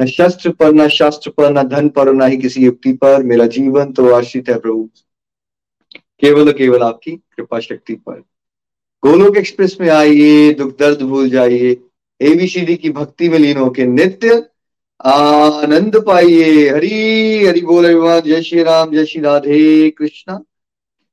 न 0.00 0.06
शस्त्र 0.06 0.50
पर, 0.50 0.72
न 0.72 0.88
शास्त्र 0.88 1.30
पर, 1.30 1.52
न 1.52 1.62
धन 1.62 1.88
पर 1.88 2.12
न 2.12 2.22
ही 2.22 2.36
किसी 2.36 2.64
युक्ति 2.64 2.92
पर, 2.92 3.22
मेरा 3.22 3.46
जीवन 3.46 3.92
तो 3.92 4.10
आश्रित 4.10 4.48
है 4.48 4.58
प्रभु। 4.58 4.90
केवल 5.96 6.52
केवल 6.52 6.82
आपकी 6.82 7.10
कृपा 7.10 7.60
शक्ति 7.60 7.94
पर। 7.94 8.22
गोलोक 9.04 9.36
एक्सप्रेस 9.36 9.76
में 9.80 9.88
आइए, 9.88 10.52
दुख 10.54 10.78
दर्द 10.78 11.02
भूल 11.02 11.30
जाइए 11.30 11.76
एबीसीडी 12.20 12.76
की 12.76 12.90
भक्ति 12.90 13.28
में 13.28 13.38
लीन 13.38 13.56
होके 13.56 13.86
नित्य 13.86 14.46
आनंद 15.04 16.04
पाइए। 16.06 16.68
हरी, 16.68 17.46
हरि 17.46 17.60
बोल 17.60 17.84
अभिमान। 17.84 18.20
जय 18.20 18.42
श्री 18.42 18.62
राम, 18.62 18.90
जय 18.90 19.04
श्री 19.04 19.22
राधे 19.22 19.90
कृष्णा। 19.90 20.42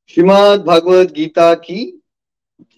श्रीमद 0.10 0.64
भागवत 0.68 1.12
गीता 1.12 1.54
की 1.54 2.02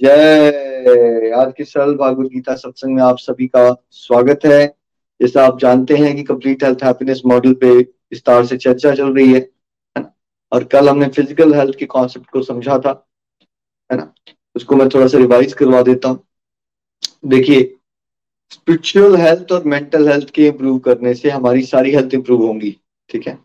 जय। 0.01 1.33
आज 1.37 1.53
के 1.57 1.63
सरल 1.63 1.95
भागवत 1.95 2.27
गीता 2.27 2.55
सत्संग 2.55 2.95
में 2.95 3.03
आप 3.03 3.17
सभी 3.17 3.47
का 3.47 3.83
स्वागत 3.91 4.39
है। 4.45 4.76
जैसा 5.19 5.45
आप 5.45 5.59
जानते 5.59 5.95
हैं 5.97 6.15
कि 6.15 6.23
कंप्लीट 6.23 6.63
हेल्थ 6.63 6.83
हैप्पीनेस 6.83 7.21
मॉडल 7.25 7.53
पे 7.61 7.71
विस्तार 7.77 8.45
से 8.45 8.57
चर्चा 8.57 8.93
चल 8.95 9.13
रही 9.15 9.33
है 9.33 9.49
और 10.51 10.63
कल 10.63 10.89
हमने 10.89 11.07
फ़िज़िकल 11.07 11.53
हेल्थ 11.53 11.77
के 11.79 11.85
कॉन्सेप्ट 11.87 12.29
को 12.31 12.41
समझा 12.43 12.77
था, 12.79 12.91
है 13.89 13.97
ना? 13.97 14.13
उसको 14.55 14.75
मैं 14.75 14.87
थोड़ा 14.89 15.07
सा 15.07 15.17
रिवाइज 15.17 15.53
करवा 15.53 15.81
देता 15.81 16.09
हूँ। 16.09 16.23
देखिए 17.27 17.73
स्पिरिचुअल 18.51 19.15
हेल्थ 19.15 19.51
और 19.51 19.63
मेंटल 19.65 20.07
हेल्थ 20.09 20.29
के 20.29 20.45
इंप्रूव 20.47 20.77
करने 20.79 21.13
से 21.13 21.29
हमारी 21.29 21.61
सारी 21.63 21.91
हेल्थ 21.91 22.13
इंप्रूव 22.13 22.45
होंगी, 22.45 22.75
ठीक 23.09 23.27
है? 23.27 23.37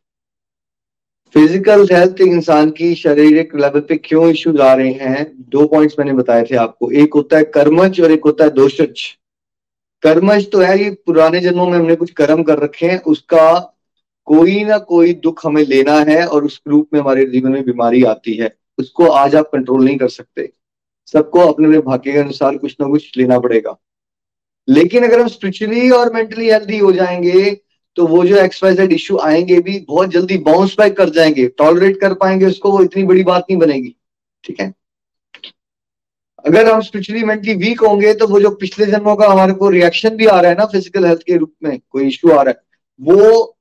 फ़िज़िकल 1.35 1.87
हेल्थ 1.93 2.21
इंसान 2.21 2.71
की 2.71 2.95
शारीरिक 2.95 3.55
लेवल 3.57 3.81
पे 3.81 3.97
क्यों 3.97 4.29
इश्यूज़ 4.31 4.61
आ 4.61 4.73
रहे 4.75 4.93
हैं, 4.93 5.25
दो 5.41 5.67
पॉइंट्स 5.67 5.99
मैंने 5.99 6.13
बताए 6.13 6.45
थे 6.51 6.57
आपको। 6.57 6.91
एक 6.93 7.15
होता 7.15 7.37
है 7.37 7.45
कर्मज 7.55 8.01
और 8.01 8.13
एक 8.13 8.25
होता 8.25 8.45
है 8.45 8.51
दोषज। 8.53 9.01
कर्मज 10.03 10.51
तो 10.51 10.59
है 10.59 10.79
कि 10.79 10.91
पुराने 11.07 11.41
जन्मों 11.41 11.67
में 11.67 11.79
हमने 11.79 11.95
कुछ 11.97 12.11
कर्म 12.11 12.43
कर 12.43 12.59
रखे 12.59 12.87
हैं, 12.87 13.01
उसका 13.03 13.79
कोई 14.29 14.65
ना 14.65 14.79
कोई 14.79 15.13
दुख 15.15 15.45
हमें 15.47 15.63
लेना 15.63 15.99
है 16.01 16.27
और 16.27 16.45
उस 16.45 16.61
रूप 16.69 16.89
में 16.95 17.01
हमारे 17.01 17.25
जीवन 17.27 17.53
में 17.53 17.65
बीमारी 17.65 18.03
आती 18.05 18.35
है। 18.35 18.51
उसको 18.79 19.07
आज 19.07 19.35
आप 19.37 19.51
कंट्रोल 19.53 19.85
नहीं 19.85 19.97
कर 19.97 20.09
सकते। 20.09 20.53
सबको 21.09 21.41
अपने 21.41 21.67
अपने 21.67 21.79
भाग्य 21.81 22.13
के 22.13 22.19
अनुसार 22.19 22.57
कुछ 22.59 22.77
ना 22.81 22.89
कुछ 22.89 23.17
लेना 23.17 23.39
पड़ेगा। 23.39 23.77
लेकिन 24.69 25.05
अगर 25.05 25.21
हम 25.21 25.29
स्पिरिचुअली 25.29 25.91
और 25.91 26.13
मेंटली 26.15 26.51
हेल्थी 26.51 26.79
हो 26.79 26.93
जाएँगे 26.93 27.51
तो 27.97 28.07
वो 28.07 28.25
जो 28.25 28.37
एक्सवाइजेड 28.37 28.93
इश्यू 28.93 29.19
आएँगे 29.19 29.59
भी 29.61 29.79
बहुत 29.89 30.11
जल्दी 30.11 30.39
बाउंस 30.39 30.75
बैक 30.79 30.97
कर 30.97 31.11
जाएँगे। 31.11 31.47
टॉलरेट 31.49 32.01
कर 32.01 32.15
पाएँगे 32.15 32.47
उसको, 32.47 32.71
वो 32.73 32.83
इतनी 32.83 33.03
बड़ी 33.05 33.23
बात 33.23 33.47
नहीं 33.51 33.59
बनेगी। 33.59 33.95
ठीक 34.45 34.61
है? 34.61 34.73
अगर 36.45 36.71
हम 36.73 36.81
स्पिरिचुअली 36.81 37.25
मेंटली 37.25 37.55
वीक 37.55 37.81
होंगे 37.81 38.13
तो 38.15 38.27
वो 38.27 38.41
जो 38.41 38.51
पिछले 38.57 38.87
जन्मों 38.87 39.15
का 39.17 39.27
हमारे 39.29 39.53
को 39.53 39.69
रिएक्शन 39.71 40.17
भी 40.17 40.27
आ 40.27 40.41
रहा 40.41 40.51
है 40.51 40.57
ना 40.59 40.65
फ़िज़िकल 40.67 41.07
हेल्थ 41.07 41.23
के 41.23 41.37
रूप 41.37 41.53
में, 41.65 41.79
कोई 41.91 42.07
इश्यू 42.09 42.31
आ 42.31 42.43
रहा 42.43 42.51
है, 42.51 42.61
वो 43.01 43.57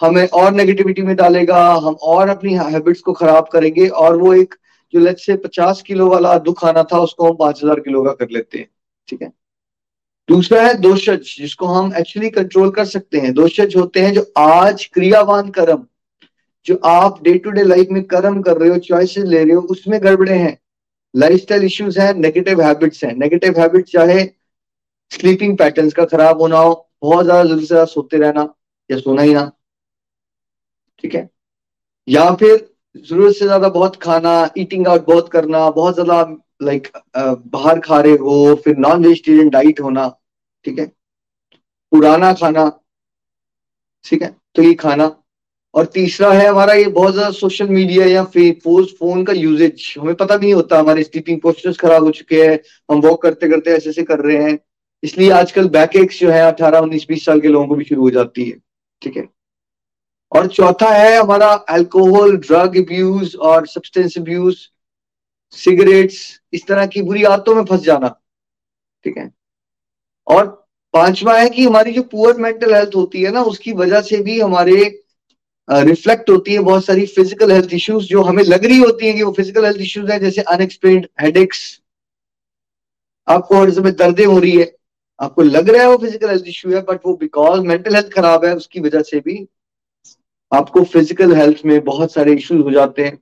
हमें 0.00 0.26
और 0.28 0.52
नेगेटिविटी 0.52 1.02
में 1.02 1.14
डालेगा, 1.16 1.62
हम 1.74 1.94
और 1.94 2.28
अपनी 2.28 2.54
हैबिट्स 2.54 3.00
को 3.00 3.12
खराब 3.12 3.48
करेंगे, 3.52 3.86
और 3.88 4.16
वो 4.16 4.32
एक, 4.34 4.54
जो 4.94 5.00
लेट 5.00 5.18
से 5.18 5.36
पचास 5.36 5.82
किलो 5.82 6.08
वाला 6.08 6.36
दुख 6.40 6.64
आना 6.64 6.82
था, 6.82 6.98
उसको 6.98 7.28
हम 7.28 7.36
पाँच 7.36 7.62
हज़ार 7.64 7.80
किलो 7.80 8.02
का 8.04 8.12
कर 8.14 8.30
लेते 8.30 8.58
हैं, 8.58 8.68
ठीक 9.08 9.22
है? 9.22 9.32
दूसरा 10.28 10.62
है 10.62 10.74
दोषज, 10.74 11.34
जिसको 11.38 11.66
हम 11.66 11.92
एक्चुअली 11.96 12.30
कंट्रोल 12.30 12.70
कर 12.70 12.84
सकते 12.84 13.18
हैं। 13.18 13.32
दोषज 13.34 13.76
होते 13.76 14.00
हैं 14.00 14.12
जो 14.12 14.26
आज 14.38 14.84
क्रियावान 14.94 15.50
कर्म, 15.50 15.86
जो 16.66 16.80
आप 16.84 17.22
डे 17.22 17.38
टू 17.38 17.50
डे 17.50 17.62
लाइफ 17.62 17.88
में 17.90 18.02
कर्म 18.04 18.40
कर 18.42 18.56
रहे 18.56 18.68
हो 18.68 18.78
चॉइसेस 18.80 19.24
ले 19.24 19.44
रहे 19.44 19.52
हो, 19.52 19.60
उसमें 19.60 20.02
गड़बड़े 20.02 20.34
हैं। 20.34 20.56
लाइफस्टाइल 21.14 21.64
इश्यूज़ 21.64 22.00
है 22.00 22.12
नेगेटिव 22.14 22.60
हैबिट्स 22.62 23.04
हैं। 23.04 23.14
नेगेटिव 23.14 23.60
हैबिट 23.60 23.86
चाहे 23.88 24.24
स्लीपिंग 25.12 25.56
पैटर्न्स 25.58 25.92
का 25.94 26.04
खराब 26.04 26.40
होना 26.40 26.58
हो, 26.58 26.88
बहुत 27.02 27.24
ज़्यादा 27.24 27.44
जल्दी 27.44 27.60
से 27.60 27.66
ज़्यादा 27.66 27.84
सोते 27.86 28.18
रहना 28.18 28.42
या 28.90 28.98
सोना 28.98 29.22
ही 29.22 29.34
ना। 29.34 29.50
ठीक 30.98 31.14
है? 31.14 31.28
या 32.08 32.34
फिर 32.34 32.68
ज़रूरत 32.98 33.34
से 33.34 33.44
ज़्यादा 33.44 33.68
बहुत 33.68 33.96
खाना 34.02 34.50
ईटिंग 34.58 34.86
आउट 34.88 35.06
बहुत 35.06 35.28
करना, 35.28 35.68
बहुत 35.70 35.94
ज़्यादा 35.94 36.22
लाइक 36.62 36.88
बाहर 37.16 37.80
खा 37.80 38.00
रहे 38.00 38.12
हो, 38.12 38.54
फिर 38.64 38.76
नॉन 38.78 39.04
वेजिटेरियन 39.06 39.48
डाइट 39.50 39.80
होना, 39.80 40.08
ठीक 40.64 40.78
है? 40.78 40.86
पुराना 41.92 42.32
खाना, 42.34 42.68
ठीक 44.04 44.22
है? 44.22 44.34
तो 44.54 44.62
ये 44.62 44.74
खाना 44.76 45.08
और 45.76 45.86
तीसरा 45.86 46.32
है 46.32 46.46
हमारा 46.46 46.74
ये 46.74 46.86
बहुत 46.88 47.12
ज़्यादा 47.12 47.30
सोशल 47.30 47.68
मीडिया 47.68 48.06
या 48.06 48.22
फ़ोन 48.26 48.84
फ़ोन 48.98 49.24
का 49.24 49.32
यूजेज 49.32 49.94
हमें 49.98 50.14
पता 50.14 50.36
भी 50.36 50.46
नहीं 50.46 50.54
होता, 50.54 50.78
हमारे 50.78 51.02
स्लीपिंग 51.02 51.40
पोस्टर्स 51.40 51.76
खराब 51.78 52.04
हो 52.04 52.10
चुके 52.10 52.42
हैं, 52.42 52.58
हम 52.88 53.00
वॉक 53.00 53.22
करते 53.22 53.48
करते 53.48 53.70
ऐसे 53.70 53.90
ऐसे 53.90 54.02
कर 54.02 54.20
रहे 54.20 54.42
हैं। 54.42 54.58
इसलिए 55.02 55.30
आजकल 55.32 55.68
बैक 55.68 55.96
एक्स 55.96 56.20
जो 56.20 56.30
है, 56.30 56.40
अठारह, 56.42 56.78
उन्नीस, 56.78 57.06
बीस 57.08 57.24
साल 57.24 57.40
के 57.40 57.48
लोगों 57.48 57.66
को 57.66 57.74
भी 57.74 57.84
शुरू 57.84 58.02
हो 58.02 58.10
जाती 58.10 58.44
है, 58.44 58.56
ठीक 59.02 59.16
है? 59.16 59.28
और 60.32 60.46
चौथा 60.48 60.90
है 60.90 61.16
हमारा 61.18 61.52
अल्कोहल 61.70 62.36
ड्रग 62.38 62.76
अब्यूज 62.76 63.36
और 63.36 63.66
सब्सटेंस 63.66 64.18
अब्यूज 64.18 64.56
सिगरेट्स 65.56 66.18
इस 66.52 66.66
तरह 66.66 66.86
की 66.86 67.02
बुरी 67.02 67.22
आदतों 67.24 67.54
में 67.54 67.64
फंस 67.64 67.80
जाना, 67.80 68.08
ठीक 69.04 69.18
है? 69.18 69.30
और 70.26 70.46
पांचवा 70.94 71.38
है 71.38 71.48
कि 71.50 71.64
हमारी 71.64 71.92
जो 71.92 72.02
पुअर 72.02 72.36
मेंटल 72.36 72.74
हेल्थ 72.74 72.94
होती 72.94 73.22
है 73.22 73.30
ना, 73.32 73.42
उसकी 73.42 73.72
वजह 73.74 74.00
से 74.02 74.22
भी 74.22 74.40
हमारे 74.40 74.84
रिफ्लेक्ट 75.68 76.30
होती 76.30 76.52
है 76.52 76.60
बहुत 76.60 76.84
सारी 76.84 77.06
फ़िज़िकल 77.06 77.52
हेल्थ 77.52 77.72
इश्यूज़ 77.74 78.06
जो 78.06 78.22
हमें 78.22 78.42
लग 78.44 78.64
रही 78.64 78.78
होती 78.78 79.06
है 79.06 79.12
कि 79.12 79.22
वो 79.22 79.32
फ़िज़िकल 79.32 79.64
हेल्थ 79.64 79.80
इश्यूज़ 79.80 80.10
है, 80.12 80.18
जैसे 80.20 80.42
अनएक्सप्लेन 80.42 81.06
हेडेक्स 81.20 81.60
आपको 83.28 83.60
हर 83.60 83.70
समय 83.70 83.90
दर्दें 83.92 84.24
हो 84.26 84.38
रही 84.38 84.56
है। 84.56 84.74
आपको 85.20 85.42
लग 85.42 85.68
रहा 85.68 85.82
है 85.82 85.88
वो 85.88 85.96
फ़िज़िकल 85.98 86.28
हेल्थ 86.28 86.48
इश्यू 86.48 86.72
है 86.72 86.80
बट 86.82 87.06
वो 87.06 87.14
बिकॉज़ 87.16 87.60
मेंटल 87.62 87.94
हेल्थ 87.94 88.12
खराब 88.12 88.44
है, 88.44 88.54
उसकी 88.56 88.80
वजह 88.80 89.02
से 89.02 89.20
भी 89.20 89.46
आपको 90.52 90.82
फ़िज़िकल 90.84 91.34
हेल्थ 91.34 91.64
में 91.66 91.80
बहुत 91.84 92.12
सारे 92.12 92.34
इश्यूज़ 92.34 92.62
हो 92.62 92.70
जाते 92.70 93.04
हैं। 93.04 93.18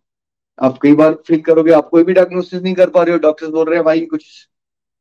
आप 0.59 0.79
कई 0.83 0.93
बार 0.95 1.15
फील 1.27 1.41
करोगे, 1.43 1.73
आप 1.73 1.89
कोई 1.89 2.05
भी 2.05 2.13
डायग्नोसिस 2.13 2.63
नहीं 2.63 2.75
कर 2.75 2.91
पा 2.91 3.03
रहे 3.03 3.13
हो 3.13 3.19
डॉक्टर्स 3.19 3.51
बोल 3.51 3.67
रहे 3.67 3.77
हैं, 3.77 3.85
भाई, 3.85 4.01
कुछ 4.07 4.49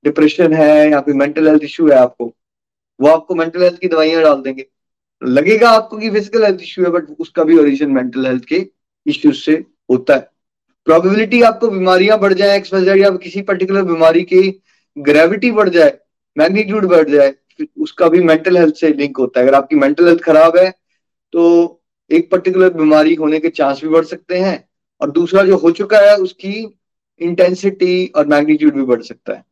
डिप्रेशन 0.06 0.54
है 0.54 0.92
या 0.92 1.00
कोई 1.02 1.14
मेंटल 1.14 1.48
हेल्थ 1.48 1.64
इश्यू 1.64 1.90
है 1.90 1.98
आपको। 1.98 2.26
वो 3.00 3.08
आपको 3.10 3.36
मेंटल 3.36 3.64
हेल्थ 3.64 3.80
की 3.80 3.88
दवाइयाँ 3.88 4.24
डाल 4.24 4.42
देंगे। 4.42 4.66
लगेगा 5.24 5.70
आपको 5.70 5.98
कि 5.98 6.10
फ़िज़िकल 6.10 6.44
हेल्थ 6.46 6.62
इश्यू 6.62 6.86
है 6.86 6.92
बट 6.92 7.10
उसका 7.20 7.44
भी 7.44 7.58
ओरिजिन 7.58 7.92
मेंटल 7.92 8.26
हेल्थ 8.26 8.46
के 8.46 8.66
इश्यूज़ 9.06 9.38
से 9.38 9.54
होता 9.92 10.14
है। 10.14 10.30
प्रोबेबिलिटी 10.88 11.42
आपको 11.42 11.68
बीमारियाँ 11.70 12.20
बढ़ 12.20 12.34
जाए 12.34 12.58
या 12.98 13.10
किसी 13.18 13.42
पर्टिकुलर 13.44 13.84
बीमारी 13.84 14.24
की 14.24 14.42
ग्रेविटी 14.98 15.52
बढ़ 15.52 15.70
जाए 15.70 15.98
मैग्नीट्यूड 16.38 16.86
बढ़ 16.88 17.10
जाए 17.10 17.34
उसका 17.78 18.08
भी 18.10 18.22
मेंटल 18.24 18.58
हेल्थ 18.58 18.76
से 18.76 18.90
लिंक 18.90 19.18
होता 19.18 19.40
है। 19.40 19.46
अगर 19.46 19.56
आपकी 19.56 19.76
मेंटल 19.78 20.08
हेल्थ 20.08 20.22
खराब 20.22 20.58
है 20.58 20.70
तो 21.34 21.44
एक 22.12 22.30
पर्टिकुलर 22.32 22.74
बीमारी 22.74 23.14
होने 23.16 23.40
के 23.40 23.50
चांस 23.52 23.82
भी 23.84 23.90
बढ़ 23.90 24.06
सकते 24.06 24.40
हैं, 24.40 24.64
और 25.02 25.12
दूसरा 25.12 25.44
जो 25.44 25.58
हो 25.58 25.72
चुका 25.72 25.98
है, 26.00 26.16
उसकी 26.18 26.80
इंटेंसिटी 27.22 28.06
और 28.08 28.28
मैग्नीट्यूड 28.28 28.74
भी 28.74 28.84
बढ़ 28.84 29.02
सकता 29.04 29.34
है। 29.34 29.44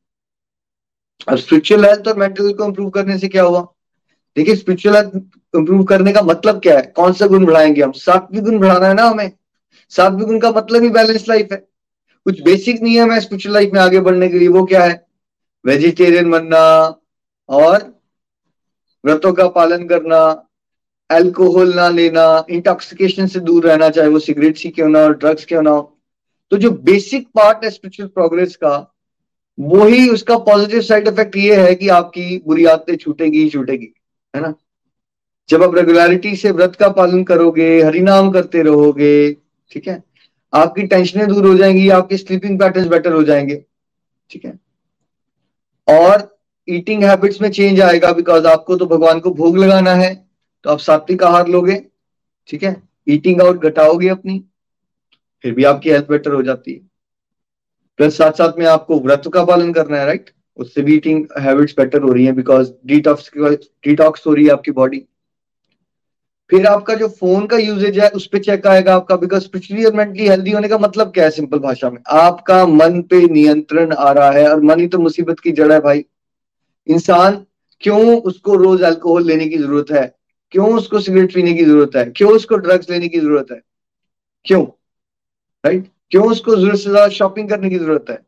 और 1.27 1.37
स्पिरिचुअल 1.37 1.85
हेल्थ 1.85 2.07
और 2.07 2.17
मेंटल 2.17 2.43
हेल्थ 2.43 2.57
को 2.57 2.65
इंप्रूव 2.65 2.89
करने 2.89 3.17
से 3.19 3.27
क्या 3.27 3.43
हुआ? 3.43 3.61
देखिए 4.37 4.55
स्पिरिचुअल 4.55 5.11
इंप्रूव 5.55 5.83
करने 5.83 6.13
का 6.13 6.21
मतलब 6.21 6.59
क्या 6.59 6.75
है? 6.75 6.81
कौन 6.95 7.13
सा 7.13 7.27
गुण 7.27 7.45
बढ़ाएँगे 7.45 7.81
हम? 7.81 7.91
सात्विक 7.91 8.43
गुण 8.43 8.59
बढ़ाना 8.59 8.87
है 8.87 8.93
ना 8.93 9.03
हमें? 9.03 9.31
सात्विक 9.89 10.27
गुण 10.27 10.39
का 10.39 10.51
मतलब 10.51 10.83
ही 10.83 10.89
बैलेंस 10.89 11.29
लाइफ 11.29 11.47
है। 11.51 11.57
कुछ 12.25 12.41
बेसिक 12.41 12.81
नियम 12.81 13.11
है 13.11 13.19
स्पिरिचुअल 13.19 13.53
लाइफ 13.53 13.71
में 13.73 13.81
आगे 13.81 13.99
बढ़ने 13.99 14.29
के 14.29 14.39
लिए, 14.39 14.47
वो 14.47 14.65
क्या 14.65 14.83
है? 14.83 15.07
वेजिटेरियन 15.65 16.31
बनना 16.31 16.99
और 17.49 18.01
व्रतों 19.05 19.33
का 19.33 19.47
पालन 19.47 19.87
करना 19.87 20.47
अल्कोहल 21.09 21.73
ना 21.73 21.89
लेना 21.89 22.45
इंटॉक्सिकेशन 22.49 23.27
से 23.27 23.39
दूर 23.39 23.67
रहना, 23.67 23.89
चाहे 23.89 24.07
वो 24.07 24.19
सिगरेट 24.19 24.57
ही 24.57 24.69
क्यों 24.69 24.89
ना 24.89 25.03
हो 25.03 25.09
ड्रग्स 25.09 25.45
क्यों 25.45 25.61
ना 25.61 25.69
हो। 25.69 25.97
तो 26.51 26.57
जो 26.57 26.71
बेसिक 26.71 27.27
पार्ट 27.27 27.63
है 27.63 27.69
स्पिरिचुअल 27.69 28.09
प्रोग्रेस 28.09 28.55
का, 28.55 28.95
वो 29.59 29.85
ही 29.85 30.09
उसका 30.09 30.37
पॉजिटिव 30.37 30.81
साइड 30.81 31.07
इफ़ेक्ट 31.07 31.35
ये 31.35 31.67
है 31.67 31.75
कि 31.75 31.89
आपकी 31.89 32.41
बुरी 32.47 32.65
आदतें 32.65 32.95
छूटेगी 32.95 33.43
ही 33.43 33.49
छूटेगी। 33.49 33.93
है 34.33 34.41
ना? 34.41 34.53
जब 35.49 35.63
आप 35.63 35.75
रेगुलरिटी 35.75 36.35
से 36.35 36.51
व्रत 36.51 36.75
का 36.75 36.89
पालन 36.89 37.23
करोगे, 37.23 37.81
हरिनाम 37.83 38.31
करते 38.31 38.61
रहोगे, 38.63 39.31
ठीक 39.71 39.87
है? 39.87 40.03
आपकी 40.53 40.83
टेंशनें 40.87 41.27
दूर 41.27 41.45
हो 41.47 41.53
जाएँगी, 41.55 41.87
आपके 41.89 42.17
स्लीपिंग 42.17 42.59
पैटर्न 42.59 42.89
बेटर 42.89 43.13
हो 43.13 43.23
जाएँगे, 43.23 43.63
ठीक 44.29 44.45
है? 44.45 44.59
और 45.87 46.29
ईटिंग 46.67 47.03
हैबिट्स 47.03 47.41
में 47.41 47.49
चेंज 47.51 47.79
आएगा 47.81 48.11
बिकॉज़ 48.13 48.47
आपको 48.47 48.75
तो 48.75 48.85
भगवान 48.85 49.19
को 49.19 49.31
भोग 49.33 49.57
लगाना 49.57 49.93
है 49.95 50.13
तो 50.65 50.69
आप 50.69 50.79
सात्विक 50.79 51.23
आहार 51.23 51.47
लोगे, 51.47 51.75
ठीक 52.49 52.63
है? 52.63 52.75
ईटिंग 53.07 53.41
आउट 53.41 53.63
घटाओगे 53.63 54.07
अपनी, 54.09 54.43
फिर 55.43 55.53
भी 55.53 55.63
आपकी 55.63 55.89
हेल्थ 55.89 56.07
बेटर 56.07 56.31
हो 56.31 56.41
जाती 56.43 56.73
है। 56.73 56.79
प्लस 57.99 58.17
साथ 58.17 58.31
साथ 58.31 58.57
में 58.59 58.65
आपको 58.65 58.99
व्रत 58.99 59.23
का 59.33 59.43
पालन 59.45 59.73
करना 59.73 59.97
है 59.97 60.05
राइट 60.05 60.29
उससे 60.57 60.81
भी 60.81 60.95
ईटिंग 60.95 61.25
हैबिट्स 61.39 61.73
बेटर 61.77 62.01
हो 62.01 62.11
रही 62.13 62.25
है 62.25 62.31
बिकॉज़ 62.31 62.71
डिटॉक्स 62.85 63.31
डिटॉक्स 63.37 64.27
हो 64.27 64.33
रही 64.33 64.45
है 64.45 64.51
आपकी 64.51 64.71
बॉडी 64.71 65.05
फिर 66.49 66.65
आपका 66.67 66.93
जो 66.95 67.07
फ़ोन 67.07 67.45
का 67.47 67.57
यूजेज 67.57 67.99
है, 67.99 68.09
उस 68.09 68.25
पर 68.27 68.39
चेक 68.39 68.65
आएगा 68.67 68.95
आपका 68.95 69.15
बिकॉज़ 69.15 69.43
स्पिरिचुअली 69.43 69.85
और 69.85 69.93
मेंटली 69.93 70.27
हेल्दी 70.27 70.51
होने 70.51 70.67
का 70.67 70.77
मतलब 70.77 71.11
क्या 71.11 71.23
है 71.23 71.29
सिंपल 71.31 71.59
भाषा 71.59 71.89
में? 71.89 71.99
आपका 72.09 72.65
मन 72.65 73.01
पे 73.01 73.21
नियंत्रण 73.27 73.91
आ 73.91 74.11
रहा 74.11 74.31
है 74.31 74.47
और 74.49 74.61
मन 74.61 74.79
ही 74.79 74.87
तो 74.87 74.99
मुसीबत 74.99 75.39
की 75.39 75.51
जड़ 75.51 75.71
है 75.71 75.79
भाई। 75.79 76.05
इंसान 76.87 77.45
क्यों 77.81 78.21
उसको 78.21 78.55
रोज 78.55 78.81
अल्कोहल 78.81 79.25
लेने 79.25 79.47
की 79.47 79.57
ज़रूरत 79.57 79.91
है? 79.91 80.15
क्यों 80.51 80.73
उसको 80.73 80.99
सिगरेट 80.99 81.33
पीने 81.33 81.53
की 81.53 81.65
ज़रूरत 81.65 81.95
है? 81.95 82.05
क्यों 82.05 82.31
उसको 82.31 82.55
ड्रग्स 82.55 82.89
लेने 82.89 83.07
की 83.07 83.19
ज़रूरत 83.19 83.47
है? 83.51 83.61
क्यों? 84.45 84.65
Right 85.65 85.81
right? 85.81 85.93
क्यों 86.11 86.31
उसको 86.31 86.55
ज़रूरत 86.55 86.77
से 86.77 86.89
ज़्यादा 86.89 87.07
शॉपिंग 87.09 87.49
करने 87.49 87.69
की 87.69 87.79
ज़रूरत 87.79 88.05
है? 88.09 88.19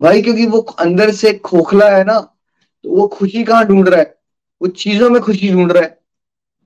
भाई, 0.00 0.22
क्योंकि 0.22 0.46
वो 0.46 0.58
अंदर 0.60 1.10
से 1.12 1.32
खोखला 1.34 1.88
है 1.90 2.04
ना 2.04 2.18
तो 2.84 2.90
वो 2.90 3.06
खुशी 3.08 3.42
कहाँ 3.44 3.64
ढूंढ 3.66 3.88
रहा 3.88 4.00
है? 4.00 4.14
वो 4.60 4.68
चीज़ों 4.68 5.08
में 5.10 5.20
खुशी 5.22 5.50
ढूंढ 5.52 5.72
रहा 5.72 5.82
है 5.82 5.98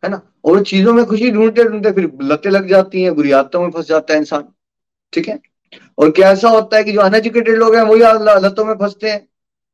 है 0.02 0.10
ना? 0.10 0.20
और 0.44 0.62
चीज़ों 0.64 0.92
में 0.94 1.04
खुशी 1.06 1.30
ढूंढते 1.30 1.64
ढूंढते 1.64 1.92
फिर 1.92 2.10
लतें 2.22 2.50
लग 2.50 2.68
जाती 2.68 3.02
हैं, 3.02 3.14
बुरी 3.14 3.30
आदतों 3.32 3.62
में 3.62 3.70
फंस 3.70 3.88
जाता 3.88 4.14
है 4.14 4.20
इंसान, 4.20 4.44
ठीक 5.12 5.28
है? 5.28 5.38
और 5.98 6.10
क्या 6.10 6.30
ऐसा 6.32 6.48
होता 6.48 6.76
है 6.76 6.84
कि 6.84 6.92
जो 6.92 7.00
अनएजुकेटेड 7.00 7.58
लोग 7.58 7.74
हैं, 7.76 7.82
वही 7.82 8.00
लतों 8.46 8.64
में 8.64 8.74
फंसते 8.74 9.10
हैं? 9.10 9.26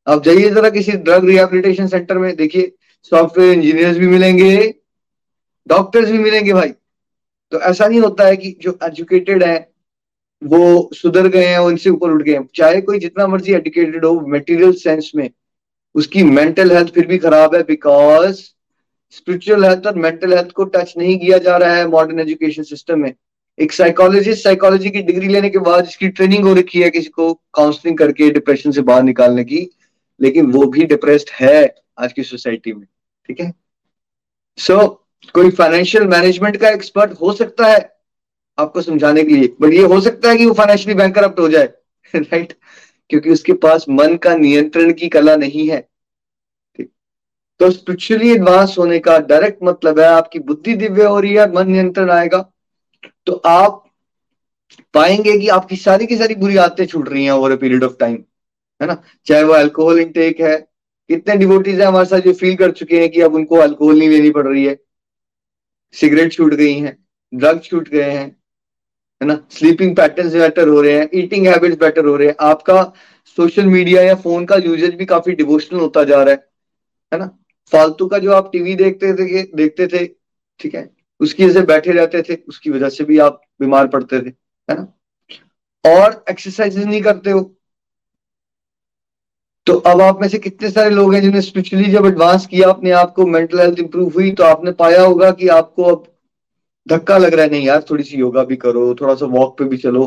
आप 0.07 0.23
जाइए 0.25 0.51
जरा 0.51 0.69
किसी 0.71 0.93
ड्रग 0.93 1.25
रिहेबिलिटेशन 1.25 1.87
सेंटर 1.87 2.19
में, 2.19 2.35
देखिए 2.37 2.73
सॉफ्टवेयर 3.13 3.53
इंजीनियर्स 3.53 3.97
भी 3.99 4.07
मिलेंगे 4.09 4.75
डॉक्टर्स 5.67 6.11
भी 6.11 6.19
मिलेंगे 6.19 6.53
भाई। 6.53 6.69
तो 7.53 7.61
ऐसा 7.61 7.87
नहीं 7.87 8.01
होता 8.01 8.27
है 8.27 8.37
कि 8.37 8.57
जो 8.63 8.79
एजुकेटेड 8.85 9.43
है 9.43 9.59
वो 10.43 10.91
सुधर 10.95 11.27
गए 11.29 11.45
हैं 11.45 11.59
उनसे 11.59 11.91
ऊपर 11.91 12.11
उठ 12.11 12.23
गए 12.23 12.33
हैं। 12.33 12.49
चाहे 12.55 12.81
कोई 12.81 12.99
जितना 12.99 13.27
मर्ज़ी 13.27 13.53
एडुकेटेड 13.53 14.05
हो 14.05 14.21
मेटीरियल 14.21 14.73
सेंस 14.73 15.13
में 15.17 15.31
उसकी 15.95 16.23
मेंटल 16.23 16.73
हेल्थ 16.73 16.93
फिर 16.95 17.07
भी 17.07 17.19
खराब 17.19 17.55
है 17.55 17.63
बिकॉज़ 17.63 18.41
स्पिरिचुअल 19.11 19.65
हेल्थ 19.65 19.87
और 19.87 19.95
मेंटल 19.95 20.35
हेल्थ 20.35 20.51
को 20.51 20.65
टच 20.65 20.95
नहीं 20.99 21.19
किया 21.19 21.39
जा 21.39 21.57
रहा 21.57 21.75
है 21.75 21.87
मॉडर्न 21.89 22.21
एजुकेशन 22.21 22.63
सिस्टम 22.63 23.01
में। 23.01 23.13
एक 23.59 23.73
साइकोलॉजिस्ट 23.73 24.45
साइकोलॉजी 24.45 24.91
की 24.91 25.03
डिग्री 25.03 25.29
लेने 25.29 25.51
के 25.51 25.59
बाद 25.59 25.85
इसकी 25.85 26.09
ट्रेनिंग 26.09 26.45
हो 26.45 26.55
रखी 26.55 26.83
है 26.83 26.91
किसी 26.91 27.09
को 27.09 27.33
काउंसलिंग 27.35 27.99
करके 27.99 28.31
डिप्रेशन 28.31 28.71
से 28.71 28.83
बाहर 28.83 29.03
निकालने 29.03 29.45
की 29.45 29.69
लेकिन 30.21 30.47
वो 30.47 30.67
भी 30.67 30.85
डिप्रेस्ड 30.85 31.29
है 31.33 31.75
आज 31.99 32.13
की 32.13 32.23
सोसाइटी 32.23 32.73
में। 32.73 32.87
ठीक 33.27 33.41
है? 33.41 33.53
सो 34.59 34.75
so, 34.75 35.31
कोई 35.31 35.51
फाइनेंशियल 35.51 36.05
मैनेजमेंट 36.05 36.57
का 36.57 36.69
एक्सपर्ट 36.69 37.13
हो 37.13 37.33
सकता 37.33 37.67
है 37.67 37.98
आपको 38.59 38.83
समझाने 38.83 39.23
के 39.25 39.35
लिए। 39.35 39.55
बट 39.61 39.73
ये 39.73 39.85
हो 39.85 40.01
सकता 40.01 40.31
है 40.31 40.37
कि 40.37 40.47
वो 40.47 40.53
फाइनेंशियली 40.53 40.95
बैंक 40.95 41.19
हो 41.41 41.49
जाए 41.49 41.67
राइट 42.17 42.53
क्योंकि 43.11 43.31
उसके 43.31 43.53
पास 43.53 43.85
मन 43.89 44.17
का 44.17 44.37
नियंत्रण 44.37 44.93
की 44.93 45.09
कला 45.09 45.37
नहीं 45.37 45.69
है। 45.71 45.89
तो 47.61 47.71
स्पिरिचुअली 47.71 48.31
एडवांस 48.31 48.75
होने 48.79 48.99
का 48.99 49.19
डायरेक्ट 49.19 49.59
मतलब 49.63 49.99
है, 50.01 50.07
आपकी 50.07 50.39
बुद्धि 50.39 50.75
दिव्य 50.75 51.05
हो 51.05 51.21
रही 51.21 51.35
है, 51.35 51.53
मन 51.53 51.71
नियंत्रण 51.71 52.11
आएगा। 52.11 52.53
तो 53.27 53.33
आप 53.33 53.85
पाएँगे 54.95 55.39
कि 55.39 55.49
आपकी 55.49 55.77
सारी 55.77 56.07
की 56.07 56.17
सारी 56.17 56.35
बुरी 56.35 56.57
आदतें 56.57 56.87
छूट 56.87 57.09
रही 57.09 57.25
हैं 57.25 57.33
over 57.33 57.51
a 57.51 57.57
period 57.57 57.85
of 57.85 57.97
time 58.01 58.15
है 58.81 58.87
ना? 58.87 59.03
चाहे 59.27 59.43
वो 59.43 59.53
अल्कोहल 59.53 59.99
इनटेक 59.99 60.41
है, 60.41 60.57
कितने 61.11 61.37
डिवोटीज 61.37 61.81
हैं 61.81 61.87
हमारे 61.87 62.07
साथ 62.07 62.21
जो 62.21 62.33
फील 62.33 62.57
कर 62.57 62.71
चुके 62.71 63.01
हैं 63.01 63.11
कि 63.11 63.21
अब 63.21 63.35
उनको 63.35 63.57
अल्कोहल 63.57 63.99
नहीं 63.99 64.09
लेनी 64.09 64.31
पड़ 64.31 64.47
रही 64.47 64.65
है। 64.65 64.79
सिगरेट 65.95 66.33
छूट 66.33 66.55
गई 66.55 66.75
हैं 66.75 66.97
ड्रग 67.35 67.61
छूट 67.61 67.89
गए 67.89 68.11
हैं 68.11 68.38
है 69.21 69.27
ना? 69.29 69.39
स्लीपिंग 69.51 69.95
पैटर्न 69.97 70.29
बेटर 70.31 70.69
हो 70.69 70.81
रहे 70.83 70.99
हैं 70.99 71.09
ईटिंग 71.15 71.47
हैबिट्स 71.47 71.79
बेटर 71.79 72.07
हो 72.07 72.17
रहे 72.17 72.29
हैं। 72.29 72.35
आपका 72.41 72.83
सोशल 73.39 73.67
मीडिया 73.67 74.03
या 74.03 74.15
फ़ोन 74.17 74.45
का 74.47 74.57
यूजेज 74.57 74.95
भी 74.95 75.05
काफ़ी 75.07 75.33
डिवोशनल 75.35 75.81
होता 75.81 76.05
जा 76.05 76.23
रहा 76.23 76.35
है 76.35 76.47
है 77.13 77.19
ना? 77.19 77.27
फालतू 77.73 78.07
का 78.07 78.19
जो 78.19 78.33
आप 78.33 78.51
टीवी 78.53 78.75
देखते 78.75 79.13
थे 79.15 79.43
देखते 79.57 79.87
थे, 79.87 80.07
ठीक 80.61 80.75
है? 80.75 80.89
उसकी 81.21 81.45
वजह 81.45 81.53
से 81.53 81.67
बैठे 81.67 81.93
रहते 81.93 82.23
थे, 82.23 82.35
उसकी 82.49 82.71
वजह 82.71 82.89
से 82.89 83.05
भी 83.05 83.19
आप 83.19 83.41
बीमार 83.61 83.87
पड़ते 83.89 84.21
थे, 84.21 84.29
है 84.69 84.77
ना? 84.77 84.87
और 85.85 86.25
एक्सरसाइज 86.31 86.79
नहीं 86.79 87.01
करते 87.03 87.31
हो। 87.31 87.41
तो 89.67 89.75
अब 89.87 90.01
आप 90.01 90.21
में 90.21 90.29
से 90.29 90.39
कितने 90.39 90.71
सारे 90.71 90.91
लोग 90.91 91.15
हैं 91.15 91.21
जिन्होंने 91.23 91.43
स्पिरिचुअली 91.43 91.91
जब 91.93 92.07
एडवांस 92.07 92.47
किया, 92.47 92.69
अपने 92.69 92.91
आप 92.91 93.13
को 93.15 93.27
मेंटल 93.27 93.61
हेल्थ 93.61 93.79
इंप्रूव 93.79 94.13
हुई 94.15 94.31
तो 94.31 94.45
आपने 94.45 94.73
पाया 94.73 95.03
होगा 95.03 95.31
कि 95.31 95.49
आपको 95.49 95.85
अब 95.85 96.07
धक्का 96.89 97.19
लग 97.19 97.35
रहा 97.35 97.45
है, 97.45 97.51
नहीं 97.51 97.67
यार, 97.67 97.85
थोड़ी 97.91 98.05
सी 98.05 98.17
योगा 98.17 98.45
भी 98.45 98.57
करो, 98.57 98.95
थोड़ा 98.95 99.15
सा 99.15 99.27
वॉक 99.27 99.59
पे 99.59 99.65
भी 99.65 99.77
चलो। 99.77 100.05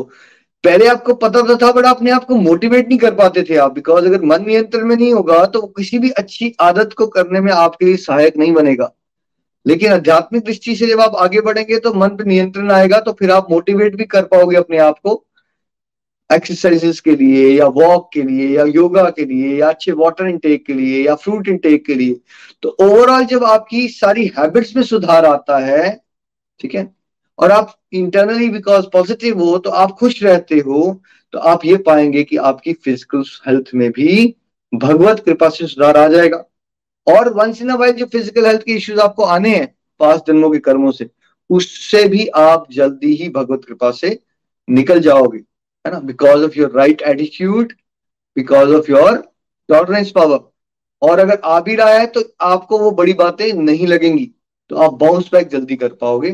पहले 0.64 0.86
आपको 0.86 1.14
पता 1.14 1.40
तो 1.42 1.56
था, 1.56 1.70
बट 1.72 1.84
अपने 1.84 2.10
आप 2.10 2.24
को 2.24 2.36
मोटिवेट 2.36 2.88
नहीं 2.88 2.98
कर 2.98 3.14
पाते 3.14 3.42
थे 3.42 3.56
आप 3.56 3.72
बिकॉज़ 3.74 4.04
अगर 4.06 4.22
मन 4.22 4.44
नियंत्रण 4.46 4.84
में 4.84 4.96
नहीं 4.96 5.12
होगा 5.14 5.44
तो 5.46 5.60
किसी 5.76 5.98
भी 5.98 6.10
अच्छी 6.10 6.54
आदत 6.60 6.92
को 6.92 7.06
करने 7.06 7.40
में 7.40 7.52
आपके 7.52 7.86
लिए 7.86 7.96
सहायक 7.96 8.36
नहीं 8.36 8.52
बनेगा। 8.52 8.92
लेकिन 9.66 9.92
आध्यात्मिक 9.92 10.44
दृष्टि 10.44 10.76
से 10.76 10.86
जब 10.86 11.00
आप 11.00 11.16
आगे 11.16 11.40
बढ़ेंगे 11.40 11.78
तो 11.78 11.92
मन 11.94 12.08
पर 12.08 12.24
नियंत्रण 12.24 12.70
आएगा 12.70 13.00
तो 13.00 13.12
फिर 13.12 13.30
आप 13.30 13.50
मोटिवेट 13.50 13.96
भी 13.96 14.04
कर 14.04 14.22
पाओगे 14.22 14.56
अपने 14.56 14.78
आप 14.78 14.98
को। 14.98 15.24
एक्सरसाइजेस 16.30 17.00
के 17.00 17.16
लिए, 17.16 17.48
या 17.58 17.66
वॉक 17.66 18.10
के 18.14 18.22
लिए, 18.22 18.48
या 18.48 18.64
योगा 18.64 19.04
के 19.10 19.24
लिए, 19.24 19.56
या 19.58 19.68
अच्छे 19.68 19.92
वाटर 19.92 20.26
इनटेक 20.26 20.66
के 20.66 20.74
लिए, 20.74 21.04
या 21.06 21.14
फ्रूट 21.14 21.48
इनटेक 21.48 21.84
के 21.86 21.94
लिए। 21.94 22.20
तो 22.62 22.76
ओवरऑल 22.80 23.24
जब 23.24 23.44
आपकी 23.44 23.88
सारी 23.88 24.26
हैबिट्स 24.38 24.76
में 24.76 24.82
सुधार 24.82 25.24
आता 25.24 25.58
है 25.58 26.00
ठीक 26.62 26.74
है? 26.74 26.90
और 27.38 27.50
आप 27.50 27.74
इंटरनली 27.94 28.48
बिकॉज़ 28.50 28.86
पॉजिटिव 28.92 29.40
हो 29.40 29.56
तो 29.58 29.70
आप 29.72 29.90
खुश 29.92 30.22
रहते 30.22 30.58
हो 30.58 31.00
तो 31.34 31.38
आप 31.40 31.64
ये 31.64 31.76
पाएँगे 31.82 32.22
कि 32.24 32.36
आपकी 32.38 32.72
फ़िज़िकल 32.74 33.24
हेल्थ 33.46 33.70
में 33.74 33.90
भी 33.92 34.34
भगवत 34.72 35.20
कृपा 35.24 35.48
से 35.48 35.66
सुधार 35.66 35.96
आ 35.96 36.06
जाएगा। 36.08 36.44
और 37.06 37.32
वंस 37.34 37.60
इन 37.62 37.70
वाइल 37.72 37.92
जो 37.92 38.06
फ़िज़िकल 38.06 38.46
हेल्थ 38.46 38.62
के 38.62 38.72
इश्यूज़ 38.72 39.00
आपको 39.00 39.22
आने 39.24 39.54
हैं, 39.56 39.66
पाँच 40.00 40.22
जन्मों 40.26 40.50
के 40.50 40.58
कर्मों 40.60 40.90
से, 40.92 41.08
उससे 41.50 42.04
भी 42.08 42.26
आप 42.28 42.66
जल्दी 42.72 43.14
ही 43.16 43.28
भगवत 43.30 43.64
कृपा 43.64 43.90
से 43.92 44.18
निकल 44.68 45.00
जाओगे, 45.00 45.38
है 45.84 45.92
ना? 45.92 45.98
Because 46.00 46.44
of 46.44 46.58
your 46.58 46.72
right 46.72 47.02
attitude 47.02 47.72
because 48.36 48.74
of 48.74 48.90
your 48.90 49.16
tolerance 49.68 50.10
power 50.10 50.40
और 51.02 51.18
अगर 51.18 51.40
आ 51.44 51.60
भी 51.60 51.74
रहा 51.76 51.94
है 51.94 52.06
तो 52.08 52.22
आपको 52.42 52.78
वो 52.78 52.90
बड़ी 52.92 53.12
बातें 53.14 53.52
नहीं 53.54 53.86
लगेंगी। 53.86 54.30
तो 54.72 54.76
आप 54.78 54.92
बाउंस 54.94 55.28
बैक 55.32 55.48
जल्दी 55.48 55.76
कर 55.76 55.88
पाओगे। 55.94 56.30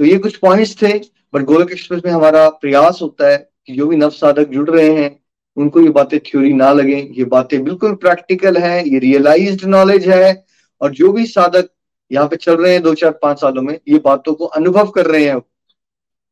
तो 0.00 0.04
ये 0.04 0.16
कुछ 0.18 0.36
पॉइंट्स 0.36 0.74
थे 0.82 0.92
बट 1.34 1.42
गोलक 1.44 1.70
एक्सप्रेस 1.72 2.02
में 2.04 2.12
हमारा 2.12 2.48
प्रयास 2.50 2.98
होता 3.02 3.28
है 3.28 3.36
कि 3.66 3.74
जो 3.74 3.86
भी 3.86 3.96
नव 3.96 4.10
साधक 4.10 4.48
जुड़ 4.48 4.68
रहे 4.70 4.90
हैं, 4.92 5.10
उनको 5.56 5.80
ये 5.80 5.88
बातें 5.90 6.18
थ्योरी 6.20 6.52
ना 6.52 6.70
लगे। 6.72 6.96
ये 7.12 7.24
बातें 7.26 7.62
बिल्कुल 7.64 7.94
प्रैक्टिकल 7.94 8.56
है, 8.56 8.88
ये 8.88 8.98
रियलाइज़ 8.98 9.66
नॉलेज 9.66 10.08
है, 10.08 10.44
और 10.80 10.92
जो 10.92 11.10
भी 11.12 11.24
साधक 11.26 11.68
यहाँ 12.10 12.28
पे 12.28 12.36
चल 12.36 12.56
रहे 12.56 12.72
हैं 12.72 12.82
दो 12.82 12.94
चार 12.94 13.10
पाँच 13.22 13.40
सालों 13.40 13.62
में, 13.62 13.78
ये 13.88 13.98
बातों 14.04 14.34
को 14.34 14.44
अनुभव 14.46 14.90
कर 14.90 15.06
रहे 15.06 15.24
हैं। 15.24 15.40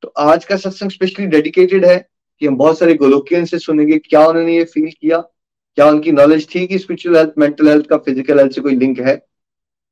तो 0.02 0.12
आज 0.18 0.44
का 0.44 0.56
सत्संग 0.56 0.90
स्पेशली 0.90 1.26
डेडिकेटेड 1.26 1.84
है 1.84 1.96
कि 2.42 2.46
हम 2.46 2.56
बहुत 2.56 2.78
सारे 2.78 2.94
गोलोकियन 2.94 3.44
से 3.44 3.58
सुनेंगे, 3.58 3.98
क्या 3.98 4.24
उन्होंने 4.26 4.56
ये 4.56 4.64
फील 4.64 4.90
किया, 4.90 5.18
क्या 5.18 5.86
उनकी 5.86 6.12
नॉलेज 6.12 6.48
थी 6.54 6.66
कि 6.66 6.78
स्पिरिचुअल 6.78 7.16
हेल्थ 7.16 7.34
मेंटल 7.38 7.68
हेल्थ 7.68 7.86
का 7.86 7.96
फ़िज़िकल 7.98 8.38
हेल्थ 8.38 8.52
से 8.52 8.60
कोई 8.60 8.76
लिंक 8.76 9.00
है। 9.00 9.14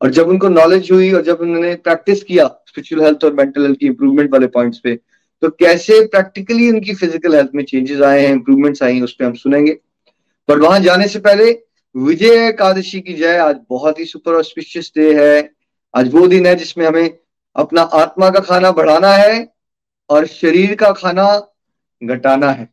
और 0.01 0.11
जब 0.11 0.29
उनको 0.29 0.49
नॉलेज 0.49 0.91
हुई 0.93 1.13
और 1.13 1.23
जब 1.23 1.41
उन्होंने 1.41 1.75
प्रैक्टिस 1.85 2.23
किया 2.23 2.47
स्पिरिचुअल 2.69 3.05
हेल्थ 3.05 3.25
और 3.25 3.33
मेंटल 3.35 3.63
हेल्थ 3.63 3.79
की 3.79 3.87
इंप्रूवमेंट 3.87 4.33
वाले 4.33 4.47
पॉइंट्स 4.49 4.79
पे 4.79 4.95
तो 5.43 5.49
कैसे 5.51 6.01
प्रैक्टिकली 6.07 6.71
उनकी 6.71 6.95
फ़िज़िकल 6.95 7.35
हेल्थ 7.35 7.51
में 7.55 7.65
चेंजेस 7.65 8.01
आए 8.03 8.21
हैं 8.21 8.33
इंप्रूवमेंट्स 8.33 8.83
आई 8.83 8.95
हैं, 8.95 9.03
उस 9.03 9.15
पर 9.15 9.25
हम 9.25 9.35
सुनेंगे। 9.35 9.73
पर 10.49 10.59
वहाँ 10.59 10.81
जाने 10.81 11.07
से 11.09 11.19
पहले 11.19 11.51
विजय 11.95 12.47
एकादशी 12.49 13.01
की 13.01 13.15
जय 13.15 13.37
आज 13.39 13.57
बहुत 13.71 13.99
ही 13.99 14.05
सुपर 14.05 14.35
ऑस्पिशियस 14.35 14.93
डे 14.97 15.13
है। 15.15 15.51
आज 15.95 16.13
वो 16.15 16.27
दिन 16.27 16.47
है 16.47 16.55
जिसमें 16.57 16.87
हमें 16.87 17.11
अपना 17.57 17.83
आत्मा 17.83 18.31
का 18.31 18.41
खाना 18.41 18.71
बढ़ाना 18.73 19.13
है 19.15 19.47
और 20.11 20.27
शरीर 20.27 20.75
का 20.75 20.91
खाना 20.93 21.25
घटाना 22.03 22.51
है 22.51 22.69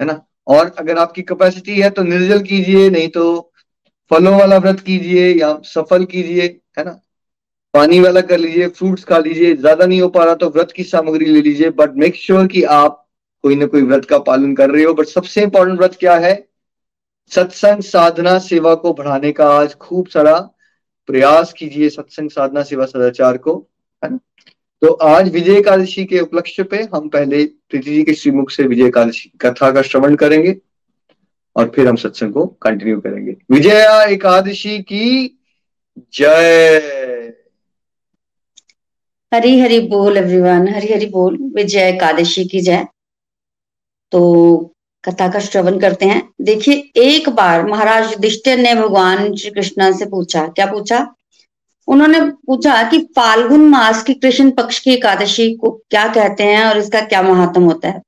है 0.00 0.06
ना? 0.06 0.20
और 0.46 0.74
अगर 0.78 0.98
आपकी 0.98 1.22
कैपेसिटी 1.22 1.80
है 1.80 1.90
तो 1.90 2.02
निर्जल 2.02 2.42
कीजिए, 2.42 2.88
नहीं 2.90 3.08
तो 3.08 3.52
फलों 4.10 4.38
वाला 4.38 4.56
व्रत 4.58 4.80
कीजिए 4.80 5.32
या 5.34 5.58
सफल 5.64 6.04
कीजिए, 6.04 6.46
है 6.78 6.84
ना? 6.84 7.00
पानी 7.74 8.00
वाला 8.00 8.20
कर 8.20 8.38
लीजिए 8.38 8.68
फ्रूट्स 8.68 9.04
खा 9.04 9.18
लीजिए, 9.18 9.54
ज़्यादा 9.56 9.86
नहीं 9.86 10.00
हो 10.00 10.08
पा 10.08 10.24
रहा 10.24 10.34
तो 10.34 10.48
व्रत 10.50 10.72
की 10.72 10.84
सामग्री 10.84 11.26
ले 11.26 11.40
लीजिए 11.42 11.70
बट 11.70 11.96
मेक 11.96 12.16
श्योर 12.16 12.46
कि 12.46 12.62
आप 12.62 13.02
कोई 13.44 13.56
ना 13.56 13.66
कोई 13.66 13.82
व्रत 13.82 14.04
का 14.04 14.18
पालन 14.20 14.54
कर 14.54 14.70
रहे 14.70 14.84
हो। 14.84 14.92
बट 14.94 15.06
सबसे 15.06 15.42
इंपॉर्टेंट 15.42 15.78
व्रत 15.78 15.96
क्या 16.00 16.14
है? 16.16 16.34
सत्संग 17.32 17.82
साधना 17.82 18.38
सेवा 18.38 18.74
को 18.74 18.92
बढ़ाने 18.94 19.32
का 19.32 19.48
आज 19.50 19.74
खूब 19.74 20.06
सारा 20.08 20.38
प्रयास 21.08 21.52
कीजिए 21.52 21.88
सत्संग 21.88 22.30
साधना 22.30 22.62
सेवा 22.62 22.86
सदाचार 22.86 23.36
को, 23.36 23.56
है 24.02 24.10
ना? 24.10 24.18
तो 24.82 24.92
आज 24.92 25.28
विजय 25.32 25.58
एकादशी 25.58 26.04
के 26.04 26.20
उपलक्ष्य 26.20 26.62
पे 26.62 26.82
हम 26.94 27.08
पहले 27.08 27.44
प्रीति 27.44 27.90
जी 27.90 28.02
के 28.02 28.14
श्रीमुख 28.14 28.50
से 28.50 28.62
विजय 28.62 28.86
एकादशी 28.86 29.30
कथा 29.40 29.70
का 29.72 29.82
श्रवण 29.82 30.14
करेंगे। 30.16 30.56
और 31.56 31.72
फिर 31.74 31.86
हम 31.88 31.96
सत्संग 31.96 32.32
को 32.32 32.46
कंटिन्यू 32.46 33.00
करेंगे। 33.00 33.36
विजया 33.50 34.02
एकादशी 34.02 34.78
की 34.78 35.38
जय। 36.14 37.32
हरी 39.34 39.60
हरी 39.60 39.80
बोल 39.80 40.16
एवरीवन 40.16 40.68
हरी 40.68 40.92
हरि 40.92 41.06
बोल। 41.06 41.38
विजय 41.54 41.88
एकादशी 41.88 42.44
की 42.44 42.60
जय। 42.60 42.86
तो 44.12 44.72
कथा 45.04 45.28
का 45.28 45.38
श्रवण 45.38 45.78
करते 45.78 46.06
हैं। 46.06 46.30
देखिए, 46.40 46.74
एक 46.96 47.28
बार 47.28 47.66
महाराज 47.66 48.12
युधिष्ठिर 48.12 48.58
ने 48.58 48.74
भगवान 48.74 49.34
श्री 49.34 49.50
कृष्ण 49.50 49.92
से 49.92 50.06
पूछा। 50.06 50.46
क्या 50.46 50.66
पूछा? 50.66 51.14
उन्होंने 51.88 52.20
पूछा 52.20 52.90
कि 52.90 52.98
फाल्गुन 52.98 53.68
मास 53.68 54.02
की 54.02 54.14
कृष्ण 54.14 54.50
पक्ष 54.50 54.78
की 54.78 54.90
एकादशी 54.90 55.54
को 55.54 55.70
क्या 55.70 56.08
कहते 56.08 56.44
हैं 56.44 56.64
और 56.64 56.78
इसका 56.78 57.00
क्या 57.00 57.22
महात्म 57.22 57.62
होता 57.62 57.88
है? 57.88 58.02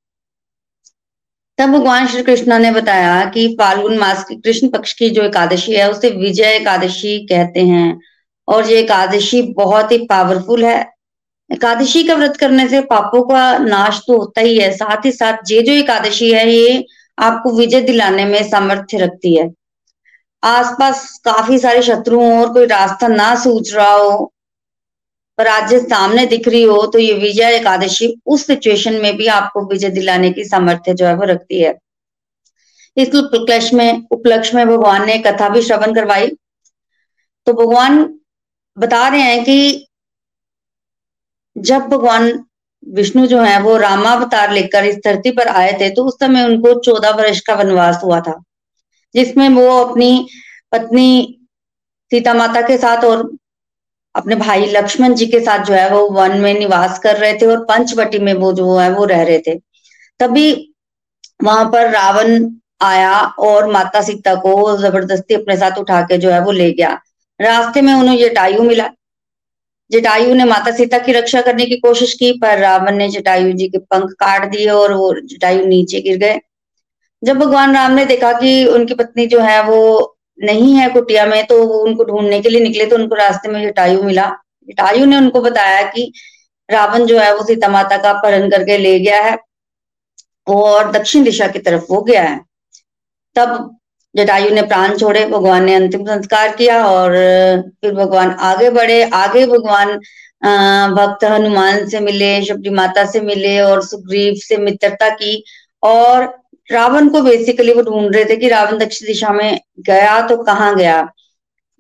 तब 1.58 1.68
भगवान 1.68 2.06
श्री 2.06 2.22
कृष्ण 2.22 2.58
ने 2.58 2.70
बताया 2.70 3.24
कि 3.24 3.56
फाल्गुन 3.60 3.98
मास 3.98 4.24
की 4.24 4.34
कृष्ण 4.34 4.68
पक्ष 4.68 4.92
की 4.92 5.10
जो 5.10 5.22
एकादशी 5.22 5.72
है, 5.72 5.90
उसे 5.90 6.10
विजय 6.10 6.44
एकादशी 6.44 7.26
कहते 7.26 7.60
हैं। 7.60 8.00
और 8.48 8.70
ये 8.70 8.78
एकादशी 8.78 9.42
बहुत 9.42 9.92
ही 9.92 9.98
पावरफुल 9.98 10.64
है। 10.64 10.92
एकादशी 11.52 12.02
का 12.04 12.14
व्रत 12.14 12.36
करने 12.36 12.68
से 12.68 12.80
पापों 12.80 13.22
का 13.22 13.58
नाश 13.58 14.00
तो 14.06 14.18
होता 14.18 14.40
ही 14.40 14.58
है। 14.58 14.76
साथ 14.76 15.06
ही 15.06 15.12
साथ 15.12 15.50
ये 15.50 15.62
जो 15.62 15.72
एकादशी 15.72 16.32
है, 16.32 16.50
ये 16.50 16.86
आपको 17.18 17.56
विजय 17.56 17.80
दिलाने 17.80 18.24
में 18.24 18.50
सामर्थ्य 18.50 18.98
रखती 18.98 19.36
है। 19.36 19.50
आसपास 20.44 21.20
काफ़ी 21.24 21.58
सारे 21.58 21.82
शत्रु 21.82 22.22
और 22.22 22.52
कोई 22.52 22.66
रास्ता 22.66 23.08
ना 23.08 23.34
सूझ 23.34 23.74
रहा 23.74 23.92
हो 23.92 24.32
पर 25.38 25.46
आज 25.46 25.74
सामने 25.82 26.24
दिख 26.26 26.48
रही 26.48 26.62
हो 26.62 26.86
तो 26.86 26.98
ये 26.98 27.12
विजय 27.14 27.56
एकादशी 27.56 28.14
उस 28.26 28.46
सिचुएशन 28.46 28.94
में 29.02 29.16
भी 29.16 29.26
आपको 29.32 29.64
विजय 29.66 29.90
दिलाने 29.90 30.30
की 30.30 30.44
सामर्थ्य 30.44 30.94
जो 30.94 31.06
है 31.06 31.14
वो 31.14 31.24
रखती 31.24 31.60
है। 31.60 31.76
इस 32.96 33.14
उपलक्ष्य 33.14 33.76
में 33.76 34.06
उपलक्ष्य 34.10 34.56
में 34.56 34.66
भगवान 34.68 35.06
ने 35.06 35.18
कथा 35.18 35.48
भी 35.48 35.62
श्रवण 35.62 35.94
करवाई। 35.94 36.26
तो 37.46 37.52
भगवान 37.54 38.02
बता 38.76 39.06
रहे 39.08 39.20
हैं 39.20 39.44
कि 39.44 39.86
जब 41.56 41.86
भगवान 41.88 42.32
विष्णु 42.82 43.26
जो 43.26 43.40
है, 43.40 43.60
वो 43.60 43.76
रामावतार 43.76 44.52
लेकर 44.52 44.84
इस 44.84 44.96
धरती 45.04 45.30
पर 45.30 45.48
आए 45.48 45.72
थे 45.80 45.88
तो 45.90 46.04
उस 46.04 46.18
समय 46.20 46.44
उनको 46.44 46.78
चौदह 46.80 47.10
वर्ष 47.12 47.40
का 47.40 47.54
वनवास 47.54 48.00
हुआ 48.04 48.20
था, 48.20 48.40
जिसमें 49.14 49.48
वो 49.50 49.68
अपनी 49.78 50.26
पत्नी 50.72 51.38
सीता 52.12 52.34
माता 52.34 52.60
के 52.62 52.76
साथ 52.78 53.04
और 53.04 53.22
अपने 54.18 54.34
भाई 54.34 54.66
लक्ष्मण 54.66 55.14
जी 55.14 55.26
के 55.26 55.40
साथ 55.40 55.64
जो 55.64 55.74
है 55.74 55.88
वो 55.90 56.08
वन 56.10 56.36
में 56.38 56.52
निवास 56.58 56.98
कर 56.98 57.16
रहे 57.16 57.32
थे 57.32 57.46
और 57.46 57.64
पंचवटी 57.64 58.18
में 58.18 58.32
वो 58.34 58.52
जो 58.52 58.76
है 58.76 58.90
वो 58.92 59.04
रह 59.04 59.22
रहे 59.22 59.38
थे। 59.38 59.54
तभी 60.20 60.74
वहाँ 61.44 61.64
पर 61.64 61.90
रावण 61.90 62.50
आया 62.82 63.12
और 63.40 63.66
माता 63.66 64.00
सीता 64.02 64.34
को 64.34 64.76
ज़बरदस्ती 64.78 65.34
अपने 65.34 65.56
साथ 65.56 65.78
उठा 65.78 66.00
के 66.02 66.18
जो 66.18 66.30
है 66.30 66.40
वो 66.44 66.52
ले 66.52 66.70
गया। 66.72 66.90
रास्ते 67.40 67.80
में 67.80 67.92
उन्हें 67.94 68.18
जटायु 68.18 68.62
मिला। 68.62 68.88
जटायु 69.90 70.34
ने 70.34 70.44
माता 70.44 70.70
सीता 70.70 70.98
की 70.98 71.12
रक्षा 71.12 71.40
करने 71.40 71.66
की 71.66 71.76
कोशिश 71.76 72.12
की, 72.14 72.32
पर 72.32 72.58
रावण 72.58 72.96
ने 72.96 73.08
जटायु 73.08 73.52
जी 73.52 73.68
के 73.68 73.78
पंख 73.78 74.10
काट 74.12 74.50
दिए 74.50 74.68
और 74.70 74.92
वो 74.92 75.14
जटायु 75.24 75.66
नीचे 75.66 76.00
गिर 76.00 76.16
गए। 76.16 76.40
जब 77.22 77.38
भगवान 77.38 77.74
राम 77.74 77.92
ने 77.92 78.04
देखा 78.04 78.32
कि 78.32 78.64
उनकी 78.66 78.94
पत्नी 78.94 79.26
जो 79.26 79.40
है 79.40 79.62
वो 79.62 80.17
नहीं 80.38 80.74
है 80.74 80.88
कुटिया 80.90 81.24
में 81.26 81.46
तो 81.46 81.62
वो 81.66 81.78
उनको 81.84 82.04
ढूँढने 82.04 82.40
के 82.40 82.48
लिए 82.48 82.60
निकले 82.62 82.86
तो 82.86 82.96
उनको 82.96 83.14
रास्ते 83.14 83.48
में 83.48 83.62
जटायु 83.62 84.02
मिला। 84.02 84.26
जटायु 84.68 85.06
ने 85.06 85.16
उनको 85.16 85.40
बताया 85.40 85.82
कि 85.90 86.12
रावण 86.68 87.04
जो 87.06 87.18
है 87.18 87.34
वो 87.36 87.44
सीता 87.44 87.68
माता 87.68 87.96
का 87.96 88.10
अपहरण 88.10 88.50
करके 88.50 88.78
ले 88.78 88.98
गया 89.00 89.22
है 89.22 89.36
और 90.46 90.90
दक्षिण 90.92 91.24
दिशा 91.24 91.46
की 91.48 91.58
तरफ़ 91.58 91.84
वो 91.90 92.00
गया 92.02 92.22
है। 92.22 92.38
तब 93.36 93.76
जटायु 94.14 94.50
ने 94.54 94.62
प्राण 94.64 94.96
छोड़े, 94.98 95.24
भगवान 95.26 95.64
ने 95.64 95.74
अंतिम 95.74 96.04
संस्कार 96.06 96.54
किया 96.56 96.84
और 96.86 97.12
फिर 97.82 97.94
भगवान 97.94 98.30
आगे 98.30 98.70
बढ़े। 98.70 99.02
आगे 99.04 99.46
भगवान 99.46 99.98
भक्त 100.94 101.24
हनुमान 101.24 101.86
से 101.88 102.00
मिले, 102.00 102.44
शबरी 102.44 102.70
माता 102.70 103.04
से 103.04 103.20
मिले 103.20 103.58
और 103.60 103.82
सुग्रीव 103.84 104.34
से 104.38 104.56
मित्रता 104.58 105.08
की 105.12 105.42
और 105.82 106.26
रावण 106.70 107.08
को 107.08 107.20
बेसिकली 107.20 107.72
वो 107.72 107.82
ढूंढ 107.82 108.14
रहे 108.14 108.24
थे 108.24 108.36
कि 108.36 108.48
रावण 108.48 108.78
दक्षिण 108.78 109.06
दिशा 109.06 109.32
में 109.32 109.60
गया 109.80 110.20
तो 110.28 110.36
कहाँ 110.36 110.74
गया? 110.76 111.12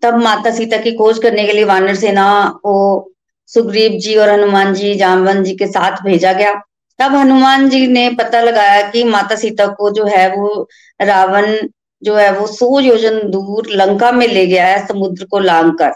तब 0.02 0.14
माता 0.14 0.50
सीता 0.50 0.76
की 0.76 0.92
खोज 0.92 1.18
करने 1.18 1.44
के 1.46 1.52
लिए 1.52 1.64
वानर 1.64 1.94
सेना 1.94 2.26
को 2.62 3.12
सुग्रीव 3.46 3.92
जी 3.92 4.16
और 4.16 4.28
हनुमान 4.28 4.74
जी, 4.74 4.94
जामवन 4.94 5.42
जी 5.44 5.54
के 5.56 5.66
साथ 5.66 6.02
भेजा 6.02 6.32
गया। 6.32 6.54
तब 6.98 7.14
हनुमान 7.14 7.68
जी 7.68 7.86
ने 7.86 8.10
पता 8.10 8.40
लगाया 8.40 8.90
कि 8.90 9.04
माता 9.04 9.36
सीता 9.36 9.66
को 9.66 9.90
जो 9.90 10.04
है 10.04 10.36
वो 10.36 10.68
रावण 11.02 11.68
जो 12.02 12.16
है 12.16 12.32
वो 12.32 12.46
सौ 12.46 12.80
योजन 12.80 13.20
दूर 13.30 13.66
लंका 13.70 14.12
में 14.12 14.26
ले 14.28 14.46
गया 14.46 14.66
है, 14.66 14.86
समुद्र 14.86 15.24
को 15.24 15.38
लांग 15.38 15.72
कर। 15.72 15.92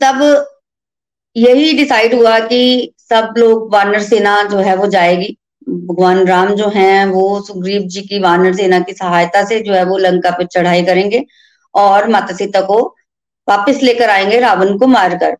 तब 0.00 0.46
यही 1.36 1.72
डिसाइड 1.72 2.14
हुआ 2.14 2.38
कि 2.38 2.92
सब 2.98 3.34
लोग 3.38 3.72
वानर 3.72 4.02
सेना 4.02 4.42
जो 4.42 4.58
है 4.58 4.76
वो 4.76 4.86
जाएगी। 4.86 5.36
भगवान 5.86 6.26
राम 6.26 6.54
जो 6.54 6.68
हैं, 6.70 7.04
वो 7.06 7.40
सुग्रीव 7.42 7.82
जी 7.86 8.00
की 8.02 8.18
वानर 8.20 8.54
सेना 8.54 8.80
की 8.80 8.92
सहायता 8.94 9.44
से 9.44 9.60
जो 9.60 9.72
है 9.74 9.84
वो 9.84 9.96
लंका 9.98 10.30
पे 10.30 10.44
चढ़ाई 10.46 10.82
करेंगे 10.84 11.24
और 11.74 12.08
माता 12.08 12.34
सीता 12.36 12.60
को 12.62 12.80
वापस 13.48 13.82
लेकर 13.82 14.10
आएँगे 14.10 14.38
रावण 14.40 14.76
को 14.78 14.86
मारकर। 14.88 15.36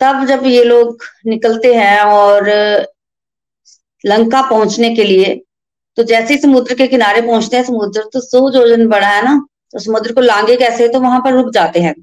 तब 0.00 0.24
जब 0.26 0.46
ये 0.46 0.64
लोग 0.64 1.04
निकलते 1.26 1.74
हैं 1.74 2.00
और 2.02 2.48
लंका 4.04 4.42
पहुँचने 4.42 4.94
के 4.94 5.04
लिए 5.04 5.34
तो 5.98 6.02
जैसे 6.04 6.34
ही 6.34 6.40
समुद्र 6.40 6.74
के 6.74 6.86
किनारे 6.86 7.20
पहुँचते 7.22 7.56
हैं, 7.56 7.64
समुद्र 7.64 8.02
तो 8.12 8.20
सौ 8.20 8.48
जोजन 8.50 8.86
बड़ा 8.88 9.08
है 9.08 9.24
ना 9.24 9.36
तो 9.72 9.78
समुद्र 9.80 10.12
को 10.12 10.20
लांगे 10.20 10.56
कैसे 10.56 10.88
तो 10.88 11.00
वहाँ 11.00 11.20
पर 11.20 11.32
रुक 11.34 11.52
जाते 11.54 11.80
हैं। 11.80 11.94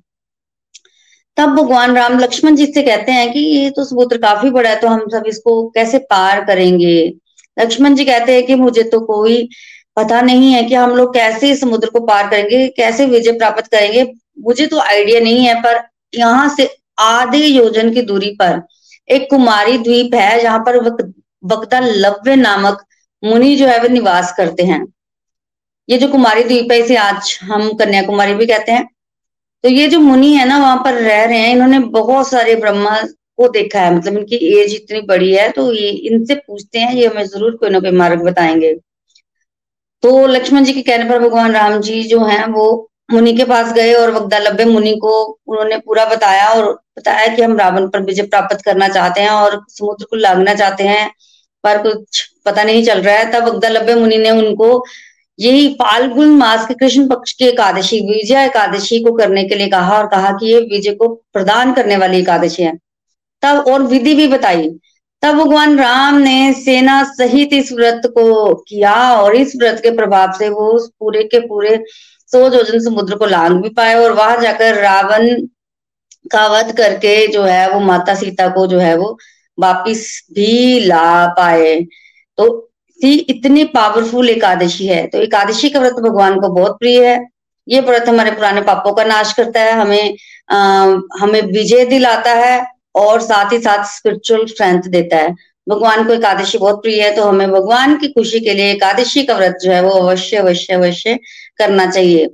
तब 1.38 1.50
भगवान 1.56 1.96
राम 1.96 2.18
लक्ष्मण 2.20 2.56
जी 2.56 2.65
से 2.68 2.82
कहते 2.84 3.12
हैं 3.12 3.32
कि 3.34 3.39
ये 3.39 3.70
तो 3.70 3.84
समुद्र 3.86 4.18
काफ़ी 4.20 4.50
बड़ा 4.51 4.70
है 4.70 4.80
तो 4.82 4.88
हम 4.88 5.08
सब 5.12 5.24
इसको 5.27 5.53
कैसे 5.70 5.98
पार 6.10 6.44
करेंगे? 6.46 6.96
लक्ष्मण 7.58 7.96
जी 7.96 8.05
कहते 8.05 8.34
हैं 8.34 8.46
कि 8.46 8.55
मुझे 8.55 8.84
तो 8.84 9.00
कोई 9.01 9.48
पता 9.98 10.22
नहीं 10.22 10.51
है 10.53 10.63
कि 10.63 10.75
हम 10.75 10.96
लोग 10.96 11.13
कैसे 11.13 11.55
समुद्र 11.55 11.89
को 11.89 12.00
पार 12.00 12.29
करेंगे, 12.29 12.67
कैसे 12.67 13.05
विजय 13.05 13.31
प्राप्त 13.31 13.67
करेंगे। 13.67 14.03
मुझे 14.39 14.67
तो 14.67 14.79
आइडिया 14.79 15.20
नहीं 15.20 15.46
है, 15.46 15.55
पर 15.62 15.81
यहाँ 16.13 16.48
से 16.55 16.70
आधे 17.00 17.38
योजन 17.38 17.93
की 17.93 18.01
दूरी 18.01 18.29
पर 18.36 18.62
एक 19.10 19.29
कुमारी 19.29 19.77
द्वीप 19.77 20.15
है, 20.15 20.39
जहाँ 20.41 20.60
पर 20.60 20.79
वक्ता 21.43 21.79
लव्य 21.79 22.36
नामक 22.36 22.86
मुनि 23.24 23.55
जो 23.55 23.67
है, 23.67 23.79
वो 23.79 23.88
निवास 23.88 24.34
करते 24.38 24.63
हैं। 24.63 24.86
ये 25.89 25.98
जो 25.98 26.08
कुमारी 26.08 26.43
द्वीप 26.43 26.72
है, 26.72 26.79
इसे 26.79 26.96
आज 26.96 27.38
हम 27.43 27.72
कन्याकुमारी 27.74 28.34
भी 28.34 28.46
कहते 28.46 28.72
हैं। 28.72 28.88
तो 29.63 29.70
ये 29.70 29.88
जो 29.88 30.00
मुनि 30.00 30.34
है 30.34 30.48
ना, 30.48 30.58
वहाँ 30.58 30.77
पर 30.84 30.93
रह 30.93 31.24
रहे 31.25 31.39
हैं। 31.39 31.51
इन्होंने 31.51 31.79
बहुत 31.91 32.29
सारे 32.29 32.55
ब्रह्मा 32.55 32.98
को 33.41 33.48
देखा 33.50 33.81
है 33.81 33.95
मतलब 33.95 34.17
इनकी 34.17 34.36
एज 34.60 34.74
इतनी 34.75 35.01
बड़ी 35.07 35.31
है 35.33 35.50
तो 35.51 35.71
ये 35.74 35.89
इनसे 35.89 36.36
पूछते 36.38 36.79
हैं, 36.79 36.93
ये 36.93 37.07
हमें 37.07 37.25
ज़रूर 37.25 37.55
कोई 37.57 37.69
ना 37.69 37.79
कोई 37.79 37.91
मार्ग 37.98 38.24
बताएँगे। 38.25 38.74
तो 40.03 40.25
लक्ष्मण 40.27 40.63
जी 40.63 40.74
के 40.74 40.81
कहने 40.81 41.10
पर 41.10 41.19
भगवान 41.19 41.51
राम 41.53 41.79
जी 41.81 42.01
जो 42.05 42.24
हैं, 42.25 42.45
वो 42.48 42.88
मुनि 43.12 43.33
के 43.33 43.43
पास 43.45 43.71
गए 43.74 43.93
और 43.93 44.12
वग्दालभ्य 44.12 44.65
मुनि 44.65 44.93
को 44.98 45.12
उन्होंने 45.48 45.77
पूरा 45.79 46.05
बताया 46.05 46.48
और 46.50 46.71
बताया 46.98 47.27
कि 47.36 47.41
हम 47.41 47.57
रावण 47.57 47.88
पर 47.89 48.01
विजय 48.01 48.24
प्राप्त 48.25 48.62
करना 48.65 48.88
चाहते 48.89 49.21
हैं 49.21 49.29
और 49.31 49.60
समुद्र 49.69 50.05
को 50.05 50.15
लागना 50.17 50.53
चाहते 50.55 50.83
हैं। 50.86 51.10
पर 51.63 51.81
कुछ 51.83 52.21
पता 52.45 52.63
नहीं 52.63 52.83
चल 52.86 53.01
रहा 53.01 53.15
है, 53.15 53.31
तब 53.31 53.48
वग्दालभ्य 53.48 53.95
मुनि 53.95 54.17
ने 54.17 54.29
उनको 54.31 54.83
यही 55.39 55.67
फाल्गुन 55.74 56.36
मास 56.38 56.65
के 56.67 56.74
कृष्ण 56.74 57.07
पक्ष 57.07 57.31
की 57.33 57.45
एकादशी, 57.45 58.00
विजय 58.01 58.45
एकादशी 58.45 59.00
को 59.03 59.12
करने 59.13 59.43
के 59.43 59.55
लिए 59.55 59.67
कहा 59.69 59.98
और 59.98 60.07
कहा 60.07 60.31
कि 60.31 60.53
ये 60.53 60.60
विजय 60.71 60.93
को 60.93 61.07
प्रदान 61.33 61.74
करने 61.74 61.98
वाली 61.98 62.19
एकादशी 62.19 62.63
है। 62.63 62.74
तब 63.43 63.63
और 63.67 63.83
विधि 63.83 64.13
भी 64.15 64.27
बताई। 64.27 64.69
तब 65.24 65.36
भगवान 65.36 65.77
राम 65.79 66.15
ने 66.17 66.53
सेना 66.53 67.03
सहित 67.05 67.53
इस 67.53 67.71
व्रत 67.71 68.01
को 68.07 68.53
किया 68.63 68.93
और 69.15 69.36
इस 69.36 69.53
व्रत 69.55 69.79
के 69.83 69.91
प्रभाव 69.91 70.31
से 70.31 70.50
वो 70.50 70.67
उस 70.74 70.89
पूरे 71.00 71.24
के 71.24 71.39
पूरे 71.39 71.83
सौ 72.31 72.50
जोजन 72.50 72.79
समुद्र 72.79 73.15
को 73.15 73.25
लांग 73.25 73.62
भी 73.63 73.69
पाए 73.69 73.93
और 73.95 74.13
वहाँ 74.13 74.38
जाकर 74.41 74.81
रावण 74.81 75.27
का 76.31 76.48
वध 76.48 76.71
करके 76.77 77.15
जो 77.27 77.43
है 77.43 77.69
वो 77.74 77.79
माता 77.79 78.15
सीता 78.15 78.48
को 78.50 78.65
जो 78.67 78.79
है 78.79 78.95
वो 78.98 79.17
वापिस 79.57 80.05
भी 80.33 80.79
ला 80.79 81.27
पाए। 81.27 81.79
तो 82.38 82.50
थी 83.00 83.13
इतनी 83.29 83.63
पावरफुल 83.65 84.29
एकादशी 84.29 84.88
है। 84.88 85.05
तो 85.07 85.21
एकादशी 85.21 85.69
का 85.69 85.79
व्रत 85.79 85.93
भगवान 86.01 86.39
को 86.39 86.50
बहुत 86.50 86.77
प्रिय 86.79 87.05
है। 87.07 87.19
ये 87.67 87.79
व्रत 87.81 88.10
हमारे 88.10 88.31
पुराने 88.31 88.62
पापों 88.62 88.93
का 88.93 89.03
नाश 89.03 89.33
करता 89.33 89.62
है। 89.62 89.71
हमें 89.74 90.15
आ, 90.50 90.57
हमें 91.19 91.41
विजय 91.41 91.86
दिलाता 91.86 92.33
है। 92.36 92.60
और 92.95 93.21
साथ 93.21 93.53
ही 93.53 93.60
साथ 93.60 93.83
स्पिरिचुअल 93.88 94.45
स्ट्रेंथ 94.45 94.89
देता 94.89 95.17
है। 95.17 95.36
भगवान 95.67 96.03
को 96.05 96.13
एकादशी 96.13 96.57
बहुत 96.57 96.81
प्रिय 96.83 97.01
है 97.03 97.15
तो 97.15 97.24
हमें 97.24 97.51
भगवान 97.51 97.98
की 97.98 98.07
खुशी 98.10 98.39
के 98.39 98.53
लिए 98.53 98.71
एकादशी 98.71 99.24
का 99.24 99.36
व्रत 99.38 99.57
जो 99.63 99.71
है 99.71 99.81
वो 99.83 99.89
अवश्य 99.91 100.38
अवश्य 100.38 100.74
अवश्य 100.74 101.17
करना 101.57 101.86
चाहिए। 101.88 102.27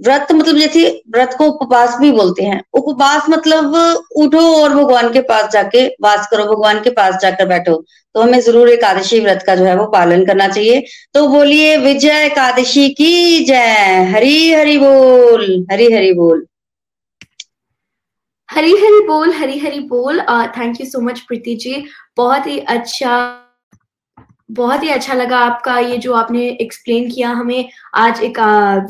व्रत 0.00 0.32
मतलब 0.32 0.56
जैसे 0.58 0.88
व्रत 1.10 1.34
को 1.38 1.44
उपवास 1.46 1.96
भी 2.00 2.10
बोलते 2.12 2.44
हैं। 2.44 2.60
उपवास 2.74 3.26
मतलब 3.30 3.74
उठो 4.16 4.40
और 4.54 4.74
भगवान 4.74 5.12
के 5.12 5.20
पास 5.22 5.50
जाके 5.52 5.86
वास 6.02 6.26
करो, 6.30 6.44
भगवान 6.46 6.80
के 6.82 6.90
पास 6.90 7.20
जाकर 7.22 7.46
बैठो। 7.46 7.76
तो 8.14 8.20
हमें 8.20 8.40
ज़रूर 8.40 8.70
एकादशी 8.70 9.20
व्रत 9.20 9.42
का 9.46 9.54
जो 9.56 9.64
है 9.64 9.76
वो 9.76 9.86
पालन 9.86 10.24
करना 10.26 10.48
चाहिए। 10.48 10.82
तो 11.14 11.26
बोलिए, 11.28 11.76
विजय 11.76 12.24
एकादशी 12.24 12.88
की 12.90 13.44
जय। 13.44 14.10
हरी 14.14 14.52
हरि 14.52 14.76
बोल, 14.78 15.66
हरी 15.72 15.92
हरि 15.92 16.12
बोल। 16.12 16.44
हरी 18.48 18.72
हरी 18.72 19.00
बोल, 19.06 19.32
हरी 19.32 19.58
हरी 19.58 19.78
बोल। 19.88 20.20
Thank 20.56 20.80
you 20.80 20.86
so 20.86 21.00
much 21.00 21.20
Preeti 21.20 21.54
ji. 21.56 21.84
बहुत 22.16 22.46
ही 22.46 22.58
अच्छा 22.58 23.40
बहुत 24.50 24.82
ही 24.82 24.88
अच्छा 24.88 25.14
लगा 25.14 25.38
आपका 25.38 25.78
ये 25.78 25.96
जो 25.98 26.12
आपने 26.14 26.46
एक्सप्लेन 26.60 27.10
किया 27.10 27.30
हमें 27.30 27.68
आज 27.96 28.22
एक 28.24 28.38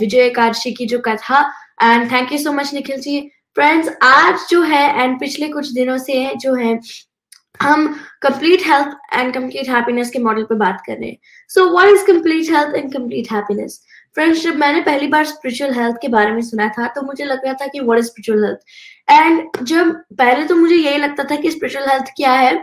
विजय 0.01 0.21
एकादशी 0.21 0.73
की 0.73 0.87
जो 0.87 0.99
कथा। 1.07 1.41
And 1.83 2.11
thank 2.13 2.33
you 2.33 2.39
so 2.39 2.53
much 2.53 2.73
Nikhil 2.75 3.01
ji. 3.01 3.21
Friends 3.57 3.89
आज 4.03 4.47
जो 4.51 4.63
है 4.63 5.03
एंड 5.03 5.19
पिछले 5.21 5.49
कुछ 5.49 5.71
दिनों 5.73 5.99
से 5.99 6.35
जो 6.37 6.55
है, 6.55 6.79
हम 7.63 7.87
complete 8.23 8.67
health 8.67 8.97
and 9.15 9.33
complete 9.35 9.69
happiness 9.69 10.11
के 10.11 10.19
मॉडल 10.19 10.45
पर 10.45 10.55
बात 10.57 10.83
कर 10.87 10.97
रहे 10.97 11.09
हैं। 11.09 11.17
So 11.51 11.69
what 11.71 11.89
is 11.89 12.07
complete 12.07 12.51
health 12.51 12.75
and 12.77 12.93
complete 12.93 13.33
happiness 13.33 13.81
friends 14.17 14.43
जब 14.43 14.57
मैंने 14.57 14.81
पहली 14.83 15.07
बार 15.09 15.25
स्पिरिचुअल 15.27 15.73
हेल्थ 15.75 15.97
के 16.03 16.09
बारे 16.09 16.33
में 16.33 16.41
सुना 16.43 16.69
था 16.79 16.87
तो 16.89 17.03
मुझे 17.03 17.25
लग 17.25 17.45
रहा 17.45 17.55
था 17.61 17.67
कि 17.67 17.81
what 17.81 17.99
is 17.99 18.07
spiritual 18.07 18.45
health 18.45 18.59
and 19.09 19.65
जब 19.67 19.93
पहले 20.19 20.47
तो 20.47 20.57
मुझे 20.57 20.77
यही 20.77 20.99
लगता 20.99 21.25
था 21.31 21.37
कि 21.41 21.51
स्पिरिचुअल 21.51 21.89
हेल्थ 21.91 22.13
क्या 22.17 22.33
है? 22.33 22.55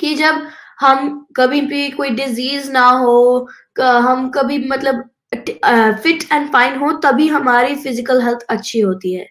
कि 0.00 0.14
जब 0.14 0.46
हम 0.80 1.26
कभी 1.36 1.60
भी 1.60 1.88
कोई 1.90 2.10
डिज़ीज़ 2.10 2.70
ना 2.72 2.88
हो 2.90 3.48
हम 3.78 4.28
कभी 4.34 4.58
मतलब 4.68 5.02
फिट 5.34 6.24
एंड 6.32 6.48
फाइन 6.52 6.76
हो 6.78 6.92
तभी 7.04 7.26
हमारी 7.28 7.74
फ़िज़िकल 7.76 8.22
हेल्थ 8.22 8.44
अच्छी 8.50 8.80
होती 8.80 9.12
है। 9.14 9.26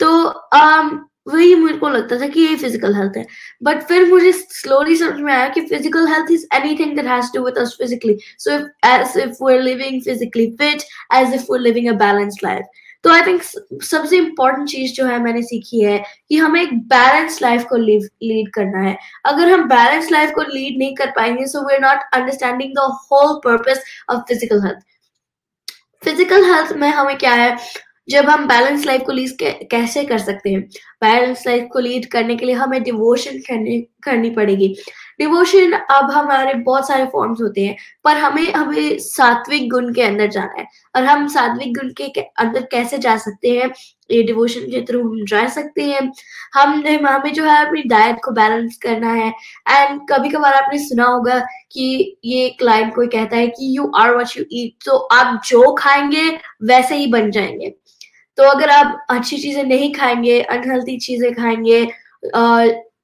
तो 0.00 0.08
um, 0.56 0.90
वही 1.28 1.54
मेरे 1.54 1.78
को 1.78 1.88
लगता 1.88 2.18
था 2.20 2.26
कि 2.28 2.40
ये 2.40 2.54
फ़िज़िकल 2.56 2.94
हेल्थ 2.94 3.16
है। 3.16 3.26
बट 3.62 3.82
फिर 3.88 4.06
मुझे 4.08 4.32
स्लोली 4.32 4.96
समझ 4.96 5.20
में 5.20 5.32
आया 5.32 5.48
कि 5.48 5.60
physical 5.60 6.06
health 6.08 6.30
is 6.32 6.46
anything 6.54 6.96
that 6.96 7.06
has 7.06 7.32
to 7.34 7.44
with 7.44 7.58
us 7.58 7.76
physically 7.80 8.16
so 8.38 8.54
if 8.54 8.86
as 8.86 9.16
if 9.18 9.44
we 9.44 9.54
are 9.54 9.62
living 9.62 10.00
physically 10.04 10.46
fit 10.60 10.82
as 11.14 11.34
if 11.34 11.42
we 11.42 11.56
are 11.56 11.60
living 11.60 11.88
a 11.88 11.92
balanced 11.98 12.44
life 12.44 12.81
तो 13.04 13.10
I 13.10 13.22
think 13.26 13.42
सबसे 13.42 14.16
important 14.16 14.68
चीज़ 14.68 14.92
जो 14.94 15.06
है 15.06 15.18
मैंने 15.22 15.42
सीखी 15.42 15.80
है 15.80 15.98
कि 16.28 16.36
हमें 16.36 16.60
एक 16.62 16.74
बैलेंस 16.88 17.40
लाइफ 17.42 17.64
को 17.70 17.76
लीड 17.76 18.50
करना 18.54 18.82
है। 18.82 18.96
अगर 19.26 19.48
हम 19.52 19.64
बैलेंस 19.68 20.10
लाइफ 20.12 20.30
को 20.34 20.42
लीड 20.44 20.78
नहीं 20.78 20.94
कर 20.96 21.10
पाएँगे 21.16 21.46
so 21.46 21.66
we 21.68 21.74
are 21.74 21.80
not 21.80 22.04
understanding 22.14 22.74
the 22.74 22.88
whole 23.12 23.38
purpose 23.44 23.84
of 24.10 24.20
physical 24.28 24.66
health 24.66 24.84
physical 26.02 26.44
health 26.44 26.72
में 26.76 26.88
हमें 26.90 27.16
क्या 27.18 27.32
है? 27.34 27.56
जब 28.10 28.28
हम 28.28 28.46
बैलेंस 28.48 28.84
लाइफ 28.86 29.02
को 29.06 29.12
लीड 29.12 29.42
कैसे 29.70 30.02
कर 30.04 30.18
सकते 30.18 30.50
हैं? 30.50 30.60
बैलेंस 31.02 31.46
लाइफ 31.46 31.68
को 31.72 31.78
लीड 31.80 32.06
करने 32.12 32.36
के 32.36 32.46
लिए 32.46 32.54
हमें 32.54 32.82
डिवोशन 32.82 33.38
करने, 33.48 33.78
करनी 34.02 34.30
पड़ेगी। 34.30 34.74
डिवोशन 35.18 35.72
अब 35.72 36.10
हमारे 36.10 36.54
बहुत 36.56 36.86
सारे 36.88 37.04
फॉर्म्स 37.12 37.40
होते 37.40 37.64
हैं, 37.64 37.76
पर 38.04 38.16
हमें 38.18 38.52
हमें 38.52 38.98
सात्विक 39.00 39.68
गुण 39.70 39.92
के 39.94 40.02
अंदर 40.02 40.26
जाना 40.28 40.60
है। 40.60 40.66
और 40.96 41.04
हम 41.04 41.26
सात्विक 41.28 41.74
गुण 41.74 41.92
के 42.00 42.20
अंदर 42.20 42.62
कैसे 42.70 42.98
जा 42.98 43.16
सकते 43.16 43.50
हैं? 43.50 43.70
ये 44.10 44.22
डिवोशन 44.22 44.60
के 44.70 44.80
थ्रू 44.86 45.00
हम 45.02 45.24
जा 45.26 45.46
सकते 45.48 45.84
हैं। 45.84 46.00
हम 46.54 46.82
हमें 47.06 47.32
जो 47.32 47.44
है 47.44 47.64
अपनी 47.66 47.82
डाइट 47.88 48.16
को 48.24 48.30
बैलेंस 48.32 48.76
करना 48.82 49.12
है। 49.12 49.28
एंड 49.68 50.00
कभी 50.10 50.28
कभार 50.30 50.54
आपने 50.54 50.78
सुना 50.78 51.04
होगा 51.04 51.38
कि 51.72 52.16
ये 52.24 52.48
क्लाइंट 52.58 52.94
कोई 52.94 53.06
कहता 53.08 53.36
है 53.36 53.46
कि 53.48 53.76
you 53.76 53.90
are 53.96 54.14
what 54.16 54.36
you 54.36 54.44
eat 54.52 54.74
तो 54.86 54.96
आप 54.96 55.40
जो 55.46 55.72
खाएँगे, 55.74 56.28
वैसे 56.62 56.96
ही 56.96 57.06
बन 57.06 57.30
जाएँगे। 57.30 57.74
तो 58.38 58.42
अगर 58.44 58.70
आप 58.70 59.06
अच्छी 59.10 59.36
चीज़ें 59.38 59.64
नहीं 59.64 59.92
खाएँगे 59.94 60.40
अनहेल्थी 60.42 60.96
चीज़ें 60.98 61.32
खाएँगे 61.34 61.84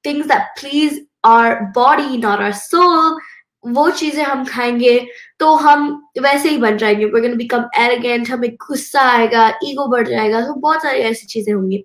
things 0.05 0.27
that 0.27 0.59
please 0.59 0.99
our 1.23 1.59
body 1.75 2.17
not 2.17 2.39
our 2.39 2.51
soul 2.53 3.19
वो 3.63 3.89
चीज़ें 3.91 4.23
हम 4.23 4.43
खाएँगे 4.45 4.99
तो 5.39 5.53
हम 5.55 5.89
वैसे 6.21 6.49
ही 6.49 6.57
बन 6.57 6.77
जाएँगे। 6.77 7.05
We're 7.05 7.35
बिकम 7.37 7.65
एरोगेंट 7.79 8.29
हमें 8.29 8.49
गुस्सा 8.67 9.01
आएगा 9.11 9.47
ईगो 9.65 9.87
बढ़ 9.87 10.07
जाएगा 10.07 10.41
तो 10.41 10.53
बहुत 10.55 10.81
सारी 10.83 10.99
ऐसी 11.01 11.27
चीज़ें 11.27 11.53
होंगी। 11.53 11.83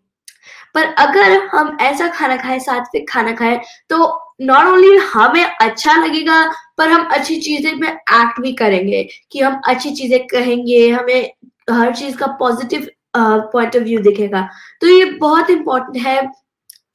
पर 0.75 0.85
अगर 0.99 1.33
हम 1.53 1.77
ऐसा 1.81 2.09
खाना 2.09 2.37
खाएँ, 2.37 2.59
सात्विक 2.61 3.09
खाना 3.11 3.33
खाएँ 3.37 3.59
तो 3.91 3.97
नॉट 4.43 4.67
ओनली 4.67 4.97
हमें 5.13 5.45
अच्छा 5.45 5.95
लगेगा, 5.97 6.45
पर 6.79 6.89
हम 6.91 7.05
अच्छी 7.13 7.41
चीज़ें 7.41 7.73
में 7.75 7.89
एक्ट 7.89 8.41
भी 8.41 8.53
करेंगे, 8.55 9.03
कि 9.33 9.41
हम 9.41 9.61
अच्छी 9.69 9.91
चीज़ें 9.93 10.27
कहेंगे, 10.27 10.89
हमें 10.91 11.31
हर 11.71 11.95
चीज़ 11.97 12.17
का 12.19 12.27
पॉजिटिव 12.41 12.89
पॉइंट 13.17 13.77
ऑफ़ 13.77 13.83
व्यू 13.85 14.01
दिखेगा। 14.03 14.49
तो 14.81 14.87
ये 14.89 15.05
बहुत 15.21 15.51
इंपॉर्टेंट 15.51 16.05
है 16.07 16.21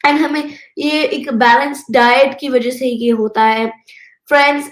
एंड 0.05 0.19
हमें 0.19 0.43
ये 0.77 1.03
एक 1.03 1.31
बैलेंस 1.33 1.85
डाइट 1.91 2.37
की 2.39 2.49
वजह 2.49 2.71
से 2.71 2.87
ये 2.87 3.09
होता 3.11 3.43
है। 3.43 3.67
फ्रेंड्स 4.29 4.69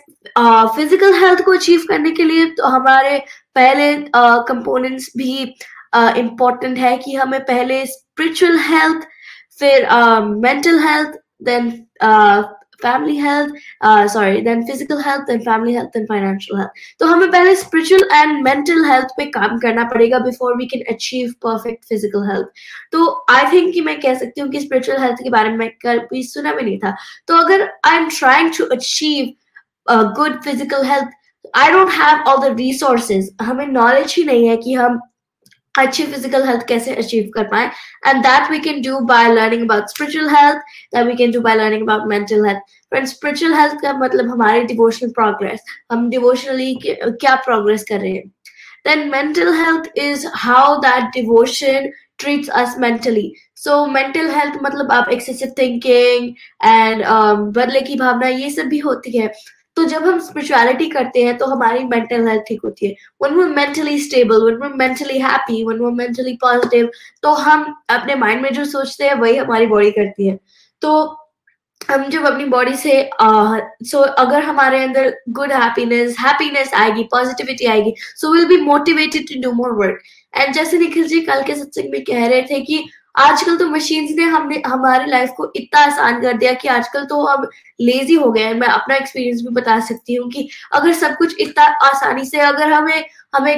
फ़िज़िकल 0.75 1.13
हेल्थ 1.13 1.43
को 1.45 1.51
अचीव 1.51 1.85
करने 1.89 2.11
के 2.11 2.23
लिए 2.23 2.45
तो 2.57 2.67
हमारे 2.67 3.17
पहले 3.55 3.95
कंपोनेंट्स 4.15 5.05
uh, 5.05 5.17
भी 5.17 5.41
इम्पोर्टेंट 6.19 6.77
uh, 6.77 6.83
है 6.83 6.97
कि 6.97 7.15
हमें 7.15 7.39
पहले 7.45 7.85
स्पिरिचुअल 7.85 8.57
हेल्थ 8.59 9.07
फिर 9.59 9.87
mental 10.21 10.79
health 10.79 11.17
then 11.43 11.69
family 12.81 13.17
health 13.17 13.53
sorry 14.13 14.41
then 14.41 14.63
physical 14.67 15.01
health 15.05 15.21
then 15.27 15.39
family 15.41 15.73
health 15.75 15.89
then 15.93 16.05
financial 16.05 16.59
health 16.59 16.81
तो 16.99 17.07
हमें 17.07 17.29
पहले 17.31 17.55
स्पिरिचुअल 17.55 18.03
एंड 18.13 18.43
मेंटल 18.43 18.83
हेल्थ 18.85 19.13
पे 19.17 19.25
काम 19.31 19.57
करना 19.59 19.83
पड़ेगा 19.93 20.19
before 20.19 20.55
we 20.57 20.65
can 20.73 20.83
achieve 20.93 21.33
perfect 21.43 21.85
physical 21.89 22.29
health 22.31 22.47
तो 22.91 23.09
आई 23.29 23.51
थिंक 23.51 23.73
कि 23.73 23.81
मैं 23.81 23.99
कह 24.01 24.15
सकती 24.19 24.41
हूँ 24.41 24.49
कि 24.51 24.59
स्पिरिचुअल 24.61 25.01
हेल्थ 25.01 25.23
के 25.23 25.29
बारे 25.29 25.49
में 25.57 25.69
कभी 25.85 26.23
सुना 26.23 26.53
भी 26.53 26.63
नहीं 26.63 26.77
था। 26.79 26.95
तो 27.27 27.37
अगर 27.37 27.69
I 27.85 27.97
am 27.97 28.09
trying 28.19 28.51
to 28.57 28.65
achieve 28.75 29.33
good 30.17 30.41
physical 30.43 30.85
health 30.85 31.57
I 31.57 31.71
don't 31.71 31.89
have 31.91 32.23
all 32.29 32.37
the 32.39 32.55
resources 32.57 33.35
हमें 33.41 33.65
नॉलेज 33.67 34.15
ही 34.17 34.23
नहीं 34.23 34.47
है 34.47 34.57
कि 34.57 34.73
हम 34.73 34.99
अच्छी 35.77 36.05
फ़िज़िकल 36.05 36.47
हेल्थ 36.47 36.67
कैसे 36.67 36.95
अचीव 36.95 37.29
कर 37.33 37.43
पाए? 37.51 37.69
And 38.07 38.21
that 38.23 38.51
we 38.51 38.59
can 38.69 38.81
do 38.81 38.99
by 39.11 39.33
learning 39.33 39.69
about 39.69 39.89
spiritual 39.89 40.29
health 40.35 40.57
that 40.95 41.07
we 41.07 41.15
can 41.15 41.31
do 41.31 41.41
by 41.41 41.55
learning 41.55 41.89
about 41.89 42.07
mental 42.09 42.45
health 42.45 42.59
friend 42.89 43.07
spiritual 43.07 43.53
health 43.53 43.81
का 43.81 43.93
मतलब 43.99 44.31
हमारी 44.31 44.63
डिवोशनल 44.73 45.09
प्रोग्रेस 45.19 45.63
हम 45.91 46.09
डिवोशनली 46.09 46.73
क्या 46.83 47.35
प्रोग्रेस 47.45 47.83
कर 47.89 47.99
रहे 47.99 48.11
हैं? 48.11 48.31
Then 48.85 49.01
mental 49.11 49.49
health 49.53 49.87
is 50.01 50.21
how 50.41 50.79
that 50.81 51.07
devotion 51.13 51.87
treats 52.23 52.51
us 52.59 52.75
mentally. 52.83 53.23
So 53.55 53.79
mental 53.95 54.29
health 54.35 54.55
मतलब 54.63 54.91
आप 54.91 55.09
thinking 55.57 56.29
and 56.63 57.03
um, 57.03 57.41
बदले 57.57 57.81
की 57.81 57.95
भावना 57.95 58.27
ये 58.27 58.49
सब 58.51 58.67
भी 58.69 58.79
होती 58.79 59.17
है। 59.17 59.27
तो 59.77 59.83
जब 59.85 60.05
हम 60.05 60.19
स्पिरिचुअलिटी 60.19 60.87
करते 60.89 61.23
हैं 61.23 61.37
तो 61.37 61.45
हमारी 61.45 61.83
मेंटल 61.83 62.27
हेल्थ 62.27 62.43
ठीक 62.47 62.61
होती 62.65 62.85
है। 62.85 62.95
वन 63.21 63.33
वो 63.35 63.45
मेंटली 63.47 63.97
स्टेबल 63.99 64.41
वन 64.43 64.57
वो 64.63 64.69
मेंटली 64.77 65.19
हैप्पी 65.19 65.63
वन 65.63 65.79
वो 65.79 65.91
मेंटली 65.91 66.33
पॉजिटिव 66.41 66.89
तो 67.23 67.33
हम 67.45 67.65
अपने 67.89 68.15
माइंड 68.15 68.41
में 68.41 68.51
जो 68.53 68.65
सोचते 68.65 69.07
हैं 69.07 69.13
वही 69.15 69.37
हमारी 69.37 69.67
बॉडी 69.67 69.91
करती 69.91 70.27
है। 70.27 70.37
तो 70.81 70.91
हम 71.89 72.03
जब 72.09 72.25
अपनी 72.25 72.45
बॉडी 72.45 72.75
से 72.75 72.91
सो 73.13 73.25
uh, 73.25 73.59
so 73.89 74.07
अगर 74.19 74.43
हमारे 74.43 74.83
अंदर 74.83 75.13
गुड 75.29 75.51
हैप्पीनेस 75.53 76.15
हैप्पीनेस 76.19 76.73
आएगी 76.73 77.03
पॉजिटिविटी 77.11 77.65
आएगी 77.65 77.93
so 78.15 78.33
will 78.33 78.45
be 78.47 78.57
motivated 78.61 79.27
to 79.27 79.41
do 79.41 79.51
more 79.55 79.71
work 79.77 79.99
and 80.33 80.53
जैसे 80.53 80.77
निखिल 80.77 81.07
जी 81.07 81.19
कल 81.21 81.43
के 81.43 81.55
सत्संग 81.55 81.91
में 81.91 82.03
कह 82.03 82.25
रहे 82.25 82.41
थे 82.41 82.59
कि 82.61 82.83
आजकल 83.17 83.57
तो 83.57 83.67
मशीन्स 83.69 84.11
ने 84.17 84.23
हमने, 84.23 84.61
हमारी 84.67 85.09
लाइफ 85.11 85.29
को 85.37 85.51
इतना 85.55 85.79
आसान 85.81 86.21
कर 86.21 86.37
दिया 86.37 86.53
कि 86.53 86.67
आजकल 86.69 87.05
तो 87.05 87.21
हम 87.25 87.47
लेजी 87.81 88.13
हो 88.15 88.31
गए 88.31 88.43
हैं। 88.43 88.53
मैं 88.55 88.67
अपना 88.67 88.95
एक्सपीरियंस 88.95 89.41
भी 89.41 89.53
बता 89.53 89.79
सकती 89.87 90.15
हूँ 90.15 90.29
कि 90.31 90.47
अगर 90.73 90.93
सब 90.95 91.15
कुछ 91.17 91.35
इतना 91.39 91.63
आसानी 91.87 92.25
से, 92.25 92.39
अगर 92.41 92.71
हमें 92.73 93.05
हमें 93.35 93.55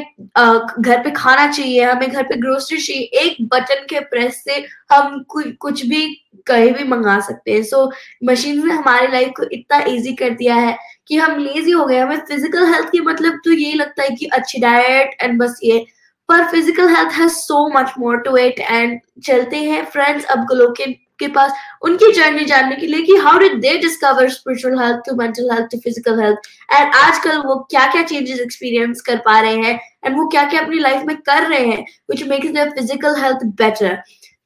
घर 0.80 1.02
पे 1.04 1.12
खाना 1.12 1.48
चाहिए, 1.48 1.84
हमें 1.84 2.10
घर 2.10 2.24
पे 2.24 2.36
ग्रोसरी 2.38 2.78
चाहिए, 2.78 3.04
एक 3.22 3.38
बटन 3.50 3.86
के 3.90 4.00
प्रेस 4.06 4.44
से 4.44 4.66
हम 4.92 5.24
कुछ 5.30 5.86
भी 5.86 6.06
कहीं 6.48 6.72
भी 6.74 6.84
मंगा 6.86 7.20
सकते 7.20 7.52
हैं। 7.52 7.64
सो 7.64 7.92
मशीन 8.26 8.66
ने 8.68 8.74
हमारी 8.74 9.08
लाइफ 9.08 9.32
को 9.38 9.44
इतना 9.52 9.80
इजी 9.88 10.14
कर 10.16 10.30
दिया 10.32 10.56
है 10.56 10.78
कि 11.08 11.18
हम 11.18 11.38
लेजी 11.40 11.72
हो 11.72 11.86
गए 11.86 12.00
हमें 12.00 12.18
फ़िज़िकल 12.20 12.66
हेल्थ 12.74 12.90
की 12.92 13.00
मतलब 13.02 13.40
तो 13.46 13.52
यही 13.52 13.74
लगता 13.74 14.04
है 14.04 14.10
कि 14.16 14.26
अच्छी 14.28 14.60
डाइट 14.62 15.18
एंड 15.22 15.40
बस 15.42 15.60
ये। 15.64 15.86
पर 16.30 16.46
physical 16.52 16.96
health 16.96 17.12
has 17.12 17.32
so 17.34 17.68
much 17.70 17.94
more 18.00 18.18
to 18.22 18.38
it 18.38 18.60
and 18.60 19.00
चलते 19.24 19.58
हैं 19.64 19.84
फ्रेंड्स 19.86 20.26
अब 20.26 20.46
गोलोक 20.46 20.76
के 21.20 21.28
पास 21.28 21.54
उनकी 21.84 22.12
जर्नी 22.14 22.46
जानने 22.46 22.76
के 22.76 22.88
लिए 22.88 23.02
कि 23.06 23.16
how 23.16 23.40
did 23.40 23.60
they 23.62 23.78
discover 23.78 24.30
spiritual 24.30 24.80
health 24.80 25.00
to 25.08 25.16
mental 25.16 25.50
health 25.52 25.68
to 25.72 25.78
physical 25.78 26.20
health 26.22 26.50
and 26.74 26.96
आजकल 26.96 27.38
वो 27.38 27.56
क्या 27.72 27.86
क्या 27.92 28.04
चेंजेस 28.04 28.40
एक्सपीरियंस 28.40 29.02
कर 29.02 29.18
पा 29.26 29.40
रहे 29.40 29.58
हैं 29.58 29.80
एंड 30.06 30.18
वो 30.18 30.28
क्या 30.28 30.44
क्या 30.50 30.62
अपनी 30.62 30.80
लाइफ 30.80 31.04
में 31.06 31.16
कर 31.22 31.48
रहे 31.48 31.66
हैं 31.66 31.86
which 32.10 32.24
makes 32.24 32.50
their 32.50 32.70
physical 32.70 33.22
health 33.22 33.44
better 33.62 33.98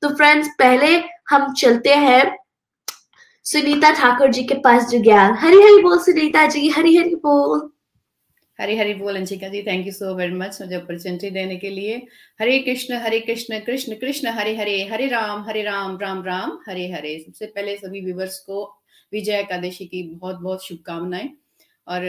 तो 0.02 0.10
फ्रेंड्स 0.16 0.48
पहले 0.60 0.96
हम 1.30 1.54
चलते 1.54 1.94
हैं 1.96 2.24
सुनीता 3.46 3.92
ठाकुर 3.92 4.32
जी 4.32 4.44
के 4.44 4.54
पास 4.64 4.90
जो 4.90 5.00
ज्ञान 5.04 5.34
हरी 5.40 5.62
हरी 5.62 5.82
बोल 5.84 5.98
सुनीता 6.00 6.46
जी 6.48 6.68
हरी 6.70 6.96
हरी 6.98 7.16
बोल। 7.16 7.70
हरी 8.64 8.76
हरी 8.78 8.94
बोल 8.94 9.16
Anshika 9.16 9.48
ji 9.48 9.62
thank 9.64 9.86
you 9.86 9.92
so 9.94 10.14
very 10.16 10.34
much 10.34 10.58
मुझे 10.62 10.76
अपॉर्चुनिटी 10.76 11.30
देने 11.30 11.56
के 11.58 11.70
लिए। 11.70 11.96
हरे 12.40 12.58
कृष्ण 12.60 12.96
हरे 12.96 13.20
कृष्ण 13.20 13.60
कृष्ण 13.60 13.96
कृष्ण 14.02 14.28
हरे 14.38 14.56
हरे 14.58 14.76
हरे 14.92 15.08
राम 15.10 15.44
हरे 15.48 15.64
राम 15.64 15.98
राम 16.02 16.24
राम 16.24 16.58
हरे 16.68 16.88
हरे। 16.92 17.18
सबसे 17.20 17.46
पहले 17.46 17.76
सभी 17.78 18.02
व्यूवर्स 18.02 18.40
को 18.40 18.64
विजय 19.14 19.40
एकादशी 19.40 19.86
की 19.86 20.04
बहुत 20.04 20.40
बहुत 20.42 20.66
शुभकामनाएँ 20.66 21.30
और 21.88 22.06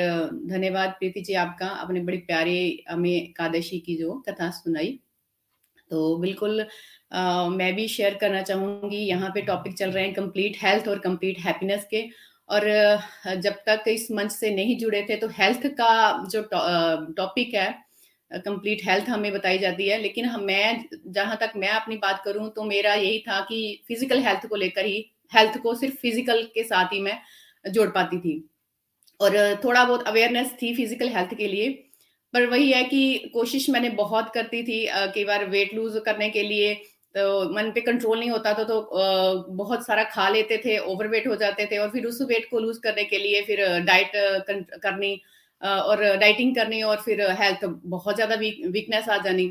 धन्यवाद 0.50 0.90
प्रीति 0.98 1.20
जी 1.20 1.34
आपका 1.34 1.66
अपने 1.66 2.00
बड़ी 2.00 2.18
प्यारे 2.28 2.58
हमें 2.88 3.10
एकादशी 3.10 3.78
की 3.78 3.96
जो 3.96 4.12
कथा 4.28 4.50
सुनाई। 4.50 4.98
तो 5.90 6.16
बिल्कुल 6.18 6.66
आ, 7.12 7.48
मैं 7.48 7.74
भी 7.74 7.88
शेयर 7.88 8.14
करना 8.14 8.42
चाहूँगी। 8.42 8.96
यहाँ 8.98 9.30
पे 9.34 9.42
टॉपिक 9.42 9.74
चल 9.78 9.90
रहे 9.90 10.04
हैं 10.04 10.14
कंप्लीट 10.14 10.56
हेल्थ 10.62 10.88
और 10.88 10.98
कंप्लीट 10.98 11.38
हैप्पीनेस 11.40 11.86
के। 11.90 12.08
और 12.48 12.64
जब 13.38 13.54
तक 13.68 13.84
इस 13.88 14.08
मंच 14.12 14.32
से 14.32 14.50
नहीं 14.54 14.76
जुड़े 14.78 15.02
थे 15.10 15.16
तो 15.18 15.28
हेल्थ 15.38 15.66
का 15.80 15.92
जो 16.30 16.42
टॉपिक 17.16 17.54
है 17.54 17.70
कंप्लीट 18.30 18.80
हेल्थ 18.86 19.08
हमें 19.08 19.32
बताई 19.32 19.58
जाती 19.58 19.88
है। 19.88 19.98
लेकिन 19.98 20.24
हम, 20.26 20.42
मैं 20.42 20.84
जहाँ 21.08 21.36
तक 21.40 21.52
मैं 21.56 21.68
अपनी 21.70 21.96
बात 21.98 22.22
करूँ 22.24 22.48
तो 22.52 22.64
मेरा 22.64 22.94
यही 22.94 23.18
था 23.28 23.40
कि 23.42 23.84
फ़िज़िकल 23.88 24.20
हेल्थ 24.22 24.46
को 24.48 24.56
लेकर 24.56 24.84
ही 24.86 24.98
हेल्थ 25.32 25.58
को 25.62 25.74
सिर्फ़ 25.76 25.94
फ़िज़िकल 25.96 26.42
के 26.54 26.62
साथ 26.64 26.92
ही 26.92 27.00
मैं 27.02 27.18
जोड़ 27.64 27.88
पाती 27.90 28.18
थी। 28.20 28.34
और, 29.20 29.36
थोड़ा 29.64 29.84
बहुत 29.84 30.06
अवेयरनेस 30.08 30.52
थी 30.62 30.74
फ़िज़िकल 30.76 31.08
हेल्थ 31.10 31.34
के 31.36 31.48
लिए, 31.48 31.70
पर 32.34 32.46
वही 32.48 32.70
है 32.72 32.82
कि 32.84 33.30
कोशिश 33.34 33.68
मैंने 33.70 33.90
बहुत 33.96 34.30
करती 34.34 34.62
थी 34.64 34.86
कई 35.14 35.24
बार 35.24 35.44
वेट 35.50 35.74
लूज 35.74 36.00
करने 36.06 36.28
के 36.30 36.42
लिए 36.44 36.74
तो 37.14 37.48
मन 37.54 37.70
पे 37.70 37.80
कंट्रोल 37.80 38.18
नहीं 38.18 38.30
होता 38.30 38.52
था 38.54 38.64
तो 38.64 38.80
बहुत 39.54 39.86
सारा 39.86 40.04
खा 40.04 40.28
लेते 40.28 40.56
थे 40.64 40.78
ओवरवेट 40.86 41.26
हो 41.28 41.36
जाते 41.36 41.66
थे 41.66 41.78
और 41.78 41.90
फिर 41.90 42.06
उस 42.06 42.20
वेट 42.22 42.48
को 42.50 42.58
लूज 42.60 42.78
करने 42.78 43.04
के 43.04 43.18
लिए 43.18 43.42
फिर 43.42 43.60
डाइट 43.84 44.12
करनी 44.82 45.14
और 45.62 46.04
डाइटिंग 46.16 46.54
करनी 46.56 46.82
और 46.82 47.00
फिर 47.02 47.20
हेल्थ 47.32 47.64
बहुत 47.88 48.14
ज़्यादा 48.14 48.34
वीकनेस 48.36 49.08
आ 49.08 49.16
जानी। 49.18 49.48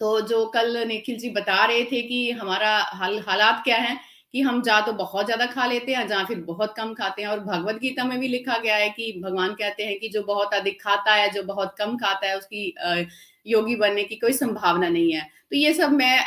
तो 0.00 0.20
जो 0.22 0.44
कल 0.46 0.76
निखिल 0.88 1.18
जी 1.18 1.30
बता 1.30 1.64
रहे 1.64 1.84
थे 1.84 2.02
कि 2.02 2.30
हमारा 2.32 2.76
हाल, 2.92 3.18
हालात 3.20 3.62
क्या 3.64 3.76
है, 3.76 3.98
कि 4.34 4.40
हम 4.42 4.60
जा 4.62 4.80
तो 4.80 4.92
बहुत 4.94 5.24
ज़्यादा 5.26 5.46
खा 5.46 5.66
लेते 5.66 5.94
हैं, 5.94 6.06
जहाँ 6.08 6.24
फिर 6.26 6.40
बहुत 6.42 6.74
कम 6.76 6.92
खाते 6.94 7.22
हैं, 7.22 7.28
और 7.28 7.40
भगवत 7.40 7.78
गीता 7.80 8.04
में 8.04 8.18
भी 8.20 8.28
लिखा 8.28 8.58
गया 8.58 8.76
है 8.76 8.88
कि 8.90 9.12
भगवान 9.24 9.54
कहते 9.54 9.84
हैं 9.84 9.98
कि 10.00 10.08
जो 10.08 10.22
बहुत 10.24 10.54
अधिक 10.54 10.80
खाता 10.82 11.14
है, 11.14 11.30
जो 11.30 11.42
बहुत 11.44 11.74
कम 11.78 11.96
खाता 11.96 12.26
है, 12.28 12.36
उसकी 12.38 13.06
योगी 13.48 13.76
बनने 13.76 14.04
की 14.04 14.16
कोई 14.16 14.32
संभावना 14.34 14.88
नहीं 14.88 15.12
है। 15.12 15.22
तो 15.50 15.56
ये 15.56 15.72
सब 15.74 15.92
मैं 15.92 16.18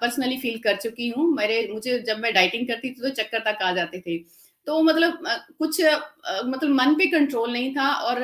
पर्सनली 0.00 0.36
फील 0.38 0.58
कर 0.58 0.76
चुकी 0.76 1.08
हूँ। 1.10 1.30
मेरे, 1.30 1.68
मुझे 1.72 1.98
जब 2.00 2.18
मैं 2.18 2.32
डाइटिंग 2.34 2.66
करती 2.68 2.90
थी 2.90 3.00
तो 3.02 3.08
चक्कर 3.12 3.38
तक 3.42 3.62
आ 3.62 3.72
जाते 3.72 4.00
थे। 4.00 4.18
तो 4.66 4.82
मतलब 4.82 5.22
कुछ 5.58 5.80
मतलब 5.80 6.70
मन 6.70 6.94
पे 6.94 7.06
कंट्रोल 7.08 7.52
नहीं 7.52 7.74
था 7.76 7.90
और 7.92 8.20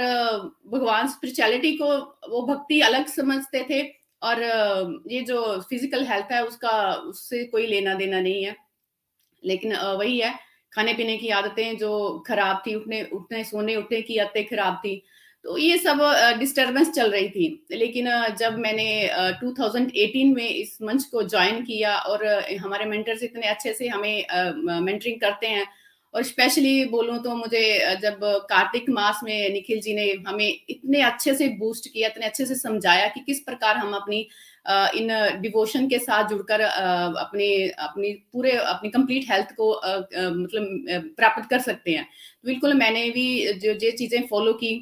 भगवान 0.69 1.09
स्पिरिचुअलिटी 1.09 1.73
को, 1.77 1.89
वो 2.31 2.43
भक्ति 2.47 2.81
अलग 2.83 3.07
समझते 3.09 3.65
थे 3.71 3.83
और 4.23 4.43
ये 5.11 5.21
जो 5.23 5.41
फ़िज़िकल 5.61 6.05
हेल्थ 6.05 6.33
है 6.33 6.45
उसका, 6.45 6.93
उससे 6.95 7.45
कोई 7.45 7.67
लेना 7.67 7.95
देना 7.95 8.21
नहीं 8.21 8.45
है। 8.45 8.55
लेकिन 9.43 9.77
वही 9.77 10.19
है, 10.19 10.35
खाने 10.73 10.93
पीने 10.95 11.17
की 11.17 11.29
आदतें 11.31 11.77
जो 11.79 11.91
खराब 12.27 12.63
थी, 12.67 12.75
उठने 12.75 13.03
उठने, 13.13 13.43
सोने, 13.45 13.77
उठने 13.77 14.01
की 14.03 14.19
आदतें 14.19 14.45
खराब 14.47 14.75
थी 14.77 15.03
तो 15.47 15.57
ये 15.59 15.77
सब 15.79 15.99
डिस्टरबेंस 16.39 16.91
चल 16.91 17.11
रही 17.11 17.29
थी। 17.29 17.67
लेकिन 17.73 18.07
जब 18.39 18.57
मैंने 18.59 18.87
2018 19.41 20.35
में 20.35 20.49
इस 20.49 20.79
मंच 20.83 21.05
को 21.05 21.23
ज्वाइन 21.25 21.63
किया 21.65 21.97
और 21.97 22.25
हमारे 22.61 22.85
मेंटर्स 22.85 23.23
इतने 23.23 23.47
अच्छे 23.49 23.73
से 23.73 23.89
हमें 23.89 24.25
मेंटरिंग 24.81 25.21
करते 25.21 25.47
हैं 25.47 25.67
और 26.15 26.23
स्पेशली 26.23 26.85
बोलूँ 26.87 27.19
तो 27.23 27.35
मुझे 27.37 27.63
जब 28.03 28.19
कार्तिक 28.51 28.89
मास 28.91 29.21
में 29.25 29.53
निखिल 29.53 29.81
जी 29.81 29.95
ने 29.95 30.09
हमें 30.27 30.49
इतने 30.71 31.01
अच्छे 31.03 31.35
से 31.35 31.49
बूस्ट 31.59 31.89
किया, 31.93 32.09
इतने 32.09 32.27
अच्छे 32.27 32.47
से 32.47 32.55
समझाया 32.55 33.07
कि 33.09 33.21
किस 33.21 33.41
प्रकार 33.41 33.77
हम 33.77 33.93
अपनी 33.95 34.19
इन 34.97 35.09
डिवोशन 35.43 35.89
के 35.89 35.99
साथ 35.99 36.29
जुड़कर 36.29 36.61
अपने, 36.61 37.47
अपनी 37.69 38.13
पूरे, 38.33 38.53
अपनी 38.53 38.91
कंप्लीट 38.91 39.31
हेल्थ 39.31 39.55
को 39.57 39.71
मतलब 39.73 41.15
प्राप्त 41.17 41.49
कर 41.51 41.61
सकते 41.61 41.91
हैं। 41.91 42.07
बिल्कुल 42.45 42.75
मैंने 42.75 43.09
भी 43.11 43.53
जो 43.55 43.75
जो 43.75 43.91
चीज़ें 43.97 44.27
फॉलो 44.27 44.53
की 44.55 44.75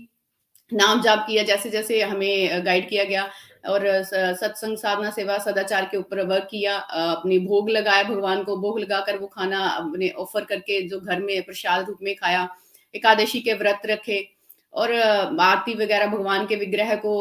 नाम 0.74 1.02
जाप 1.02 1.24
किया 1.28 1.42
जैसे 1.44 1.70
जैसे 1.70 2.00
हमें 2.02 2.64
गाइड 2.66 2.88
किया 2.88 3.04
गया 3.04 3.28
और 3.70 3.86
सत्संग 4.04 4.76
साधना 4.78 5.10
सेवा 5.10 5.38
सदाचार 5.40 5.88
के 5.90 5.96
ऊपर 5.96 6.24
वर्क 6.26 6.48
किया 6.50 6.76
अपने 6.76 7.38
भोग 7.40 7.70
लगाया, 7.70 8.02
भगवान 8.04 8.42
को 8.44 8.56
भोग 8.58 8.78
लगाकर 8.80 9.18
वो 9.18 9.26
खाना 9.28 9.64
अपने 9.66 10.08
ऑफ़र 10.18 10.44
करके 10.44 10.80
जो 10.88 11.00
घर 11.00 11.20
में 11.22 11.42
प्रसाद 11.42 11.88
रूप 11.88 11.98
में 12.02 12.14
खाया, 12.14 12.48
एकादशी 12.94 13.40
के 13.40 13.54
व्रत 13.54 13.82
रखे 13.86 14.26
और 14.74 14.92
आरती 14.92 15.74
वगैरह 15.76 16.06
भगवान 16.06 16.46
के 16.46 16.56
विग्रह 16.56 16.94
को 16.96 17.12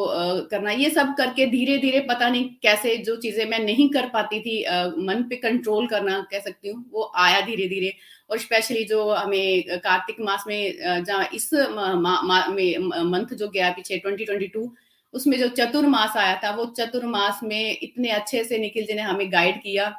करना, 0.52 0.72
ये 0.72 0.90
सब 0.90 1.14
करके 1.18 1.46
धीरे 1.48 1.78
धीरे 1.78 2.00
पता 2.10 2.30
नहीं 2.30 2.50
कैसे 2.64 2.96
जो 3.00 3.16
चीज़ें 3.18 3.46
मैं 3.50 3.60
नहीं 3.60 3.90
कर 3.90 4.08
पाती 4.14 4.40
थी 4.40 4.60
मन 5.00 5.24
पे 5.30 5.36
कंट्रोल 5.38 5.88
करना 5.88 6.20
कह 6.32 6.40
सकती 6.40 6.70
हूँ, 6.70 6.86
वो 6.92 7.12
आया 7.16 7.42
धीरे 7.42 7.68
धीरे 7.70 7.94
और 8.34 8.40
स्पेशली 8.40 8.84
जो 8.86 9.10
हमें 9.12 9.80
कार्तिक 9.80 10.20
मास 10.22 10.44
में 10.48 11.04
जहाँ 11.06 11.28
इस 11.34 11.50
मंथ 11.54 13.34
जो 13.36 13.48
गया 13.50 13.70
पीछे 13.72 14.02
2022 14.06 14.68
उसमें 15.14 15.38
जो 15.40 15.48
चतुर्मास 15.50 16.16
आया 16.18 16.36
था, 16.44 16.52
वो 16.52 16.66
चतुर्मास 16.78 17.40
में 17.44 17.78
इतने 17.82 18.10
अच्छे 18.12 18.44
से 18.44 18.58
निखिल 18.60 18.86
जी 18.86 18.94
ने 18.94 19.02
हमें 19.04 19.32
गाइड 19.32 19.62
किया। 19.64 19.90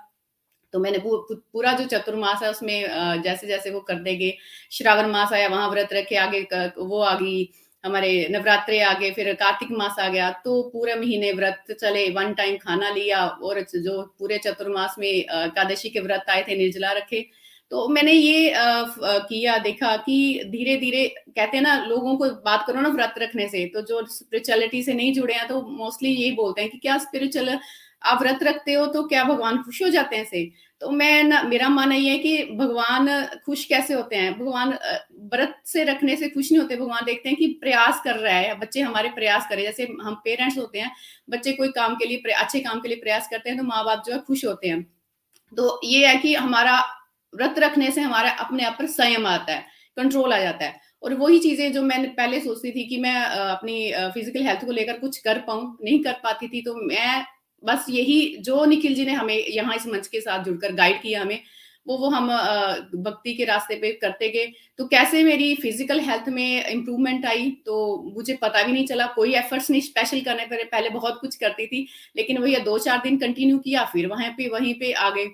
तो 0.73 0.79
मैंने 0.81 0.99
पूरा 1.05 1.73
जो 1.73 1.85
चतुर्मास 1.89 2.43
है 2.43 2.51
उसमें 2.51 3.23
जैसे 3.23 3.47
जैसे 3.47 3.71
वो 3.71 3.81
कर 3.83 3.99
देंगे, 4.03 4.37
श्रावण 4.73 5.11
मास 5.11 5.33
आया, 5.33 5.49
वहाँ 5.49 5.69
व्रत 5.71 5.93
रखे, 5.93 6.17
आगे 6.17 6.41
वो 6.79 7.01
आ 7.01 7.15
गई, 7.15 7.49
हमारे 7.85 8.27
नवरात्रे 8.31 8.81
आ 8.83 8.93
गए, 8.95 9.11
फिर 9.13 9.33
कार्तिक 9.37 9.71
मास 9.73 9.99
आ 10.01 10.09
गया 10.09 10.31
तो 10.45 10.63
पूरे 10.73 10.95
महीने 10.97 11.33
व्रत 11.35 11.73
चले 11.73 12.09
वन 12.11 12.35
टाइम 12.35 12.57
खाना 12.59 12.91
लिया, 12.91 13.25
और 13.27 13.61
जो 13.63 14.03
पूरे 14.19 14.39
चतुर्मास 14.45 14.97
में 14.99 15.09
एकादशी 15.09 15.89
के 15.91 16.01
व्रत 16.01 16.31
आए 16.31 16.45
थे, 16.49 16.57
निर्जला 16.57 16.93
रखे 16.95 17.27
तो 17.75 17.87
मैंने 17.89 18.13
ये 18.13 18.53
किया, 18.57 19.57
देखा 19.59 19.97
कि 19.99 20.43
धीरे 20.51 20.77
धीरे 20.77 21.07
कहते 21.29 21.57
हैं 21.57 21.63
ना, 21.63 21.75
लोगों 21.87 22.17
को 22.17 22.29
बात 22.45 22.65
करो 22.67 22.81
ना 22.81 22.89
व्रत 22.89 23.15
रखने 23.19 23.49
से 23.49 23.65
तो 23.69 23.81
जो 23.83 24.05
स्पिरिचुअलिटी 24.09 24.83
से 24.83 24.93
नहीं 24.95 25.13
जुड़े 25.15 25.35
हैं 25.35 25.47
तो 25.49 25.61
मोस्टली 25.79 26.11
यही 26.11 26.31
बोलते 26.33 26.63
हैं 26.63 26.71
कि 26.71 26.79
क्या 26.79 26.99
स्पिरिचुअल 26.99 27.59
आप 28.03 28.21
व्रत 28.23 28.43
रखते 28.43 28.73
हो 28.73 28.87
तो 28.87 29.03
क्या 29.09 29.25
भगवान 29.25 29.59
खुश 29.63 29.83
हो 29.83 29.89
जाते 29.89 30.17
हैं 30.17 30.25
से? 30.25 30.45
तो 30.81 30.91
मैं 30.91 31.23
ना, 31.25 31.43
मेरा 31.43 31.69
मानना 31.69 31.95
ये 31.95 32.11
है 32.11 32.19
कि 32.19 32.57
भगवान 32.57 33.09
खुश 33.47 33.65
कैसे 33.65 33.95
होते 33.95 34.17
हैं? 34.17 34.33
भगवान 34.39 34.79
व्रत 35.35 35.61
से 35.67 35.85
रखने 35.85 36.17
से 36.17 36.29
खुश 36.31 36.53
नहीं 36.53 36.63
होते, 36.63 36.77
भगवान 36.77 37.05
देखते 37.07 37.29
हैं 37.29 37.39
कि 37.39 37.47
प्रयास 37.61 38.01
कर 38.05 38.17
रहा 38.17 38.35
है, 38.35 38.59
बच्चे 38.61 38.81
हमारे 38.83 39.09
प्रयास 39.11 39.47
करें, 39.51 39.63
जैसे 39.63 39.89
हम 40.03 40.15
पेरेंट्स 40.25 40.59
होते 40.59 40.79
हैं, 40.79 40.91
बच्चे 41.31 41.53
कोई 41.53 41.69
काम 41.73 41.95
के 41.97 42.07
लिए 42.07 42.33
अच्छे 42.35 42.61
काम 42.61 42.81
के 42.81 42.89
लिए 42.89 42.97
प्रयास 42.99 43.29
करते 43.31 43.51
हैं 43.51 43.59
तो 43.59 43.65
माँ 43.65 43.85
बाप 43.85 44.03
जो 44.07 44.13
है 44.13 44.19
खुश 44.21 44.45
होते 44.45 44.69
हैं। 44.69 44.83
तो 45.53 45.81
ये 45.85 46.07
है 46.07 46.17
कि 46.19 46.35
हमारा 46.37 46.83
व्रत 47.35 47.59
रखने 47.59 47.91
से 47.91 48.01
हमारा 48.01 48.31
अपने 48.41 48.65
आप 48.65 48.77
पर 48.79 48.87
संयम 48.89 49.27
आता 49.27 49.53
है 49.53 49.65
कंट्रोल 49.97 50.33
आ 50.33 50.39
जाता 50.39 50.65
है। 50.65 50.81
और 51.03 51.15
वही 51.15 51.39
चीज़ें 51.39 51.73
जो 51.73 51.83
मैंने 51.85 52.09
पहले 52.11 52.41
सोचती 52.41 52.71
थी 52.73 52.85
कि 52.89 52.97
मैं 52.99 53.15
अपनी 53.15 53.93
फ़िज़िकल 54.15 54.43
हेल्थ 54.43 54.65
को 54.65 54.73
लेकर 54.73 54.99
कुछ 54.99 55.19
कर 55.19 55.39
पाऊँ, 55.47 55.77
नहीं 55.85 56.03
कर 56.05 56.13
पाती 56.23 56.49
थी 56.49 56.63
तो 56.63 56.75
मैं 56.79 57.25
बस 57.63 57.87
यही, 57.91 58.37
जो 58.39 58.65
निखिल 58.65 58.95
जी 58.95 59.05
ने 59.07 59.13
हमें 59.15 59.37
यहाँ 59.37 59.75
इस 59.77 59.87
मंच 59.87 60.07
के 60.07 60.21
साथ 60.21 60.45
जुड़कर 60.45 60.73
गाइड 60.75 61.01
किया 61.03 61.21
हमें, 61.23 61.41
वो 61.87 61.97
वो 61.99 62.09
हम 62.11 62.29
भक्ति 63.03 63.35
के 63.35 63.45
रास्ते 63.45 63.75
पे 63.77 63.91
करते 64.03 64.29
गए। 64.31 64.53
तो 64.79 64.87
कैसे 64.89 65.23
मेरी 65.25 65.55
फ़िज़िकल 65.57 66.01
हेल्थ 66.01 66.29
में 66.29 66.67
इम्प्रूवमेंट 66.67 67.27
आई 67.27 67.51
तो 67.67 67.77
मुझे 68.15 68.39
पता 68.43 68.63
भी 68.63 68.73
नहीं 68.73 68.87
चला। 68.87 69.07
कोई 69.17 69.35
एफर्ट्स 69.37 69.71
नहीं 69.71 69.81
स्पेशल 69.83 70.21
करने 70.23 70.45
पर 70.47 70.65
पहले 70.67 70.89
बहुत 70.91 71.19
कुछ 71.21 71.37
करती 71.37 71.67
थी, 71.67 71.87
लेकिन 72.17 72.39
वही 72.39 72.57
दो 72.63 72.79
चार 72.81 73.01
दिन 73.05 73.19
कंटिन्यू 73.19 73.59
किया, 73.59 73.85
फिर 73.85 74.07
वहाँ 74.09 74.31
पे, 74.39 74.49
वहीं 74.51 74.75
पे 74.75 74.93
आ 74.93 75.11
गए 75.11 75.27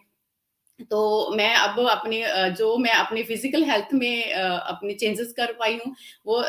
तो 0.83 1.35
मैं 1.37 1.55
अब 1.55 1.79
अपने 1.89 2.23
जो 2.53 2.77
मैं 2.79 2.93
अपने 2.93 3.23
फ़िज़िकल 3.23 3.65
हेल्थ 3.65 3.95
में 3.95 4.33
अपने 4.33 4.95
चेंजेस 4.95 5.33
कर 5.37 5.53
पाई 5.55 5.75
हूँ, 5.77 5.95
वो 6.27 6.41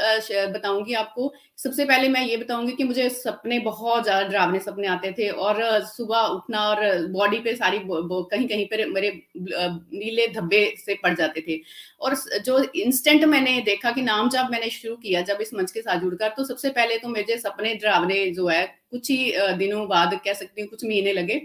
बताऊँगी 0.53 0.93
आपको। 0.95 1.31
सबसे 1.59 1.85
पहले 1.85 2.07
मैं 2.09 2.21
ये 2.21 2.37
बताऊँगी 2.37 2.71
कि 2.73 2.83
मुझे 2.83 3.09
सपने 3.11 3.59
बहुत 3.61 4.03
ज़्यादा 4.03 4.27
डरावने 4.27 4.59
सपने 4.59 4.87
आते 4.87 5.11
थे 5.17 5.27
और 5.29 5.61
सुबह 5.87 6.21
उठना 6.27 6.61
और 6.69 7.07
बॉडी 7.11 7.39
पे 7.39 7.55
सारी 7.55 7.79
कहीं 7.83 8.47
कहीं 8.47 8.65
पर 8.67 8.85
मेरे 8.89 9.11
नीले 9.37 10.27
धब्बे 10.29 10.65
से 10.77 10.95
पड़ 11.03 11.13
जाते 11.15 11.41
थे। 11.41 11.59
और 12.01 12.15
जो 12.45 12.59
इंस्टेंट 12.75 13.23
मैंने 13.25 13.59
देखा 13.63 13.91
कि 13.91 14.01
नाम 14.01 14.29
जब 14.29 14.47
मैंने 14.51 14.69
शुरू 14.71 14.95
किया, 14.97 15.21
जब 15.23 15.37
इस 15.41 15.53
मंच 15.53 15.71
के 15.71 15.81
साथ 15.81 15.99
जुड़कर 15.99 16.29
तो 16.37 16.43
सबसे 16.45 16.69
पहले 16.71 16.97
तो 16.97 17.07
मुझे 17.09 17.37
सपने 17.39 17.73
डरावने 17.75 18.25
जो 18.31 18.47
है, 18.47 18.65
कुछ 18.91 19.09
ही 19.11 19.33
दिनों 19.57 19.87
बाद 19.87 20.19
कह 20.25 20.33
सकती 20.33 20.61
हूँ, 20.61 20.69
कुछ 20.69 20.85
महीने 20.85 21.13
लगे। 21.13 21.41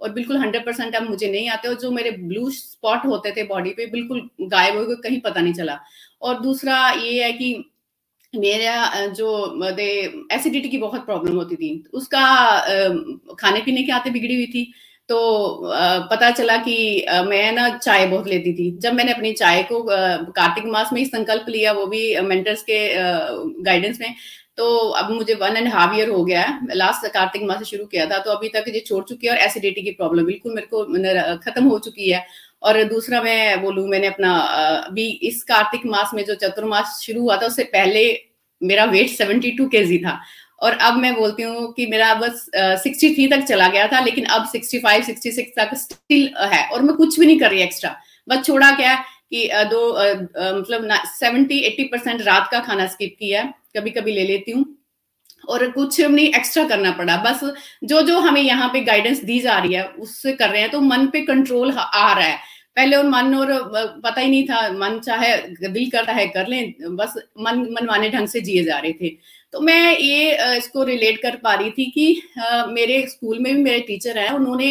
और 0.00 0.12
बिल्कुल 0.12 0.36
हंड्रेड 0.36 0.64
परसेंट 0.66 0.94
अब 0.96 1.08
मुझे 1.10 1.30
नहीं 1.30 1.48
आते 1.50 1.68
और 1.68 1.74
जो 1.80 1.90
मेरे 1.90 2.10
ब्लू 2.10 2.50
स्पॉट 2.50 3.06
होते 3.06 3.32
थे 3.36 3.42
बॉडी 3.46 3.70
पे, 3.70 3.86
बिल्कुल 3.86 4.28
गायब 4.42 4.76
हो 4.76 4.84
गए, 4.86 4.94
कहीं 5.02 5.20
पता 5.20 5.40
नहीं 5.40 5.54
चला। 5.54 5.78
और 6.22 6.40
दूसरा 6.42 6.88
ये 6.92 7.22
है 7.24 7.32
कि 7.32 7.54
मेरा 8.34 9.06
जो 9.08 9.28
एसिडिटी 10.32 10.68
की 10.68 10.78
बहुत 10.78 11.04
प्रॉब्लम 11.06 11.36
होती 11.36 11.56
थी। 11.56 11.72
उसका 11.94 13.34
खाने 13.40 13.60
पीने 13.60 13.82
के 13.82 13.92
आते 13.92 14.10
बिगड़ी 14.10 14.34
हुई 14.34 14.46
थी। 14.46 14.72
तो 15.08 15.16
पता 16.10 16.30
चला 16.30 16.56
कि 16.58 17.06
मैं 17.26 17.52
ना 17.52 17.68
चाय 17.78 18.06
बहुत 18.06 18.26
लेती 18.28 18.52
थी। 18.54 18.70
जब 18.80 18.94
मैंने 18.94 19.12
अपनी 19.12 19.32
चाय 19.32 19.62
को 19.62 19.82
कार्तिक 19.88 20.64
मास 20.66 20.92
में 20.92 21.00
ही 21.00 21.06
संकल्प 21.06 21.46
लिया, 21.48 21.72
वो 21.72 21.86
भी 21.86 22.20
मेंटर्स 22.20 22.62
के 22.62 22.78
गाइडेंस 23.62 23.98
में 24.00 24.14
तो 24.60 24.66
अब 24.94 25.10
मुझे 25.10 25.34
वन 25.36 25.56
एंड 25.56 25.68
हाफ़ 25.72 25.96
ईयर 25.96 26.08
हो 26.10 26.24
गया 26.24 26.40
है। 26.42 26.76
लास्ट 26.76 27.06
कार्तिक 27.12 27.42
मास 27.44 27.58
से 27.58 27.64
शुरू 27.66 27.84
किया 27.86 28.06
था 28.06 28.18
तो 28.20 28.30
अभी 28.30 28.48
तक 28.48 28.64
ये 28.68 28.80
छोड़ 28.86 29.02
चुकी 29.04 29.26
है 29.26 29.32
और 29.32 29.38
एसिडिटी 29.40 29.82
की 29.82 29.90
प्रॉब्लम 29.92 30.24
बिल्कुल 30.26 30.54
मेरे 30.54 30.66
को 30.68 31.38
खत्म 31.44 31.64
हो 31.64 31.78
चुकी 31.80 32.10
है। 32.10 32.24
और 32.62 32.82
दूसरा 32.86 33.22
मैं 33.22 33.62
बोलूँ 33.62 33.86
मैंने 33.88 34.06
अपना 34.06 34.32
अभी 34.86 35.06
इस 35.24 35.42
कार्तिक 35.44 35.86
मास 35.86 36.10
में 36.14 36.24
जो 36.24 36.34
चतुर्मास 36.36 37.00
शुरू 37.02 37.20
हुआ 37.22 37.36
था, 37.36 37.46
उससे 37.46 37.64
पहले 37.66 38.02
मेरा 38.60 38.84
वेट 38.86 39.10
सेवेंटी 39.10 39.50
टू 39.52 39.66
के 39.68 39.84
था। 39.98 40.20
और 40.62 40.72
अब 40.80 40.96
मैं 40.98 41.14
बोलती 41.14 41.42
हूँ 41.42 41.72
कि 41.74 41.86
मेरा 41.86 42.12
बस 42.16 42.44
सिक्सटी 42.56 43.14
थ्री 43.14 43.26
तक 43.28 43.44
चला 43.44 43.68
गया 43.68 43.86
था, 43.88 44.00
लेकिन 44.00 44.24
अब 44.26 44.46
सिक्सटी 44.48 44.78
फाइव 44.78 45.02
सिक्सटी 45.02 45.32
सिक्स 45.32 45.52
तक 45.56 45.74
स्टिल 45.76 46.28
है। 46.52 46.66
और 46.68 46.82
मैं 46.82 46.96
कुछ 46.96 47.18
भी 47.20 47.26
नहीं 47.26 47.38
कर 47.40 47.50
रही 47.50 47.62
एक्स्ट्रा 47.62 47.94
बस 48.28 48.44
छोड़ा 48.46 48.70
क्या 48.72 48.94
कि 49.32 49.48
दो 49.70 49.80
मतलब 50.58 50.88
सेवेंटी 51.08 51.58
एट्टी 51.62 51.84
परसेंट 51.86 52.22
रात 52.22 52.48
का 52.52 52.60
खाना 52.60 52.86
स्किप 52.88 53.16
किया 53.18 53.42
कभी 53.76 53.90
कभी 53.90 54.12
ले 54.12 54.24
लेती 54.24 54.52
हूँ। 54.52 54.64
और 55.48 55.70
कुछ 55.70 56.00
नहीं 56.00 56.26
एक्स्ट्रा 56.28 56.64
करना 56.68 56.90
पड़ा। 56.92 57.16
बस 57.16 57.40
जो 57.84 58.02
जो 58.02 58.18
हमें 58.20 58.40
यहाँ 58.42 58.68
पे 58.72 58.80
गाइडेंस 58.80 59.22
दी 59.24 59.38
जा 59.40 59.58
रही 59.58 59.74
है, 59.74 59.84
उससे 59.88 60.32
कर 60.32 60.50
रहे 60.50 60.60
हैं। 60.62 60.70
तो 60.70 60.80
मन 60.80 61.06
पे 61.06 61.20
कंट्रोल 61.20 61.72
आ 61.72 62.12
रहा 62.12 62.26
है। 62.26 62.38
पहले 62.76 62.96
और 62.96 63.08
मन 63.08 63.34
और 63.34 63.48
पता 64.04 64.20
ही 64.20 64.30
नहीं 64.30 64.44
था। 64.44 64.60
मन 64.72 64.98
चाहे 65.00 65.36
दिल 65.68 65.90
करता 65.90 66.12
है, 66.12 66.26
कर 66.26 66.46
लें। 66.48 66.74
बस 66.96 67.14
मन 67.40 67.60
मनवाने 67.72 68.10
ढंग 68.10 68.28
से 68.28 68.40
जिए 68.40 68.64
जा 68.64 68.78
रहे 68.78 68.92
थे। 68.92 69.16
तो 69.54 69.60
मैं 69.60 69.96
ये 69.98 70.56
इसको 70.56 70.82
रिलेट 70.84 71.20
कर 71.22 71.36
पा 71.36 71.54
रही 71.54 71.70
थी 71.70 71.84
कि 71.90 72.22
मेरे 72.68 73.00
स्कूल 73.08 73.38
में 73.38 73.54
भी 73.54 73.62
मेरे 73.62 73.80
टीचर 73.80 74.18
हैं, 74.18 74.30
उन्होंने 74.30 74.70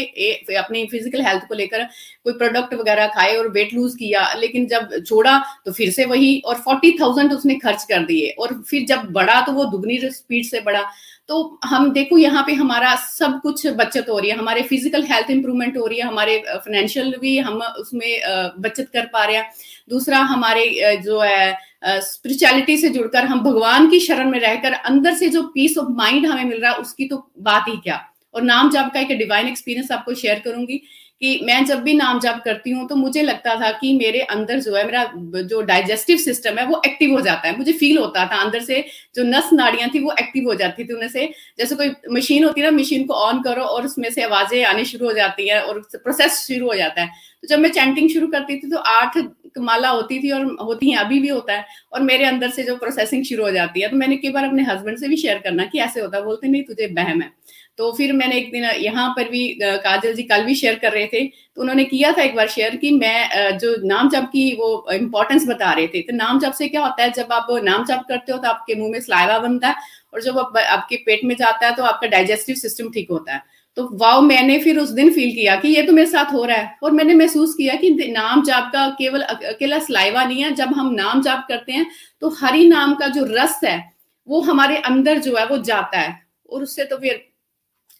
अपनी 0.57 0.85
फ़िज़िकल 0.87 1.21
हेल्थ 1.21 1.47
को 1.47 1.55
लेकर 1.55 1.83
कोई 2.23 2.33
प्रोडक्ट 2.35 2.73
वगैरह 2.73 3.07
खाए 3.09 3.35
और 3.37 3.47
वेट 3.49 3.73
लूज 3.73 3.95
किया, 3.95 4.21
लेकिन 4.35 4.67
जब 4.67 4.89
छोड़ा 5.03 5.37
तो 5.65 5.71
फिर 5.71 5.91
से 5.91 6.05
वही 6.05 6.39
और 6.41 6.55
फोर्टी 6.57 6.91
थाउज़ेंड 6.99 7.33
उसने 7.33 7.55
खर्च 7.57 7.83
कर 7.83 8.05
दिए 8.05 8.29
और 8.39 8.61
फिर 8.69 8.85
जब 8.87 9.11
बढ़ा 9.13 9.41
तो 9.41 9.51
वो 9.53 9.65
दुगनी 9.67 9.99
स्पीड 10.03 10.45
से 10.45 10.59
बढ़ा। 10.61 10.83
तो 11.29 11.59
हम 11.65 11.91
देखो 11.93 12.17
यहाँ 12.17 12.43
पे 12.43 12.53
हमारा 12.55 12.95
सब 12.97 13.39
कुछ 13.41 13.65
बचत 13.69 14.05
हो 14.09 14.17
रही 14.19 14.29
है, 14.29 14.37
हमारे 14.37 14.61
फ़िज़िकल 14.63 15.03
हेल्थ 15.05 15.29
इंप्रूवमेंट 15.31 15.77
हो 15.77 15.85
रही 15.85 15.99
है, 15.99 16.05
हमारे 16.05 16.37
फाइनेंशियल 16.47 17.15
भी 17.21 17.37
हम 17.39 17.61
उसमें 17.61 18.21
बचत 18.59 18.87
कर 18.93 19.05
पा 19.13 19.25
रहे 19.25 19.35
हैं। 19.35 19.51
दूसरा 19.89 20.19
हमारे 20.25 20.97
जो 21.03 21.19
है 21.19 21.57
स्पिरिचुअलिटी 21.83 22.77
से 22.77 22.89
जुड़कर 22.89 23.25
हम 23.25 23.39
भगवान 23.41 23.89
की 23.89 23.99
शरण 23.99 24.29
में 24.31 24.39
रहकर 24.39 24.73
अंदर 24.73 25.13
से 25.13 25.29
जो 25.29 25.43
पीस 25.43 25.77
ऑफ़ 25.77 25.87
माइंड 25.89 26.25
हमें 26.25 26.43
मिल 26.45 26.61
रहा 26.61 26.71
है, 26.71 26.77
उसकी 26.77 27.05
तो 27.05 27.31
बात 27.39 27.65
ही 27.67 27.77
क्या? 27.77 28.05
और 28.33 28.41
नाम 28.41 28.69
जाप 28.71 28.93
का 28.93 28.99
एक 28.99 29.07
डिवाइन 29.07 29.47
एक्सपीरियंस 29.47 29.91
आपको 29.91 30.13
शेयर 30.13 30.39
करूँगी 30.39 30.81
कि 31.21 31.39
मैं 31.43 31.63
जब 31.65 31.81
भी 31.83 31.93
नाम 31.93 32.19
जाप 32.19 32.41
करती 32.45 32.71
हूँ 32.71 32.87
तो 32.87 32.95
मुझे 32.95 33.21
लगता 33.23 33.55
था 33.55 33.71
कि 33.71 33.93
मेरे 33.93 34.19
अंदर 34.21 34.59
जो 34.59 34.75
है, 34.75 34.85
मेरा 34.85 35.03
जो 35.43 35.61
डाइजेस्टिव 35.61 36.17
सिस्टम 36.17 36.57
है, 36.57 36.65
वो 36.65 36.81
एक्टिव 36.87 37.13
हो 37.13 37.21
जाता 37.21 37.47
है। 37.47 37.57
मुझे 37.57 37.71
फील 37.73 37.97
होता 37.97 38.25
था, 38.25 38.41
अंदर 38.41 38.59
से 38.61 38.83
जो 39.15 39.23
नस 39.25 39.49
नाड़ियाँ 39.53 39.89
थी, 39.89 39.99
वो 39.99 40.13
एक्टिव 40.19 40.47
हो 40.47 40.55
जाती 40.55 40.83
थी 40.83 40.93
उनसे। 40.93 41.25
जैसे 41.59 41.75
कोई 41.75 41.91
मशीन 42.11 42.43
होती 42.43 42.61
है 42.61 42.71
ना 42.71 42.77
मशीन 42.77 43.05
को 43.07 43.13
ऑन 43.15 43.41
करो 43.41 43.63
और 43.63 43.85
उसमें 43.85 44.09
से 44.11 44.23
आवाज़ें 44.23 44.63
आनी 44.65 44.85
शुरू 44.85 45.05
हो 45.05 45.13
जाती 45.13 45.47
है 45.47 45.61
और 45.61 45.79
प्रोसेस 45.95 46.39
शुरू 46.47 46.67
हो 46.67 46.75
जाता 46.75 47.01
है। 47.01 47.07
तो 47.43 47.47
जब 47.47 47.59
मैं 47.59 47.71
चैंटिंग 47.71 48.09
शुरू 48.09 48.27
करती 48.27 48.57
थी 48.57 48.69
तो 48.69 48.77
आठ 48.77 49.17
माला 49.57 49.89
होती 49.89 50.19
थी 50.23 50.31
और 50.31 50.45
होती 50.61 50.89
है, 50.91 50.97
अभी 50.97 51.19
भी 51.19 51.27
होता 51.27 51.53
है 51.53 51.65
और 51.93 52.01
मेरे 52.01 52.25
अंदर 52.25 52.49
से 52.49 52.63
जो 52.63 52.75
प्रोसेसिंग 52.77 53.23
शुरू 53.25 53.43
हो 53.43 53.51
जाती 53.51 53.81
है। 53.81 53.89
तो 53.89 53.97
मैंने 53.97 54.17
कई 54.17 54.29
बार 54.29 54.45
अपने 54.45 54.63
हस्बैंड 54.63 54.97
से 54.97 55.07
भी 55.07 55.17
शेयर 55.17 55.37
करना 55.37 55.65
कि 55.65 55.79
ऐसे 55.79 56.01
होता 56.01 56.17
है, 56.17 56.23
बोलते 56.23 56.47
नहीं, 56.47 56.63
तुझे 56.63 56.87
बहम 56.87 57.21
है। 57.21 57.31
तो 57.79 57.91
फिर 57.91 58.11
मैंने 58.13 58.37
एक 58.37 58.51
दिन 58.51 58.63
यहाँ 58.77 59.07
पर 59.17 59.29
भी 59.29 59.47
काजल 59.61 60.13
जी 60.13 60.23
कल 60.23 60.43
भी 60.45 60.55
शेयर 60.55 60.79
कर 60.79 60.91
रहे 60.91 61.05
थे 61.07 61.23
तो 61.25 61.61
उन्होंने 61.61 61.83
किया 61.85 62.11
था 62.11 62.21
एक 62.21 62.35
बार 62.35 62.47
शेयर 62.49 62.75
कि 62.75 62.91
मैं 62.93 63.57
जो 63.57 63.75
नाम 63.87 64.09
जप 64.09 64.23
की 64.33 64.43
वो 64.55 64.67
इम्पोर्टेंस 64.93 65.47
बता 65.47 65.71
रहे 65.73 65.87
थे। 65.87 66.01
तो 66.01 66.15
नाम 66.15 66.39
जप 66.39 66.53
से 66.53 66.67
क्या 66.67 66.81
होता 66.81 67.03
है 67.03 67.11
जब 67.13 67.31
आप 67.33 67.47
नाम 67.63 67.85
जप 67.85 68.03
करते 68.09 68.31
हो 68.31 68.37
तो 68.37 68.47
आपके 68.49 68.75
मुँह 68.75 68.91
में 68.91 68.99
स्लाइवा 69.01 69.37
बनता 69.39 69.67
है 69.67 69.75
और 70.13 70.21
जब 70.21 70.39
आप, 70.39 70.57
आपके 70.57 70.95
पेट 71.05 71.23
में 71.23 71.35
जाता 71.35 71.67
है 71.67 71.75
तो 71.75 71.83
आपका 71.83 72.07
डाइजेस्टिव 72.07 72.55
सिस्टम 72.55 72.89
ठीक 72.91 73.11
होता 73.11 73.33
है। 73.33 73.41
तो 73.77 73.87
वाओ 73.97 74.21
मैंने 74.21 74.59
फिर 74.59 74.77
उस 74.79 74.89
दिन 74.91 75.09
फील 75.13 75.31
किया 75.33 75.55
कि 75.55 75.67
ये 75.67 75.83
तो 75.83 75.93
मेरे 75.93 76.07
साथ 76.07 76.33
हो 76.33 76.43
रहा 76.45 76.57
है 76.57 76.77
और 76.83 76.91
मैंने 76.91 77.13
महसूस 77.15 77.53
किया 77.55 77.75
कि 77.75 77.89
नाम 78.09 78.43
जाप 78.43 78.69
का 78.73 78.87
केवल 78.97 79.21
अकेला 79.21 79.79
स्लाइवा 79.79 80.23
नहीं 80.23 80.43
है। 80.43 80.51
जब 80.55 80.73
हम 80.73 80.93
नाम 80.93 81.21
जाप 81.21 81.45
करते 81.49 81.71
हैं 81.71 81.85
तो 82.21 82.35
हरी 82.41 82.67
नाम 82.67 82.95
का 82.95 83.07
जो 83.09 83.25
रस 83.31 83.59
है 83.63 83.79
वो 84.27 84.41
हमारे 84.41 84.77
अंदर 84.85 85.19
जो 85.19 85.35
है 85.37 85.45
वो 85.47 85.57
जाता 85.63 85.99
है 85.99 86.17
और 86.49 86.63
उससे 86.63 86.85
तो 86.85 86.97
फिर 86.97 87.23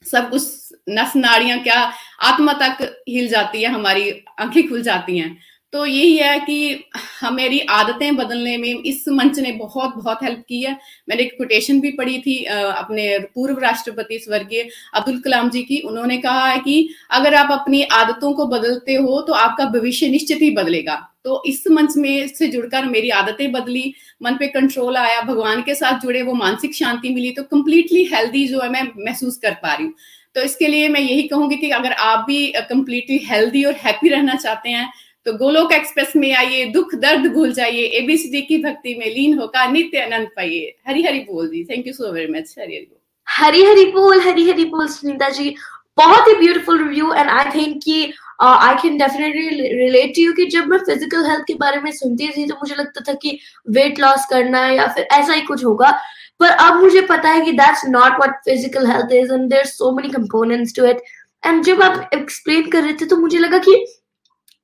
सब 0.05 0.29
कुछ 0.29 0.43
नस 0.89 1.15
नाड़ियाँ 1.15 1.59
क्या 1.59 1.79
आत्मा 2.23 2.53
तक 2.53 3.03
हिल 3.09 3.27
जाती 3.27 3.61
है, 3.61 3.69
हमारी 3.69 4.11
आँखें 4.39 4.67
खुल 4.69 4.81
जाती 4.81 5.17
हैं। 5.17 5.37
तो 5.73 5.85
यही 5.85 6.15
है 6.17 6.39
कि 6.39 6.85
हमारी 7.21 7.59
आदतें 7.59 8.15
बदलने 8.15 8.57
में 8.57 8.69
इस 8.69 9.03
मंच 9.09 9.39
ने 9.39 9.51
बहुत 9.51 9.95
बहुत 9.95 10.23
हेल्प 10.23 10.43
की 10.49 10.61
है। 10.61 10.71
मैंने 11.09 11.23
एक 11.23 11.37
कोटेशन 11.37 11.81
भी 11.81 11.91
पढ़ी 11.91 12.17
थी 12.21 12.43
अपने 12.43 13.17
पूर्व 13.35 13.59
राष्ट्रपति 13.59 14.19
स्वर्गीय 14.19 14.67
अब्दुल 14.93 15.19
कलाम 15.21 15.49
जी 15.49 15.63
की। 15.63 15.79
उन्होंने 15.79 16.17
कहा 16.17 16.47
है 16.47 16.57
कि 16.59 16.89
अगर 17.11 17.35
आप 17.35 17.51
अपनी 17.51 17.83
आदतों 17.83 18.33
को 18.33 18.45
बदलते 18.47 18.95
हो 18.95 19.21
तो 19.21 19.33
आपका 19.33 19.65
भविष्य 19.69 20.09
निश्चित 20.09 20.41
ही 20.41 20.51
बदलेगा। 20.51 20.95
तो 21.25 21.41
इस 21.45 21.63
मंच 21.71 21.95
में 21.97 22.27
से 22.27 22.47
जुड़कर 22.47 22.85
मेरी 22.85 23.09
आदतें 23.11 23.51
बदली, 23.51 23.93
मन 24.23 24.35
पे 24.35 24.47
कंट्रोल 24.47 24.97
आया, 24.97 25.21
भगवान 25.21 25.61
के 25.61 25.75
साथ 25.75 25.99
जुड़े, 25.99 26.21
वो 26.21 26.33
मानसिक 26.35 26.75
शांति 26.75 27.09
मिली 27.09 27.31
तो 27.31 27.43
कंप्लीटली 27.45 28.03
हेल्दी 28.13 28.47
जो 28.47 28.61
है 28.61 28.69
मैं 28.69 28.83
महसूस 28.97 29.37
कर 29.37 29.53
पा 29.63 29.73
रही 29.73 29.85
हूँ। 29.85 29.93
तो 30.35 30.41
इसके 30.41 30.67
लिए 30.67 30.87
मैं 30.89 31.01
यही 31.01 31.21
कहूँगी 31.27 31.57
कि 31.57 31.69
अगर 31.71 31.91
आप 31.91 32.25
भी 32.27 32.47
कंप्लीटली 32.59 33.17
हेल्दी 33.25 33.63
और 33.63 33.73
हैप्पी 33.75 34.09
रहना 34.09 34.35
चाहते 34.35 34.69
हैं 34.69 34.89
तो 35.25 35.33
गोलोक 35.37 35.71
एक्सप्रेस 35.73 36.15
में 36.15 36.31
आइए, 36.33 36.65
दुख, 36.65 36.93
दर्द 36.95 37.25
भूल 37.33 37.51
जाइए 37.53 37.85
एबीसीडी 37.99 38.41
की 38.41 38.57
भक्ति 38.63 38.93
में 38.95 39.05
लीन 39.05 39.37
होकर 39.39 39.71
नित्य 39.71 40.01
आनंद 40.01 40.27
पाइए। 40.35 40.75
हरी 40.87 41.03
हरी 41.03 41.19
बोल 41.21 41.47
जी। 41.47 41.63
Thank 41.63 41.87
you 41.87 41.93
so 41.93 42.11
very 42.11 42.31
much 42.33 42.55
Hari 42.59 42.75
Hari 42.75 42.85
बोल। 42.85 42.97
हरी 43.27 43.63
हरी 43.65 43.85
बोल 43.91 44.21
हरी 44.21 44.49
हरी 44.49 44.65
बोल 44.65 44.87
सुनीता 44.87 45.29
जी। 45.29 45.53
बहुत 45.97 46.27
ही 46.27 46.35
beautiful 46.35 46.77
review 46.79 47.11
and 47.13 47.29
I 47.29 47.51
think 47.55 47.81
कि 47.83 48.11
I 48.39 48.75
can 48.81 48.97
definitely 48.97 49.49
relate 49.77 50.15
to 50.15 50.21
you 50.21 50.33
कि 50.33 50.45
जब 50.49 50.67
मैं 50.67 50.77
फ़िज़िकल 50.79 51.25
हेल्थ 51.29 51.43
के 51.47 51.53
बारे 51.59 51.79
में 51.81 51.91
सुनती 51.91 52.27
थी 52.37 52.45
तो 52.47 52.55
मुझे 52.55 52.75
लगता 52.75 53.01
था 53.07 53.13
कि 53.21 53.37
वेट 53.69 53.99
लॉस 53.99 54.25
करना 54.29 54.65
या 54.67 54.87
फिर 54.87 55.07
ऐसा 55.13 55.33
ही 55.33 55.41
कुछ 55.41 55.65
होगा। 55.65 55.91
पर 56.39 56.49
अब 56.49 56.81
मुझे 56.81 57.01
पता 57.07 57.29
है 57.29 57.41
कि 57.45 57.51
that's 57.53 57.85
not 57.87 58.17
what 58.19 58.35
physical 58.45 58.87
health 58.87 59.13
is 59.13 59.33
and 59.33 59.49
there 59.49 59.65
so 59.67 59.91
many 59.95 60.09
components 60.09 60.75
to 60.75 60.85
it 60.85 61.01
and 61.43 61.63
जब 61.65 61.81
आप 61.83 62.09
एक्सप्लेन 62.13 62.69
कर 62.69 62.83
रहे 62.83 62.93
थे 63.01 63.05
तो 63.05 63.17
मुझे 63.17 63.39
लगा 63.39 63.57
कि 63.59 63.85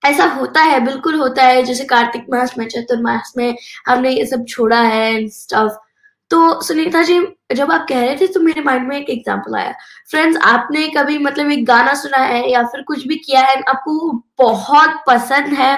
ऐसा 0.04 0.26
होता 0.32 0.62
है, 0.62 0.80
बिल्कुल 0.86 1.16
होता 1.16 1.44
है। 1.44 1.64
जैसे 1.64 1.84
कार्तिक 1.86 2.26
मास 2.30 2.58
में, 2.58 2.68
चतुर्मास 2.68 3.34
में 3.38 3.56
हमने 3.88 4.10
ये 4.12 4.26
सब 4.26 4.46
छोड़ा 4.50 4.82
है 4.82 5.14
एंड 5.14 5.30
स्टफ़ 5.32 5.78
तो 6.32 6.62
सुनीता 6.64 7.02
जी, 7.04 7.20
जब 7.56 7.72
आप 7.72 7.86
कह 7.90 8.00
रहे 8.00 8.16
थे 8.18 8.28
तो 8.28 8.40
मेरे 8.40 8.62
माइंड 8.62 8.88
में 8.88 8.96
एक 8.98 9.10
एग्जांपल 9.10 9.56
आया। 9.56 9.74
फ्रेंड्स 10.12 10.38
आपने 10.44 10.88
कभी 10.96 11.18
मतलब 11.20 11.52
एक 11.52 11.66
गाना 11.66 11.94
सुना 11.96 12.18
है 12.18 12.50
या 12.52 12.64
फिर 12.66 12.82
कुछ 12.84 13.06
भी 13.08 13.16
किया 13.18 13.42
है, 13.42 13.56
आपको 13.60 14.12
बहुत 14.40 15.04
पसंद 15.08 15.54
है। 15.54 15.72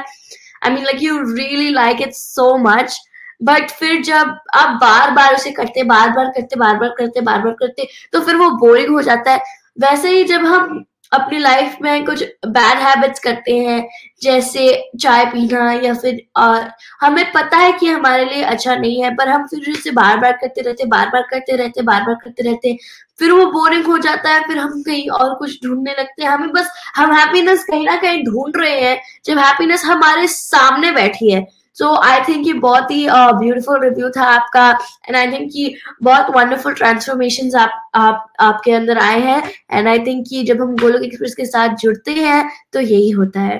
I 0.64 0.72
mean 0.72 0.84
like 0.86 1.04
you 1.04 1.18
really 1.26 1.70
like 1.72 2.02
it 2.02 2.14
so 2.14 2.56
much 2.60 3.00
but 3.42 3.72
फिर 3.72 4.02
जब 4.04 4.38
आप 4.56 4.78
बार 4.82 5.12
बार 5.12 5.36
उसे 5.36 5.52
करते 5.52 5.84
बार 5.86 6.10
बार 6.12 6.32
करते 6.36 6.56
बार 6.56 6.78
बार 6.78 6.94
करते 6.98 7.22
बार 7.22 7.42
बार 7.42 7.54
करते 7.60 7.88
तो 8.14 8.22
फिर 8.22 8.36
वो 8.36 8.50
बोरिंग 8.60 8.90
हो 8.90 9.02
जाता 9.02 9.32
है। 9.32 9.42
वैसे 9.80 10.10
ही 10.12 10.24
जब 10.26 10.46
हम 10.46 10.84
अपनी 11.12 11.39
लाइफ 11.39 11.78
में 11.82 12.06
कुछ 12.06 12.24
बैड 12.48 12.80
हैबिट्स 12.80 13.20
करते 13.20 13.58
हैं, 13.58 13.88
जैसे 14.22 14.89
चाय 15.00 15.26
पीना 15.26 15.72
या 15.74 15.93
फिर 15.93 16.22
और 16.38 16.70
हमें 17.02 17.32
पता 17.34 17.58
है 17.58 17.72
कि 17.72 17.88
हमारे 17.88 18.26
लिए 18.26 18.43
अच्छा 18.43 18.76
नहीं 18.76 19.02
है, 19.04 19.13
पर 19.15 19.30
हम 19.30 19.46
फिर 19.48 19.72
उसे 19.72 19.91
बार 19.91 20.17
बार 20.17 20.32
करते 20.41 20.62
रहते 20.62 20.86
बार 20.88 21.10
बार 21.10 21.22
करते 21.32 21.56
रहते 21.56 21.82
बार 21.82 22.04
बार 22.04 22.15
करते 22.24 22.43
रहते 22.43 22.78
फिर 23.20 23.32
वो 23.32 23.46
बोरिंग 23.52 23.86
हो 23.86 23.98
जाता 23.98 24.30
है, 24.30 24.41
फिर 24.48 24.58
हम 24.58 24.82
कहीं 24.84 25.10
और 25.10 25.34
कुछ 25.36 25.58
ढूँढने 25.63 25.91
लगते 25.91 26.24
हैं। 26.24 26.30
हमें 26.30 26.52
बस, 26.52 26.70
हम 26.96 27.13
हैप्पीनेस 27.13 27.63
कहीं 27.63 27.86
ना 27.86 27.96
कहीं 27.96 28.24
ढूंढ 28.24 28.58
रहे 28.58 28.80
हैं, 28.82 29.00
जब 29.26 29.38
हैप्पीनेस 29.39 29.86
हमारे 29.86 30.28
सामने 30.28 30.91
बैठी 30.91 31.32
है। 31.32 31.46
सो 31.80 31.94
आई 31.96 32.20
थिंक 32.28 32.48
ये 32.48 32.54
बहुत 32.54 32.92
ही 32.92 33.08
ब्यूटीफुल 33.10 33.78
uh, 33.78 33.84
रिव्यू 33.84 34.10
था 34.10 34.24
आपका 34.24 34.70
एंड 35.08 35.16
आई 35.16 35.32
थिंक 35.32 35.50
कि 35.54 35.76
बहुत 36.04 36.36
वंडरफुल 36.36 36.74
ट्रांसफॉर्मेशन 36.74 37.58
आप, 37.60 37.90
आप 37.96 38.34
आपके 38.40 38.72
अंदर 38.72 38.98
आए 38.98 39.20
हैं 39.20 39.52
एंड 39.72 39.88
आई 39.88 40.00
थिंक 40.00 40.26
कि 40.30 40.44
जब 40.44 40.62
हम 40.62 40.76
गोलोक 40.76 41.04
एक्सप्रेस 41.04 41.36
के 41.36 41.46
साथ 41.46 41.76
जुड़ते 41.76 42.13
हैं 42.13 42.50
तो 42.74 42.80
यही 42.80 43.10
होता 43.10 43.42
है। 43.42 43.60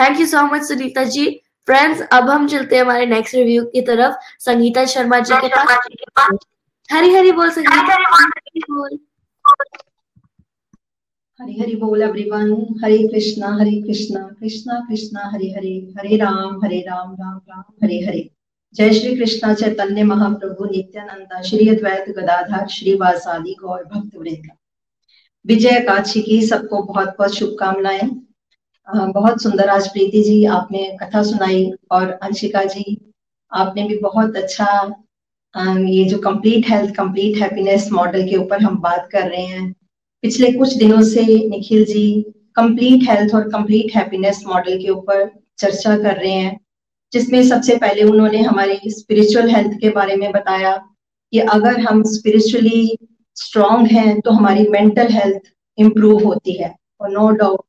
Thank 0.00 0.20
you 0.20 0.26
so 0.26 0.42
much 0.42 0.62
Sunita 0.62 1.04
ji. 1.04 1.26
Friends 1.66 2.00
अब 2.12 2.30
हम 2.30 2.46
चलते 2.48 2.76
हैं 2.76 2.82
हमारे 2.82 3.06
नेक्स्ट 3.06 3.34
रिव्यू 3.34 3.64
की 3.64 3.80
तरफ़। 3.80 4.14
संगीता 4.38 4.84
शर्मा 4.84 5.18
जी 5.20 5.34
के 5.34 5.48
पास। 5.48 6.36
हरी 6.92 7.14
हरी 7.14 7.32
बोल 7.32 7.50
संगीता। 7.50 7.94
हरी 7.94 8.60
बोल। 8.60 8.98
हरी 11.40 11.58
हरी 11.60 11.74
बोल 11.76 12.02
एवरीवन 12.02 12.50
हरे 12.82 12.96
कृष्णा 13.08 13.48
हरे 13.60 13.70
कृष्णा 13.82 14.20
कृष्णा 14.40 14.74
कृष्णा, 14.88 15.20
हरे 15.32 15.46
हरे 15.50 15.72
हरे 15.96 16.16
राम 16.16 16.60
हरे 16.64 16.78
राम 16.80 17.12
राम 17.12 17.40
राम, 17.50 17.62
हरे 17.82 17.98
हरे। 18.00 18.28
जय 18.74 18.92
श्री 18.92 19.14
कृष्णा 19.16 19.52
चैतन्य 19.54 20.02
महाप्रभु 20.04 20.64
नित्यानंद, 20.64 21.42
श्री 21.44 21.68
अद्वैत 21.68 22.08
गदाधर, 22.18 22.66
श्री 22.68 22.94
वासादि 22.94 23.56
गौर 23.62 23.82
भक्त 23.84 24.16
वृंद 24.16 24.50
विजय 25.44 25.80
काछी 25.88 26.22
की 26.22 26.40
सबको 26.46 26.82
बहुत 26.84 27.14
बहुत 27.18 27.34
शुभकामनाएँ। 27.34 28.08
बहुत 28.88 29.42
सुंदर 29.42 29.68
आज 29.70 29.92
प्रीति 29.92 30.22
जी 30.22 30.44
आपने 30.54 30.88
कथा 31.02 31.22
सुनाई 31.24 31.70
और 31.90 32.10
अंशिका 32.12 32.64
जी, 32.64 33.12
आपने 33.52 33.88
भी 33.88 33.98
बहुत 34.00 34.36
अच्छा 34.36 34.66
ये 35.54 36.04
जो 36.04 36.18
complete 36.20 36.70
health 36.70 36.94
complete 36.96 37.42
happiness 37.42 37.90
model 37.92 38.28
के 38.28 38.36
ऊपर 38.36 38.62
हम 38.62 38.78
बात 38.80 39.08
कर 39.12 39.30
रहे 39.30 39.46
हैं। 39.46 39.74
पिछले 40.24 40.50
कुछ 40.52 40.74
दिनों 40.76 41.00
से 41.04 41.22
निखिल 41.48 41.84
जी 41.84 42.04
कंप्लीट 42.56 43.02
हेल्थ 43.08 43.34
और 43.34 43.48
कंप्लीट 43.50 43.94
हैप्पीनेस 43.96 44.40
मॉडल 44.46 44.76
के 44.82 44.88
ऊपर 44.90 45.24
चर्चा 45.58 45.96
कर 45.96 46.16
रहे 46.16 46.30
हैं, 46.32 46.56
जिसमें 47.12 47.42
सबसे 47.48 47.76
पहले 47.76 48.02
उन्होंने 48.02 48.40
हमारी 48.42 48.90
स्पिरिचुअल 48.90 49.50
हेल्थ 49.50 49.76
के 49.80 49.90
बारे 49.90 50.16
में 50.16 50.30
बताया 50.32 50.72
कि 51.32 51.38
अगर 51.56 51.80
हम 51.80 52.02
स्पिरिचुअली 52.12 52.96
स्ट्रांग 53.36 53.86
हैं 53.86 54.20
तो 54.20 54.30
हमारी 54.30 54.66
मेंटल 54.68 55.12
हेल्थ 55.12 55.52
इम्प्रूव 55.78 56.24
होती 56.24 56.52
है। 56.52 56.74
और 57.00 57.10
नो 57.10 57.28
डाउट 57.32 57.60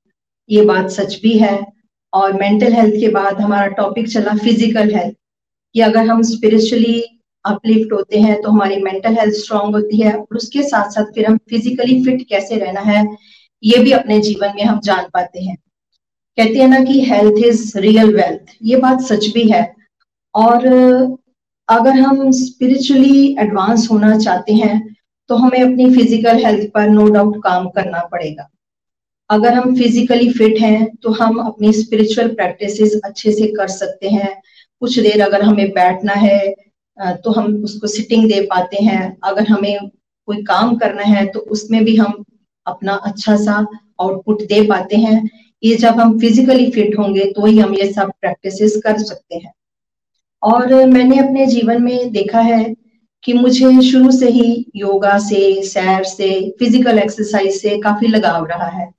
ये 0.49 0.65
बात 0.65 0.89
सच 0.91 1.19
भी 1.23 1.37
है। 1.37 1.59
और 2.13 2.33
मेंटल 2.33 2.73
हेल्थ 2.73 2.95
के 2.99 3.09
बाद 3.11 3.41
हमारा 3.41 3.67
टॉपिक 3.77 4.07
चला 4.09 4.35
फ़िज़िकल 4.37 4.95
हेल्थ 4.95 5.15
कि 5.75 5.81
अगर 5.81 6.07
हम 6.07 6.21
स्पिरिचुअली 6.23 7.03
अपलिफ्ट 7.45 7.91
होते 7.93 8.19
हैं 8.19 8.41
तो 8.41 8.49
हमारी 8.49 8.75
मेंटल 8.83 9.15
हेल्थ 9.15 9.33
स्ट्रांग 9.35 9.75
होती 9.75 9.97
है 9.97 10.13
और 10.13 10.37
उसके 10.37 10.63
साथ 10.63 10.89
साथ 10.91 11.11
फिर 11.15 11.25
हम 11.25 11.37
फिजिकली 11.49 12.03
फिट 12.05 12.25
कैसे 12.29 12.55
रहना 12.57 12.81
है, 12.83 13.05
ये 13.63 13.77
भी 13.79 13.91
अपने 13.93 14.19
जीवन 14.21 14.53
में 14.55 14.63
हम 14.63 14.79
जान 14.83 15.05
पाते 15.13 15.41
हैं। 15.41 15.55
कहते 16.37 16.59
हैं 16.59 16.67
ना 16.69 16.79
कि 16.83 16.99
हेल्थ 17.03 17.43
इज़ 17.45 17.77
रियल 17.79 18.15
वेल्थ 18.15 18.55
ये 18.63 18.77
बात 18.77 19.01
सच 19.03 19.27
भी 19.33 19.47
है। 19.49 19.61
और 20.35 20.65
अगर 21.69 21.99
हम 21.99 22.31
स्पिरिचुअली 22.33 23.35
एडवांस 23.39 23.87
होना 23.91 24.17
चाहते 24.17 24.53
हैं 24.55 24.81
तो 25.29 25.35
हमें 25.35 25.61
अपनी 25.61 25.89
फ़िज़िकल 25.93 26.43
हेल्थ 26.45 26.69
पर 26.73 26.89
नो 26.89 27.07
डाउट 27.09 27.37
काम 27.43 27.67
करना 27.69 27.99
पड़ेगा। 28.11 28.49
अगर 29.29 29.53
हम 29.53 29.75
फिजिकली 29.75 30.29
फिट 30.31 30.59
हैं 30.61 30.85
तो 30.95 31.11
हम 31.13 31.37
अपनी 31.41 31.71
स्पिरिचुअल 31.73 32.27
प्रैक्टिसेस 32.35 32.99
अच्छे 33.03 33.31
से 33.31 33.47
कर 33.53 33.67
सकते 33.69 34.09
हैं। 34.09 34.35
कुछ 34.81 34.99
देर 34.99 35.21
अगर 35.21 35.41
हमें 35.43 35.69
बैठना 35.71 36.13
है 36.15 36.39
तो 36.97 37.31
हम 37.31 37.53
उसको 37.63 37.87
सिटिंग 37.87 38.27
दे 38.29 38.41
पाते 38.45 38.83
हैं। 38.83 39.17
अगर 39.23 39.47
हमें 39.47 39.89
कोई 40.27 40.41
काम 40.43 40.75
करना 40.77 41.03
है 41.03 41.25
तो 41.27 41.39
उसमें 41.51 41.83
भी 41.85 41.95
हम 41.95 42.23
अपना 42.65 42.93
अच्छा 43.05 43.35
सा 43.37 43.65
आउटपुट 44.01 44.41
दे 44.43 44.61
पाते 44.67 44.97
हैं। 44.97 45.29
ये 45.63 45.75
जब 45.77 45.99
हम 45.99 46.17
फिजिकली 46.19 46.69
फिट 46.71 46.97
होंगे 46.99 47.25
तो 47.31 47.45
ही 47.45 47.57
हम 47.59 47.73
ये 47.75 47.91
सब 47.93 48.11
प्रैक्टिसेस 48.21 48.81
कर 48.85 48.97
सकते 48.99 49.35
हैं। 49.35 49.51
और 50.43 50.73
मैंने 50.87 51.17
अपने 51.19 51.45
जीवन 51.47 51.81
में 51.83 52.11
देखा 52.11 52.39
है 52.41 52.63
कि 53.23 53.33
मुझे 53.33 53.81
शुरू 53.81 54.11
से 54.11 54.29
ही 54.29 54.65
योगा 54.75 55.17
से, 55.19 55.61
सैर 55.63 56.03
से 56.05 56.29
फ़िज़िकल 56.59 56.99
एक्सरसाइज 56.99 57.61
से 57.61 57.77
काफ़ी 57.81 58.07
लगाव 58.07 58.45
रहा 58.45 58.67
है। 58.69 58.89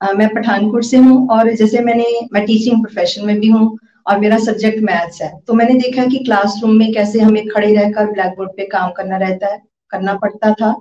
मैं 0.00 0.28
पठानकोट 0.34 0.84
से 0.84 0.96
हूँ 0.96 1.28
और 1.28 1.50
जैसे 1.52 1.80
मैंने, 1.80 2.04
मैं 2.32 2.44
टीचिंग 2.46 2.82
प्रोफेशन 2.82 3.26
में 3.26 3.38
भी 3.40 3.48
हूँ 3.48 3.78
और 4.08 4.18
मेरा 4.20 4.38
सब्जेक्ट 4.40 4.82
मैथ्स 4.82 5.20
है। 5.22 5.30
तो 5.46 5.54
मैंने 5.54 5.74
देखा 5.76 6.04
कि 6.06 6.18
क्लासरूम 6.20 6.76
में 6.76 6.92
कैसे 6.92 7.20
हमें 7.20 7.46
खड़े 7.48 7.74
रहकर 7.74 8.10
ब्लैक 8.12 8.34
बोर्ड 8.36 8.50
पे 8.56 8.66
काम 8.68 8.90
करना 8.92 9.16
रहता 9.18 9.46
है, 9.46 9.60
करना 9.92 10.14
पड़ता 10.16 10.52
था। 10.54 10.74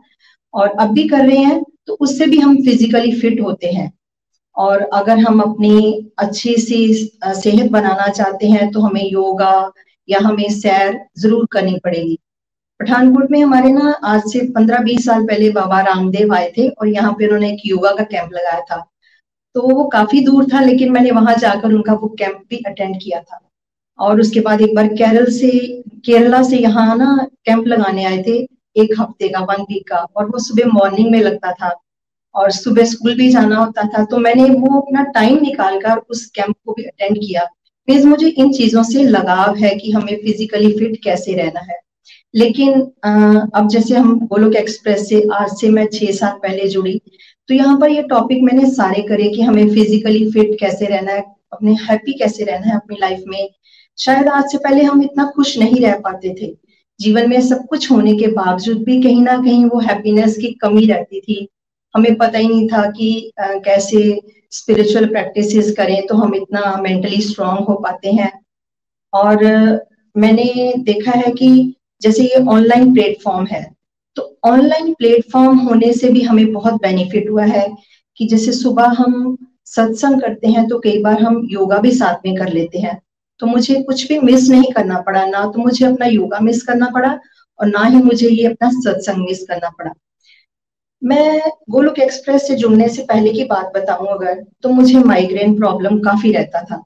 और 0.53 0.67
अब 0.69 0.93
भी 0.93 1.07
कर 1.07 1.25
रहे 1.25 1.37
हैं 1.39 1.61
तो 1.87 1.97
उससे 2.01 2.25
भी 2.25 2.39
हम 2.39 2.55
फिजिकली 2.65 3.11
फिट 3.19 3.41
होते 3.41 3.67
हैं। 3.69 3.91
और 4.55 4.81
अगर 4.93 5.17
हम 5.19 5.41
अपनी 5.41 6.11
अच्छी 6.19 6.55
सी 6.57 6.93
सेहत 6.93 7.71
बनाना 7.71 8.07
चाहते 8.09 8.47
हैं 8.47 8.69
तो 8.71 8.81
हमें 8.81 9.03
योगा 9.03 9.71
या 10.09 10.19
हमें 10.23 10.49
सैर 10.51 10.99
ज़रूर 11.19 11.45
करनी 11.51 11.79
पड़ेगी। 11.83 12.17
पठानकोट 12.79 13.31
में 13.31 13.41
हमारे 13.41 13.71
ना 13.71 13.91
आज 14.05 14.21
से 14.23 14.39
पंद्रह 14.53 14.79
बीस 14.79 15.05
साल 15.05 15.25
पहले 15.25 15.49
बाबा 15.51 15.79
रामदेव 15.83 16.33
आए 16.35 16.51
थे 16.57 16.67
और 16.69 16.87
यहाँ 16.87 17.11
पे 17.13 17.25
उन्होंने 17.25 17.51
एक 17.51 17.61
योगा 17.65 17.91
का 17.91 18.03
कैंप 18.05 18.33
लगाया 18.33 18.61
था। 18.61 18.77
तो 19.57 19.61
वो 19.67 19.83
काफ़ी 19.89 20.19
दूर 20.21 20.45
था, 20.53 20.59
लेकिन 20.61 20.91
मैंने 20.91 21.11
वहाँ 21.11 21.35
जाकर 21.35 21.73
उनका 21.73 21.93
वो 21.93 22.07
कैंप 22.19 22.41
भी 22.49 22.57
अटेंड 22.67 22.95
किया 23.03 23.19
था। 23.21 23.39
और 23.99 24.19
उसके 24.21 24.39
बाद 24.39 24.61
एक 24.61 24.75
बार 24.75 24.87
केरल 24.89 25.25
से, 25.31 25.49
केरला 26.05 26.41
से 26.43 26.57
यहाँ 26.57 26.95
ना 26.97 27.15
कैंप 27.45 27.67
लगाने 27.67 28.03
आए 28.05 28.21
थे, 28.23 28.37
एक 28.75 28.93
हफ़्ते 28.99 29.29
का 29.29 29.39
वन 29.41 29.61
वीक 29.63 29.87
का, 29.89 29.97
और 29.97 30.25
वो 30.25 30.39
सुबह 30.39 30.71
मॉर्निंग 30.73 31.11
में 31.11 31.19
लगता 31.21 31.51
था। 31.53 31.71
और 32.35 32.51
सुबह 32.51 32.85
स्कूल 32.85 33.15
भी 33.15 33.29
जाना 33.29 33.55
होता 33.55 33.87
था 33.87 34.03
तो 34.05 34.17
मैंने 34.17 34.43
वो 34.45 34.79
अपना 34.79 35.03
टाइम 35.13 35.39
निकाल 35.41 35.79
कर 35.81 35.97
उस 36.09 36.25
कैंप 36.35 36.55
को 36.65 36.73
भी 36.73 36.83
अटेंड 36.83 37.17
किया। 37.17 37.47
मीन्स 37.87 38.05
मुझे 38.05 38.27
इन 38.27 38.51
चीज़ों 38.53 38.83
से 38.83 39.03
लगाव 39.05 39.55
है 39.55 39.75
कि 39.75 39.91
हमें 39.91 40.15
फिजिकली 40.15 40.71
फिट 40.79 40.99
कैसे 41.03 41.33
रहना 41.35 41.59
है। 41.71 41.79
लेकिन 42.33 42.81
अब 43.55 43.67
जैसे 43.69 43.95
हम 43.95 44.19
गोलोक 44.27 44.55
एक्सप्रेस 44.55 45.07
से 45.09 45.21
आज 45.33 45.57
से 45.59 45.69
मैं 45.69 45.87
छह 45.93 46.11
साल 46.13 46.37
पहले 46.43 46.67
जुड़ी 46.67 46.99
तो 47.49 47.53
यहाँ 47.53 47.77
पर 47.79 47.89
ये 47.89 48.01
टॉपिक 48.03 48.43
मैंने 48.43 48.69
सारे 48.71 49.01
करे 49.01 49.27
कि 49.29 49.41
हमें 49.41 49.69
फिजिकली 49.69 50.29
फिट 50.31 50.59
कैसे 50.59 50.85
रहना 50.85 51.11
है 51.11 51.23
अपने 51.53 51.73
हैप्पी 51.81 52.13
कैसे 52.13 52.43
रहना 52.43 52.67
है 52.67 52.75
अपनी 52.75 52.97
लाइफ 53.01 53.23
में। 53.27 53.49
शायद 53.97 54.27
आज 54.27 54.51
से 54.51 54.57
पहले 54.57 54.83
हम 54.83 55.01
इतना 55.03 55.25
खुश 55.35 55.57
नहीं 55.57 55.79
रह 55.81 55.99
पाते 55.99 56.33
थे। 56.41 56.53
जीवन 56.99 57.29
में 57.29 57.39
सब 57.41 57.65
कुछ 57.65 57.91
होने 57.91 58.15
के 58.17 58.27
बावजूद 58.27 58.83
भी 58.83 59.01
कहीं 59.03 59.21
ना 59.21 59.37
कहीं 59.37 59.65
वो 59.65 59.79
हैप्पीनेस 59.79 60.37
की 60.37 60.51
कमी 60.61 60.85
रहती 60.85 61.19
थी। 61.21 61.47
हमें 61.95 62.15
पता 62.15 62.37
ही 62.37 62.47
नहीं 62.47 62.67
था 62.67 62.85
कि 62.91 63.31
आ, 63.39 63.45
कैसे 63.45 64.21
स्पिरिचुअल 64.51 65.05
प्रैक्टिसेस 65.05 65.71
करें 65.77 66.05
तो 66.07 66.15
हम 66.15 66.35
इतना 66.35 66.75
मेंटली 66.81 67.21
स्ट्रांग 67.21 67.59
हो 67.59 67.75
पाते 67.75 68.11
हैं। 68.11 68.31
और 69.13 69.45
मैंने 70.15 70.73
देखा 70.83 71.11
है 71.11 71.31
कि 71.31 71.49
जैसे 72.01 72.23
ये 72.23 72.43
ऑनलाइन 72.45 72.93
प्लेटफॉर्म 72.93 73.45
है 73.45 73.65
तो 74.17 74.39
ऑनलाइन 74.45 74.93
प्लेटफॉर्म 74.93 75.57
होने 75.59 75.91
से 75.93 76.09
भी 76.09 76.21
हमें 76.21 76.51
बहुत 76.53 76.73
बेनिफिट 76.73 77.29
हुआ 77.29 77.43
है 77.45 77.67
कि 78.19 78.27
जैसे 78.27 78.51
सुबह 78.51 78.93
हम 78.97 79.37
सत्संग 79.65 80.21
करते 80.21 80.47
हैं 80.47 80.67
तो 80.67 80.79
कई 80.79 81.01
बार 81.01 81.21
हम 81.21 81.41
योगा 81.51 81.77
भी 81.77 81.91
साथ 81.91 82.25
में 82.25 82.35
कर 82.35 82.53
लेते 82.53 82.79
हैं। 82.79 82.97
तो 83.39 83.47
मुझे 83.47 83.81
कुछ 83.83 84.07
भी 84.07 84.19
मिस 84.19 84.49
नहीं 84.49 84.71
करना 84.73 84.99
पड़ा, 85.01 85.25
ना 85.25 85.45
तो 85.45 85.59
मुझे 85.59 85.85
अपना 85.85 86.05
योगा 86.05 86.39
मिस 86.39 86.63
करना 86.63 86.89
पड़ा 86.89 87.17
और 87.59 87.67
ना 87.67 87.83
ही 87.85 87.97
मुझे 88.03 88.29
ये 88.29 88.45
अपना 88.47 88.69
सत्संग 88.71 89.25
मिस 89.25 89.45
करना 89.47 89.69
पड़ा। 89.69 89.91
मैं 91.01 91.41
गोलुक 91.69 91.99
एक्सप्रेस 91.99 92.47
से 92.47 92.55
जुड़ने 92.55 92.87
से 92.89 93.03
पहले 93.03 93.33
की 93.33 93.43
बात 93.43 93.71
बताऊँ 93.75 94.07
अगर 94.07 94.43
तो 94.63 94.69
मुझे 94.69 94.99
माइग्रेन 94.99 95.57
प्रॉब्लम 95.57 95.99
काफ़ी 95.99 96.31
रहता 96.31 96.61
था। 96.61 96.83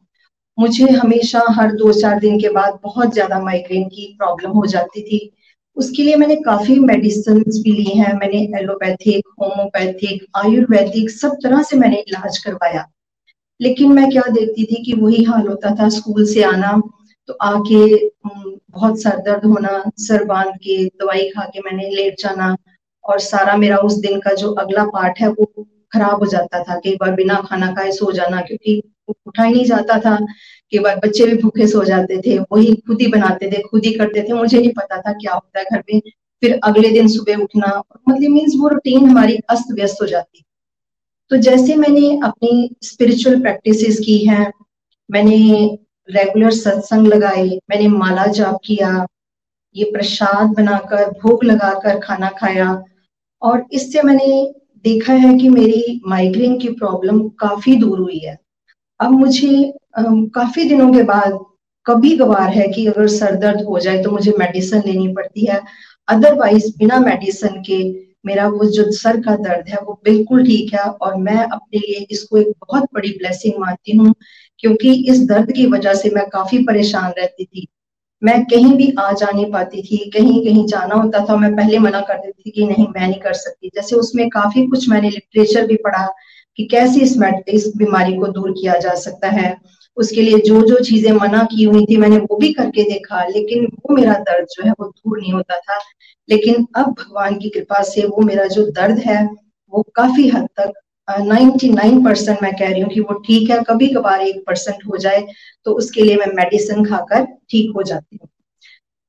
मुझे 0.57 0.85
हमेशा 0.85 1.43
हर 1.49 1.71
दो 1.71 1.91
चार 1.93 2.19
दिन 2.19 2.39
के 2.39 2.49
बाद 2.49 2.79
बहुत 2.83 3.13
ज़्यादा 3.13 3.39
माइग्रेन 3.39 3.87
की 3.89 4.15
प्रॉब्लम 4.19 4.51
हो 4.51 4.65
जाती 4.65 5.01
थी। 5.01 5.31
उसके 5.77 6.03
लिए 6.03 6.15
मैंने 6.15 6.35
काफ़ी 6.35 6.79
मेडिसिन 6.79 7.39
भी 7.39 7.71
ली 7.71 7.97
हैं। 7.97 8.13
मैंने 8.13 8.37
एलोपैथिक 8.59 9.27
होम्योपैथिक 9.41 10.25
आयुर्वेदिक 10.35 11.09
सब 11.09 11.37
तरह 11.43 11.61
से 11.63 11.77
मैंने 11.77 11.97
इलाज 11.97 12.37
करवाया। 12.37 12.85
लेकिन 13.59 13.91
मैं 13.91 14.09
क्या 14.09 14.21
देखती 14.31 14.63
थी 14.65 14.83
कि 14.83 14.93
वही 14.93 15.23
हाल 15.23 15.47
होता 15.47 15.75
था 15.75 15.89
स्कूल 15.89 16.25
से 16.25 16.43
आना 16.43 16.81
तो 17.29 17.33
आके 17.33 18.07
बहुत 18.27 19.01
सर 19.01 19.17
दर्द 19.17 19.45
होना, 19.45 19.83
सर 19.97 20.23
बाँध 20.23 20.55
के, 20.57 20.85
दवाई 20.85 21.29
खा 21.29 21.45
के 21.45 21.59
मैंने 21.59 21.89
लेट 21.89 22.15
जाना, 22.19 22.55
और 23.03 23.19
सारा 23.19 23.55
मेरा 23.57 23.77
उस 23.77 23.99
दिन 23.99 24.19
का 24.19 24.33
जो 24.33 24.51
अगला 24.53 24.83
पार्ट 24.85 25.19
है 25.19 25.27
वो 25.29 25.45
खराब 25.93 26.19
हो 26.19 26.25
जाता 26.25 26.63
था, 26.63 26.75
कई 26.75 26.95
बार 26.95 27.11
बिना 27.11 27.35
खाना 27.49 27.67
खाए 27.67 27.91
सो 27.91 28.11
जाना, 28.11 28.41
क्योंकि 28.41 28.81
उठा 29.09 29.43
ही 29.43 29.53
नहीं 29.53 29.65
जाता 29.65 29.99
था। 29.99 30.25
कि 30.71 30.79
बार 30.79 30.95
बच्चे 30.95 31.25
भी 31.25 31.37
भूखे 31.37 31.67
सो 31.67 31.83
जाते 31.83 32.17
थे, 32.17 32.39
वही 32.39 32.75
खुद 32.75 33.01
ही 33.01 33.07
बनाते 33.07 33.51
थे, 33.51 33.61
खुद 33.61 33.85
ही 33.85 33.93
करते 33.93 34.23
थे, 34.23 34.33
मुझे 34.33 34.59
नहीं 34.59 34.69
पता 34.69 35.01
था 35.01 35.13
क्या 35.13 35.33
होता 35.33 35.59
है 35.59 35.65
घर 35.65 35.83
में। 35.93 36.01
फिर 36.41 36.59
अगले 36.63 36.89
दिन 36.91 37.07
सुबह 37.07 37.35
उठना 37.35 37.83
मतलब 38.09 38.29
मीन्स 38.29 38.53
वो 38.57 38.67
रूटीन 38.67 39.09
हमारी 39.09 39.37
अस्त 39.49 39.73
व्यस्त 39.73 39.97
हो 40.01 40.07
जाती। 40.07 40.43
तो 41.29 41.37
जैसे 41.37 41.75
मैंने 41.75 42.19
अपनी 42.23 42.75
स्पिरिचुअल 42.83 43.41
प्रैक्टिसेस 43.41 43.99
की 43.99 44.17
हैं, 44.17 44.53
मैंने 45.11 45.77
रेगुलर 46.09 46.51
सत्संग 46.51 47.07
लगाए 47.07 47.47
मैंने 47.47 47.87
माला 47.87 48.25
जाप 48.25 48.59
किया, 48.65 49.07
ये 49.75 49.83
प्रसाद 49.83 50.47
बनाकर, 50.47 51.09
भोग 51.09 51.43
लगाकर 51.43 51.99
खाना 51.99 52.29
खाया, 52.29 52.83
और 53.41 53.65
इससे 53.71 54.01
मैंने 54.01 54.55
देखा 54.85 55.13
है 55.13 55.33
कि 55.37 55.49
मेरी 55.49 56.01
माइग्रेन 56.07 56.57
की 56.59 56.69
प्रॉब्लम 56.71 57.19
काफ़ी 57.39 57.75
दूर 57.75 57.99
हुई 57.99 58.17
है। 58.19 58.37
अब 58.99 59.11
मुझे 59.11 59.73
काफ़ी 59.97 60.63
दिनों 60.63 60.91
के 60.93 61.03
बाद 61.03 61.39
कभी 61.85 62.15
कभार 62.17 62.49
है 62.49 62.67
कि 62.67 62.85
अगर 62.87 63.07
सर 63.09 63.35
दर्द 63.35 63.61
हो 63.65 63.79
जाए 63.79 64.01
तो 64.03 64.11
मुझे 64.11 64.33
मेडिसिन 64.39 64.81
लेनी 64.85 65.07
पड़ती 65.13 65.45
है। 65.45 65.59
अदरवाइज़ 66.07 66.71
बिना 66.77 66.99
मेडिसिन 66.99 67.61
के 67.61 67.83
मेरा 68.25 68.47
वो 68.47 68.65
जो 68.71 68.89
सर 68.91 69.19
का 69.21 69.35
दर्द 69.37 69.69
है 69.69 69.77
वो 69.83 69.99
बिल्कुल 70.03 70.45
ठीक 70.45 70.73
है 70.73 70.79
और 70.79 71.15
मैं 71.19 71.37
अपने 71.37 71.79
लिए 71.79 72.05
इसको 72.11 72.37
एक 72.37 72.51
बहुत 72.61 72.83
बड़ी 72.93 73.09
ब्लेसिंग 73.11 73.59
मानती 73.59 73.95
हूँ, 73.97 74.13
क्योंकि 74.59 74.93
इस 75.11 75.25
दर्द 75.27 75.51
की 75.51 75.65
वजह 75.67 75.93
से 75.93 76.09
मैं 76.09 76.25
काफ़ी 76.29 76.57
परेशान 76.65 77.13
रहती 77.17 77.45
थी। 77.45 77.67
मैं 78.23 78.43
कहीं 78.45 78.75
भी 78.77 78.95
आ 78.99 79.11
जा 79.11 79.29
नहीं 79.31 79.51
पाती 79.51 79.81
थी, 79.81 79.97
कहीं 80.09 80.43
कहीं 80.45 80.65
जाना 80.65 80.95
होता 80.95 81.25
था, 81.25 81.35
मैं 81.35 81.55
पहले 81.55 81.79
मना 81.79 82.01
कर 82.01 82.17
देती 82.17 82.43
थी 82.45 82.51
कि 82.51 82.65
नहीं, 82.65 82.87
मैं 82.87 83.07
नहीं 83.07 83.19
कर 83.19 83.33
सकती। 83.33 83.69
जैसे 83.75 83.95
उसमें 83.95 84.29
काफ़ी 84.29 84.67
कुछ 84.67 84.89
मैंने 84.89 85.09
लिटरेचर 85.09 85.67
भी 85.67 85.75
पढ़ा 85.75 86.07
कि 86.57 86.65
कैसे 86.65 86.99
इस 86.99 87.17
इस 87.47 87.71
बीमारी 87.77 88.13
को 88.13 88.27
दूर 88.27 88.51
किया 88.51 88.77
जा 88.77 88.93
सकता 88.95 89.27
है। 89.27 89.57
उसके 89.97 90.21
लिए 90.21 90.39
जो 90.39 90.61
जो 90.61 90.75
चीज़ें 90.83 91.11
मना 91.11 91.43
की 91.43 91.63
हुई 91.63 91.85
थी 91.85 91.97
मैंने 91.97 92.17
वो 92.17 92.37
भी 92.37 92.53
करके 92.53 92.83
देखा, 92.83 93.25
लेकिन 93.25 93.65
वो 93.65 93.95
मेरा 93.95 94.13
दर्द 94.13 94.45
जो 94.45 94.63
है 94.65 94.71
वो 94.71 94.85
दूर 94.87 95.19
नहीं 95.19 95.33
होता 95.33 95.59
था। 95.59 95.79
लेकिन 96.29 96.67
अब 96.75 96.85
भगवान 96.85 97.37
की 97.39 97.49
कृपा 97.49 97.81
से 97.83 98.01
वो 98.01 98.21
मेरा 98.21 98.45
जो 98.45 98.65
दर्द 98.71 98.99
है, 98.99 99.25
वो 99.73 99.81
काफ़ी 99.95 100.27
हद 100.29 100.47
तक 100.57 100.73
नाइन्टी 101.19 101.69
नाइन 101.69 102.03
परसेंट 102.05 102.41
मैं 102.43 102.51
कह 102.53 102.71
रही 102.71 102.81
हूँ 102.81 102.89
कि 102.89 102.99
वो 102.99 103.13
ठीक 103.19 103.49
है 103.49 103.61
कभी 103.67 103.87
कभार 103.87 104.21
एक 104.21 104.43
परसेंट 104.47 104.83
हो 104.87 104.97
जाए 104.97 105.25
तो 105.65 105.71
उसके 105.73 106.03
लिए 106.03 106.15
मैं 106.15 106.33
मेडिसिन 106.35 106.85
खाकर 106.85 107.25
ठीक 107.49 107.71
हो 107.75 107.83
जाती 107.83 108.19
हूँ। 108.21 108.27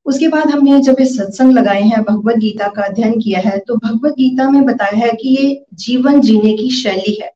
उसके 0.07 0.29
बाद 0.29 0.51
हमने 0.51 0.81
जब 0.81 0.97
ये 1.01 1.07
सत्संग 1.07 1.53
लगाए 1.53 1.83
हैं, 1.83 2.03
भगवत 2.03 2.37
गीता 2.37 2.69
का 2.69 2.83
अध्ययन 2.83 3.19
किया 3.21 3.41
है 3.41 3.59
तो 3.59 3.77
भगवत 3.77 4.13
गीता 4.13 4.51
में 4.51 4.65
बताया 4.65 4.99
है 4.99 5.11
कि 5.13 5.29
ये 5.29 5.65
जीवन 5.75 6.21
जीने 6.21 6.57
की 6.57 6.71
शैली 6.71 7.15
है। 7.23 7.31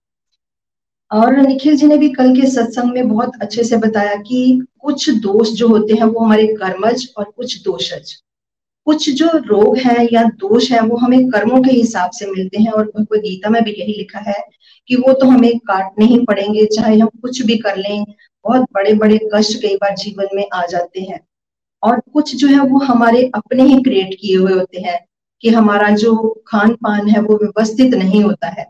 और 1.11 1.37
निखिल 1.37 1.77
जी 1.77 1.87
ने 1.87 1.97
भी 1.99 2.09
कल 2.09 2.35
के 2.41 2.47
सत्संग 2.47 2.93
में 2.93 3.09
बहुत 3.09 3.33
अच्छे 3.43 3.65
से 3.65 3.77
बताया 3.77 4.15
कि 4.17 4.63
कुछ 4.81 5.09
दोष 5.11 5.51
जो 5.51 5.69
होते 5.69 5.95
हैं, 5.95 6.05
वो 6.05 6.21
हमारे 6.21 6.47
कर्मज 6.47 7.09
और 7.19 7.33
कुछ 7.37 7.63
दोषज। 7.63 8.15
कुछ 8.87 9.11
जो 9.11 9.27
रोग 9.35 9.79
है 9.79 10.09
या 10.13 10.23
दोष 10.23 10.73
है, 10.73 10.81
वो 10.81 10.97
हमें 10.97 11.29
कर्मों 11.29 11.63
के 11.63 11.71
हिसाब 11.71 12.11
से 12.11 12.27
मिलते 12.27 12.63
हैं 12.63 12.71
और 12.71 12.85
भगवत 12.87 13.21
गीता 13.21 13.51
में 13.51 13.65
भी 13.65 13.71
यही 13.71 13.93
लिखा 13.93 14.19
है 14.19 14.45
कि 14.89 14.97
वो 14.97 15.13
तो 15.13 15.27
हमें 15.27 15.59
काटने 15.59 16.05
ही 16.05 16.19
पड़ेंगे, 16.19 16.67
चाहे 16.67 16.99
हम 16.99 17.09
कुछ 17.23 17.43
भी 17.43 17.57
कर 17.57 17.77
लें, 17.77 18.05
बहुत 18.45 18.63
बड़े 18.63 18.93
बड़े 18.95 19.19
कष्ट 19.35 19.63
कई 19.63 19.77
बार 19.77 19.95
जीवन 19.97 20.27
में 20.35 20.45
आ 20.55 20.67
जाते 20.67 21.01
हैं। 21.01 21.21
और 21.83 22.01
कुछ 22.13 22.37
जो 22.37 22.49
है, 22.49 22.61
वो 22.61 22.79
हमारे 22.79 23.31
अपने 23.35 23.63
ही 23.63 23.83
क्रिएट 23.83 24.15
किए 24.21 24.37
हुए 24.37 24.53
होते 24.53 24.81
हैं 24.81 25.07
कि 25.43 25.49
हमारा 25.49 25.91
जो 25.91 26.43
खान 26.47 26.75
पान 26.75 27.09
है, 27.09 27.21
वो 27.21 27.37
व्यवस्थित 27.37 27.95
नहीं 27.95 28.23
होता 28.23 28.49
है। 28.49 28.67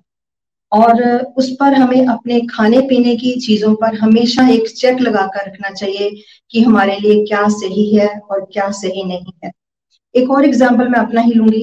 और 0.72 1.16
उस 1.38 1.50
पर 1.60 1.74
हमें 1.74 2.06
अपने 2.06 2.40
खाने 2.40 2.80
पीने 2.80 3.16
की 3.16 3.40
चीज़ों 3.40 3.74
पर 3.74 3.94
हमेशा 3.94 4.48
एक 4.48 4.68
चेक 4.68 5.00
लगा 5.00 5.26
कर 5.26 5.46
रखना 5.46 5.70
चाहिए 5.70 6.22
कि 6.50 6.60
हमारे 6.60 6.96
लिए 7.00 7.24
क्या 7.24 7.48
सही 7.48 7.96
है 7.96 8.08
और 8.18 8.48
क्या 8.52 8.70
सही 8.70 9.04
नहीं 9.04 9.32
है। 9.44 9.52
एक 10.16 10.30
और 10.30 10.44
एग्ज़ाम्पल 10.44 10.88
मैं 10.88 10.98
अपना 10.98 11.20
ही 11.20 11.32
लूँगी। 11.32 11.62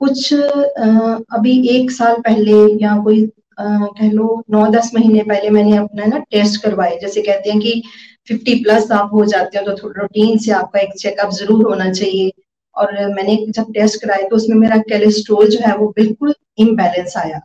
कुछ 0.00 0.32
अभी 0.34 1.58
एक 1.68 1.90
साल 1.90 2.14
पहले 2.22 2.52
या 2.82 2.96
कोई 3.04 3.26
कह 3.60 4.10
लो 4.12 4.42
नौ 4.50 4.66
दस 4.72 4.90
महीने 4.94 5.22
पहले 5.24 5.50
मैंने 5.50 5.76
अपना 5.76 6.04
ना 6.06 6.18
टेस्ट 6.30 6.62
करवाए। 6.62 6.98
जैसे 7.00 7.22
कहते 7.22 7.50
हैं 7.50 7.60
कि 7.60 7.82
फिफ्टी 8.28 8.54
प्लस 8.64 8.90
आप 8.92 9.10
हो 9.14 9.24
जाते 9.26 9.58
हो 9.58 9.64
तो 9.66 9.76
थोड़ा 9.82 10.00
रूटीन 10.00 10.38
से 10.38 10.50
आपका 10.52 10.80
एक 10.80 10.92
चेकअप 10.98 11.30
ज़रूर 11.34 11.64
होना 11.68 11.90
चाहिए। 11.92 12.32
और 12.76 12.92
मैंने 13.14 13.36
जब 13.48 13.72
टेस्ट 13.74 14.00
कराए 14.02 14.22
तो 14.30 14.36
उसमें 14.36 14.56
मेरा 14.56 14.76
कोलेस्ट्रोल 14.80 15.48
जो 15.48 15.58
है 15.60 15.76
वो 15.76 15.88
बिल्कुल 15.96 16.34
इम्बेलेंस 16.58 17.16
आया। 17.16 17.40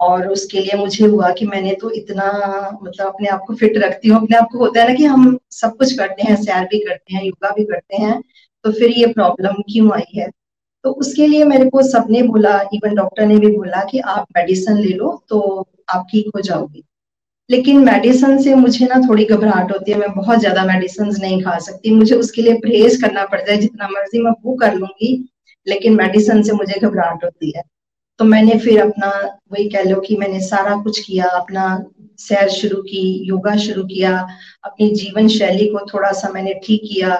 और 0.00 0.26
उसके 0.28 0.60
लिए 0.60 0.78
मुझे 0.78 1.06
हुआ 1.06 1.30
कि 1.32 1.46
मैंने 1.46 1.74
तो 1.80 1.90
इतना 1.92 2.24
मतलब 2.82 3.06
अपने 3.06 3.28
आप 3.28 3.44
को 3.46 3.54
फिट 3.54 3.76
रखती 3.78 4.08
हूँ। 4.08 4.20
अपने 4.20 4.36
आप 4.36 4.48
को 4.52 4.58
होता 4.58 4.80
है 4.80 4.88
ना 4.88 4.94
कि 4.94 5.04
हम 5.04 5.38
सब 5.52 5.76
कुछ 5.76 5.92
करते 5.98 6.22
हैं, 6.22 6.36
सैर 6.36 6.64
भी 6.64 6.78
करते 6.78 7.14
हैं, 7.14 7.22
योगा 7.24 7.50
भी 7.56 7.64
करते 7.64 7.96
हैं। 7.96 8.20
तो 8.64 8.72
फिर 8.72 8.90
ये 8.90 9.06
प्रॉब्लम 9.06 9.62
क्यों 9.72 9.92
आई 9.94 10.18
है? 10.18 10.28
तो 10.84 10.90
उसके 10.92 11.26
लिए 11.26 11.44
मेरे 11.44 11.68
को 11.70 11.82
सबने 11.82 12.22
बोला 12.22 12.60
इवन 12.74 12.94
डॉक्टर 12.94 13.26
ने 13.26 13.36
भी 13.36 13.56
बोला 13.56 13.82
कि 13.84 13.98
आप 13.98 14.26
मेडिसिन 14.36 14.78
ले 14.78 14.92
लो 14.94 15.22
तो 15.28 15.40
आप 15.90 16.06
ठीक 16.10 16.30
हो 16.36 16.40
जाओगी। 16.40 16.82
लेकिन 17.50 17.78
मेडिसिन 17.84 18.38
से 18.42 18.54
मुझे 18.54 18.86
ना 18.86 19.00
थोड़ी 19.08 19.24
घबराहट 19.24 19.72
होती 19.72 19.92
है, 19.92 19.98
मैं 19.98 20.12
बहुत 20.14 20.38
ज़्यादा 20.38 20.64
मेडिसिन 20.64 21.12
नहीं 21.20 21.42
खा 21.42 21.58
सकती। 21.58 21.90
मुझे 21.90 22.14
उसके 22.16 22.42
लिए 22.42 22.54
परहेज 22.54 22.96
करना 23.02 23.24
पड़ता 23.24 23.52
है, 23.52 23.58
जितना 23.58 23.88
मर्ज़ी 23.88 24.22
मैं 24.22 24.32
वो 24.44 24.54
कर 24.56 24.74
लूँगी, 24.74 25.28
लेकिन 25.66 25.96
मेडिसिन 25.96 26.42
से 26.42 26.52
मुझे 26.52 26.80
घबराहट 26.80 27.24
होती 27.24 27.52
है। 27.56 27.62
तो 28.20 28.24
मैंने 28.24 28.58
फिर 28.58 28.80
अपना 28.80 29.10
वही 29.52 29.68
कह 29.68 29.82
लो 29.82 30.00
कि 30.00 30.16
मैंने 30.16 30.40
सारा 30.40 30.76
कुछ 30.82 30.98
किया, 30.98 31.26
अपना 31.26 31.84
सैर 32.18 32.48
शुरू 32.48 32.82
की, 32.82 33.02
योगा 33.28 33.56
शुरू 33.56 33.84
किया, 33.84 34.16
अपनी 34.64 34.88
जीवन 34.90 35.28
शैली 35.28 35.66
को 35.66 35.86
थोड़ा 35.94 36.12
सा 36.12 36.28
मैंने 36.28 36.54
ठीक 36.64 36.82
किया। 36.84 37.14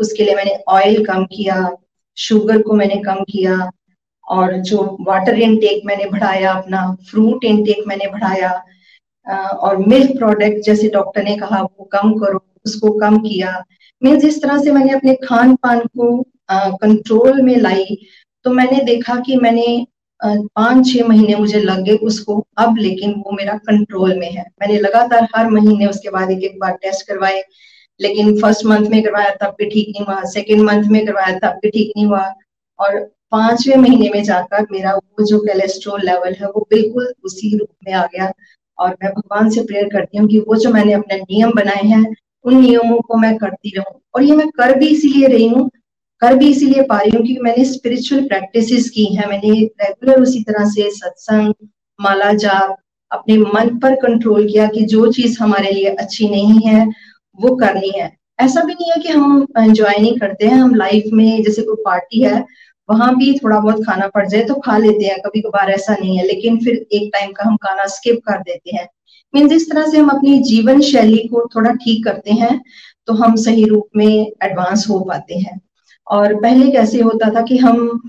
उसके 0.00 0.24
लिए 0.24 0.34
मैंने 0.34 0.58
ऑयल 0.68 1.04
कम 1.04 1.24
किया 1.26 1.70
शुगर 2.16 2.62
को 2.62 2.74
मैंने 2.74 2.96
कम 3.02 3.22
किया, 3.24 3.70
और 4.24 4.56
जो 4.60 4.82
वाटर 5.00 5.38
इनटेक 5.40 5.82
मैंने 5.86 6.04
बढ़ाया, 6.10 6.52
अपना 6.52 6.90
फ्रूट 7.10 7.44
इनटेक 7.44 7.84
मैंने 7.88 8.06
बढ़ाया 8.08 8.50
और 9.58 9.76
मिल्क 9.78 10.16
प्रोडक्ट 10.18 10.64
जैसे 10.66 10.88
डॉक्टर 10.88 11.22
ने 11.24 11.36
कहा, 11.36 11.60
वो 11.62 11.88
कम 11.92 12.12
करो, 12.14 12.40
उसको 12.66 12.90
कम 12.98 13.18
किया। 13.18 13.62
मीन्स 14.02 14.24
इस 14.24 14.42
तरह 14.42 14.58
से 14.62 14.72
मैंने 14.72 14.92
अपने 14.92 15.14
खान 15.24 15.54
पान 15.56 15.80
को 15.98 16.22
कंट्रोल 16.50 17.40
में 17.42 17.56
लाई। 17.58 17.96
तो 18.44 18.50
मैंने 18.50 18.82
देखा 18.84 19.16
कि 19.20 19.36
मैंने 19.38 19.86
पाँच 20.20 20.86
छह 20.86 21.06
महीने 21.08 21.34
मुझे 21.36 21.60
लग 21.60 21.82
गए 21.84 21.96
उसको 22.04 22.44
अब, 22.58 22.76
लेकिन 22.78 23.12
वो 23.18 23.32
मेरा 23.32 23.56
कंट्रोल 23.66 24.18
में 24.18 24.30
है। 24.30 24.44
मैंने 24.60 24.78
लगातार 24.80 25.28
हर 25.34 25.50
महीने 25.50 25.86
उसके 25.86 26.10
बाद 26.10 26.30
एक 26.30 26.44
एक 26.44 26.58
बार 26.60 26.72
टेस्ट 26.82 27.06
करवाए। 27.06 27.42
लेकिन 28.00 28.40
फ़र्स्ट 28.40 28.66
मंथ 28.66 28.86
में 28.86 29.02
करवाया, 29.02 29.30
तब 29.30 29.56
भी 29.58 29.68
ठीक 29.70 29.88
नहीं 29.88 30.04
हुआ। 30.06 30.24
सेकेंड 30.24 30.62
मंथ 30.62 30.84
में 30.84 31.06
करवाया, 31.06 31.38
तब 31.38 31.58
भी 31.62 31.70
ठीक 31.70 31.92
नहीं 31.96 32.06
हुआ। 32.06 32.32
और 32.78 32.98
पाँचवें 33.30 33.76
महीने 33.76 34.10
में 34.10 34.22
जाकर 34.22 34.66
मेरा 34.72 34.94
वो 34.94 35.24
जो 35.24 35.38
कोलेस्ट्रोल 35.38 36.00
लेवल 36.04 36.34
है, 36.40 36.46
वो 36.46 36.66
बिल्कुल 36.70 37.12
उसी 37.24 37.56
रूप 37.58 37.68
में 37.86 37.92
आ 37.94 38.06
गया। 38.06 38.32
और 38.78 38.90
मैं 38.90 39.12
भगवान 39.12 39.50
से 39.50 39.62
प्रेयर 39.62 39.88
करती 39.88 40.18
हूँ 40.18 40.28
कि 40.28 40.38
वो 40.38 40.56
जो 40.56 40.70
मैंने 40.70 40.92
अपने 40.92 41.16
नियम 41.16 41.52
बनाए 41.56 41.82
हैं, 41.82 42.14
उन 42.44 42.60
नियमों 42.60 43.00
को 43.00 43.16
मैं 43.16 43.36
करती 43.38 43.72
रहूँ। 43.76 44.00
और 44.14 44.22
ये 44.22 44.32
मैं 44.32 44.48
कर 44.48 44.78
भी 44.78 44.88
इसीलिए 44.88 45.26
रही 45.26 45.48
हूँ, 45.48 45.70
कर 46.20 46.34
भी 46.34 46.50
इसीलिए 46.50 46.82
पा 46.82 46.98
रही 46.98 47.16
हूँ 47.16 47.26
क्योंकि 47.26 47.42
मैंने 47.42 47.64
स्पिरिचुअल 47.64 48.22
प्रैक्टिसेस 48.28 48.90
की 48.90 49.04
हैं। 49.04 49.28
मैंने 49.28 49.50
रेगुलर 49.60 50.22
उसी 50.22 50.42
तरह 50.42 50.64
से 50.64 50.90
सत्संग, 50.90 51.54
माला 52.00 52.32
जाप, 52.32 52.76
अपने 53.12 53.38
मन 53.38 53.78
पर 53.78 53.94
कंट्रोल 53.94 54.46
किया 54.48 54.66
कि 54.66 54.84
जो 54.84 55.12
चीज़ 55.12 55.38
हमारे 55.40 55.70
लिए 55.70 55.84
अच्छी 55.84 56.28
नहीं 56.28 56.60
है 56.60 56.88
वो 57.38 57.54
करनी 57.56 57.90
है। 57.90 58.10
ऐसा 58.38 58.62
भी 58.64 58.72
नहीं 58.74 58.90
है 58.90 59.00
कि 59.02 59.08
हम 59.10 59.46
एंजॉय 59.58 59.98
नहीं 59.98 60.16
करते 60.18 60.46
हैं, 60.46 60.54
हम 60.54 60.74
लाइफ 60.74 61.04
में 61.12 61.42
जैसे 61.42 61.62
कोई 61.62 61.82
पार्टी 61.84 62.22
है, 62.22 62.44
वहाँ 62.88 63.14
भी 63.16 63.32
थोड़ा 63.34 63.58
बहुत 63.58 63.84
खाना 63.86 64.06
पड़ 64.08 64.26
जाए 64.28 64.42
तो 64.44 64.54
खा 64.60 64.76
लेते 64.78 65.04
हैं 65.04 65.18
कभी 65.20 65.40
कभार 65.40 65.70
ऐसा 65.70 65.94
नहीं 65.94 66.16
है, 66.18 66.24
लेकिन 66.26 66.58
फिर 66.58 66.86
एक 66.92 67.10
टाइम 67.12 67.32
का 67.32 67.44
हम 67.44 67.56
खाना 67.58 67.86
स्किप 67.88 68.20
कर 68.26 68.38
देते 68.40 68.76
हैं। 68.76 68.86
मीन्स 69.34 69.52
इस 69.52 69.70
तरह 69.70 69.86
से 69.86 69.98
हम 69.98 70.08
अपनी 70.08 70.38
जीवन 70.44 70.80
शैली 70.82 71.18
को 71.28 71.46
थोड़ा 71.54 71.72
ठीक 71.74 72.04
करते 72.04 72.32
हैं 72.34 72.60
तो 73.08 73.12
हम 73.14 73.36
सही 73.38 73.64
रूप 73.64 73.88
में 73.96 74.06
एडवांस 74.06 74.86
हो 74.90 74.98
पाते 75.00 75.34
हैं। 75.36 75.60
और 76.06 76.34
पहले 76.34 76.70
कैसे 76.72 77.00
होता 77.00 77.30
था 77.34 77.42
कि 77.42 77.56
हम 77.58 78.00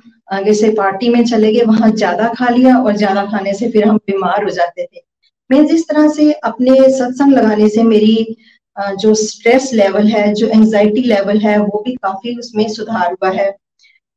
जैसे 0.46 0.70
पार्टी 0.72 1.10
में 1.10 1.24
चले 1.26 1.52
गए, 1.54 1.64
वहाँ 1.64 1.90
ज़्यादा 1.92 2.28
खा 2.34 2.50
लिया 2.50 2.78
और 2.78 2.96
ज़्यादा 2.98 3.26
खाने 3.26 3.54
से 3.54 3.70
फिर 3.72 3.88
हम 3.88 3.98
बीमार 3.98 4.44
हो 4.44 4.50
जाते 4.52 4.86
थे। 4.86 5.02
मीन्स 5.50 5.72
इस 5.72 5.88
तरह 5.88 6.08
से 6.10 6.32
अपने 6.34 6.76
सत्संग 6.92 7.34
लगाने 7.34 7.68
से 7.70 7.84
मेरी 7.84 8.36
जो 8.78 9.14
स्ट्रेस 9.16 9.70
लेवल 9.74 10.08
है, 10.08 10.34
जो 10.34 10.48
एंजाइटी 10.48 11.02
लेवल 11.04 11.38
है, 11.40 11.58
वो 11.60 11.82
भी 11.86 11.94
काफ़ी 11.96 12.38
उसमें 12.40 12.68
सुधार 12.70 13.12
हुआ 13.12 13.32
है। 13.32 13.54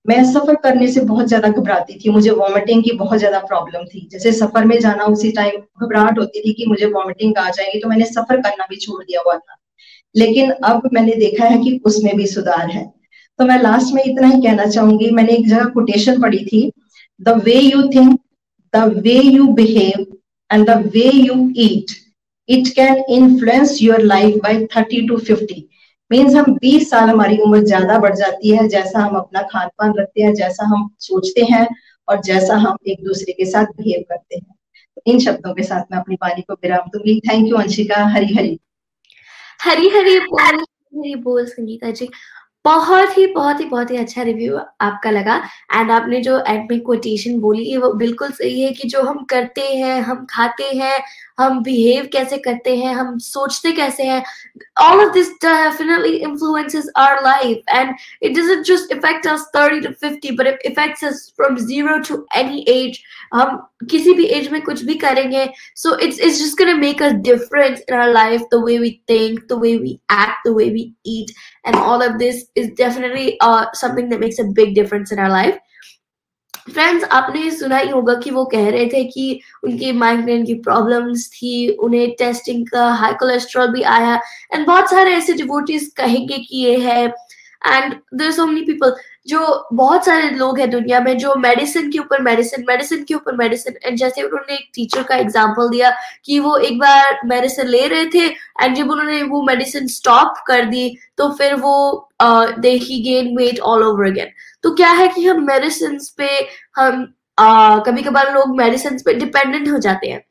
मैं 0.06 0.24
सफ़र 0.24 0.54
करने 0.62 0.86
से 0.88 1.00
बहुत 1.02 1.26
ज़्यादा 1.28 1.48
घबराती 1.48 1.98
थी, 1.98 2.10
मुझे 2.10 2.30
वॉमिटिंग 2.32 2.82
की 2.84 2.92
बहुत 2.94 3.18
ज़्यादा 3.18 3.38
प्रॉब्लम 3.42 3.84
थी। 3.84 4.08
जैसे 4.12 4.32
सफ़र 4.34 4.64
में 4.64 4.78
जाना 4.80 5.04
उसी 5.06 5.30
टाइम 5.32 5.60
घबराहट 5.82 6.18
होती 6.18 6.40
थी 6.40 6.52
कि 6.52 6.66
मुझे 6.66 6.86
वॉमिटिंग 6.88 7.38
आ 7.38 7.48
जाएगी 7.50 7.80
तो 7.80 7.88
मैंने 7.88 8.04
सफ़र 8.06 8.40
करना 8.40 8.66
भी 8.70 8.76
छोड़ 8.76 9.02
दिया 9.02 9.20
हुआ 9.26 9.36
था। 9.36 9.56
लेकिन 10.14 10.50
अब 10.64 10.88
मैंने 10.94 11.14
देखा 11.16 11.44
है 11.44 11.58
कि 11.58 11.80
उसमें 11.86 12.14
भी 12.16 12.26
सुधार 12.26 12.70
है। 12.70 12.84
तो 13.38 13.44
मैं 13.44 13.60
लास्ट 13.62 13.94
में 13.94 14.02
इतना 14.04 14.28
ही 14.28 14.40
कहना 14.42 14.66
चाहूँगी, 14.66 15.10
मैंने 15.10 15.32
एक 15.32 15.48
जगह 15.48 15.64
कोटेशन 15.74 16.20
पढ़ी 16.22 16.44
थी 16.44 16.70
the 17.20 17.40
way 17.44 17.54
you 17.54 17.82
think 17.90 18.18
the 18.74 18.84
way 18.98 19.14
you 19.14 19.46
behave 19.54 20.06
and 20.50 20.66
the 20.66 20.76
way 20.94 21.10
you 21.10 21.34
eat 21.58 21.92
it 22.48 22.68
can 22.68 23.04
influence 23.10 23.78
your 23.82 24.02
life 24.02 24.36
by 24.42 24.64
thirty 24.76 25.06
to 25.08 25.16
fifty 25.18 25.68
means 26.10 26.34
हम 26.34 26.56
20 26.58 26.88
साल 26.90 27.08
हमारी 27.08 27.36
उम्र 27.38 27.60
ज़्यादा 27.64 27.98
बढ़ 27.98 28.14
जाती 28.14 28.50
है, 28.50 28.66
जैसा 28.68 28.98
हम 28.98 29.14
अपना 29.16 29.42
खान 29.42 29.68
पान 29.78 29.92
रखते 29.98 30.22
हैं, 30.22 30.34
जैसा 30.34 30.66
हम 30.66 30.88
सोचते 31.00 31.44
हैं 31.44 31.66
और 32.08 32.20
जैसा 32.22 32.56
हम 32.56 32.76
एक 32.86 33.04
दूसरे 33.04 33.32
के 33.32 33.44
साथ 33.44 33.66
बिहेव 33.76 34.04
करते 34.10 34.36
हैं। 34.36 34.54
तो 34.96 35.02
इन 35.06 35.18
शब्दों 35.20 35.54
के 35.54 35.62
साथ 35.62 35.92
मैं 35.92 35.98
अपनी 35.98 36.14
वाणी 36.14 36.42
को 36.42 36.54
विराम 36.54 36.88
दूँगी। 36.88 37.18
Thank 37.20 37.48
you 37.48 37.56
Anshika. 37.56 38.04
हरी 38.06 38.34
हरी 38.34 38.58
हरी 39.60 39.88
हरी 39.88 40.18
बोल 40.20 40.40
हरी 40.40 41.14
बोल, 41.14 41.44
संगीता 41.46 41.90
जी। 41.90 42.08
बहुत 42.64 43.16
ही 43.18 43.26
बहुत 43.26 43.60
ही 43.60 43.64
बहुत 43.64 43.90
ही 43.90 43.96
अच्छा 43.96 44.22
रिव्यू 44.22 44.58
आपका 44.80 45.10
लगा। 45.10 45.36
एंड 45.74 45.90
आपने 45.90 46.20
जो 46.20 46.38
एंड 46.48 46.70
में 46.70 46.80
कोटेशन 46.80 47.38
बोली 47.40 47.70
है, 47.70 47.78
वो 47.78 47.92
बिल्कुल 47.94 48.30
सही 48.30 48.60
है 48.60 48.70
कि 48.72 48.88
जो 48.88 49.02
हम 49.02 49.24
करते 49.24 49.60
हैं, 49.60 50.00
हम 50.02 50.24
खाते 50.30 50.70
हैं, 50.76 51.02
हम 51.40 51.62
बिहेव 51.62 52.08
कैसे 52.12 52.38
करते 52.38 52.76
हैं, 52.76 52.94
हम 52.94 53.18
सोचते 53.18 53.72
कैसे 53.72 54.02
हैं 54.02 54.22
all 54.82 55.04
of 55.04 55.12
this 55.14 55.28
definitely 55.44 56.16
influences 56.18 56.90
our 56.96 57.22
life 57.22 57.62
and 57.68 57.94
it 58.22 58.32
doesn't 58.32 58.64
just 58.66 58.92
affect 58.92 59.26
us 59.26 59.50
30 59.56 59.80
to 59.86 59.92
50 60.06 60.36
but 60.38 60.46
it 60.46 60.62
affects 60.66 61.04
us 61.04 61.32
from 61.36 61.56
0 61.66 61.98
to 62.08 62.26
any 62.36 62.64
age 62.68 62.98
हम 63.34 63.56
किसी 63.90 64.12
भी 64.14 64.24
एज 64.34 64.50
में 64.52 64.60
कुछ 64.62 64.84
भी 64.84 64.94
करेंगे 64.94 65.48
so 65.76 65.96
it's 65.96 66.20
it's 66.20 66.38
just 66.38 66.58
gonna 66.58 66.74
make 66.74 67.02
a 67.02 67.08
difference 67.28 67.82
in 67.90 67.96
our 67.96 68.12
life 68.12 68.40
the 68.52 68.62
way 68.64 68.78
we 68.78 68.90
think 69.10 69.40
the 69.52 69.58
way 69.60 69.76
we 69.76 69.92
act 70.12 70.48
the 70.48 70.54
way 70.56 70.68
we 70.70 70.92
eat 71.06 71.30
and 71.66 71.76
all 71.76 72.02
of 72.02 72.16
this 72.16 72.44
is 72.56 72.70
definitely 72.72 73.38
something 73.76 74.10
that 74.10 74.20
makes 74.20 74.40
a 74.40 74.44
big 74.52 74.74
difference 74.74 75.12
in 75.12 75.18
our 75.18 75.30
life 75.30 75.58
friends 76.72 77.04
आपने 77.04 77.50
सुना 77.50 77.78
ही 77.78 77.88
होगा 77.90 78.14
कि 78.14 78.30
वो 78.30 78.44
कह 78.44 78.68
रहे 78.70 78.86
थे 78.86 79.04
कि 79.04 79.40
उनकी 79.64 79.90
माइग्रेन 79.92 80.44
की 80.46 80.54
प्रॉब्लम्स 80.54 81.28
थी, 81.28 81.68
उन्हें 81.68 82.10
टेस्टिंग 82.18 82.66
का 82.68 82.88
हाई 82.92 83.12
कोलेस्ट्रॉल 83.12 83.68
भी 83.68 83.82
आया 83.82 84.14
एंड 84.54 84.66
बहुत 84.66 84.90
सारे 84.90 85.14
ऐसे 85.14 85.32
डिवोटीज 85.32 85.92
कहेंगे 85.96 86.38
कि 86.38 86.64
ये 86.64 86.78
है 86.78 87.04
and 87.06 87.94
there 88.14 88.30
so 88.30 88.46
many 88.46 88.62
people 88.66 88.94
जो 89.26 89.68
बहुत 89.72 90.04
सारे 90.04 90.30
लोग 90.30 90.58
हैं 90.58 90.68
दुनिया 90.70 90.98
में 91.00 91.16
जो 91.18 91.34
मेडिसिन 91.34 91.90
के 91.90 91.98
ऊपर 91.98 92.22
मेडिसिन 92.22 92.64
मेडिसिन 92.68 93.04
के 93.04 93.14
ऊपर 93.14 93.36
मेडिसिन 93.36 93.74
एंड 93.84 93.96
जैसे 93.98 94.22
उन्होंने 94.22 94.54
एक 94.54 94.68
टीचर 94.74 95.02
का 95.02 95.16
एग्जांपल 95.16 95.68
दिया 95.68 95.92
कि 96.24 96.38
वो 96.38 96.56
एक 96.58 96.78
बार 96.78 97.20
मेडिसिन 97.26 97.68
ले 97.68 97.86
रहे 97.88 98.06
थे 98.14 98.26
एंड 98.26 98.76
जब 98.76 98.90
उन्होंने 98.90 99.22
वो 99.22 99.42
मेडिसिन 99.42 99.86
स्टॉप 99.86 100.42
कर 100.46 100.64
दी 100.64 100.88
तो 101.18 101.30
फिर 101.38 101.54
वो 101.54 101.76
they 102.58 102.72
he 102.82 103.02
gain 103.02 103.36
weight 103.36 103.60
all 103.62 103.82
over 103.82 104.06
again 104.06 104.30
तो 104.62 104.74
क्या 104.74 104.90
है 104.92 105.08
कि 105.08 105.26
हम 105.26 105.44
मेडिसिन 105.46 105.98
पे 106.18 106.28
हम 106.76 107.02
uh, 107.38 107.86
कभी 107.86 108.02
कभार 108.02 108.32
लोग 108.34 108.56
मेडिसिन 108.56 108.98
पे 109.06 109.14
डिपेंडेंट 109.14 109.68
हो 109.68 109.78
जाते 109.78 110.10
हैं 110.10 110.22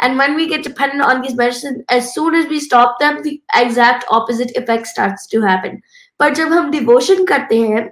And 0.00 0.18
when 0.18 0.32
we 0.34 0.48
get 0.48 0.64
dependent 0.64 1.02
on 1.02 1.20
these 1.22 1.34
medicines, 1.36 1.82
as 1.88 2.12
soon 2.12 2.34
as 2.34 2.46
we 2.46 2.58
stop 2.58 2.98
them, 2.98 3.22
the 3.22 3.40
exact 3.54 4.04
opposite 4.10 4.56
effect 4.56 4.88
starts 4.88 5.28
to 5.28 5.42
happen. 5.42 5.76
पर 6.20 6.34
जब 6.34 6.52
हम 6.52 6.70
डिवोशन 6.70 7.24
करते 7.24 7.58
हैं 7.60 7.82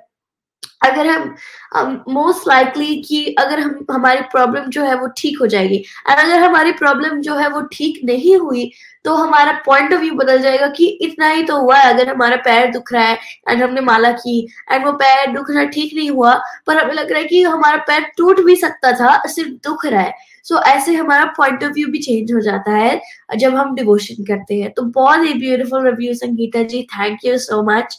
अगर 0.81 1.07
हम 1.07 2.05
मोस्ट 2.09 2.49
लाइकली 2.49 2.95
कि 3.03 3.25
अगर 3.39 3.61
हम 3.61 3.87
हमारी 3.91 4.21
प्रॉब्लम 4.33 4.71
जो 4.71 4.85
है 4.85 4.95
वो 4.95 5.07
ठीक 5.17 5.39
हो 5.41 5.47
जाएगी। 5.47 5.77
एंड 5.77 6.19
अगर 6.19 6.39
हमारी 6.39 6.73
प्रॉब्लम 6.73 7.21
जो 7.21 7.35
है 7.37 7.49
वो 7.51 7.61
ठीक 7.73 8.01
नहीं 8.05 8.37
हुई 8.37 8.71
तो 9.05 9.15
हमारा 9.15 9.53
पॉइंट 9.67 9.93
ऑफ़ 9.95 10.01
व्यू 10.01 10.15
बदल 10.15 10.41
जाएगा 10.43 10.67
कि 10.69 10.87
इतना 11.03 11.29
ही 11.29 11.43
तो 11.45 11.59
हुआ 11.59 11.77
है 11.79 11.93
अगर 11.95 12.09
हमारा 12.09 12.37
पैर 12.45 12.71
दुख 12.73 12.93
रहा 12.93 13.05
है 13.05 13.19
एंड 13.49 13.63
हमने 13.63 13.81
माला 13.81 14.11
की 14.15 14.41
एंड 14.73 14.87
वो 14.87 14.93
पैर 14.95 15.31
दुखना 15.33 15.65
ठीक 15.67 15.95
नहीं 15.97 16.11
हुआ 16.11 16.35
पर 16.67 16.79
हमें 16.79 16.95
लग 16.95 17.11
रहा 17.13 17.21
है 17.21 17.27
कि 17.27 17.43
हमारा 17.43 17.77
पैर 17.89 18.11
टूट 18.19 18.41
भी 18.47 18.57
सकता 18.57 18.93
था 19.01 19.21
सिर्फ़ 19.27 19.51
दुख 19.65 19.87
रहा 19.87 20.03
है। 20.03 20.15
सो 20.45 20.55
so, 20.55 20.63
ऐसे 20.63 20.95
हमारा 20.95 21.25
पॉइंट 21.37 21.65
ऑफ़ 21.65 21.73
व्यू 21.73 21.89
भी 21.89 21.99
चेंज 21.99 22.33
हो 22.33 22.41
जाता 22.41 22.73
है 22.73 23.01
जब 23.39 23.55
हम 23.55 23.75
डिवोशन 23.75 24.25
करते 24.25 24.61
हैं। 24.61 24.71
तो 24.73 24.83
बहुत 24.95 25.27
ही 25.27 25.35
beautiful 25.41 25.85
review 25.87 26.15
Sangeeta 26.15 26.63
ji 26.65 26.83
thank 26.95 27.25
you 27.25 27.37
so 27.39 27.63
much 27.65 27.97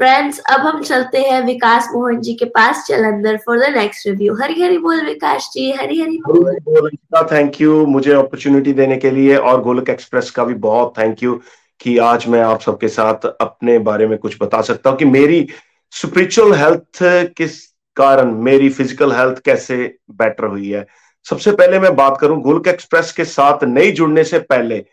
friends 0.00 0.38
अब 0.52 0.60
हम 0.60 0.82
चलते 0.82 1.20
हैं 1.20 1.40
विकास 1.44 1.88
मोहन 1.92 2.20
जी 2.20 2.32
के 2.34 2.44
पास। 2.46 2.84
Jalandhar 2.88 3.36
for 3.36 3.58
the 3.58 3.68
next 3.76 4.06
review 4.06 4.34
Hari 4.40 4.62
Hari 4.62 4.78
बोल 4.78 5.04
विकास 5.04 5.48
जी 5.52 5.70
हरी 5.72 6.00
हरी 6.00 6.18
बोल 6.26 6.90
थैंक 7.32 7.60
यू 7.60 7.84
मुझे 7.86 8.12
अपॉर्चुनिटी 8.12 8.72
देने 8.72 8.96
के 8.96 9.10
लिए 9.10 9.36
और 9.36 9.62
गोलक 9.62 9.88
एक्सप्रेस 9.90 10.30
का 10.30 10.44
भी 10.44 10.54
बहुत 10.64 10.92
थैंक 10.98 11.22
यू 11.22 11.40
कि 11.80 11.96
आज 11.98 12.26
मैं 12.28 12.40
आप 12.40 12.60
सबके 12.60 12.88
साथ 12.88 13.26
अपने 13.26 13.78
बारे 13.86 14.06
में 14.06 14.16
कुछ 14.18 14.36
बता 14.42 14.60
सकता 14.62 14.90
हूँ 14.90 14.98
कि 14.98 15.04
मेरी 15.04 15.46
स्पिरिचुअल 15.92 16.52
हेल्थ 16.54 16.98
किस 17.36 17.60
कारण, 17.96 18.30
मेरी 18.34 18.68
फ़िज़िकल 18.70 19.12
हेल्थ 19.12 19.38
कैसे 19.44 19.76
बेटर 20.12 20.44
हुई 20.44 20.70
है। 20.70 20.86
सबसे 21.26 21.52
पहले 21.52 21.78
मैं 21.78 21.94
बात 21.96 22.18
करूँ, 22.20 22.40
गोलक 22.42 22.68
एक्सप्रेस 22.68 23.12
के 23.12 23.24
साथ 23.24 23.64
नहीं 23.64 23.92
जुड़ने 23.92 24.24
से 24.24 24.38
पहले 24.40 24.84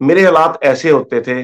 मेरे 0.00 0.24
हालात 0.24 0.58
ऐसे 0.64 0.90
होते 0.90 1.20
थे 1.20 1.42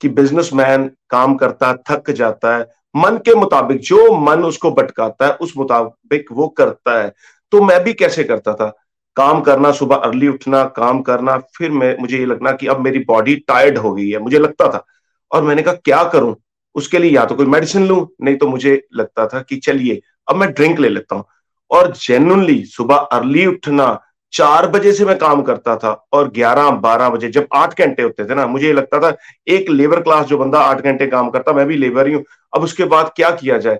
कि 0.00 0.08
बिजनेसमैन 0.08 0.90
काम 1.10 1.34
करता 1.34 1.68
है, 1.68 1.76
थक 1.90 2.10
जाता 2.10 2.56
है, 2.56 2.70
मन 2.96 3.16
के 3.16 3.34
मुताबिक 3.34 3.80
जो 3.80 4.16
मन 4.16 4.44
उसको 4.44 4.70
भटकाता 4.70 5.26
है, 5.26 5.32
उस 5.32 5.54
मुताबिक 5.56 6.26
वो 6.32 6.48
करता 6.48 7.02
है। 7.02 7.12
तो 7.52 7.62
मैं 7.62 7.84
भी 7.84 7.92
कैसे 7.92 8.24
करता 8.24 8.54
था? 8.54 8.76
काम 9.16 9.40
करना, 9.40 9.72
सुबह 9.72 9.96
अर्ली 9.96 10.28
उठना, 10.28 10.64
काम 10.64 11.02
करना, 11.02 11.38
फिर 11.38 11.70
मैं, 11.70 11.96
मुझे 11.98 12.18
ये 12.18 12.26
लगना 12.26 12.52
कि 12.52 12.66
अब 12.66 12.80
मेरी 12.80 12.98
बॉडी 12.98 13.36
टायर्ड 13.36 13.78
हो 13.78 13.94
गई 13.94 14.10
है, 14.10 14.18
मुझे 14.18 14.38
लगता 14.38 14.68
था। 14.68 14.86
और 15.32 15.42
मैंने 15.42 15.62
कहा, 15.62 15.74
क्या 15.74 16.04
करूँ? 16.04 16.36
उसके 16.74 16.98
लिए 16.98 17.10
या 17.10 17.24
तो 17.24 17.34
कोई 17.34 17.46
मेडिसिन 17.46 17.86
लू? 17.86 18.14
नहीं 18.20 18.36
तो 18.36 18.48
मुझे 18.48 18.86
लगता 18.94 19.26
था 19.26 19.40
कि 19.40 19.56
चलिए, 19.56 20.02
अब 20.28 20.36
मैं 20.36 20.52
ड्रिंक 20.52 20.78
ले 20.78 20.88
लेता 20.88 21.14
हूँ। 21.14 21.24
और 21.70 21.92
जेनुअनली 21.92 22.64
सुबह 22.64 22.96
अर्ली 22.96 23.46
उठना 23.46 24.00
चार 24.34 24.66
बजे 24.66 24.92
से 24.92 25.04
मैं 25.04 25.16
काम 25.18 25.42
करता 25.42 25.76
था 25.76 25.90
और 26.12 26.30
ग्यारह, 26.30 26.70
बारह 26.70 27.08
बजे, 27.08 27.28
जब 27.28 27.46
आठ 27.54 27.78
घंटे 27.80 28.02
होते 28.02 28.24
थे 28.24 28.34
ना, 28.34 28.46
मुझे 28.46 28.72
लगता 28.72 28.98
था, 29.00 29.16
एक 29.48 29.68
लेबर 29.70 30.00
क्लास 30.02 30.26
जो 30.26 30.38
बंदा 30.38 30.60
आठ 30.60 30.80
घंटे 30.80 31.06
काम 31.06 31.30
करता, 31.30 31.52
मैं 31.52 31.66
भी 31.66 31.76
लेबर 31.76 32.06
ही 32.06 32.14
हूँ। 32.14 32.24
अब 32.52 32.62
उसके 32.62 32.84
बाद 32.84 33.12
क्या 33.16 33.30
किया 33.30 33.58
जाए? 33.58 33.78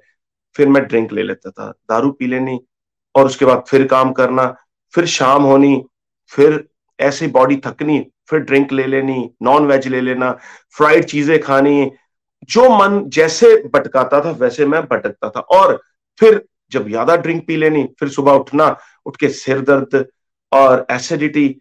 फिर 0.56 0.68
मैं 0.68 0.86
ड्रिंक 0.86 1.12
ले 1.12 1.22
लेता 1.22 1.50
था, 1.50 1.70
दारू 1.90 2.10
पी 2.10 2.26
लेनी 2.26 2.58
और 3.14 3.26
उसके 3.26 3.44
बाद 3.44 3.64
फिर 3.68 3.86
काम 3.86 4.12
करना, 4.12 4.46
फिर 4.94 5.06
शाम 5.06 5.42
होनी, 5.42 5.84
फिर 6.32 6.64
ऐसी 6.98 7.26
बॉडी 7.26 7.56
थकनी, 7.56 8.00
फिर 8.30 8.40
ड्रिंक 8.40 8.72
ले 8.72 8.86
लेनी 8.86 9.30
नॉन 9.42 9.66
वेज 9.66 9.86
ले 9.88 10.00
लेना 10.00 10.30
फ्राइड 10.76 11.04
चीज़ें 11.04 11.38
खानी, 11.40 11.90
जो 12.44 12.68
मन 12.70 13.02
जैसे 13.08 13.56
भटकाता 13.74 14.20
था, 14.20 14.30
वैसे 14.30 14.66
मैं 14.66 14.82
भटकता 14.82 15.30
था। 15.30 15.40
और 15.40 15.80
फिर 16.18 16.42
जब 16.72 16.88
ज़्यादा 16.88 17.16
ड्रिंक 17.16 17.46
पी 17.46 17.56
लेनी, 17.56 17.84
फिर 18.00 18.08
सुबह 18.08 18.32
उठना, 18.32 18.76
उठ 19.06 19.16
के 19.16 19.28
सिर 19.30 19.60
दर्द 19.62 20.06
और 20.54 20.86
एसिडिटी 20.90 21.54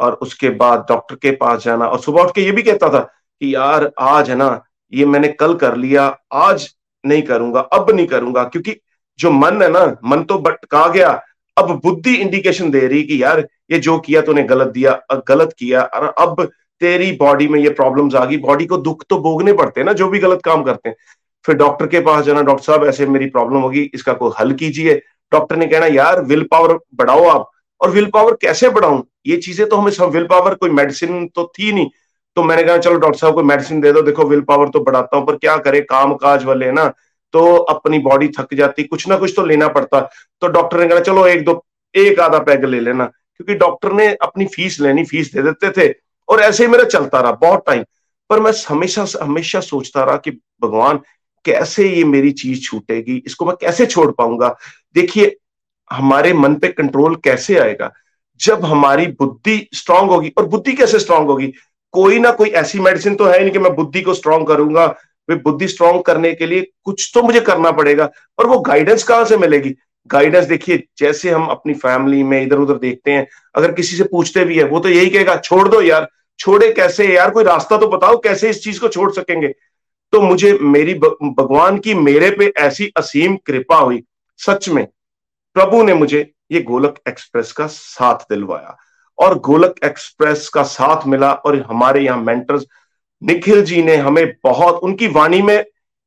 और 0.00 0.12
उसके 0.14 0.50
बाद 0.50 0.84
डॉक्टर 0.88 1.14
के 1.14 1.30
पास 1.36 1.64
जाना। 1.64 1.86
और 1.86 2.00
सुबह 2.00 2.22
उठ 2.22 2.34
के 2.34 2.42
ये 2.42 2.52
भी 2.52 2.62
कहता 2.62 2.88
था 2.88 3.00
कि 3.00 3.54
यार, 3.54 3.90
आज 4.00 4.30
है 4.30 4.36
ना, 4.36 4.62
ये 4.92 5.04
मैंने 5.06 5.28
कल 5.30 5.54
कर 5.54 5.76
लिया, 5.76 6.04
आज 6.32 6.68
नहीं 7.04 7.22
करूँगा, 7.22 7.60
अब 7.60 7.90
नहीं 7.90 8.06
करूँगा, 8.06 8.44
क्योंकि 8.44 8.76
जो 9.18 9.30
मन 9.30 9.62
है 9.62 9.68
ना, 9.70 9.84
मन 10.04 10.22
तो 10.22 10.38
भटका 10.38 10.86
गया। 10.88 11.20
अब 11.56 11.70
बुद्धि 11.84 12.14
इंडिकेशन 12.14 12.70
दे 12.70 12.86
रही 12.86 13.02
कि 13.02 13.22
यार, 13.22 13.46
ये 13.70 13.78
जो 13.78 13.98
किया 13.98 14.20
तूने, 14.22 14.42
गलत 14.44 14.68
दिया 14.68 15.00
गलत 15.28 15.54
किया 15.58 15.82
और 15.82 16.14
अब 16.18 16.42
तेरी 16.80 17.10
बॉडी 17.12 17.48
में 17.48 17.58
ये 17.60 17.70
प्रॉब्लम्स 17.70 18.14
आ 18.14 18.24
गई। 18.24 18.36
बॉडी 18.38 18.66
को 18.66 18.76
दुख 18.78 19.04
तो 19.10 19.18
भोगने 19.18 19.52
पड़ते 19.52 19.80
हैं 19.80 19.86
ना, 19.86 19.92
जो 19.92 20.08
भी 20.08 20.18
गलत 20.18 20.40
काम 20.44 20.62
करते 20.62 20.88
हैं। 20.88 20.96
फिर 21.44 21.56
डॉक्टर 21.56 21.86
के 21.86 22.00
पास 22.00 22.24
जाना 22.24 22.42
डॉक्टर 22.42 22.64
साहब, 22.64 22.84
ऐसे 22.84 23.06
मेरी 23.06 23.26
प्रॉब्लम 23.26 23.60
होगी, 23.60 23.90
इसका 23.94 24.12
कोई 24.12 24.32
हल 24.38 24.52
कीजिए। 24.52 24.94
डॉक्टर 25.32 25.56
ने 25.56 25.66
कहना, 25.66 25.86
यार 25.86 26.22
विल 26.22 26.42
पावर 26.50 26.78
बढ़ाओ 26.94 27.26
आप 27.28 27.50
और 27.80 27.90
विल 27.90 28.06
पावर 28.06 28.34
कैसे 28.34 28.68
बढ़ाऊं? 28.68 29.02
ये 29.26 29.36
चीज़ें 29.36 29.68
तो 29.68 29.76
हमें 29.76 30.06
विल 30.08 30.24
पावर 30.24 30.54
कोई 30.54 30.70
मेडिसिन 30.70 31.28
तो 31.28 31.52
थी 31.58 31.72
नहीं। 31.72 31.90
तो 32.36 32.42
मैंने 32.42 32.64
कहा, 32.64 32.78
चलो 32.78 32.94
डॉक्टर 32.94 33.18
साहब 33.18 33.34
को 33.34 33.42
मेडिसिन 33.42 33.80
दे 33.80 33.92
दो। 33.92 34.02
देखो 34.02 34.24
विल 34.24 34.40
पावर 34.40 34.68
तो 34.68 34.80
बढ़ाता 34.80 35.16
हूँ, 35.16 35.26
पर 35.26 35.36
क्या 35.36 35.56
करे? 35.56 35.80
काम 35.80 36.14
काज 36.14 36.44
वाले 36.44 36.72
ना? 36.72 36.92
तो 37.32 37.56
अपनी 37.56 37.98
बॉडी 37.98 38.28
थक 38.28 38.54
जाती, 38.54 38.82
कुछ 38.82 39.08
ना 39.08 39.16
कुछ 39.16 39.32
तो 39.36 39.46
लेना 39.46 39.68
पड़ता। 39.68 40.00
तो 40.40 40.46
डॉक्टर 40.46 40.80
ने 40.80 40.88
कहा, 40.88 41.00
चलो, 41.00 41.26
एक 41.26 41.44
दो, 41.44 41.66
एक 41.94 42.20
आधा 42.20 42.38
पैग 42.38 42.64
ले 42.64 42.80
लेना। 42.80 43.04
क्योंकि 43.06 43.54
डॉक्टर 43.54 43.92
ने 43.92 44.14
अपनी 44.14 44.46
फ़ीस 44.46 44.80
लेनी 44.80 45.04
फ़ीस 45.04 45.34
दे 45.34 45.42
देते 45.42 45.70
थे। 45.70 45.94
और 46.28 46.40
ऐसे 46.40 46.64
ही 46.64 46.70
मेरा 46.70 46.84
चलता 46.84 47.20
रहा, 47.20 47.32
बहुत 47.32 47.64
टाइम 47.66 47.84
पर 48.30 48.40
मैं 48.40 48.52
हमेशा 48.68 49.06
हमेशा 49.22 49.60
सोचता 49.60 50.04
रहा 50.04 50.16
कि, 50.16 50.30
भगवान, 50.30 51.00
कैसे 51.44 51.88
ये 51.88 52.04
मेरी 52.04 52.32
चीज़ 52.32 52.62
छूटेगी? 52.62 53.22
इसको 53.26 53.44
मैं 53.44 53.56
कैसे 53.60 53.86
छोड़ 53.86 54.10
पाऊँगा? 54.10 54.56
देखिए 54.94 55.36
हमारे 55.90 56.32
मन 56.32 56.54
पे 56.54 56.68
कंट्रोल 56.68 57.14
कैसे 57.16 57.58
आएगा? 57.58 57.92
जब 58.40 58.64
हमारी 58.64 59.06
बुद्धि 59.06 59.68
स्ट्रांग 59.74 60.10
होगी, 60.10 60.32
और 60.38 60.46
बुद्धि 60.46 60.72
कैसे 60.72 60.98
स्ट्रांग 60.98 61.26
होगी? 61.26 61.52
कोई 61.94 62.18
ना 62.18 62.30
कोई 62.30 62.48
ऐसी 62.50 62.78
मेडिसिन 62.80 63.14
तो 63.14 63.24
है 63.24 63.40
नहीं 63.40 63.50
कि 63.50 63.58
मैं 63.58 63.74
बुद्धि 63.74 64.00
को 64.02 64.14
स्ट्रांग 64.14 64.46
करूँगा। 64.46 64.86
वे 65.28 65.36
बुद्धि 65.36 65.68
स्ट्रांग 65.68 66.02
करने 66.02 66.32
के 66.34 66.46
लिए 66.46 66.66
कुछ 66.84 67.10
तो 67.14 67.22
मुझे 67.22 67.40
करना 67.40 67.70
पड़ेगा, 67.70 68.08
और 68.38 68.46
वो 68.46 68.58
गाइडेंस 68.60 69.02
कहाँ 69.02 69.24
से 69.24 69.36
मिलेगी? 69.36 69.74
गाइडेंस 70.06 70.44
देखिए, 70.44 70.82
जैसे 70.98 71.30
हम 71.30 71.46
अपनी 71.46 71.74
फैमिली 71.74 72.22
में 72.22 72.40
इधर 72.42 72.58
उधर 72.58 72.78
देखते 72.78 73.10
हैं, 73.10 73.26
अगर 73.54 73.72
किसी 73.72 73.96
से 73.96 74.04
पूछते 74.04 74.44
भी 74.44 74.58
है, 74.58 74.64
वो 74.64 74.80
तो 74.80 74.88
यही 74.88 75.10
कहेगा, 75.10 75.36
छोड़ 75.36 75.68
दो 75.68 75.80
यार, 75.82 76.08
छोड़े 76.38 76.70
कैसे 76.72 77.06
यार? 77.06 77.30
कोई 77.30 77.44
रास्ता 77.44 77.76
तो 77.78 77.88
बताओ, 77.88 78.16
कैसे 78.16 78.50
इस 78.50 78.62
चीज़ 78.64 78.80
को 78.80 78.88
छोड़ 78.88 79.10
सकेंगे? 79.12 79.48
तो 80.12 80.20
मुझे 80.20 80.52
मेरी 80.62 80.94
भगवान 80.94 81.78
की 81.78 81.94
मेरे 81.94 82.30
पे 82.30 82.52
ऐसी 82.58 82.90
असीम 82.96 83.36
कृपा 83.36 83.76
हुई, 83.76 84.02
सच 84.40 84.68
में। 84.68 84.86
प्रभु 85.56 85.82
ने 85.82 85.94
मुझे 85.94 86.30
ये 86.52 86.60
गोलक 86.62 86.98
एक्सप्रेस 87.08 87.52
का 87.52 87.66
साथ 87.66 88.14
दिलवाया। 88.30 88.76
और 89.18 89.38
गोलक 89.38 89.74
एक्सप्रेस 89.84 90.48
का 90.48 90.62
साथ 90.62 91.06
मिला 91.06 91.32
और 91.32 91.60
हमारे 91.62 92.00
यहाँ 92.00 92.18
मेंटर्स 92.18 92.64
निखिल 93.22 93.64
जी 93.64 93.82
ने 93.82 93.96
हमें 93.96 94.26
बहुत, 94.44 94.74
उनकी 94.74 95.06
वाणी 95.06 95.42
में 95.42 95.64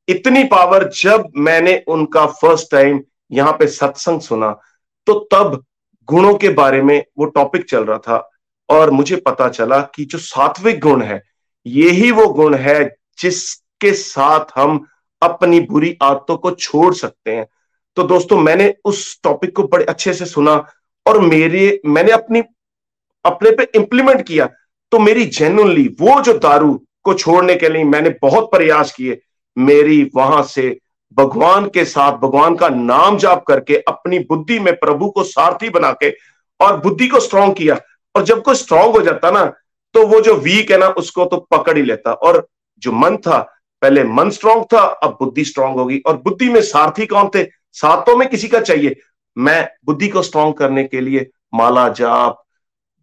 इतनी 0.07 0.43
पावर, 0.43 0.87
जब 0.89 1.31
मैंने 1.37 1.83
उनका 1.87 2.25
फ़र्स्ट 2.25 2.71
टाइम 2.71 3.01
यहाँ 3.31 3.53
पे 3.53 3.67
सत्संग 3.67 4.21
सुना 4.21 4.51
तो 5.07 5.13
तब 5.31 5.63
गुणों 6.07 6.33
के 6.35 6.49
बारे 6.49 6.81
में 6.81 7.03
वो 7.17 7.25
टॉपिक 7.25 7.69
चल 7.69 7.85
रहा 7.85 7.97
था 7.97 8.29
और 8.69 8.91
मुझे 8.91 9.15
पता 9.15 9.49
चला 9.49 9.79
कि 9.95 10.05
जो 10.05 10.17
सात्विक 10.17 10.79
गुण 10.79 11.01
है 11.01 11.21
यही 11.65 12.11
वो 12.11 12.27
गुण 12.27 12.55
है 12.55 12.95
जिसके 13.19 13.93
साथ 13.93 14.45
हम 14.55 14.85
अपनी 15.21 15.59
बुरी 15.59 15.97
आदतों 16.01 16.37
को 16.37 16.51
छोड़ 16.51 16.93
सकते 16.93 17.35
हैं। 17.35 17.47
तो 17.97 18.03
दोस्तों, 18.03 18.37
मैंने 18.37 18.73
उस 18.85 19.19
टॉपिक 19.23 19.55
को 19.55 19.63
बड़े 19.63 19.85
अच्छे 19.85 20.13
से 20.13 20.25
सुना 20.25 20.53
और 21.05 21.19
मेरे, 21.21 21.81
मैंने 21.85 22.11
अपनी, 22.11 22.41
अपने 23.25 23.51
पे 23.51 23.67
इंप्लीमेंट 23.75 24.25
किया। 24.27 24.49
तो 24.91 24.99
मेरी 24.99 25.25
जेनुअनली 25.27 25.87
वो 26.01 26.21
जो 26.21 26.33
दारू 26.37 26.73
को 27.03 27.13
छोड़ने 27.13 27.55
के 27.55 27.69
लिए 27.69 27.83
मैंने 27.83 28.09
बहुत 28.21 28.51
प्रयास 28.51 28.91
किए, 28.91 29.21
मेरी 29.57 30.11
वहाँ 30.15 30.43
से 30.43 30.77
भगवान 31.17 31.65
के 31.65 31.85
साथ, 31.85 32.17
भगवान 32.17 32.55
का 32.55 32.69
नाम 32.69 33.17
जाप 33.17 33.43
करके, 33.47 33.77
अपनी 33.77 34.19
बुद्धि 34.19 34.59
में 34.59 34.73
प्रभु 34.75 35.09
को 35.09 35.23
सारथी 35.23 35.69
बना 35.69 35.91
के 35.93 36.09
और 36.59 36.77
बुद्धि 36.79 37.07
को 37.07 37.19
स्ट्रांग 37.19 37.53
किया। 37.55 37.79
और 38.15 38.23
जब 38.23 38.41
कोई 38.41 38.55
स्ट्रांग 38.55 38.95
हो 38.95 39.01
जाता 39.01 39.31
ना 39.31 39.45
तो 39.95 40.05
वो 40.07 40.19
जो 40.21 40.35
वीक 40.35 40.71
है 40.71 40.77
ना, 40.77 40.87
उसको 40.87 41.25
तो 41.25 41.37
पकड़ 41.51 41.75
ही 41.77 41.83
लेता। 41.83 42.11
और 42.13 42.47
जो 42.81 42.91
मन 42.91 43.17
था, 43.17 43.37
पहले 43.81 44.03
मन 44.03 44.29
स्ट्रांग 44.29 44.63
था, 44.63 44.79
अब 44.79 45.17
बुद्धि 45.19 45.43
स्ट्रांग 45.45 45.75
होगी। 45.75 46.01
और 46.07 46.17
बुद्धि 46.17 46.49
में 46.49 46.61
सारथी 46.61 47.05
कौन 47.05 47.29
थे? 47.35 47.43
सातों 47.75 48.15
में 48.17 48.27
किसी 48.29 48.47
का 48.47 48.59
चाहिए। 48.61 48.95
मैं 49.37 49.67
बुद्धि 49.85 50.07
को 50.07 50.21
स्ट्रांग 50.21 50.53
करने 50.53 50.83
के 50.83 51.01
लिए 51.01 51.29
माला 51.53 51.87
जाप, 51.89 52.43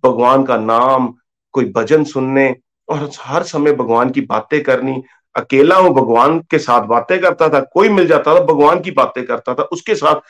भगवान 0.04 0.44
का 0.44 0.56
नाम, 0.56 1.14
कोई 1.54 1.64
भजन 1.76 2.04
सुनने 2.04 2.54
और 2.88 3.10
हर 3.20 3.42
समय 3.42 3.72
भगवान 3.72 4.10
की 4.10 4.20
बातें 4.20 4.62
करनी। 4.62 5.02
अकेला 5.34 5.76
हूँ, 5.76 5.94
भगवान 5.94 6.38
के 6.50 6.58
साथ 6.58 6.86
बातें 6.86 7.18
करता 7.20 7.48
था, 7.48 7.60
कोई 7.62 7.88
मिल 7.88 8.06
जाता 8.06 8.34
था, 8.34 8.44
भगवान 8.44 8.80
की 8.80 8.90
बातें 8.90 9.24
करता 9.26 9.54
था। 9.54 9.62
उसके 9.62 9.94
साथ 9.94 10.20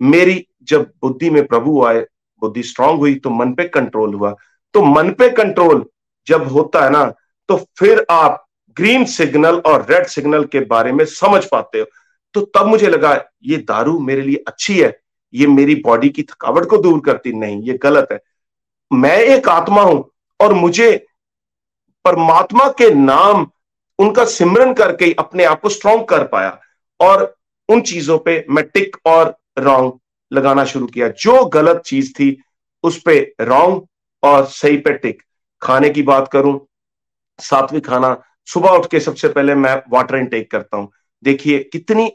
मेरी 0.00 0.44
जब 0.62 0.90
बुद्धि 1.02 1.30
में 1.30 1.46
प्रभु 1.46 1.84
आए, 1.84 2.00
बुद्धि 2.42 2.62
स्ट्रांग 2.62 2.98
हुई 2.98 3.14
तो 3.14 3.30
मन 3.30 3.52
पे 3.52 3.64
कंट्रोल 3.68 4.14
हुआ। 4.14 4.34
तो 4.74 4.82
मन 4.82 5.10
पे 5.10 5.28
कंट्रोल 5.30 5.84
जब 6.26 6.46
होता 6.48 6.84
है 6.84 6.90
ना 6.90 7.04
तो 7.48 7.56
फिर 7.78 8.04
आप 8.10 8.44
ग्रीन 8.76 9.04
सिग्नल 9.04 9.56
और 9.66 9.86
रेड 9.90 10.06
सिग्नल 10.06 10.44
के 10.44 10.60
बारे 10.66 10.92
में 10.92 11.04
समझ 11.04 11.44
पाते 11.44 11.80
हो। 11.80 11.86
तो 12.34 12.40
तब 12.54 12.66
मुझे 12.66 12.88
लगा, 12.88 13.12
ये 13.44 13.56
दारू 13.58 13.98
मेरे 13.98 14.22
लिए 14.22 14.44
अच्छी 14.48 14.78
है, 14.80 14.98
ये 15.34 15.46
मेरी 15.46 15.74
बॉडी 15.84 16.08
की 16.08 16.22
थकावट 16.22 16.68
को 16.68 16.76
दूर 16.76 17.00
करती 17.00 17.32
नहीं, 17.32 17.62
ये 17.62 17.78
गलत 17.82 18.08
है। 18.12 18.20
मैं 18.90 19.18
एक 19.18 19.48
आत्मा 19.48 19.82
हूँ 19.82 20.04
और 20.40 20.52
मुझे 20.54 20.90
परमात्मा 22.04 22.68
के 22.68 22.90
नाम, 22.94 23.46
उनका 23.98 24.24
सिमरन 24.24 24.72
करके 24.74 25.12
अपने 25.18 25.44
आप 25.44 25.60
को 25.60 25.68
स्ट्रॉन्ग 25.68 26.04
कर 26.08 26.26
पाया 26.26 26.58
और 27.00 27.34
उन 27.68 27.80
चीज़ों 27.80 28.18
पे 28.18 28.44
मैं 28.50 28.64
टिक 28.64 28.96
और 29.06 29.34
रॉन्ग 29.58 29.92
लगाना 30.32 30.64
शुरू 30.64 30.86
किया। 30.86 31.08
जो 31.08 31.44
गलत 31.44 31.82
चीज़ 31.86 32.12
थी, 32.12 32.36
उस 32.84 33.00
पे 33.02 33.20
रॉन्ग 33.40 33.82
और 34.22 34.44
सही 34.46 34.76
पे 34.76 34.92
टिक 34.92 35.22
खाने 35.62 35.90
की 35.90 36.02
बात 36.02 36.28
करूँ, 36.28 36.58
सात्विक 37.38 37.86
खाना, 37.86 38.16
सुबह 38.48 38.70
उठ 38.70 38.90
के 38.90 39.00
सबसे 39.00 39.28
पहले 39.28 39.54
मैं 39.54 39.74
वाटर 39.92 40.16
इनटेक 40.16 40.50
करता 40.50 40.76
हूँ। 40.76 40.90
देखिए, 41.22 41.58
कितनी 41.62 42.10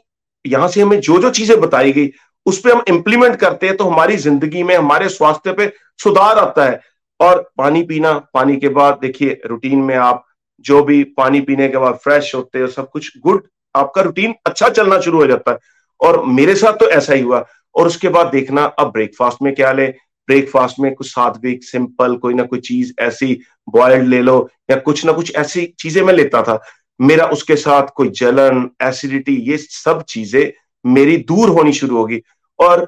यहाँ 0.48 0.68
से 0.68 0.80
हमें 0.80 1.00
जो 1.00 1.18
जो 1.18 1.30
चीज़ें 1.30 1.60
बताई 1.60 1.92
गई, 1.92 2.10
उस 2.46 2.60
पर 2.60 2.72
हम 2.72 2.82
इंप्लीमेंट 2.88 3.36
करते 3.36 3.66
हैं 3.66 3.76
तो 3.76 3.84
हमारी 3.84 4.16
ज़िंदगी 4.16 4.62
में, 4.62 4.74
हमारे 4.76 5.08
स्वास्थ्य 5.08 5.52
पे 5.52 5.72
सुधार 5.98 6.38
आता 6.38 6.64
है। 6.64 6.80
और 7.20 7.40
पानी 7.58 7.82
पीना, 7.82 8.12
पानी 8.34 8.56
के 8.56 8.68
बाद 8.70 8.98
देखिए 9.02 9.40
रूटीन 9.46 9.78
में 9.78 9.94
आप 9.96 10.24
जो 10.64 10.82
भी 10.82 11.02
पानी 11.16 11.40
पीने 11.40 11.68
के 11.68 11.78
बाद 11.78 11.94
फ्रेश 11.94 12.34
होते 12.34 12.60
हो, 12.60 12.66
सब 12.66 12.90
कुछ 12.90 13.12
गुड 13.18 13.46
आपका 13.74 14.02
रूटीन 14.02 14.34
अच्छा 14.46 14.68
चलना 14.68 15.00
शुरू 15.00 15.18
हो 15.18 15.26
जाता 15.26 15.50
है। 15.50 15.58
और 16.00 16.24
मेरे 16.24 16.54
साथ 16.54 16.72
तो 16.72 16.88
ऐसा 16.88 17.14
ही 17.14 17.22
हुआ। 17.22 17.44
और 17.74 17.86
उसके 17.86 18.08
बाद 18.08 18.26
देखना, 18.26 18.64
अब 18.64 18.92
ब्रेकफास्ट 18.92 19.42
में 19.42 19.54
क्या 19.54 19.72
ले? 19.72 19.86
ब्रेकफास्ट 20.28 20.78
में 20.80 20.94
कुछ 20.94 21.06
सात्विक 21.06 21.64
सिंपल 21.64 22.16
कोई 22.16 22.34
ना 22.34 22.42
कोई 22.42 22.58
चीज़ 22.60 22.92
ऐसी 23.00 23.38
बॉयल्ड 23.68 24.06
ले 24.08 24.20
लो, 24.22 24.48
या 24.70 24.76
कुछ 24.76 25.04
ना 25.06 25.12
कुछ 25.12 25.34
ऐसी 25.36 25.64
चीज़ें 25.80 26.02
मैं 26.02 26.14
लेता 26.14 26.42
था। 26.42 26.58
मेरा 27.00 27.26
उसके 27.26 27.56
साथ 27.56 27.86
कोई 27.96 28.08
जलन 28.10 28.68
एसिडिटी 28.82 29.34
ये 29.50 29.56
सब 29.58 30.02
चीज़ें 30.08 30.52
मेरी 30.84 31.16
दूर 31.18 31.48
होनी 31.48 31.72
शुरू 31.72 31.96
होगी। 31.96 32.20
और 32.58 32.84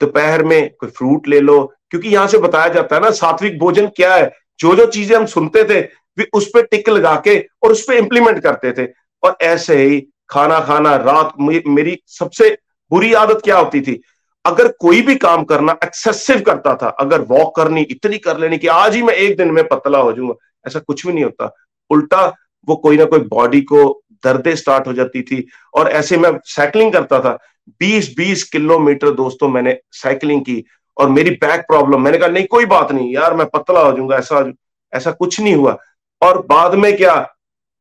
दोपहर 0.00 0.44
में 0.44 0.70
कोई 0.70 0.90
फ्रूट 0.90 1.28
ले 1.28 1.40
लो, 1.40 1.64
क्योंकि 1.90 2.08
यहाँ 2.08 2.26
से 2.28 2.38
बताया 2.38 2.68
जाता 2.68 2.96
है 2.96 3.02
ना, 3.02 3.10
सात्विक 3.12 3.58
भोजन 3.58 3.86
क्या 3.96 4.14
है? 4.14 4.30
जो 4.60 4.74
जो 4.76 4.86
चीज़ें 4.86 5.16
हम 5.16 5.26
सुनते 5.26 5.64
थे 5.64 5.86
उस 6.34 6.48
पर 6.54 6.62
टिक 6.62 6.88
लगा 6.88 7.14
के 7.24 7.38
और 7.62 7.72
उस 7.72 7.84
पर 7.84 7.94
इंप्लीमेंट 7.94 8.38
करते 8.42 8.72
थे। 8.72 8.86
और 9.22 9.36
ऐसे 9.42 9.76
ही 9.76 10.00
खाना 10.30 10.58
खाना, 10.60 10.94
रात 10.96 11.32
मेरी 11.40 11.96
सबसे 12.08 12.50
बुरी 12.90 13.12
आदत 13.14 13.40
क्या 13.44 13.58
होती 13.58 13.80
थी? 13.80 14.00
अगर 14.44 14.68
कोई 14.80 15.00
भी 15.02 15.14
काम 15.16 15.44
करना 15.44 15.76
एक्सेसिव 15.84 16.40
करता 16.40 16.74
था, 16.74 16.88
अगर 16.90 17.20
वॉक 17.22 17.54
करनी, 17.56 17.82
इतनी 17.82 18.18
कर 18.18 18.38
लेनी 18.38 18.58
कि 18.58 18.66
आज 18.66 18.94
ही 18.94 19.02
मैं 19.02 19.14
एक 19.14 19.36
दिन 19.36 19.50
में 19.50 19.66
पतला 19.68 19.98
हो 19.98 20.12
जाऊँगा, 20.12 20.34
ऐसा 20.66 20.78
कुछ 20.78 21.06
भी 21.06 21.12
नहीं 21.12 21.24
होता। 21.24 21.52
उल्टा 21.90 22.26
वो 22.68 22.76
कोई 22.76 22.96
ना 22.96 23.04
कोई 23.04 23.20
बॉडी 23.20 23.60
को 23.60 24.02
दर्दे 24.24 24.56
स्टार्ट 24.56 24.86
हो 24.86 24.92
जाती 24.92 25.22
थी। 25.22 25.48
और 25.74 25.88
ऐसे 25.88 26.16
मैं 26.16 26.32
साइकिलिंग 26.44 26.92
करता 26.92 27.20
था। 27.20 27.38
20-20 27.80 28.44
किलोमीटर 28.44 29.10
दोस्तों 29.10 29.48
मैंने 29.48 29.78
साइकिलिंग 29.92 30.42
की 30.42 30.64
और 30.96 31.08
मेरी 31.08 31.30
बैक 31.30 31.60
प्रॉब्लम 31.60 32.02
मैंने 32.02 32.18
कहा, 32.18 32.28
नहीं, 32.28 32.46
कोई 32.46 32.64
बात 32.66 32.92
नहीं 32.92 33.14
यार, 33.14 33.34
मैं 33.34 33.46
पतला 33.46 33.80
हो 33.80 33.96
जाऊँगा, 33.96 34.16
ऐसा 34.16 34.52
ऐसा 34.92 35.10
कुछ 35.10 35.40
नहीं 35.40 35.54
हुआ। 35.54 35.78
और 36.22 36.46
बाद 36.46 36.74
में 36.74 36.96
क्या, 36.96 37.34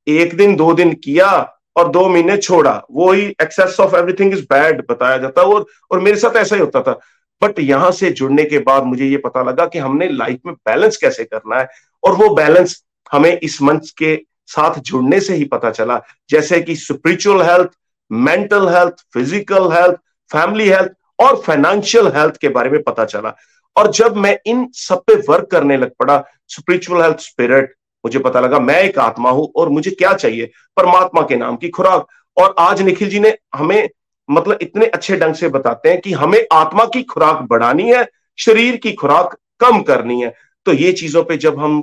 एक 0.08 0.38
दिन, 0.38 0.56
दो 0.56 0.74
दिन 0.74 0.94
किया 0.94 1.54
और 1.76 1.88
दो 1.88 2.10
महीने 2.10 2.38
छोड़ा। 2.38 2.84
वो 2.92 3.12
ही 3.12 3.26
excess 3.42 3.80
of 3.80 3.96
everything 3.96 4.34
is 4.34 4.44
bad 4.44 4.84
बताया 4.92 5.18
जाता 5.18 5.42
और 5.42 5.66
और 5.92 6.00
मेरे 6.00 6.18
साथ 6.18 6.36
ऐसा 6.36 6.56
ही 6.56 6.62
होता 6.62 6.82
था। 6.82 7.00
बट 7.44 7.60
यहाँ 7.60 7.92
से 7.92 8.12
जुड़ने 8.12 8.44
के 8.44 8.60
बाद 8.60 8.84
मुझे 8.84 9.06
ये 9.06 9.18
पता 9.18 9.44
लगा 9.44 9.66
कि 9.66 9.80
हमने 9.80 10.10
लाइफ 10.10 10.40
में 10.46 10.56
बैलेंस 10.56 10.98
कैसे 10.98 11.24
करना 11.24 11.60
है। 11.60 11.68
और 12.04 12.16
वो 12.16 12.36
बैलेंस 12.36 12.84
हमें 13.12 13.40
इस 13.40 13.62
मंच 13.62 13.90
के 13.92 14.16
साथ 14.48 14.80
जुड़ने 14.82 15.20
से 15.20 15.36
ही 15.36 15.46
पता 15.46 15.72
चला। 15.72 16.02
जैसे 16.30 16.60
कि 16.62 16.76
spiritual 16.76 17.42
health 17.42 17.70
mental 18.12 18.68
health 18.68 19.04
physical 19.14 19.72
health 19.72 19.96
family 20.32 20.68
health 20.70 20.92
और 21.20 21.42
फाइनेंशियल 21.42 22.08
हेल्थ 22.16 22.38
के 22.38 22.50
बारे 22.50 22.70
में 22.70 22.82
पता 22.84 23.06
चला। 23.06 23.36
और 23.76 23.92
जब 23.92 24.16
मैं 24.18 24.38
इन 24.46 24.68
सब 24.74 25.04
पे 25.08 25.16
वर्क 25.30 25.50
करने 25.52 25.78
लग 25.78 25.92
पड़ा 26.00 26.24
स्पिरिचुअल 26.48 27.02
हेल्थ 27.02 27.20
स्पिरिट 27.20 27.74
मुझे 28.04 28.20
पता 28.20 28.40
लगा, 28.40 28.60
मैं 28.60 28.82
एक 28.82 29.00
आत्मा 29.00 29.30
हूँ 29.30 29.52
और 29.56 29.70
मुझे 29.70 29.92
क्या 29.92 30.14
चाहिए? 30.14 30.52
परमात्मा 30.78 31.22
के 31.22 31.36
नाम 31.36 31.56
की 31.58 31.70
खुराक। 31.70 32.08
और 32.38 32.56
आज 32.60 32.82
निखिल 32.82 33.10
जी 33.10 33.20
ने 33.20 33.38
हमें 33.56 33.90
मतलब 34.30 34.58
इतने 34.62 34.86
अच्छे 34.86 35.18
ढंग 35.18 35.36
से 35.36 35.50
बताते 35.50 35.90
हैं 35.90 36.00
कि 36.02 36.12
हमें 36.14 36.40
आत्मा 36.54 36.86
की 36.86 37.02
खुराक 37.04 37.42
बढ़ानी 37.50 37.92
है, 37.92 38.08
शरीर 38.40 38.76
की 38.76 38.92
खुराक 38.94 39.36
कम 39.60 39.82
करनी 39.82 40.22
है। 40.22 40.34
तो 40.66 40.74
ये 40.74 40.92
चीज़ों 40.92 41.24
पे 41.24 41.38
जब 41.38 41.60
हम 41.60 41.78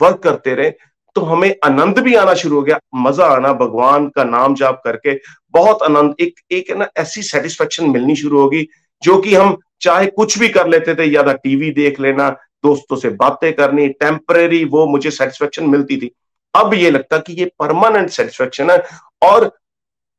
वर्क 0.00 0.18
करते 0.18 0.54
रहे 0.54 0.70
तो 1.14 1.20
हमें 1.20 1.54
आनंद 1.64 1.98
भी 1.98 2.14
आना 2.14 2.34
शुरू 2.34 2.56
हो 2.56 2.62
गया। 2.62 2.78
मज़ा 2.94 3.26
आना, 3.26 3.52
भगवान 3.52 4.08
का 4.08 4.24
नाम 4.24 4.54
जाप 4.54 4.80
करके 4.84 5.14
बहुत 5.54 5.82
आनंद, 5.82 6.14
एक 6.20 6.40
एक 6.52 6.70
ना 6.70 6.88
ऐसी 6.96 7.22
सेटिस्फेक्शन 7.22 7.90
मिलनी 7.90 8.16
शुरू 8.16 8.40
होगी, 8.40 8.66
जो 9.02 9.18
कि 9.18 9.34
हम 9.34 9.56
चाहे 9.80 10.06
कुछ 10.06 10.38
भी 10.38 10.48
कर 10.48 10.68
लेते 10.68 10.94
थे, 10.94 11.04
या 11.04 11.32
टीवी 11.34 11.70
देख 11.70 12.00
लेना, 12.00 12.28
दोस्तों 12.64 12.96
से 12.96 13.08
बातें 13.10 13.52
करनी 13.52 13.88
टेम्परेरी 13.88 14.64
वो 14.64 14.86
मुझे 14.86 15.10
सेटिस्फेक्शन 15.10 15.66
मिलती 15.66 15.96
थी। 15.96 16.10
अब 16.54 16.74
ये 16.74 16.90
लगता 16.90 17.18
कि 17.18 17.32
ये 17.32 17.44
परमानेंट 17.58 18.10
सेटिस्फेक्शन 18.10 18.70
है, 18.70 18.82
और 19.22 19.50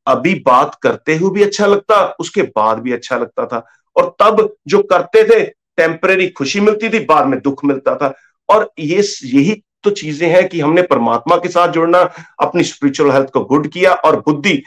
अभी 0.06 0.34
बात 0.46 0.74
करते 0.82 1.16
हुए 1.16 1.30
भी 1.30 1.42
अच्छा 1.42 1.66
लगता, 1.66 2.04
उसके 2.20 2.42
बाद 2.42 2.78
भी 2.78 2.92
अच्छा 2.92 3.16
लगता 3.18 3.46
था। 3.46 3.64
और 3.96 4.14
तब 4.20 4.48
जो 4.66 4.82
करते 4.82 5.24
थे 5.24 5.44
टेम्परेरी 5.76 6.28
खुशी 6.28 6.60
मिलती 6.60 6.88
थी, 6.88 7.04
बाद 7.04 7.26
में 7.26 7.40
दुख 7.40 7.64
मिलता 7.64 7.94
था। 7.96 8.14
और 8.48 8.70
ये 8.78 9.02
यही 9.24 9.62
तो 9.84 9.90
चीज़ें 9.90 10.28
हैं 10.28 10.48
कि 10.48 10.60
हमने 10.60 10.82
परमात्मा 10.82 11.36
के 11.36 11.48
साथ 11.48 11.68
जुड़ना, 11.68 11.98
अपनी 12.40 12.64
स्पिरिचुअल 12.64 13.10
हेल्थ 13.10 13.30
को 13.30 13.44
गुड 13.44 13.68
किया 13.68 13.92
और 13.92 14.20
बुद्धि, 14.20 14.62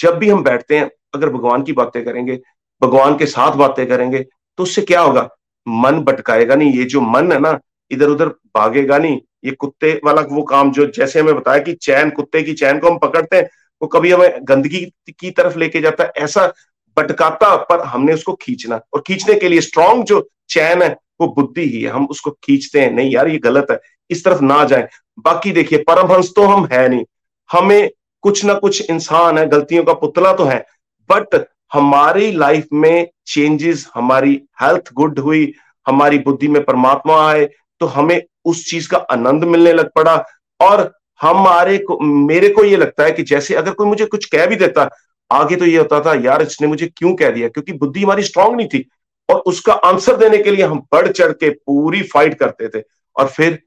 जब 0.00 0.18
भी 0.18 0.28
हम 0.28 0.42
बैठते 0.42 0.78
हैं, 0.78 0.90
अगर 1.14 1.28
भगवान 1.28 1.62
की 1.62 1.72
बातें 1.72 2.04
करेंगे, 2.04 2.40
भगवान 2.82 3.16
के 3.18 3.26
साथ 3.26 3.52
बातें 3.52 3.86
करेंगे 3.86 4.18
तो 4.58 4.62
उससे 4.62 4.82
क्या 4.82 5.00
होगा? 5.00 5.28
मन 5.68 6.00
भटकाएगा 6.00 6.54
नहीं। 6.54 6.72
ये 6.72 6.84
जो 6.84 7.00
मन 7.00 7.32
है 7.32 7.38
ना 7.38 7.58
इधर 7.90 8.08
उधर 8.08 8.28
भागेगा 8.28 8.98
नहीं। 8.98 9.20
ये 9.44 9.50
कुत्ते 9.50 10.00
वाला 10.04 10.22
वो 10.22 10.42
काम 10.42 10.70
जो 10.72 10.86
जैसे 10.86 11.20
हमें 11.20 11.34
बताया 11.34 11.58
कि 11.58 11.72
चैन, 11.72 12.10
कुत्ते 12.10 12.42
की 12.42 12.52
चैन 12.52 12.78
को 12.78 12.90
हम 12.90 12.98
पकड़ते 12.98 13.36
हैं, 13.36 13.48
वो 13.82 13.88
कभी 13.88 14.12
हमें 14.12 14.38
गंदगी 14.42 14.92
की 15.20 15.30
तरफ़ 15.30 15.58
लेके 15.58 15.80
जाता 15.80 16.04
है। 16.04 16.12
ऐसा 16.16 16.52
भटकाता 16.98 17.56
पर 17.56 17.80
हमने 17.80 18.12
उसको 18.12 18.32
खींचना। 18.32 18.80
और 18.94 19.02
खींचने 19.06 19.34
के 19.34 19.48
लिए 19.48 19.60
स्ट्रांग 19.60 20.04
जो 20.04 20.28
चैन 20.48 20.82
है, 20.82 20.96
वो 21.20 21.26
बुद्धि 21.28 21.62
ही 21.62 21.82
है। 21.82 21.90
हम 21.90 22.06
उसको 22.06 22.30
खींचते 22.30 22.80
हैं। 22.80 22.90
नहीं 22.90 23.10
यार, 23.10 23.28
ये 23.28 23.38
गलत 23.38 23.66
है। 23.70 23.80
इस 24.10 24.24
तरफ़ 24.24 24.40
ना 24.40 24.64
जाए। 24.64 24.88
बाकी 25.18 25.52
देखिए, 25.52 25.78
परमहंस 25.78 26.32
तो 26.36 26.42
हम 26.42 26.68
है 26.72 26.88
नहीं। 26.88 27.04
हमें 27.52 27.90
कुछ 28.20 28.44
ना 28.44 28.54
कुछ 28.54 28.90
इंसान 28.90 29.38
है, 29.38 29.48
गलतियों 29.48 29.84
का 29.84 29.92
पुतला 29.92 30.32
तो 30.32 30.44
है। 30.44 30.66
बट 31.10 31.46
हमारी 31.72 32.32
लाइफ 32.32 32.66
में 32.72 33.08
चेंजेस 33.26 33.88
हमारी 33.94 34.42
हेल्थ 34.62 34.92
गुड 34.92 35.18
हुई, 35.18 35.54
हमारी 35.86 36.18
बुद्धि 36.18 36.48
में 36.48 36.64
परमात्मा 36.64 37.30
आए 37.30 37.50
तो 37.80 37.86
हमें 37.86 38.22
उस 38.44 38.70
चीज़ 38.70 38.88
का 38.88 38.98
आनंद 38.98 39.44
मिलने 39.44 39.72
लग 39.72 39.90
पड़ा। 39.94 40.24
और 40.60 40.92
हमारे 41.20 41.78
को, 41.78 41.98
मेरे 42.00 42.48
को 42.48 42.64
ये 42.64 42.76
लगता 42.76 43.04
है 43.04 43.12
कि 43.12 43.22
जैसे 43.22 43.54
अगर 43.54 43.70
कोई 43.70 43.86
मुझे 43.86 44.06
कुछ 44.06 44.24
कह 44.24 44.46
भी 44.46 44.56
देता, 44.56 44.90
आगे 45.30 45.56
तो 45.56 45.64
ये 45.64 45.78
होता 45.78 46.00
था, 46.00 46.14
यार, 46.14 46.42
इसने 46.42 46.66
मुझे 46.66 46.86
क्यों 46.86 47.14
कह 47.14 47.30
दिया? 47.30 47.48
क्योंकि 47.48 47.72
बुद्धि 47.72 48.02
हमारी 48.02 48.22
स्ट्रांग 48.22 48.56
नहीं 48.56 48.68
थी। 48.68 48.88
और 49.30 49.36
उसका 49.36 49.72
आंसर 49.72 50.16
देने 50.16 50.38
के 50.38 50.50
लिए 50.50 50.64
हम 50.64 50.78
बढ़ 50.92 51.08
चढ़ 51.08 51.32
के 51.32 51.50
पूरी 51.50 52.02
फाइट 52.02 52.34
करते 52.34 52.68
थे। 52.68 52.84
और 53.16 53.26
फिर 53.26 53.62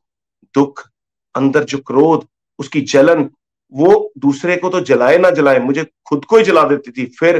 दुख, 0.55 0.87
अंदर 1.35 1.63
जो 1.63 1.77
क्रोध, 1.77 2.25
उसकी 2.59 2.81
जलन, 2.83 3.29
वो 3.73 4.11
दूसरे 4.17 4.55
को 4.57 4.69
तो 4.69 4.79
जलाए 4.81 5.17
ना 5.17 5.29
जलाए, 5.31 5.59
मुझे 5.59 5.85
खुद 6.05 6.25
को 6.25 6.37
ही 6.37 6.43
जला 6.43 6.63
देती 6.63 6.91
थी। 6.91 7.05
फिर 7.19 7.37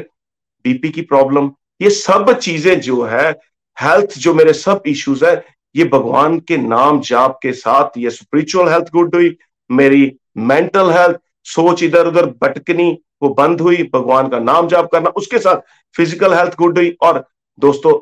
बीपी 0.66 0.90
की 0.90 1.02
प्रॉब्लम 1.04 1.52
ये 1.82 1.90
सब 1.90 2.38
चीज़ें 2.40 2.80
जो 2.82 3.02
है 3.04 3.30
हेल्थ 3.78 4.18
जो 4.18 4.34
मेरे 4.34 4.54
सब 4.54 4.84
इश्यूज़ 4.88 5.26
है, 5.26 5.36
ये 5.76 5.84
भगवान 5.86 6.40
के 6.40 6.58
नाम 6.58 7.00
जाप 7.02 7.40
के 7.44 7.54
साथ, 7.54 7.98
ये 7.98 8.10
स्पिरिचुअल 8.10 8.70
हेल्थ 8.70 8.90
गुड 8.94 9.16
हुई, 9.16 9.36
मेरी 9.70 10.12
मेंटल 10.38 10.92
हेल्थ 10.92 11.20
सोच 11.46 11.84
इधर 11.84 12.08
उधर 12.08 12.26
भटकनी, 12.42 12.92
वो 13.24 13.30
बंद 13.30 13.62
हुई, 13.62 13.84
भगवान 13.94 14.28
का 14.30 14.40
नाम 14.40 14.68
जाप 14.68 14.90
करना, 14.92 15.10
उसके 15.12 15.40
साथ 15.40 15.62
फ़िज़िकल 15.96 16.34
हेल्थ 16.34 16.56
गुड 16.58 16.78
हुई। 16.78 16.96
और 17.02 17.24
दोस्तों, 17.60 18.00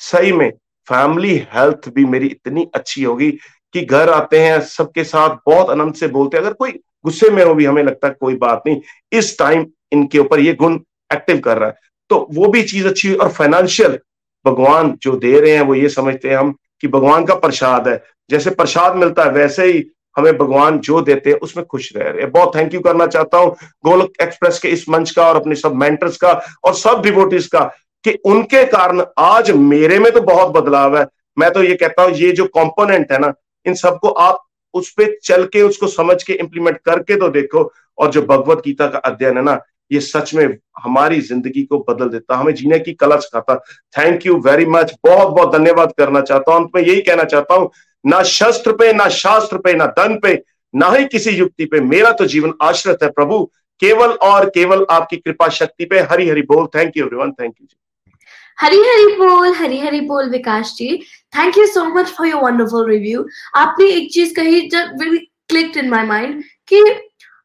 सही 0.00 0.32
में 0.32 0.50
फैमिली 0.88 1.36
हेल्थ 1.52 1.88
भी 1.88 2.04
मेरी 2.04 2.26
इतनी 2.26 2.66
अच्छी 2.74 3.02
होगी 3.02 3.30
कि 3.74 3.82
घर 3.82 4.10
आते 4.10 4.38
हैं, 4.38 4.60
सबके 4.60 5.04
साथ 5.04 5.36
बहुत 5.46 5.70
आनंद 5.70 5.94
से 5.94 6.08
बोलते 6.08 6.36
हैं। 6.36 6.44
अगर 6.44 6.52
कोई 6.52 6.70
गुस्से 7.04 7.30
में 7.30 7.44
हो 7.44 7.54
भी, 7.54 7.64
हमें 7.64 7.82
लगता 7.82 8.08
है 8.08 8.16
कोई 8.20 8.34
बात 8.36 8.62
नहीं। 8.66 8.80
इस 9.12 9.38
टाइम 9.38 9.66
इनके 9.92 10.18
ऊपर 10.18 10.40
ये 10.40 10.52
गुण 10.52 10.78
एक्टिव 11.10 11.38
कर 11.38 11.58
रहा 11.58 11.68
है। 11.68 11.76
तो 12.10 12.26
वो 12.32 12.48
भी 12.48 12.62
चीज़ 12.62 12.86
अच्छी 12.88 13.14
और 13.14 13.28
फाइनेंशियल 13.28 13.98
भगवान 14.44 14.96
जो 15.02 15.16
दे 15.16 15.38
रहे 15.40 15.50
हैं, 15.50 15.60
वो 15.60 15.74
ये 15.74 15.88
समझते 15.88 16.28
हैं 16.28 16.36
हम 16.36 16.54
कि 16.80 16.88
भगवान 16.88 17.24
का 17.24 17.34
प्रसाद 17.34 17.88
है। 17.88 18.02
जैसे 18.30 18.50
प्रसाद 18.50 18.96
मिलता 18.96 19.24
है, 19.24 19.30
वैसे 19.30 19.66
ही 19.66 19.84
हमें 20.16 20.36
भगवान 20.38 20.78
जो 20.78 21.00
देते 21.00 21.30
हैं, 21.30 21.38
उसमें 21.38 21.64
खुश 21.66 21.92
रह 21.96 22.08
रहे 22.08 22.22
हैं। 22.22 22.30
बहुत 22.32 22.56
थैंक 22.56 22.74
यू 22.74 22.80
करना 22.80 23.06
चाहता 23.06 23.38
हूँ 23.38 23.54
गोलक 23.84 24.22
एक्सप्रेस 24.22 24.58
के 24.58 24.68
इस 24.68 24.88
मंच 24.88 25.10
का 25.10 25.28
और 25.28 25.36
अपने 25.36 25.54
सब 25.54 25.74
मेंटर्स 25.74 26.16
का 26.16 26.32
और 26.64 26.74
सब 26.74 27.02
डिवोटिस 27.02 27.46
का 27.46 27.64
कि 28.04 28.18
उनके 28.24 28.64
कारण 28.66 29.02
आज 29.18 29.50
मेरे 29.50 29.98
में 29.98 30.12
तो 30.12 30.20
बहुत 30.22 30.52
बदलाव 30.54 30.98
है। 30.98 31.06
मैं 31.38 31.50
तो 31.52 31.62
ये 31.62 31.74
कहता 31.74 32.02
हूँ, 32.02 32.12
ये 32.12 32.32
जो 32.32 32.44
कंपोनेंट 32.46 33.12
है 33.12 33.18
ना 33.18 33.32
इन 33.66 33.74
सबको 33.74 34.08
आप 34.08 34.42
उस 34.74 34.90
पर 34.90 35.14
चल 35.24 35.44
के, 35.44 35.62
उसको 35.62 35.86
समझ 35.88 36.22
के 36.22 36.32
इंप्लीमेंट 36.32 36.78
करके 36.78 37.16
तो 37.16 37.28
देखो। 37.30 37.70
और 37.98 38.10
जो 38.10 38.22
भगवत 38.22 38.62
गीता 38.64 38.86
का 38.86 38.98
अध्ययन 39.00 39.36
है 39.36 39.42
ना, 39.44 39.58
ये 39.92 40.00
सच 40.00 40.32
में 40.34 40.56
हमारी 40.82 41.20
ज़िंदगी 41.20 41.62
को 41.62 41.78
बदल 41.88 42.08
देता 42.08 42.36
हमें 42.36 42.54
जीने 42.54 42.78
की 42.78 42.92
कला 42.94 43.16
सिखाता। 43.18 43.54
थैंक 43.94 44.26
यू 44.26 44.36
वेरी 44.40 44.66
मच 44.66 44.94
बहुत 45.06 45.28
बहुत 45.28 45.52
धन्यवाद 45.52 45.92
करना 45.98 46.20
चाहता 46.20 46.52
हूँ। 46.52 46.60
अंत 46.60 46.70
में 46.76 46.82
यही 46.82 47.00
कहना 47.00 47.24
चाहता 47.24 47.54
हूँ, 47.54 47.70
ना 48.04 48.22
शस्त्र 48.22 48.72
पे, 48.72 48.92
ना 48.92 49.08
शास्त्र 49.10 49.58
पे, 49.58 49.74
ना 49.74 49.86
धन 49.98 50.18
पे, 50.18 50.34
ना 50.74 50.90
ही 50.90 51.04
किसी 51.04 51.30
युक्ति 51.30 51.64
पे। 51.64 51.80
मेरा 51.82 52.12
तो 52.12 52.26
जीवन 52.26 52.52
आश्रित 52.62 53.02
है 53.02 53.10
प्रभु। 53.10 53.44
केवल 53.82 54.10
और 54.22 54.48
केवल 54.50 54.84
आपकी 54.90 55.16
कृपा 55.16 55.48
शक्ति 55.50 55.84
पे 55.84 56.00
हरी 56.02 56.28
हरी 56.28 56.42
बोल। 56.42 56.66
Thank 56.74 56.96
you 56.96 57.04
everyone 57.04 57.32
thank 57.32 57.54
you 57.60 57.66
Hari 58.58 58.78
Hari 58.80 59.14
बोल 59.16 59.54
हरी 59.54 59.78
हरी 59.80 60.00
बोल, 60.02 60.28
Vikas 60.30 60.74
ji. 60.78 60.96
Thank 61.36 61.58
you 61.58 61.66
so 61.66 61.84
much 61.94 62.06
for 62.08 62.26
your 62.26 62.42
wonderful 62.42 62.88
review 62.90 63.26
आपने 63.56 63.86
एक 63.90 64.12
चीज़ 64.12 64.34
कही 64.34 64.60
जब 64.68 64.98
क्लिक्ड 65.48 65.76
इन 65.76 65.88
माय 65.90 66.06
माइंड 66.06 66.42
कि 66.68 66.82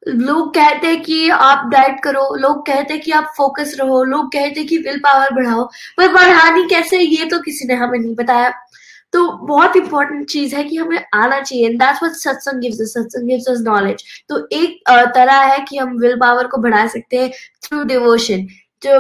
लोग 0.07 0.53
कहते 0.55 0.87
हैं 0.87 1.01
कि 1.03 1.29
आप 1.29 1.65
डाइट 1.71 1.99
करो, 2.03 2.35
लोग 2.35 2.65
कहते 2.65 2.93
हैं 2.93 3.01
कि 3.03 3.11
आप 3.11 3.33
फोकस 3.37 3.75
रहो, 3.79 4.03
लोग 4.03 4.31
कहते 4.33 4.59
हैं 4.59 4.67
कि 4.67 4.77
विल 4.77 4.99
पावर 4.99 5.33
बढ़ाओ, 5.35 5.65
पर 5.97 6.13
बढ़ानी 6.13 6.63
कैसे 6.69 6.99
ये 6.99 7.25
तो 7.29 7.39
किसी 7.41 7.67
ने 7.67 7.73
हमें 7.75 7.97
नहीं 7.99 8.15
बताया। 8.15 8.53
तो 9.13 9.25
बहुत 9.47 9.75
इंपॉर्टेंट 9.77 10.25
चीज़ 10.29 10.55
है 10.55 10.63
कि 10.63 10.75
हमें 10.77 11.05
आना 11.13 11.39
चाहिए 11.41 11.69
that's 11.69 12.01
what 12.03 12.15
satsang 12.15 12.61
gives 12.61 12.81
us 12.81 12.93
satsang 12.93 13.27
gives 13.29 13.47
us 13.49 13.61
knowledge 13.61 14.03
तो 14.29 14.37
एक 14.53 14.89
तरह 15.15 15.39
है 15.43 15.57
कि 15.69 15.77
हम 15.77 15.97
विल 15.99 16.15
पावर 16.19 16.47
को 16.47 16.57
बढ़ा 16.61 16.85
सकते 16.87 17.17
हैं 17.17 17.31
थ्रू 17.63 17.83
डिवोशन 17.83 18.45
जो 18.83 18.99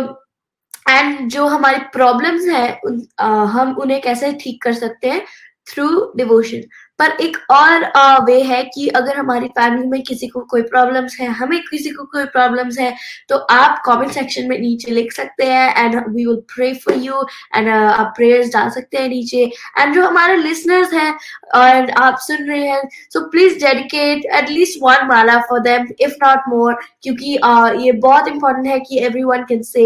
एंड 0.89 1.29
जो 1.31 1.45
हमारी 1.47 1.79
प्रॉब्लम्स 1.93 2.47
हैं 2.47 3.45
हम 3.53 3.75
उन्हें 3.81 4.01
कैसे 4.01 4.31
ठीक 4.41 4.61
कर 4.63 4.73
सकते 4.73 5.09
हैं? 5.09 5.25
थ्रू 5.71 5.87
डिवोशन 6.17 6.61
पर 6.99 7.11
एक 7.21 7.37
और 7.51 7.85
वे 8.23 8.41
है 8.43 8.61
कि 8.65 8.87
अगर 8.95 9.17
हमारी 9.17 9.47
फैमिली 9.49 9.87
में 9.87 10.01
किसी 10.03 10.27
को 10.27 10.39
कोई 10.49 10.61
प्रॉब्लम्स 10.69 11.19
है 11.19 11.27
हमें 11.33 11.59
किसी 11.69 11.89
को 11.89 12.03
कोई 12.11 12.25
प्रॉब्लम्स 12.29 12.79
है 12.79 12.93
तो 13.29 13.35
आप 13.51 13.81
कमेंट 13.85 14.11
सेक्शन 14.11 14.47
में 14.49 14.57
नीचे 14.59 14.91
लिख 14.91 15.11
सकते 15.13 15.45
हैं 15.45 15.85
and 15.85 15.95
we 16.07 16.25
will 16.25 16.41
pray 16.55 16.73
for 16.85 16.97
you 16.97 17.23
and 17.55 17.69
आप 17.69 18.13
प्रेयर्स 18.17 18.53
डाल 18.53 18.69
सकते 18.69 18.97
हैं 18.97 19.07
नीचे 19.09 19.43
एंड 19.77 19.93
जो 19.95 20.05
हमारे 20.05 20.35
लिसनर्स 20.37 20.93
हैं 20.93 21.11
और 21.55 21.89
आप 21.99 22.17
सुन 22.21 22.45
रहे 22.47 22.67
हैं 22.67 22.81
so 23.13 23.21
please 23.29 23.59
dedicate 23.59 24.25
at least 24.33 24.79
one 24.83 25.05
mala 25.07 25.39
for 25.49 25.59
them 25.61 25.87
if 25.99 26.15
not 26.23 26.49
more 26.49 26.77
क्योंकि 27.03 27.37
uh, 27.39 27.79
ये 27.79 27.91
बहुत 27.99 28.27
इंपॉर्टेंट 28.27 28.67
है 28.67 28.79
कि 28.79 28.99
every 29.05 29.23
one 29.23 29.43
can 29.43 29.61
say 29.63 29.85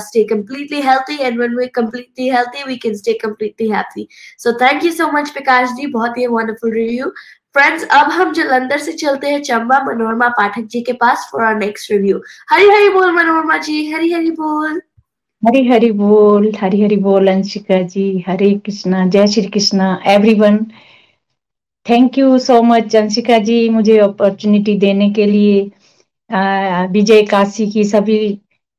stay 0.00 0.24
completely 0.26 0.80
healthy 0.82 1.18
and 1.20 1.40
when 1.40 1.56
we 1.56 1.66
completely 1.74 2.28
healthy 2.30 2.64
we 2.66 2.76
can 2.76 2.94
stay 2.96 3.12
completely 3.22 3.68
happy 3.70 4.06
so 4.38 4.52
thank 4.60 4.84
you 4.84 4.92
so 4.92 5.10
much 5.12 5.30
Prakash 5.30 5.70
ji 5.76 5.86
बहुत 5.88 6.18
ही 6.18 6.26
wonderful 6.52 6.72
review 6.74 7.08
friends 7.54 7.84
अब 7.92 8.10
हम 8.10 8.32
जलंधर 8.34 8.78
से 8.78 8.92
चलते 8.92 9.28
हैं 9.28 9.40
चंबा। 9.42 9.78
मनोरमा 9.84 10.28
पाठक 10.38 10.62
जी 10.70 10.80
के 10.82 10.92
पास 11.00 11.28
for 11.32 11.42
our 11.44 11.54
next 11.58 11.90
review 11.92 12.20
Hari 12.50 12.68
Hari 12.68 12.88
बोल 12.90 13.12
मनोरमा 13.12 13.56
जी, 13.58 13.90
हरी 13.92 14.12
हरी 14.12 14.30
बोल। 14.30 14.80
हरी 15.42 15.66
हरी 15.68 15.90
बोल, 15.92 16.52
हरी 16.60 16.82
हरी 16.82 16.96
बोल 16.98 17.28
अंशिका 17.28 17.80
जी, 17.82 18.24
हरे 18.28 18.52
कृष्णा, 18.66 19.06
जय 19.06 19.26
Shri 19.26 19.46
Krishna 19.48 19.98
everyone 20.06 20.58
thank 21.86 22.18
you 22.18 22.38
so 22.38 22.60
much 22.62 22.96
Anshika 22.96 23.38
ji 23.40 23.68
मुझे 23.68 23.98
अपॉर्चुनिटी 23.98 24.78
देने 24.78 25.10
के 25.12 25.26
लिए। 25.26 25.60
विजय 26.92 27.22
काशी 27.30 27.70
की 27.70 27.84
सभी 27.84 28.18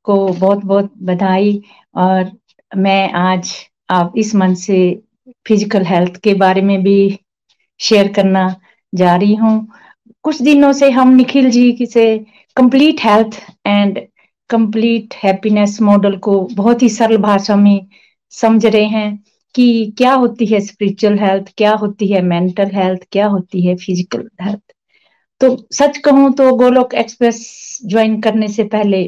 को 0.07 0.15
बहुत 0.30 0.63
बहुत 0.65 0.91
बधाई 1.03 1.61
और 1.95 2.32
मैं 2.71 3.11
आज 3.13 3.51
आप 3.91 4.13
इस 4.17 4.34
मन 4.36 4.53
से 4.55 4.80
फ़िज़िकल 5.47 5.84
हेल्थ 5.86 6.17
के 6.24 6.34
बारे 6.36 6.61
में 6.61 6.82
भी 6.84 6.97
शेयर 7.84 8.11
करना 8.13 8.47
जा 8.93 9.15
रही 9.15 9.36
हूँ। 9.36 9.55
कुछ 10.25 10.41
दिनों 10.41 10.71
से 10.73 10.89
हम 10.91 11.13
निखिल 11.15 11.49
जी 11.51 11.71
की 11.73 11.86
से 11.86 12.05
complete 12.57 13.01
health 13.03 13.39
and 13.67 13.99
complete 14.49 15.13
happiness 15.23 15.77
model 15.81 16.17
को 16.19 16.39
बहुत 16.53 16.81
ही 16.84 16.89
सरल 16.89 17.17
भाषा 17.19 17.55
में 17.55 17.88
समझ 18.34 18.65
रहे 18.65 18.86
हैं 18.88 19.17
कि 19.55 19.93
क्या 19.97 20.13
होती 20.13 20.45
है 20.45 20.59
स्पिरिचुअल 20.61 21.17
हेल्थ 21.19 21.53
क्या 21.57 21.73
होती 21.75 22.07
है 22.07 22.21
मेंटल 22.23 22.69
हेल्थ 22.73 23.07
क्या 23.11 23.27
होती 23.27 23.65
है 23.67 23.75
फ़िज़िकल 23.75 24.27
हेल्थ 24.41 24.61
तो 25.41 25.55
सच 25.71 25.97
कहूँ 25.97 26.31
तो 26.34 26.51
गोलोक 26.55 26.93
एक्सप्रेस 26.95 27.41
ज्वाइन 27.86 28.19
करने 28.21 28.47
से 28.47 28.63
पहले 28.67 29.03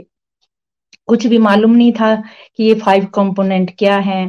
कुछ 1.08 1.26
भी 1.28 1.38
मालूम 1.38 1.72
नहीं 1.72 1.92
था 1.94 2.16
कि 2.58 2.64
ये 2.64 2.74
फाइव 2.76 3.06
कंपोनेंट 3.16 3.72
क्या 3.80 3.98
है। 4.00 4.26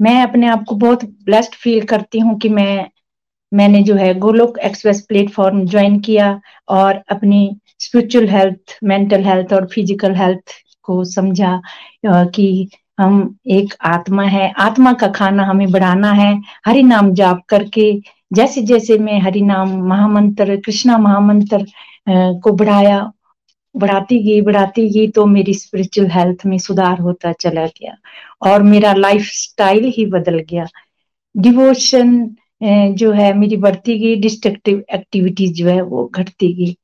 मैं 0.00 0.22
अपने 0.22 0.46
आप 0.48 0.64
को 0.68 0.74
बहुत 0.76 1.04
ब्लेस्ड 1.24 1.54
फील 1.54 1.84
करती 1.86 2.18
हूँ 2.18 2.38
कि 2.38 2.48
मैं 2.48 2.88
मैंने 3.52 3.82
जो 3.82 3.94
है 3.96 4.12
गोलोक 4.18 4.58
एक्सप्रेस 4.60 5.00
प्लेटफॉर्म 5.08 5.64
ज्वाइन 5.66 5.98
किया 6.00 6.40
और 6.70 7.02
अपनी 7.10 7.56
स्पिरिचुअल 7.80 8.28
हेल्थ, 8.28 8.78
मेंटल 8.84 9.24
हेल्थ 9.24 9.52
और 9.52 9.66
फ़िज़िकल 9.66 10.14
हेल्थ 10.16 10.52
को 10.84 11.02
समझा 11.06 11.60
कि 12.06 12.68
हम 13.00 13.38
एक 13.48 13.74
आत्मा 13.86 14.22
है। 14.24 14.52
आत्मा 14.58 14.92
का 14.92 15.08
खाना 15.12 15.44
हमें 15.44 15.70
बढ़ाना 15.72 16.12
है 16.12 16.32
हरि 16.66 16.82
नाम 16.82 17.12
जाप 17.14 17.42
करके 17.48 17.92
जैसे 18.30 18.62
जैसे 18.62 18.98
मैं 18.98 19.20
हरि 19.20 19.40
नाम 19.42 19.70
महामंत्र, 19.88 20.56
कृष्णा 20.56 20.98
महामंत्र 20.98 21.64
को 22.42 22.52
बढ़ाया, 22.52 23.10
बढ़ाती 23.74 24.18
गई 24.22 24.40
बढ़ाती 24.42 24.88
गई 24.90 25.08
तो 25.10 25.24
मेरी 25.26 25.54
स्पिरिचुअल 25.54 26.10
हेल्थ 26.10 26.46
में 26.46 26.58
सुधार 26.58 26.98
होता 27.00 27.32
चला 27.32 27.66
गया 27.66 27.96
और 28.42 28.62
मेरा 28.62 28.92
लाइफ 28.94 29.22
स्टाइल 29.24 29.84
ही 29.96 30.06
बदल 30.08 30.38
गया। 30.50 30.66
डिवोशन 31.34 32.16
जो 32.94 33.12
है 33.12 33.32
मेरी 33.34 33.56
बढ़ती 33.56 33.98
गई 33.98 34.16
डिस्ट्रक्टिव 34.20 34.82
एक्टिविटीज़ 34.94 35.52
जो 35.54 35.68
है 35.68 35.80
वो 35.82 36.04
घटती 36.14 36.52
गई। 36.54 36.76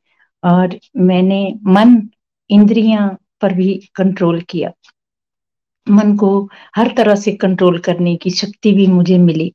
और 0.42 0.78
मैंने 0.98 1.40
मन 1.68 2.00
इंद्रियाँ 2.50 3.08
पर 3.40 3.52
भी 3.54 3.74
कंट्रोल 3.94 4.40
किया। 4.50 4.72
मन 5.86 6.16
को 6.16 6.28
हर 6.76 6.92
तरह 6.96 7.14
से 7.16 7.32
कंट्रोल 7.42 7.78
करने 7.78 8.14
की 8.16 8.30
शक्ति 8.30 8.72
भी 8.72 8.86
मुझे 8.86 9.18
मिली 9.18 9.52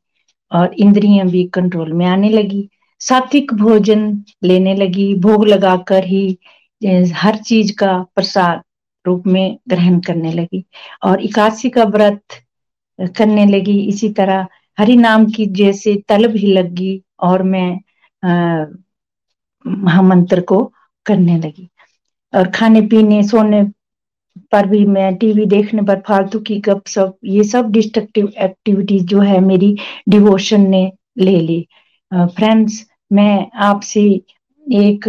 और 0.52 0.74
इंद्रियाँ 0.80 1.28
भी 1.28 1.44
कंट्रोल 1.54 1.92
में 1.94 2.06
आने 2.06 2.30
लगी। 2.30 2.68
सात्विक 3.02 3.54
भोजन 3.54 4.04
लेने 4.44 4.76
लगी। 4.76 5.14
भोग 5.20 5.46
लगाकर 5.48 6.04
ही 6.06 6.28
हर 7.16 7.36
चीज़ 7.40 7.74
का 7.78 7.98
प्रसाद 8.16 8.62
रूप 9.06 9.28
में 9.28 9.58
ग्रहण 9.70 10.00
करने 10.00 10.32
लगी 10.34 10.64
और 11.04 11.22
इकादशी 11.24 11.70
का 11.70 11.84
व्रत 11.86 12.22
करने 13.18 13.46
लगी। 13.48 13.80
इसी 13.82 14.10
तरह 14.14 14.48
हरि 14.82 14.96
नाम 14.98 15.26
की 15.32 15.46
जैसे 15.56 15.96
तलब 16.10 16.36
ही 16.36 16.52
लगी 16.54 17.02
और 17.22 17.44
मैं 17.46 17.70
महामंत्र 19.66 20.42
को 20.42 20.64
करने 21.06 21.38
लगी। 21.38 21.70
और 22.34 22.50
खाने 22.52 22.82
पीने, 22.88 23.22
सोने 23.24 23.64
पर 24.52 24.68
भी 24.68 24.86
मैं 24.86 25.14
टीवी 25.18 25.46
देखने 25.46 25.82
पर 25.82 26.00
फालतू 26.08 26.40
की 26.40 26.60
गप 26.60 26.84
सब 26.88 27.18
ये 27.26 27.44
सब 27.44 27.72
डिस्ट्रक्टिव 27.72 28.32
एक्टिविटीज़ 28.40 29.06
जो 29.06 29.22
है 29.22 29.40
मेरी 29.42 29.76
डिवोशन 30.10 30.70
ने 30.70 30.92
ले 31.20 31.40
ली। 31.40 31.66
फ्रेंड्स 32.12 32.86
मैं 33.12 33.50
आपसे 33.64 34.02
एक, 34.66 35.08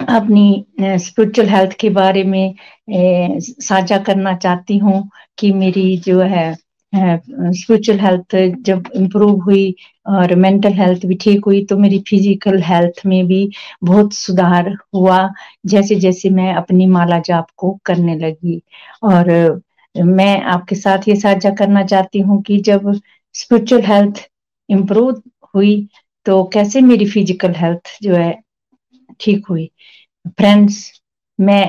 अपनी 0.00 0.64
स्पिरिचुअल 0.98 1.48
हेल्थ 1.48 1.72
के 1.80 1.88
बारे 1.90 2.22
में 2.24 2.54
साझा 3.60 3.98
करना 4.04 4.34
चाहती 4.36 4.76
हूँ 4.78 5.08
कि 5.38 5.52
मेरी 5.52 5.96
जो 6.06 6.20
है 6.22 6.46
स्पिरिचुअल 6.92 7.98
हेल्थ 8.00 8.36
जब 8.66 8.88
इम्प्रूव 8.96 9.40
हुई 9.42 9.74
और 10.08 10.34
मेंटल 10.36 10.72
हेल्थ 10.74 11.04
भी 11.06 11.14
ठीक 11.20 11.44
हुई 11.46 11.64
तो 11.66 11.76
मेरी 11.78 11.98
फ़िज़िकल 12.08 12.60
हेल्थ 12.64 13.00
में 13.06 13.26
भी 13.26 13.40
बहुत 13.84 14.12
सुधार 14.14 14.70
हुआ 14.94 15.18
जैसे 15.66 15.94
जैसे 16.00 16.30
मैं 16.30 16.52
अपनी 16.54 16.86
माला 16.88 17.18
जाप 17.26 17.46
को 17.56 17.70
करने 17.86 18.16
लगी। 18.18 18.60
और 19.04 19.30
मैं 19.94 20.40
आपके 20.52 20.74
साथ 20.76 21.08
ये 21.08 21.16
साझा 21.16 21.50
करना 21.58 21.82
चाहती 21.84 22.20
हूँ 22.20 22.42
कि 22.42 22.58
जब 22.62 22.92
स्पिरिचुअल 23.34 23.82
हेल्थ 23.84 24.26
इम्प्रूव 24.68 25.22
हुई 25.54 25.76
तो 26.26 26.42
कैसे 26.52 26.80
मेरी 26.80 27.06
फ़िज़िकल 27.10 27.54
हेल्थ 27.56 27.96
जो 28.02 28.14
है 28.14 28.32
ठीक 29.20 29.46
हुई? 29.46 29.70
फ्रेंड्स 30.28 30.90
मैं 31.38 31.64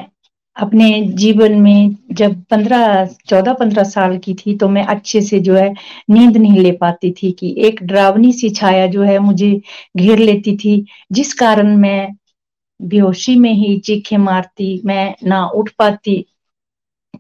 अपने 0.60 0.90
जीवन 1.16 1.54
में 1.62 1.96
जब 2.14 2.34
पंद्रह, 2.52 3.06
चौदह, 3.28 3.54
पंद्रह 3.54 3.84
साल 3.86 4.18
की 4.18 4.34
थी 4.36 4.56
तो 4.58 4.68
मैं 4.70 4.84
अच्छे 4.86 5.22
से 5.22 5.40
जो 5.40 5.56
है 5.56 5.70
नींद 6.10 6.38
नहीं 6.38 6.60
ले 6.60 6.72
पाती 6.82 7.12
थी 7.14 7.32
कि 7.32 7.54
एक 7.68 7.84
ड्रावनी 7.84 8.32
सी 8.34 8.50
छाया 8.52 8.88
जो 8.88 9.04
है 9.04 9.18
मुझे 9.20 9.52
घेर 9.98 10.20
लेती 10.20 10.56
थी, 10.58 10.86
जिस 11.12 11.34
कारण 11.34 11.76
मैं 11.78 12.08
बेहोशी 12.80 13.36
में 13.36 13.54
ही 13.54 13.78
चीखे 13.80 14.18
मारती, 14.18 14.82
मैं 14.86 15.16
ना 15.24 15.46
उठ 15.56 15.70
पाती, 15.80 16.26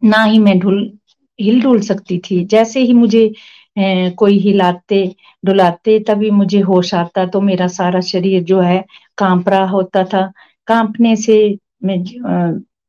ना 0.03 0.23
ही 0.23 0.39
मैं 0.39 0.57
ढुल, 0.59 0.91
हिल 1.39 1.61
डुल 1.61 1.79
सकती 1.81 2.17
थी। 2.21 2.43
जैसे 2.45 2.79
ही 2.81 2.93
मुझे 2.93 3.31
कोई 4.17 4.37
हिलाते, 4.39 5.03
डुलाते 5.43 5.99
तभी 6.07 6.29
मुझे 6.31 6.59
होश 6.61 6.93
आता 6.95 7.25
तो 7.25 7.41
मेरा 7.41 7.67
सारा 7.69 8.01
शरीर 8.01 8.43
जो 8.43 8.59
है 8.61 8.83
काँप 9.17 9.49
रहा 9.49 9.65
होता 9.69 10.03
था। 10.03 10.31
कांपने 10.67 11.15
से 11.17 11.37
मैं 11.83 11.97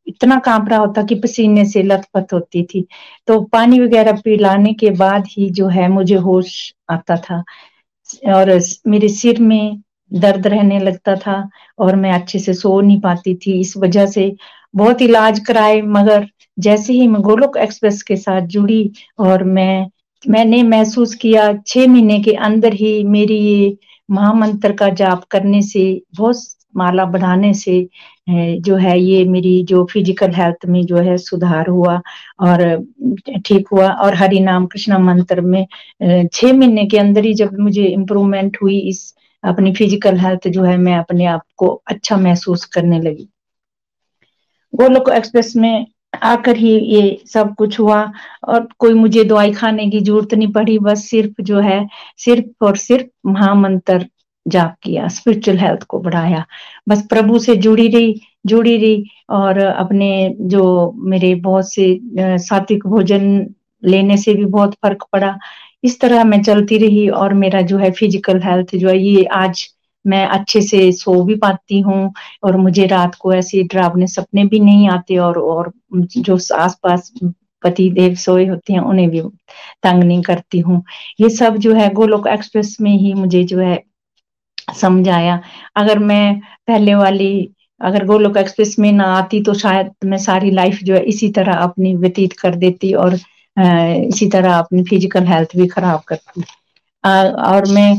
इतना 0.07 0.39
काँप 0.39 0.69
रहा 0.69 0.79
होता 0.79 1.03
कि 1.03 1.15
पसीने 1.15 1.65
से 1.65 1.83
लथपथ 1.83 2.33
होती 2.33 2.63
थी। 2.65 2.87
तो 3.29 3.41
पानी 3.53 3.81
वगैरह 3.81 4.21
पिलाने 4.25 4.73
के 4.75 4.91
बाद 4.99 5.27
ही 5.31 5.51
जो 5.51 5.69
है 5.69 5.89
मुझे 5.89 6.15
होश 6.19 6.53
आता 6.91 7.17
था 7.21 7.43
और 8.35 8.59
मेरे 8.89 9.09
सिर 9.11 9.41
में 9.43 9.81
दर्द 10.11 10.47
रहने 10.47 10.79
लगता 10.81 11.15
था 11.17 11.49
और 11.79 11.97
मैं 11.97 12.13
अच्छे 12.13 12.39
से 12.39 12.55
सो 12.55 12.81
नहीं 12.81 13.01
पाती 13.01 13.35
थी। 13.37 13.61
इस 13.61 13.77
वजह 13.77 14.07
से 14.07 14.33
बहुत 14.75 15.03
इलाज 15.03 15.39
कराए, 15.47 15.81
मगर 15.83 16.27
जैसे 16.59 16.93
ही 16.93 17.07
मैं 17.09 17.21
गोलोक 17.23 17.57
एक्सप्रेस 17.57 18.03
के 18.03 18.17
साथ 18.17 18.47
जुड़ी 18.49 18.91
और 19.19 19.45
मैं, 19.45 19.87
मैंने 20.25 20.63
महसूस 20.63 21.15
किया, 21.15 21.53
छह 21.67 21.87
महीने 21.89 22.19
के 22.23 22.33
अंदर 22.41 22.73
ही 22.75 23.03
मेरी 23.07 23.39
ये 23.39 23.77
महामंत्र 24.09 24.73
का 24.77 24.89
जाप 24.95 25.25
करने 25.31 25.63
से 25.63 25.83
बहुत 26.17 26.37
माला 26.75 27.05
बढ़ाने 27.07 27.53
से 27.55 27.79
जो 28.61 28.77
है 28.77 28.99
ये 29.01 29.25
मेरी 29.25 29.63
जो 29.65 29.85
फ़िज़िकल 29.93 30.33
हेल्थ 30.35 30.67
में 30.69 30.85
जो 30.87 30.97
है 30.99 31.17
सुधार 31.19 31.69
हुआ 31.69 32.01
और 32.41 32.63
ठीक 33.47 33.69
हुआ 33.73 33.89
और 33.95 34.15
हरि 34.15 34.41
नाम 34.41 34.67
कृष्णा 34.67 34.99
मंत्र 34.99 35.41
में 35.43 35.65
छह 36.33 36.53
महीने 36.53 36.87
के 36.87 36.99
अंदर 36.99 37.25
ही 37.25 37.35
जब 37.35 37.59
मुझे 37.61 37.85
इम्प्रूवमेंट 37.87 38.57
हुई 38.63 38.79
इस 38.89 39.03
अपनी 39.45 39.73
फ़िज़िकल 39.75 40.17
हेल्थ 40.19 40.49
जो 40.49 40.63
है 40.65 40.77
मैं 40.79 40.97
अपने 40.99 41.27
आप 41.27 41.43
को 41.57 41.69
अच्छा 41.89 42.17
महसूस 42.19 42.65
करने 42.75 43.01
लगी। 43.01 43.29
गोलोक 44.73 45.09
एक्सप्रेस 45.11 45.53
में 45.57 45.87
आकर 46.23 46.57
ही 46.57 46.71
ये 46.95 47.03
सब 47.33 47.55
कुछ 47.59 47.79
हुआ 47.81 48.01
और 48.49 48.69
कोई 48.79 48.95
मुझे 48.95 49.25
दवाई 49.25 49.53
खाने 49.53 49.89
की 49.91 50.01
ज़रूरत 50.01 50.35
नहीं 50.35 50.53
पड़ी, 50.53 50.79
बस 50.79 51.05
सिर्फ़ 51.11 51.43
जो 51.43 51.61
है, 51.61 51.87
सिर्फ़ 52.19 52.65
और 52.65 52.77
सिर्फ़ 52.77 53.07
महामंत्र 53.29 54.07
जाप 54.47 54.75
किया 54.83 55.09
स्पिरिचुअल 55.09 55.59
हेल्थ 55.59 55.83
को 55.85 55.99
बढ़ाया। 56.01 56.45
बस 56.89 57.07
प्रभु 57.11 57.39
से 57.39 57.57
जुड़ी 57.59 57.89
रही 57.89 58.21
जुड़ी 58.47 58.77
रही 58.77 59.05
और 59.31 59.59
अपने 59.59 60.11
जो 60.43 60.93
मेरे 61.05 61.35
बहुत 61.41 61.73
से 61.73 61.99
सात्विक 62.39 62.87
भोजन 62.87 63.25
लेने 63.83 64.17
से 64.17 64.35
भी 64.35 64.45
बहुत 64.47 64.75
फ़र्क 64.75 65.05
पड़ा। 65.13 65.37
इस 65.85 66.01
तरह 66.01 66.25
मैं 66.25 66.43
चलती 66.43 66.79
रही 66.79 67.09
और 67.11 67.35
मेरा 67.35 67.61
जो 67.63 67.79
है 67.79 67.91
फ़िज़िकल 67.91 68.41
हेल्थ 68.43 68.75
जो 68.77 68.89
है, 68.89 68.99
ये 68.99 69.25
आज 69.25 69.69
मैं 70.05 70.25
अच्छे 70.29 70.61
से 70.63 70.91
सो 70.93 71.23
भी 71.25 71.35
पाती 71.37 71.81
हूँ 71.81 72.13
और 72.45 72.57
मुझे 72.57 72.87
रात 72.87 73.15
को 73.15 73.33
ऐसे 73.35 73.63
डरावने 73.65 74.07
सपने 74.07 74.45
भी 74.45 74.61
नहीं 74.61 74.89
आते 74.89 75.17
और 75.19 75.39
और 75.39 75.73
जो 75.95 76.39
आसपास 76.57 77.13
पति 77.63 77.89
देव 77.91 78.15
सोए 78.15 78.47
होते 78.47 78.73
हैं, 78.73 78.81
उन्हें 78.81 79.09
भी 79.11 79.21
तंग 79.83 80.03
नहीं 80.05 80.23
करती 80.23 80.59
हूँ। 80.61 80.83
ये 81.21 81.29
सब 81.31 81.57
जो 81.59 81.75
है 81.75 81.89
गोलोक 81.95 82.27
एक्सप्रेस 82.29 82.77
में 82.81 82.91
ही 82.93 83.13
मुझे 83.15 83.43
जो 83.45 83.59
है 83.59 83.83
समझाया। 84.75 85.41
अगर 85.77 85.99
मैं 86.01 86.41
पहले 86.67 86.95
वाली, 86.95 87.33
अगर 87.81 88.05
गोलोक 88.07 88.37
एक्सप्रेस 88.37 88.75
में 88.79 88.91
ना 88.93 89.05
आती 89.15 89.43
तो 89.43 89.55
शायद 89.57 89.91
मैं 90.07 90.19
सारी 90.21 90.51
लाइफ 90.53 90.79
जो 90.85 90.95
है 90.95 91.03
इसी 91.07 91.29
तरह 91.33 91.55
अपनी 91.59 91.95
व्यतीत 91.97 92.33
कर 92.41 92.55
देती 92.57 92.93
और 92.97 93.15
इसी 93.57 94.29
तरह 94.31 94.55
अपनी 94.55 94.83
फ़िज़िकल 94.85 95.25
हेल्थ 95.27 95.57
भी 95.57 95.67
खराब 95.69 96.03
करती। 96.09 96.43
और 97.05 97.67
मैं 97.69 97.95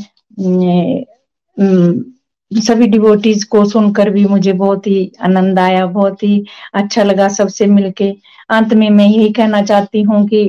सभी 2.51 2.87
डिवोटीज 2.87 3.43
को 3.45 3.63
सुनकर 3.65 4.09
भी 4.09 4.25
मुझे 4.25 4.53
बहुत 4.53 4.87
ही 4.87 5.11
आनंद 5.23 5.59
आया, 5.59 5.85
बहुत 5.87 6.23
ही 6.23 6.43
अच्छा 6.75 7.03
लगा 7.03 7.27
सबसे 7.31 7.65
मिलके। 7.67 8.09
अंत 8.51 8.73
में 8.73 8.89
मैं 8.91 9.07
यही 9.07 9.31
कहना 9.33 9.61
चाहती 9.63 10.01
हूँ 10.03 10.27
कि 10.27 10.43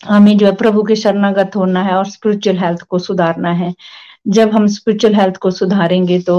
हमें 0.00 0.36
जो 0.38 0.46
है 0.46 0.54
प्रभु 0.56 0.82
के 0.84 0.96
शरणागत 0.96 1.56
होना 1.56 1.82
है 1.82 1.94
और 1.94 2.06
स्पिरिचुअल 2.08 2.58
हेल्थ 2.58 2.82
को 2.84 2.98
सुधारना 3.00 3.52
है। 3.54 3.72
जब 4.26 4.50
हम 4.50 4.66
स्पिरिचुअल 4.68 5.14
हेल्थ 5.14 5.36
को 5.42 5.50
सुधारेंगे 5.50 6.18
तो 6.22 6.38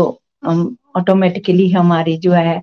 ऑटोमेटिकली 0.97 1.69
हमारी 1.71 2.17
जो 2.17 2.31
है 2.33 2.61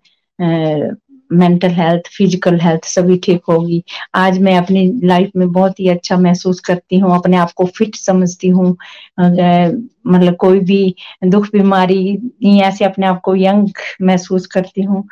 मेंटल 1.31 1.69
हेल्थ 1.73 2.09
फ़िज़िकल 2.17 2.59
हेल्थ 2.61 2.85
सभी 2.85 3.17
ठीक 3.25 3.43
होगी। 3.49 3.83
आज 4.17 4.39
मैं 4.43 4.57
अपनी 4.59 4.85
लाइफ 5.05 5.31
में 5.37 5.51
बहुत 5.53 5.81
ही 5.81 5.89
अच्छा 5.89 6.17
महसूस 6.19 6.61
करती 6.61 6.99
हूँ, 6.99 7.15
अपने 7.17 7.37
आप 7.37 7.53
को 7.57 7.65
फिट 7.69 7.97
समझती 7.97 8.49
हूँ। 8.49 8.71
मतलब 9.19 10.37
कोई 10.41 10.61
भी 10.61 10.95
दुख, 11.27 11.47
बीमारी 11.53 12.61
ऐसे 12.61 12.85
अपने 12.85 13.07
आप 13.07 13.21
को 13.25 13.35
यंग 13.37 13.69
महसूस 14.03 14.47
करती 14.49 14.83
हूँ। 14.83 15.03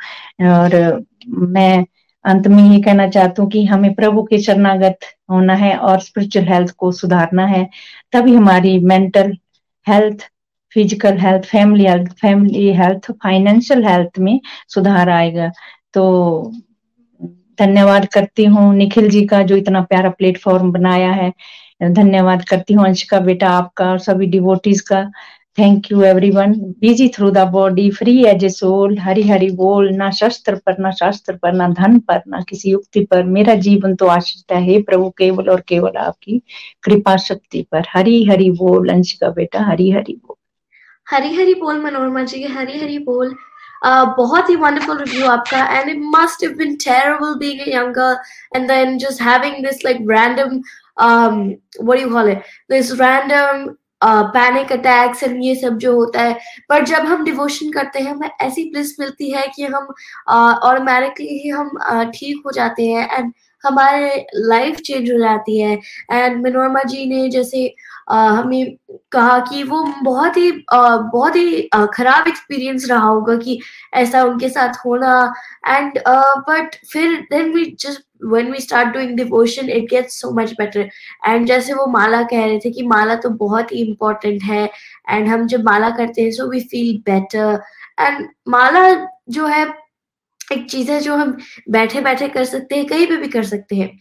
और 0.45 0.77
मैं 1.49 1.85
अंत 2.25 2.47
में 2.49 2.63
ये 2.65 2.81
कहना 2.83 3.09
चाहती 3.11 3.43
हूँ 3.43 3.51
कि 3.51 3.65
हमें 3.67 3.93
प्रभु 3.95 4.23
के 4.25 4.39
शरणागत 4.43 5.05
होना 5.31 5.55
है 5.57 5.77
और 5.79 6.01
स्पिरिचुअल 6.01 6.47
हेल्थ 6.49 6.75
को 6.79 6.91
सुधारना 6.93 7.47
है। 7.47 7.65
तभी 8.13 8.35
हमारी 8.35 8.79
mental 8.85 9.33
health 9.89 10.23
physical 10.77 11.19
health 11.19 11.45
family 11.47 11.85
health 11.87 12.13
family 12.21 12.73
health 12.75 13.11
financial 13.25 13.85
health 13.87 14.19
में 14.19 14.39
सुधार 14.69 15.09
आएगा। 15.11 15.51
तो 15.95 16.05
धन्यवाद 17.59 18.07
करती 18.15 18.45
हूँ 18.47 18.75
निखिल 18.77 19.09
जी 19.11 19.25
का 19.27 19.43
जो 19.43 19.57
इतना 19.57 19.81
प्यारा 19.83 20.11
प्लेटफॉर्म 20.11 20.73
बनाया 20.73 21.11
है। 21.13 21.33
धन्यवाद 21.93 22.45
करती 22.45 22.75
हूँ 22.75 22.85
अंशिका 22.87 23.21
बेटा 23.21 23.49
आपका 23.51 23.91
और 23.91 23.99
सभी 23.99 24.27
डिवोटीज 24.27 24.81
का। 24.83 25.01
Thank 25.59 25.91
you 25.93 26.03
everyone 26.05 26.53
busy 26.81 27.09
through 27.15 27.31
the 27.31 27.39
body 27.53 27.91
free 27.91 28.13
as 28.27 28.45
a 28.45 28.49
soul 28.49 28.97
Hari 28.99 29.23
Hari 29.29 29.49
बोल 29.61 29.89
ना 29.95 30.11
शस्त्र 30.19 30.55
पर 30.67 30.79
ना 30.81 30.91
शास्त्र 30.99 31.35
पर 31.43 31.53
ना 31.53 31.69
धन 31.79 31.99
पर 32.09 32.23
ना 32.29 32.41
किसी 32.49 32.71
युक्ति 32.71 33.01
पर 33.11 33.23
मेरा 33.37 33.55
जीवन 33.67 33.95
तो 34.03 34.07
आश्रित 34.17 34.53
है 34.69 34.81
प्रभु 34.83 35.09
केवल 35.19 35.49
और 35.51 35.61
केवल 35.69 35.97
आपकी 36.05 36.41
कृपा 36.85 37.17
शक्ति 37.25 37.67
पर 37.73 37.87
हरि 37.95 38.23
हरि 38.31 38.51
बोल 38.61 38.89
अंशिका 38.93 39.31
बेटा 39.41 39.65
हरि 39.71 39.91
हरि 39.91 40.19
बोल 40.27 40.37
हरी 41.07 41.35
हरी 41.35 41.55
बोल 41.61 41.81
मनोरमा 41.83 42.23
जी 42.25 42.43
हरी 42.47 42.79
हरी 42.81 42.99
बोल 43.05 43.29
uh, 43.29 44.07
बहुत 44.17 44.51
ही 44.51 44.57
वंडरफुल 44.57 44.99
रिव्यू 44.99 45.27
आपका 45.29 45.65
and 45.79 45.91
it 45.91 46.03
must 46.17 46.45
have 46.45 46.53
been 46.59 46.75
terrible 46.85 47.35
being 47.39 47.61
a 47.61 47.71
young 47.77 47.95
girl 47.95 48.57
and 48.57 48.69
then 48.69 48.99
just 48.99 49.23
having 49.23 49.65
this 49.65 49.85
like 49.85 50.07
random 50.11 50.61
um 50.99 51.57
what 51.79 51.97
do 51.97 52.03
you 52.03 52.11
call 52.11 52.27
it? 52.27 52.45
This 52.69 52.97
random 52.99 53.77
panic 54.03 54.73
attacks 54.73 55.23
and 55.23 55.43
ये 55.45 55.55
सब 55.55 55.79
जो 55.79 55.95
होता 55.95 56.23
है। 56.23 56.39
पर 56.69 56.85
जब 56.85 57.07
हम 57.07 57.25
डिवोशन 57.25 57.71
करते 57.73 57.99
हैं, 57.99 58.13
हमें 58.13 58.31
ऐसी 58.41 58.71
ब्लिस 58.71 58.99
मिलती 59.01 59.31
है 59.31 59.47
कि 59.57 59.65
हम 59.65 59.89
ऑटोमेटिकली 60.29 61.39
ही 61.39 61.49
हम 61.49 61.71
ठीक 62.15 62.43
हो 62.47 62.53
जाते 62.53 62.87
हैं 62.87 63.09
एंड 63.19 63.33
हमारे 63.65 64.27
लाइफ 64.35 64.77
चेंज 64.77 65.11
हो 65.13 65.19
जाती 65.19 65.59
है। 65.61 65.79
एंड 66.13 66.43
मनोरमा 66.45 66.83
जी 66.83 67.07
ने 67.07 67.29
जैसे 67.31 67.75
हमें 68.11 68.77
कहा 69.13 69.39
कि 69.49 69.63
वो 69.63 69.83
बहुत 70.03 70.37
ही 70.37 70.51
बहुत 70.71 71.37
ही 71.37 71.63
खराब 71.95 72.29
एक्सपीरियंस 72.29 72.87
रहा 72.91 73.07
होगा 73.07 73.37
कि 73.37 73.59
ऐसा 73.95 74.23
उनके 74.25 74.49
साथ 74.49 74.75
होना। 74.85 75.33
एंड 75.67 75.99
बट 76.49 76.77
फिर 76.93 77.21
then 77.31 77.53
we 77.55 77.65
just 77.81 78.03
when 78.21 78.51
we 78.51 78.61
start 78.61 78.93
doing 78.95 79.17
devotion 79.17 79.69
it 79.69 79.89
gets 79.89 80.21
so 80.21 80.31
much 80.33 80.55
better. 80.57 80.85
And 81.27 81.47
जैसे 81.47 81.75
वो 81.75 81.87
माला 81.87 82.23
कह 82.23 82.45
रहे 82.45 82.59
थे 82.59 82.71
कि 82.71 82.83
माला 82.87 83.15
तो 83.15 83.31
बहुत 83.31 83.73
ही 83.73 83.85
important 83.87 84.43
है, 84.43 84.71
and 85.13 85.29
हम 85.29 85.47
जब 85.47 85.65
माला 85.65 85.91
करते 85.91 86.23
हैं, 86.23 86.31
so 86.31 86.49
we 86.51 86.61
feel 86.75 87.03
better. 87.11 87.59
And 88.01 88.27
माला 88.49 89.09
जो 89.29 89.47
है, 89.47 89.67
एक 90.53 90.71
चीज़ 90.71 90.91
है 90.91 91.01
जो 91.01 91.17
हम 91.17 91.37
बैठे 91.71 92.01
बैठे 92.01 92.29
कर 92.29 92.45
सकते 92.45 92.77
हैं, 92.77 92.87
कहीं 92.87 93.07
पे 93.07 93.17
भी 93.17 93.29
कर 93.29 93.45
सकते 93.45 93.77
हैं। 93.77 93.99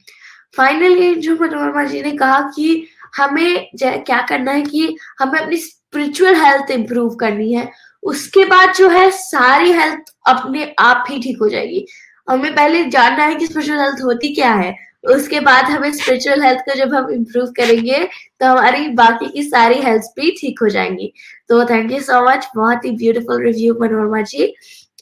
फाइनली 0.58 1.16
जो 1.16 1.36
मनोरमा 1.36 1.84
जी 1.84 2.02
ने 2.02 2.12
कहा 2.12 2.40
कि 2.56 2.88
हमें 3.18 3.70
क्या 3.84 4.22
करना 4.22 4.52
है 4.52 4.62
कि 4.62 4.98
हमें 5.20 5.40
अपनी 5.40 5.58
स्पिरिचुअल 5.58 6.36
हेल्थ 6.36 6.72
इंप्रूव 6.72 7.16
करनी 7.16 7.54
है। 7.54 7.72
उसके 8.04 8.46
बाद 8.46 8.74
जो 8.76 8.90
है, 8.90 9.12
सारी 9.12 9.72
हेल्थ 9.72 10.14
अपने 10.28 10.76
आप 10.80 11.06
ही 11.10 11.20
ठीक 11.20 11.38
हो 11.42 11.50
जाएगी। 11.50 11.86
हमें 12.28 12.54
पहले 12.56 12.84
जानना 12.86 13.24
है 13.24 13.36
कि 13.36 13.46
स्पिरिचुअल 13.48 13.80
हेल्थ 13.80 14.04
होती 14.04 14.34
क्या 14.36 14.54
है। 14.54 14.76
उसके 15.10 15.40
बाद 15.40 15.66
हमें 15.66 15.92
स्पिरिचुअल 15.94 16.42
हेल्थ 16.44 16.60
को 16.60 16.76
जब 16.76 16.94
हम 16.96 17.10
इम्प्रूव 17.12 17.52
करेंगे 17.58 18.04
तो 18.40 18.46
हमारी 18.48 18.88
बाकी 18.96 19.30
की 19.32 19.44
सारी 19.44 19.80
हेल्थ 19.82 20.12
भी 20.16 20.32
ठीक 20.40 20.60
हो 20.62 20.70
जाएँगी। 20.70 21.12
तो 21.50 21.64
थैंक 21.66 21.92
यू 21.92 22.00
सो 22.02 22.24
मच 22.30 22.48
बहुत 22.56 22.86
ही 22.86 22.92
ब्यूटीफुल 22.98 23.44
रिव्यू 23.44 23.78
मनोरमा 23.82 24.22
जी। 24.24 24.54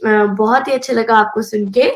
बहुत 0.04 0.68
ही 0.68 0.74
अच्छा 0.74 0.94
लगा 0.94 1.16
आपको 1.18 1.42
सुन 1.42 1.72
के। 1.72 1.90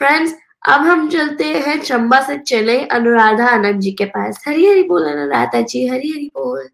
फ्रेंड्स 0.00 0.34
अब 0.68 0.80
हम 0.80 1.08
चलते 1.10 1.44
हैं 1.44 1.78
चंबा 1.80 2.20
से 2.22 2.36
चले 2.38 2.78
अनुराधा 2.86 3.46
आनंद 3.46 3.80
जी 3.80 3.92
के 3.92 4.04
पास। 4.06 4.44
हरी 4.48 4.66
हरी 4.66 4.82
बोल 4.82 5.04
अनुराधा 5.04 5.60
जी, 5.60 5.86
हरी 5.88 6.10
हरी 6.10 6.30
बोल। 6.34 6.68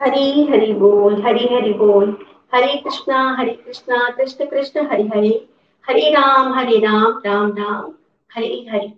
हरी 0.00 0.46
हरी 0.50 0.72
बोल, 0.74 1.22
हरी 1.26 1.54
हरी 1.54 1.72
बोल। 1.74 2.16
हरे 2.54 2.76
कृष्णा 2.76 3.36
हरे 3.38 3.52
कृष्णा, 3.56 4.08
कृष्ण 4.16 4.46
कृष्ण, 4.46 4.86
हरे 4.90 5.02
हरे। 5.14 5.46
हरे 5.88 6.10
राम 6.10 6.52
हरे 6.54 6.78
राम 6.78 7.22
राम 7.26 7.52
राम। 7.58 7.92
हरे 8.34 8.66
हरे। 8.70 8.88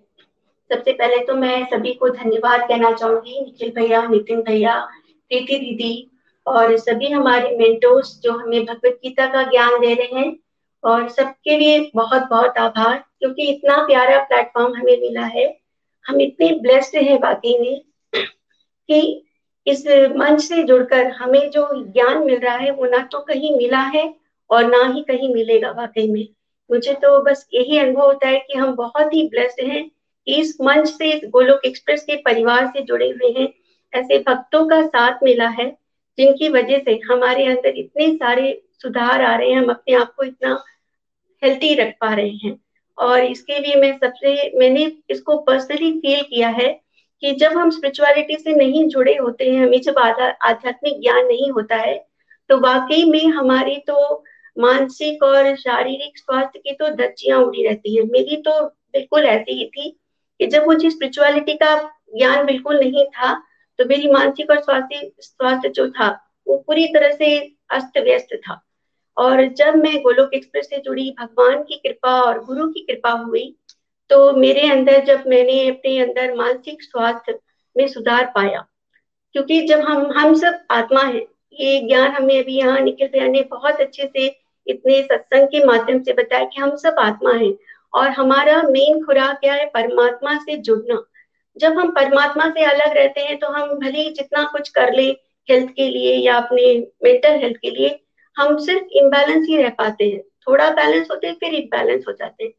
सबसे 0.71 0.93
पहले 0.93 1.25
तो 1.25 1.35
मैं 1.35 1.67
सभी 1.67 1.93
को 1.95 2.09
धन्यवाद 2.09 2.69
कहना 2.69 2.93
चाहूँगी, 2.93 3.41
निखिल 3.41 3.73
भैया, 3.77 4.07
नितिन 4.09 4.41
भैया, 4.43 4.89
प्रीति 5.29 5.59
दीदी 5.59 6.11
और 6.47 6.77
सभी 6.77 7.11
हमारे 7.11 7.57
मेंटोर्स 7.57 8.21
जो 8.23 8.33
हमें 8.33 8.65
भगवत 8.65 9.01
गीता 9.03 9.27
का 9.27 9.43
ज्ञान 9.43 9.81
दे 9.81 9.95
रहे 9.95 10.21
हैं। 10.21 10.37
और 10.85 11.09
सबके 11.09 11.59
लिए 11.59 11.91
बहुत 11.95 12.23
बहुत 12.23 12.59
आभार, 12.59 13.05
क्योंकि 13.19 13.43
इतना 13.43 13.77
प्यारा 13.77 14.23
प्लेटफॉर्म 14.23 14.75
हमें 14.75 15.01
मिला 15.01 15.25
है। 15.25 15.59
हम 16.07 16.21
इतने 16.21 16.53
ब्लेस्ड 16.53 16.97
हैं 16.97 17.19
वाकई 17.19 17.59
में 17.59 17.83
कि 18.89 19.27
इस 19.67 19.87
मंच 20.17 20.41
से 20.41 20.63
जुड़कर 20.63 21.07
हमें 21.07 21.51
जो 21.51 21.69
ज्ञान 21.93 22.25
मिल 22.25 22.39
रहा 22.39 22.57
है, 22.57 22.71
वो 22.71 22.85
ना 22.85 22.99
तो 22.99 23.21
कहीं 23.21 23.57
मिला 23.57 23.81
है 23.81 24.15
और 24.51 24.67
ना 24.67 24.87
ही 24.87 25.03
कहीं 25.03 25.35
मिलेगा 25.35 25.71
वाकई 25.71 26.11
में। 26.11 26.29
मुझे 26.71 26.95
तो 26.95 27.23
बस 27.23 27.47
यही 27.55 27.79
अनुभव 27.79 28.07
होता 28.07 28.29
है 28.29 28.39
कि 28.39 28.59
हम 28.59 28.75
बहुत 28.75 29.15
ही 29.15 29.29
ब्लेस्ड 29.29 29.65
हैं, 29.65 29.91
इस 30.27 30.57
मंच 30.61 30.89
से, 30.89 31.11
इस 31.11 31.29
गोलोक 31.31 31.61
एक्सप्रेस 31.65 32.03
के 32.03 32.17
परिवार 32.17 32.67
से 32.67 32.83
जुड़े 32.83 33.09
हुए 33.11 33.33
हैं। 33.39 33.49
ऐसे 33.93 34.19
भक्तों 34.19 34.67
का 34.67 34.81
साथ 34.87 35.23
मिला 35.23 35.49
है, 35.49 35.67
जिनकी 36.19 36.49
वजह 36.49 36.79
से 36.79 36.99
हमारे 37.07 37.45
अंदर 37.47 37.69
इतने 37.69 38.15
सारे 38.15 38.63
सुधार 38.73 39.23
आ 39.23 39.35
रहे 39.37 39.51
हैं, 39.51 39.59
हम 39.59 39.71
अपने 39.71 39.95
आप 39.95 40.15
को 40.15 40.23
इतना 40.23 40.63
हेल्थी 41.43 41.75
रख 41.75 41.95
पा 42.01 42.15
रहे 42.15 42.31
हैं। 42.45 42.59
और 42.99 43.25
इसके 43.25 43.59
लिए 43.59 43.75
मैं 43.77 43.93
सबसे, 43.99 44.59
मैंने 44.59 44.93
इसको 45.11 45.39
पर्सनली 45.39 45.93
फील 45.99 46.23
किया 46.23 46.49
है 46.49 46.69
कि 47.23 47.33
जब 47.33 47.53
हम 47.53 47.71
स्पिरिचुअलिटी 47.71 48.37
से 48.37 48.53
नहीं 48.53 48.87
जुड़े 48.89 49.15
होते 49.17 49.51
हैं, 49.51 49.67
हमें 49.67 49.81
जब 49.81 49.99
आध्यात्मिक 49.99 51.01
ज्ञान 51.01 51.27
नहीं 51.27 51.51
होता 51.51 51.77
है 51.77 51.97
तो 52.51 52.59
वाकई 52.61 53.03
में 53.05 53.27
हमारी 53.27 53.77
तो 53.77 54.25
मानसिक 54.59 55.23
और 55.23 55.55
शारीरिक 55.57 56.19
स्वास्थ्य 56.19 56.59
की 56.59 56.73
तो 56.75 56.89
धज्जियाँ 56.97 57.39
उड़ी 57.41 57.67
रहती 57.67 57.97
है। 57.97 58.03
मेरी 58.05 58.37
तो 58.43 58.61
बिल्कुल 58.65 59.25
ऐसी 59.27 59.53
ही 59.55 59.67
थी 59.69 59.91
कि 60.41 60.47
जब 60.47 60.67
मुझे 60.67 60.91
स्पिरिचुअलिटी 60.91 61.55
का 61.57 61.75
ज्ञान 62.17 62.45
बिल्कुल 62.47 62.79
नहीं 62.81 63.05
था 63.07 63.35
तो 63.79 63.85
मेरी 63.85 64.11
मानसिक 64.11 64.51
और 64.51 64.61
स्वास्थ्य 64.61 65.11
स्वास्थ्य 65.21 65.69
जो 65.69 65.89
था, 65.91 66.09
वो 66.47 66.57
पूरी 66.59 66.87
तरह 66.89 67.13
से 67.13 67.37
अस्त 67.71 67.99
व्यस्त 67.99 68.35
था। 68.39 68.61
और 69.17 69.45
जब 69.49 69.77
मैं 69.77 70.01
गोलोक 70.03 70.35
एक्सप्रेस 70.35 70.69
से 70.71 70.79
जुड़ी 70.79 71.11
भगवान 71.21 71.63
की 71.63 71.77
कृपा 71.79 72.21
और 72.23 72.45
गुरु 72.45 72.67
की 72.69 72.81
कृपा 72.83 73.11
हुई 73.13 73.55
तो 74.11 74.33
मेरे 74.35 74.69
अंदर 74.71 75.05
जब 75.05 75.25
मैंने 75.27 75.69
अपने 75.69 75.99
अंदर 76.01 76.35
मानसिक 76.37 76.83
स्वास्थ्य 76.83 77.39
में 77.77 77.87
सुधार 77.89 78.33
पाया, 78.35 78.65
क्योंकि 79.35 79.61
जब 79.67 79.81
हम 79.81 80.11
हम 80.13 80.35
सब 80.37 80.61
आत्मा 80.71 81.03
है, 81.03 81.27
ये 81.53 81.81
ज्ञान 81.81 82.11
हमें 82.13 82.39
अभी 82.39 82.57
यहाँ 82.59 82.81
निखिल 82.81 83.09
भैया 83.09 83.27
ने 83.29 83.43
बहुत 83.51 83.81
अच्छे 83.81 84.07
से 84.07 84.29
इतने 84.69 85.03
सत्संग 85.03 85.47
के 85.47 85.65
माध्यम 85.65 86.03
से 86.03 86.13
बताया 86.13 86.45
कि 86.45 86.61
हम 86.61 86.75
सब 86.77 86.97
आत्मा 86.99 87.33
है 87.33 87.53
और 87.95 88.09
हमारा 88.09 88.63
मेन 88.63 89.05
खुराक 89.05 89.39
क्या 89.39 89.55
है? 89.55 89.67
परमात्मा 89.67 90.37
से 90.37 90.57
जुड़ना। 90.57 91.03
जब 91.57 91.79
हम 91.79 91.91
परमात्मा 91.91 92.49
से 92.51 92.65
अलग 92.65 92.97
रहते 92.97 93.21
हैं 93.21 93.39
तो 93.39 93.47
हम 93.47 93.69
भले 93.75 93.99
ही 93.99 94.11
जितना 94.11 94.45
कुछ 94.45 94.69
कर 94.69 94.93
ले 94.93 95.07
हेल्थ 95.49 95.71
के 95.71 95.89
लिए 95.89 96.15
या 96.17 96.35
अपने 96.35 96.73
मेंटल 97.05 97.35
हेल्थ 97.35 97.57
के 97.57 97.71
लिए, 97.71 97.99
हम 98.37 98.59
सिर्फ़ 98.59 98.85
इम्बैलेंस 98.93 99.47
ही 99.49 99.57
रह 99.57 99.69
पाते 99.69 100.09
हैं। 100.09 100.21
थोड़ा 100.21 100.71
बैलेंस 100.71 101.09
होते 101.11 101.27
हैं, 101.27 101.35
फिर 101.35 101.55
इम्बैलेंस 101.55 102.05
हो 102.09 102.13
जाते 102.13 102.45
हैं। 102.45 102.51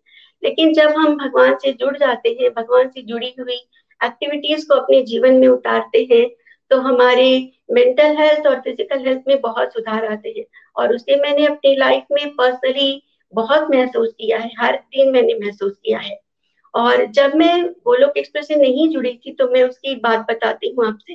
लेकिन 0.43 0.73
जब 0.73 0.89
हम 0.89 1.15
भगवान 1.17 1.55
से 1.55 1.71
जुड़ 1.73 1.95
जाते 1.97 2.37
हैं, 2.41 2.49
भगवान 2.51 2.87
से 2.87 3.01
जुड़ी 3.01 3.33
हुई 3.39 3.59
एक्टिविटीज़ 4.01 4.67
को 4.67 4.75
अपने 4.75 5.01
जीवन 5.01 5.33
में 5.33 5.47
उतारते 5.47 6.07
हैं 6.11 6.25
तो 6.71 6.79
हमारे 6.81 7.27
मेंटल 7.71 8.15
हेल्थ 8.17 8.47
और 8.47 8.59
फ़िज़िकल 8.59 9.05
हेल्थ 9.05 9.23
में 9.27 9.39
बहुत 9.41 9.73
सुधार 9.73 10.05
आते 10.05 10.33
हैं। 10.37 10.45
और 10.77 10.93
उसे 10.95 11.15
मैंने 11.21 11.45
अपनी 11.45 11.75
लाइफ 11.75 12.03
में 12.11 12.29
पर्सनली 12.35 13.01
बहुत 13.33 13.67
महसूस 13.71 14.13
किया 14.13 14.37
है, 14.37 14.51
हर 14.59 14.75
दिन 14.75 15.11
मैंने 15.11 15.33
महसूस 15.35 15.77
किया 15.85 15.99
है। 15.99 16.19
और 16.73 17.05
जब 17.05 17.35
मैं 17.35 17.63
गोलोक 17.85 18.17
एक्सप्रेस 18.17 18.47
से 18.47 18.55
नहीं 18.55 18.89
जुड़ी 18.89 19.13
थी 19.15 19.31
तो 19.31 19.47
मैं 19.51 19.63
उसकी 19.63 19.95
बात 19.95 20.25
बताती 20.31 20.69
हूँ 20.69 20.85
आपसे 20.87 21.13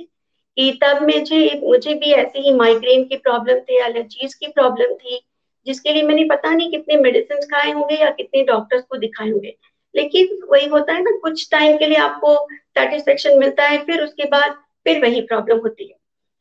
कि 0.57 0.71
तब 0.83 1.03
मुझे 1.03 1.61
मुझे 1.65 1.95
भी 1.95 2.13
ऐसे 2.13 2.39
ही 2.39 2.53
माइग्रेन 2.53 3.05
की 3.05 3.17
प्रॉब्लम 3.17 3.59
थे 3.61 3.79
एलर्जीज 3.85 4.35
की 4.35 4.47
प्रॉब्लम 4.49 4.95
थी, 4.95 5.21
जिसके 5.67 5.93
लिए 5.93 6.03
मैंने 6.03 6.25
पता 6.25 6.51
नहीं 6.51 6.71
कितने 6.71 6.97
मेडिसिन 6.97 7.41
खाए 7.53 7.71
होंगे 7.73 7.95
या 7.95 8.11
कितने 8.11 8.43
डॉक्टर्स 8.43 8.85
को 8.85 8.97
दिखाए 8.97 9.31
होंगे। 9.31 9.55
लेकिन 9.95 10.39
वही 10.51 10.67
होता 10.67 10.93
है 10.93 11.03
ना, 11.03 11.11
कुछ 11.23 11.49
टाइम 11.51 11.77
के 11.79 11.87
लिए 11.87 11.99
आपको 11.99 12.37
सेटिस्फेक्शन 12.49 13.39
मिलता 13.39 13.65
है, 13.65 13.79
फिर 13.79 14.03
उसके 14.03 14.25
बाद 14.25 14.57
फिर 14.87 15.03
वही 15.03 15.21
प्रॉब्लम 15.21 15.59
होती 15.59 15.89
है। 15.89 15.97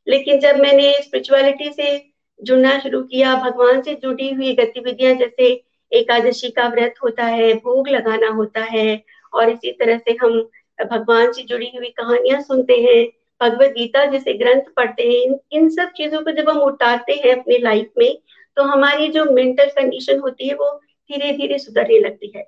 लेकिन 0.08 0.40
जब 0.40 0.56
मैंने 0.56 0.92
स्पिरिचुअलिटी 1.02 1.72
से 1.72 1.98
जुड़ना 2.40 2.78
शुरू 2.80 3.02
किया 3.04 3.36
भगवान 3.36 3.82
से 3.82 3.94
जुड़ी 3.96 4.32
हुई 4.34 4.54
गतिविधियाँ 4.56 5.14
जैसे 5.14 5.52
एकादशी 5.92 6.50
का 6.50 6.68
व्रत 6.68 6.94
होता 7.04 7.26
है 7.26 7.54
भोग 7.54 7.90
लगाना 7.90 8.28
होता 8.28 8.62
है 8.62 9.04
और 9.34 9.50
इसी 9.50 9.72
तरह 9.72 9.98
से 9.98 10.16
हम 10.22 10.40
भगवान 10.80 11.32
से 11.32 11.44
जुड़ी 11.44 11.72
हुई 11.78 11.90
कहानियाँ 11.90 12.42
सुनते 12.42 12.74
हैं 12.74 13.06
भगवत 13.42 13.70
गीता 13.70 14.06
जैसे 14.06 14.34
ग्रंथ 14.34 14.62
पढ़ते 14.76 15.04
हैं 15.04 15.40
इन, 15.52 15.70
सब 15.70 15.92
चीज़ों 15.98 16.22
को 16.22 16.32
जब 16.32 16.50
हम 16.50 16.60
उतारते 16.60 17.14
हैं 17.14 17.36
अपनी 17.36 17.58
लाइफ 17.58 17.92
में 17.98 18.18
तो 18.58 18.64
हमारी 18.64 19.08
जो 19.08 19.26
मेंटल 19.26 19.66
कंडीशन 19.66 20.20
होती 20.20 20.48
है 20.48 20.56
वो 20.56 20.70
धीरे 21.10 21.32
धीरे 21.32 21.58
सुधरने 21.58 22.00
लगती 22.00 22.32
है। 22.36 22.44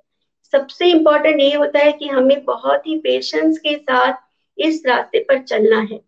सबसे 0.52 0.86
इम्पोर्टेंट 0.86 1.40
ये 1.40 1.54
होता 1.54 1.78
है 1.78 1.92
कि 1.92 2.08
हमें 2.08 2.44
बहुत 2.44 2.86
ही 2.86 2.96
पेशेंस 2.98 3.58
के 3.58 3.76
साथ 3.76 4.12
इस 4.58 4.82
रास्ते 4.86 5.18
पर 5.18 5.42
चलना 5.42 5.78
है। 5.80 6.00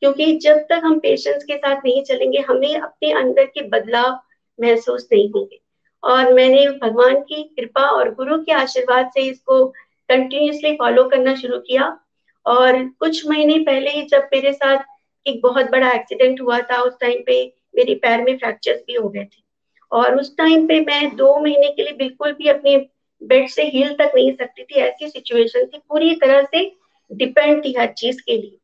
क्योंकि 0.00 0.36
जब 0.36 0.56
तक 0.56 0.80
हम 0.84 0.98
पेशेंस 0.98 1.44
के 1.44 1.56
साथ 1.56 1.76
नहीं 1.76 2.02
चलेंगे, 2.02 2.38
हमें 2.38 2.76
अपने 2.76 3.12
अंदर 3.12 3.44
के 3.44 3.62
बदलाव 3.62 4.20
महसूस 4.60 5.08
नहीं 5.12 5.30
होंगे। 5.30 5.60
और 6.04 6.32
मैंने 6.32 6.66
भगवान 6.66 7.20
की 7.20 7.42
कृपा 7.42 7.82
और 7.82 8.14
गुरु 8.14 8.38
के 8.38 8.52
आशीर्वाद 8.52 9.10
से 9.14 9.20
इसको 9.20 9.66
कंटिन्यूसली 10.08 10.74
फॉलो 10.74 11.04
करना 11.04 11.34
शुरू 11.34 11.58
किया। 11.58 12.00
और 12.46 12.84
कुछ 12.84 13.28
महीने 13.28 13.58
पहले 13.58 13.90
ही 13.90 14.02
जब 14.02 14.28
मेरे 14.34 14.52
साथ 14.52 14.84
एक 15.26 15.40
बहुत 15.42 15.70
बड़ा 15.70 15.92
एक्सीडेंट 15.92 16.40
हुआ 16.40 16.60
था, 16.60 16.82
उस 16.82 17.00
टाइम 17.00 17.22
पे 17.26 17.54
मेरे 17.76 17.94
पैर 17.94 18.22
में 18.22 18.38
फ्रैक्चर्स 18.38 18.80
भी 18.80 18.94
हो 18.94 19.08
गए 19.08 19.24
थे। 19.24 19.46
और 19.92 20.20
उस 20.20 20.36
टाइम 20.36 20.66
पे 20.66 20.80
मैं 20.80 21.16
दो 21.16 21.40
महीने 21.40 21.68
के 21.68 21.82
लिए 21.82 21.92
बिल्कुल 21.92 22.32
भी 22.32 22.48
अपने 22.48 22.86
बेड 23.22 23.48
से 23.48 23.62
हिल 23.62 23.92
तक 23.92 24.12
नहीं 24.14 24.32
सकती 24.32 24.64
थी। 24.64 24.74
ऐसी 24.74 25.08
सिचुएशन 25.08 25.64
थी, 25.64 25.78
पूरी 25.88 26.14
तरह 26.14 26.42
से 26.42 26.76
डिपेंड 27.12 27.64
थी 27.64 27.74
हर 27.78 27.92
चीज़ 27.92 28.22
के 28.22 28.36
लिए। 28.36 28.58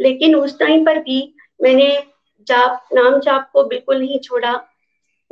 लेकिन 0.00 0.36
उस 0.36 0.58
टाइम 0.58 0.84
पर 0.84 0.98
भी 0.98 1.34
मैंने 1.62 2.02
जाप, 2.40 2.88
नाम 2.92 3.20
जाप 3.20 3.50
को 3.52 3.64
बिल्कुल 3.64 3.98
नहीं 3.98 4.18
छोड़ा। 4.18 4.52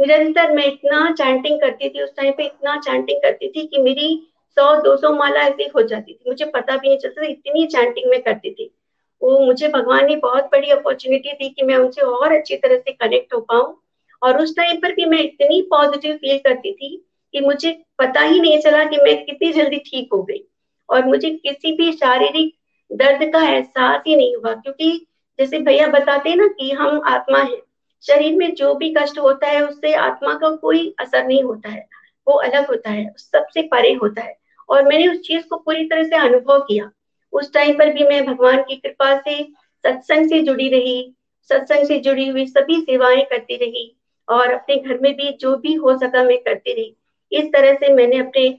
निरंतर 0.00 0.52
मैं 0.52 0.66
इतना 0.66 1.12
चैंटिंग 1.12 1.60
करती 1.60 1.88
थी, 1.88 2.02
उस 2.02 2.16
टाइम 2.16 2.32
पे 2.32 2.44
इतना 2.44 2.76
चैंटिंग 2.76 3.18
करती 3.18 3.48
थी 3.48 3.66
कि 3.66 3.78
मेरी 3.78 4.28
सौ, 4.50 4.82
दो 4.82 4.96
सौ 4.96 5.12
माला 5.16 5.40
ऐसी 5.40 5.64
हो 5.64 5.82
जाती 5.82 6.12
थी। 6.12 6.24
मुझे 6.28 6.44
पता 6.44 6.76
भी 6.76 6.88
नहीं 6.88 6.98
चलता 6.98 7.22
था, 7.22 7.26
इतनी 7.26 7.66
चैंटिंग 7.66 8.10
में 8.10 8.22
करती 8.22 8.50
थी। 8.50 8.74
वो 9.22 9.38
मुझे 9.38 9.68
भगवान 9.68 10.06
ने 10.06 10.16
बहुत 10.16 10.44
बड़ी 10.44 10.70
अपॉर्चुनिटी 10.70 11.32
दी 11.32 11.48
कि 11.48 11.62
मैं 11.62 11.76
उनसे 11.76 12.00
और 12.00 12.32
अच्छी 12.32 12.56
तरह 12.56 12.76
से 12.76 12.92
कनेक्ट 12.92 13.34
हो 13.34 13.40
पाऊँ। 13.40 13.80
और 14.22 14.42
उस 14.42 14.56
टाइम 14.56 14.76
पर 14.76 14.92
भी 14.92 15.04
मैं 15.04 15.18
इतनी 15.18 15.62
पॉजिटिव 15.62 16.16
फील 16.16 16.38
करती 16.38 16.72
थी 16.72 17.04
कि 17.32 17.40
मुझे 17.40 17.72
पता 17.98 18.20
ही 18.20 18.40
नहीं 18.40 18.60
चला 18.60 18.84
कि 18.84 18.96
मैं 18.96 19.24
कितनी 19.24 19.52
जल्दी 19.52 19.78
ठीक 19.78 20.08
हो 20.12 20.22
गई। 20.22 20.48
और 20.90 21.04
मुझे 21.04 21.30
किसी 21.30 21.72
भी 21.72 21.92
शारीरिक 21.92 22.54
दर्द 22.92 23.32
का 23.32 23.48
एहसास 23.48 24.02
ही 24.06 24.16
नहीं 24.16 24.36
हुआ, 24.36 24.54
क्योंकि 24.54 25.06
जैसे 25.38 25.58
भैया 25.58 25.86
बताते 25.86 26.30
हैं 26.30 26.36
ना 26.36 26.46
कि 26.46 26.70
हम 26.70 27.02
आत्मा 27.06 27.38
है। 27.38 27.62
शरीर 28.02 28.36
में 28.36 28.54
जो 28.54 28.74
भी 28.74 28.94
कष्ट 28.98 29.18
होता 29.18 29.46
है, 29.46 29.68
उससे 29.68 29.94
आत्मा 29.94 30.34
का 30.34 30.56
कोई 30.56 30.94
असर 31.00 31.24
नहीं 31.24 31.42
होता 31.42 31.68
है। 31.68 31.88
वो 32.28 32.34
अलग 32.34 32.66
होता 32.66 32.90
है, 32.90 33.14
सबसे 33.16 33.62
परे 33.62 33.92
होता 33.92 34.22
है। 34.22 34.38
और 34.68 34.82
मैंने 34.82 35.08
उस 35.08 35.20
चीज़ 35.20 35.46
को 35.46 35.56
पूरी 35.56 35.84
तरह 35.84 36.04
से 36.04 36.16
अनुभव 36.16 36.60
किया। 36.60 36.90
उस 37.32 37.52
टाइम 37.52 37.78
पर 37.78 37.92
भी 37.92 38.04
मैं 38.04 38.26
भगवान 38.26 38.62
की 38.62 38.76
कृपा 38.76 39.20
से 39.20 39.42
सत्संग 39.86 40.28
से 40.28 40.40
जुड़ी 40.40 40.68
रही, 40.68 41.14
सत्संग 41.42 41.86
से 41.86 41.98
जुड़ी 41.98 42.28
हुई 42.28 42.46
सभी 42.46 42.80
सेवाएँ 42.80 43.22
करती 43.22 43.56
रही 43.56 43.96
और 44.28 44.52
अपने 44.52 44.76
घर 44.76 44.98
में 44.98 45.16
भी 45.16 45.32
जो 45.32 45.56
भी 45.56 45.74
हो 45.74 45.98
सका 45.98 46.24
मैं 46.24 46.38
करती 46.38 46.72
रही। 46.72 46.96
इस 47.32 47.44
तरह 47.44 47.74
से 47.74 47.94
मैंने 47.94 48.16
अपने 48.16 48.58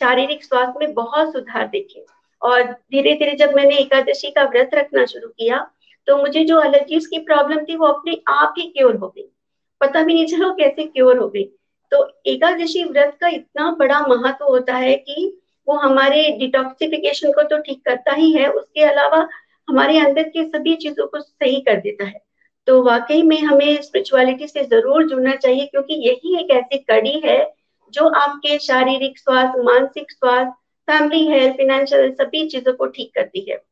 शारीरिक 0.00 0.44
स्वास्थ्य 0.44 0.78
में 0.80 0.94
बहुत 0.94 1.32
सुधार 1.32 1.66
देखे। 1.68 2.04
और 2.42 2.62
धीरे 2.62 3.14
धीरे 3.14 3.34
जब 3.36 3.54
मैंने 3.54 3.76
एकादशी 3.76 4.30
का 4.30 4.42
व्रत 4.44 4.70
रखना 4.74 5.04
शुरू 5.06 5.28
किया 5.28 5.66
तो 6.08 6.16
मुझे 6.16 6.44
जो 6.44 6.60
एलर्जीज 6.62 7.06
की 7.06 7.18
प्रॉब्लम 7.20 7.64
थी, 7.64 7.76
वो 7.76 7.86
अपने 7.86 8.16
आप 8.30 8.54
ही 8.58 8.62
क्योर 8.68 8.94
हो 8.96 9.08
गई। 9.08 9.28
पता 9.80 10.02
भी 10.02 10.14
नहीं 10.14 10.26
चला 10.26 10.48
कैसे 10.54 10.84
क्योर 10.84 11.18
हो 11.18 11.28
गई। 11.28 11.42
तो 11.92 12.02
एकादशी 12.26 12.84
व्रत 12.84 13.16
का 13.20 13.28
इतना 13.28 13.70
बड़ा 13.72 14.00
महत्व 14.02 14.44
होता 14.44 14.76
है 14.76 14.94
कि 14.96 15.26
वो 15.68 15.74
हमारे 15.78 16.22
डिटॉक्सिफिकेशन 16.38 17.32
को 17.32 17.42
तो 17.42 17.58
ठीक 17.58 17.84
करता 17.84 18.12
ही 18.12 18.30
है, 18.32 18.48
उसके 18.48 18.82
अलावा 18.82 19.28
हमारे 19.68 19.98
अंदर 19.98 20.28
के 20.28 20.44
सभी 20.44 20.74
चीज़ों 20.76 21.06
को 21.06 21.20
सही 21.20 21.60
कर 21.60 21.80
देता 21.80 22.04
है। 22.04 22.20
तो 22.68 22.82
वाकई 22.82 23.22
में 23.22 23.40
हमें 23.40 23.80
स्पिरिचुअलिटी 23.82 24.46
से 24.48 24.64
ज़रूर 24.64 25.08
जुड़ना 25.08 25.34
चाहिए, 25.36 25.66
क्योंकि 25.66 25.94
यही 26.08 26.38
एक 26.40 26.50
ऐसी 26.52 26.78
कड़ी 26.80 27.20
है 27.24 27.38
जो 27.92 28.08
आपके 28.08 28.58
शारीरिक 28.58 29.18
स्वास्थ्य, 29.18 29.62
मानसिक 29.62 30.10
स्वास्थ्य, 30.10 30.52
फैमिली 30.88 31.26
हेल्थ 31.28 31.54
फाइनेंशियल 31.54 32.12
सभी 32.12 32.48
चीज़ों 32.48 32.72
को 32.72 32.86
ठीक 32.86 33.14
करती 33.14 33.50
है। 33.50 33.62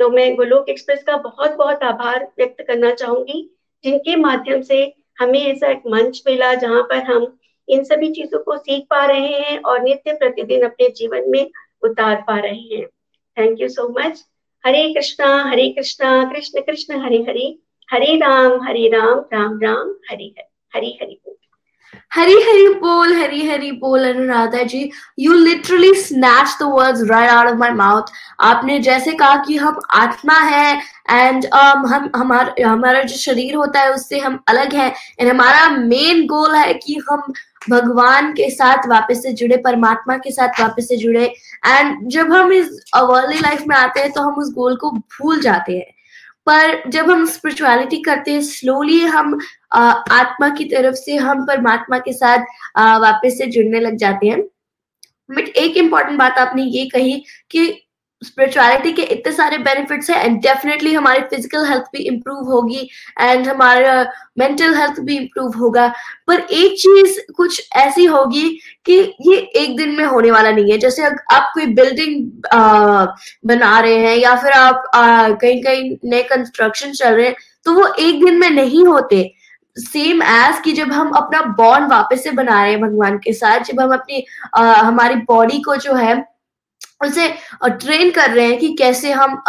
तो 0.00 0.08
मैं 0.08 0.36
गोलोक 0.36 0.68
एक्सप्रेस 0.68 1.02
का 1.02 1.16
बहुत 1.16 1.50
बहुत 1.50 1.82
आभार 1.82 2.32
व्यक्त 2.38 2.64
करना 2.66 2.90
चाहूँगी, 2.90 3.56
जिनके 3.84 4.16
माध्यम 4.16 4.62
से 4.62 4.94
हमें 5.18 5.46
ऐसा 5.46 5.68
एक 5.68 5.82
मंच 5.86 6.22
मिला 6.26 6.54
जहाँ 6.54 6.82
पर 6.82 6.96
हम 6.96 7.38
इन 7.68 7.84
सभी 7.84 8.12
चीज़ों 8.12 8.38
को 8.38 8.56
सीख 8.56 8.86
पा 8.90 9.06
रहे 9.06 9.28
हैं 9.28 9.62
और 9.62 9.82
नित्य 9.82 10.12
प्रतिदिन 10.12 10.62
अपने 10.62 10.88
जीवन 10.88 11.24
में 11.26 11.50
उतार 11.82 12.24
पा 12.26 12.38
रहे 12.38 12.76
हैं। 12.76 12.86
Thank 13.38 13.60
you 13.60 13.68
so 13.68 13.88
much 13.88 14.24
Hare 14.66 14.94
Krishna 14.94 15.44
Hare 15.44 15.68
Krishna, 15.68 16.32
Krishna 16.32 16.60
Krishna, 16.60 17.04
Hare 17.04 17.16
Hare. 17.16 17.58
Hare 17.90 18.16
Ram 18.16 18.62
Hare 18.62 18.88
Ram 18.88 19.18
Ram 19.32 19.60
Ram, 19.62 19.90
Hare 20.10 20.24
Hare. 20.24 20.48
Hare 20.74 20.86
Hari. 20.86 21.20
Hari 22.08 22.34
Hari 22.34 22.80
Bol, 22.80 23.14
Hari 23.14 23.46
Hari 23.46 23.72
Bol, 23.72 23.98
Anuradha 24.00 24.68
ji, 24.68 24.92
you 25.16 25.34
literally 25.34 25.94
snatched 25.94 26.58
the 26.58 26.68
words 26.68 27.08
right 27.08 27.28
out 27.28 27.46
of 27.46 27.58
my 27.58 27.70
mouth. 27.72 28.10
आपने 28.40 28.78
जैसे 28.80 29.12
कहा 29.12 29.36
कि 29.44 29.56
हम 29.56 29.80
आत्मा 29.94 30.38
है 30.40 30.76
and 31.10 31.44
um, 31.44 31.86
हम 31.92 32.10
हमारा 32.16 32.68
हमारा 32.68 33.02
जो 33.02 33.16
शरीर 33.16 33.54
होता 33.54 33.80
है 33.80 33.92
उससे 33.94 34.18
हम 34.18 34.38
अलग 34.48 34.74
हैं 34.74 34.92
एंड 35.20 35.30
हमारा 35.30 35.68
मेन 35.70 36.26
गोल 36.26 36.54
है 36.56 36.72
कि 36.74 37.00
हम 37.10 37.32
भगवान 37.70 38.32
के 38.32 38.50
साथ 38.50 38.88
वापस 38.88 39.22
से 39.22 39.32
जुड़े 39.32 39.56
परमात्मा 39.64 40.16
के 40.18 40.30
साथ 40.30 40.60
वापस 40.60 40.88
से 40.88 40.96
जुड़े 40.96 41.24
एंड 41.66 42.08
जब 42.10 42.32
हम 42.32 42.52
इस 42.52 42.80
वर्ल्डली 42.96 43.40
लाइफ 43.40 43.64
में 43.68 43.76
आते 43.76 44.00
हैं 44.00 44.12
तो 44.12 44.22
हम 44.22 44.40
उस 44.42 44.52
गोल 44.54 44.76
को 44.76 44.90
भूल 44.90 45.40
जाते 45.40 45.76
हैं 45.76 45.94
पर 46.46 46.82
जब 46.90 47.10
हम 47.10 47.24
स्पिरिचुअलिटी 47.26 47.96
करते 48.02 48.32
हैं 48.32 48.42
स्लोली 48.42 49.00
हम 49.04 49.38
आत्मा 49.76 50.48
की 50.50 50.64
तरफ़ 50.66 50.94
से 50.96 51.16
हम 51.18 51.44
परमात्मा 51.46 51.98
के 51.98 52.12
साथ 52.14 52.44
वापस 53.00 53.38
से 53.38 53.46
जुड़ने 53.48 53.80
लग 53.80 53.96
जाते 53.98 54.26
हैं। 54.26 54.42
बट 55.30 55.48
एक 55.58 55.76
इंपॉर्टेंट 55.76 56.18
बात 56.18 56.38
आपने 56.38 56.62
ये 56.64 56.86
कही 56.88 57.22
कि 57.50 57.82
स्पिरिचुअलिटी 58.22 58.90
के 58.92 59.02
इतने 59.04 59.32
सारे 59.32 59.56
बेनिफिट्स 59.58 60.08
हैं 60.10 60.22
एंड 60.24 60.40
डेफिनेटली 60.42 60.92
हमारी 60.94 61.20
फ़िज़िकल 61.22 61.64
हेल्थ 61.68 61.84
भी 61.92 62.02
इम्प्रूव 62.08 62.50
होगी 62.52 62.88
एंड 63.20 63.46
हमारा 63.48 64.06
मेंटल 64.38 64.74
हेल्थ 64.74 65.00
भी 65.00 65.16
इम्प्रूव 65.16 65.56
होगा। 65.58 65.86
पर 66.28 66.40
एक 66.40 66.78
चीज़ 66.80 67.20
कुछ 67.36 67.68
ऐसी 67.76 68.04
होगी 68.04 68.48
कि 68.86 68.96
ये 69.28 69.36
एक 69.62 69.76
दिन 69.76 69.90
में 69.96 70.04
होने 70.04 70.30
वाला 70.30 70.50
नहीं 70.50 70.72
है। 70.72 70.78
जैसे 70.78 71.04
आप 71.04 71.50
कोई 71.54 71.66
बिल्डिंग 71.74 72.30
बना 73.46 73.78
रहे 73.80 73.98
हैं 74.06 74.16
या 74.16 74.34
फिर 74.36 74.52
आप 74.52 74.82
कहीं 74.94 75.62
कहीं 75.62 75.96
नए 76.04 76.22
कंस्ट्रक्शन 76.32 76.92
चल 76.92 77.14
रहे 77.14 77.26
हैं 77.26 77.36
तो 77.66 77.72
वो 77.74 77.86
एक 78.00 78.24
दिन 78.24 78.38
में 78.40 78.50
नहीं 78.50 78.84
होते। 78.86 79.22
सेम 79.76 80.22
एज 80.22 80.60
कि 80.64 80.72
जब 80.72 80.92
हम 80.92 81.10
अपना 81.10 81.40
बॉन्ड 81.58 81.90
वापस 81.90 82.22
से 82.24 82.30
बना 82.30 82.62
रहे 82.62 82.72
हैं 82.72 82.80
भगवान 82.80 83.18
के 83.18 83.32
साथ 83.32 83.60
जब 83.60 83.80
हम 83.80 83.92
अपनी 83.94 84.24
आ, 84.54 84.72
हमारी 84.72 85.14
बॉडी 85.14 85.60
को 85.60 85.76
जो 85.76 85.94
है 85.94 86.24
उसे 87.04 87.28
ट्रेन 87.64 88.10
कर 88.10 88.30
रहे 88.30 88.46
हैं 88.46 88.58
कि 88.58 88.68
कैसे 88.78 89.10
हम 89.12 89.42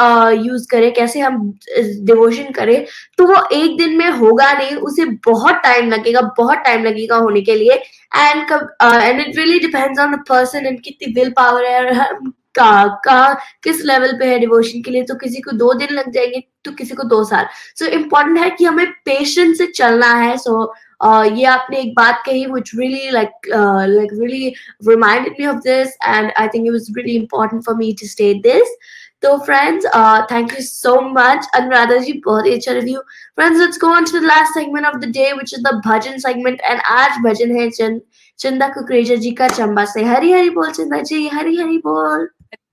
यूज़ 0.46 0.68
करें 0.72 0.94
कैसे 0.94 1.20
हम 1.20 1.54
डिवोशन 1.80 2.52
करें 2.52 2.86
तो 3.18 3.26
वो 3.28 3.36
एक 3.54 3.78
दिन 3.78 3.98
में 3.98 4.10
होगा 4.10 4.52
नहीं 4.54 4.76
उसे 4.90 5.06
बहुत 5.26 5.62
टाइम 5.64 5.90
लगेगा 5.92 6.22
बहुत 6.38 6.58
टाइम 6.58 6.84
लगेगा 6.84 7.16
होने 7.16 7.42
के 7.42 7.56
लिए। 7.56 7.74
And 8.18 8.52
and 8.84 9.22
it 9.22 9.38
really 9.38 9.60
depends 9.60 10.00
on 10.00 10.16
the 10.16 10.20
person 10.30 10.66
and 10.66 10.82
कितनी 10.82 11.14
विल 11.14 11.30
पावर 11.38 11.66
है 11.66 12.10
का, 12.58 12.88
का 13.06 13.34
किस 13.64 13.84
लेवल 13.86 14.18
पे 14.20 14.26
है 14.26 14.40
डिवोशन 14.40 14.82
के 14.82 14.92
लिए? 14.92 15.04
तो 15.04 15.16
किसी 15.16 15.42
को 15.42 15.52
दो 15.58 15.74
दिन 15.74 15.94
लग 15.94 16.12
जाएँगे 16.12 16.44
तो 16.66 16.72
किसी 16.72 16.96
को 16.96 17.04
दो 17.04 17.24
साल। 17.24 17.46
सो 17.76 17.86
so, 17.86 17.92
इम्पोर्टेंट 17.92 18.38
है 18.40 18.50
कि 18.50 18.66
हमें 18.66 18.92
पेशेंस 19.06 19.58
से 19.58 19.68
चलना 19.68 20.14
है। 20.16 20.38
सो 20.38 20.52
so, 20.52 21.08
uh, 21.08 21.38
ये 21.38 21.46
आपने 21.46 21.80
एक 21.80 21.94
बात 21.96 22.24
कही 22.26 22.46
really 22.78 23.12
like 23.12 23.50
uh, 23.54 23.86
like 23.88 24.14
really 24.22 24.54
reminded 24.84 25.40
me 25.40 25.46
of 25.46 25.64
this 25.64 25.90
and 26.14 26.32
I 26.38 26.48
think 26.48 26.68
it 26.68 26.72
was 26.72 26.92
really 26.96 27.18
important 27.18 27.64
for 27.64 27.76
me 27.76 27.94
to 27.96 28.16
state 28.16 28.42
this. 28.44 28.78
तो 29.22 29.38
friends 29.46 29.86
thank 30.32 30.52
you 30.54 30.62
so 30.62 31.00
much 31.02 31.48
Anuradha 31.56 31.96
ji 31.98 32.14
बहुत 32.26 32.46
ही 32.46 32.54
अच्छा 32.54 32.72
review 32.72 33.00
friends 33.36 33.60
let's 33.60 33.78
go 33.82 33.88
on 33.96 34.06
to 34.06 34.20
the 34.20 34.24
last 34.24 34.54
segment 34.54 34.86
of 34.86 34.98
the 34.98 35.10
day 35.14 35.32
which 35.34 35.54
is 35.54 35.62
the 35.62 35.74
bhajan 35.88 36.18
segment 36.26 36.62
and 36.62 36.82
आज 36.82 37.18
भजन 37.26 37.56
है 37.56 37.70
चंद 37.70 38.02
चंदा 38.40 38.68
कुकरेजा 38.74 39.16
जी 39.16 39.32
का 39.40 39.48
चंबा 39.48 39.86
से। 39.86 40.04
हरी 40.06 40.32
हरी 40.32 40.50
बोल 40.50 40.72
चंदा 40.72 41.02
जी 41.02 41.28
हरी 41.34 41.56
हरी 41.58 41.78
बोल। 41.88 42.30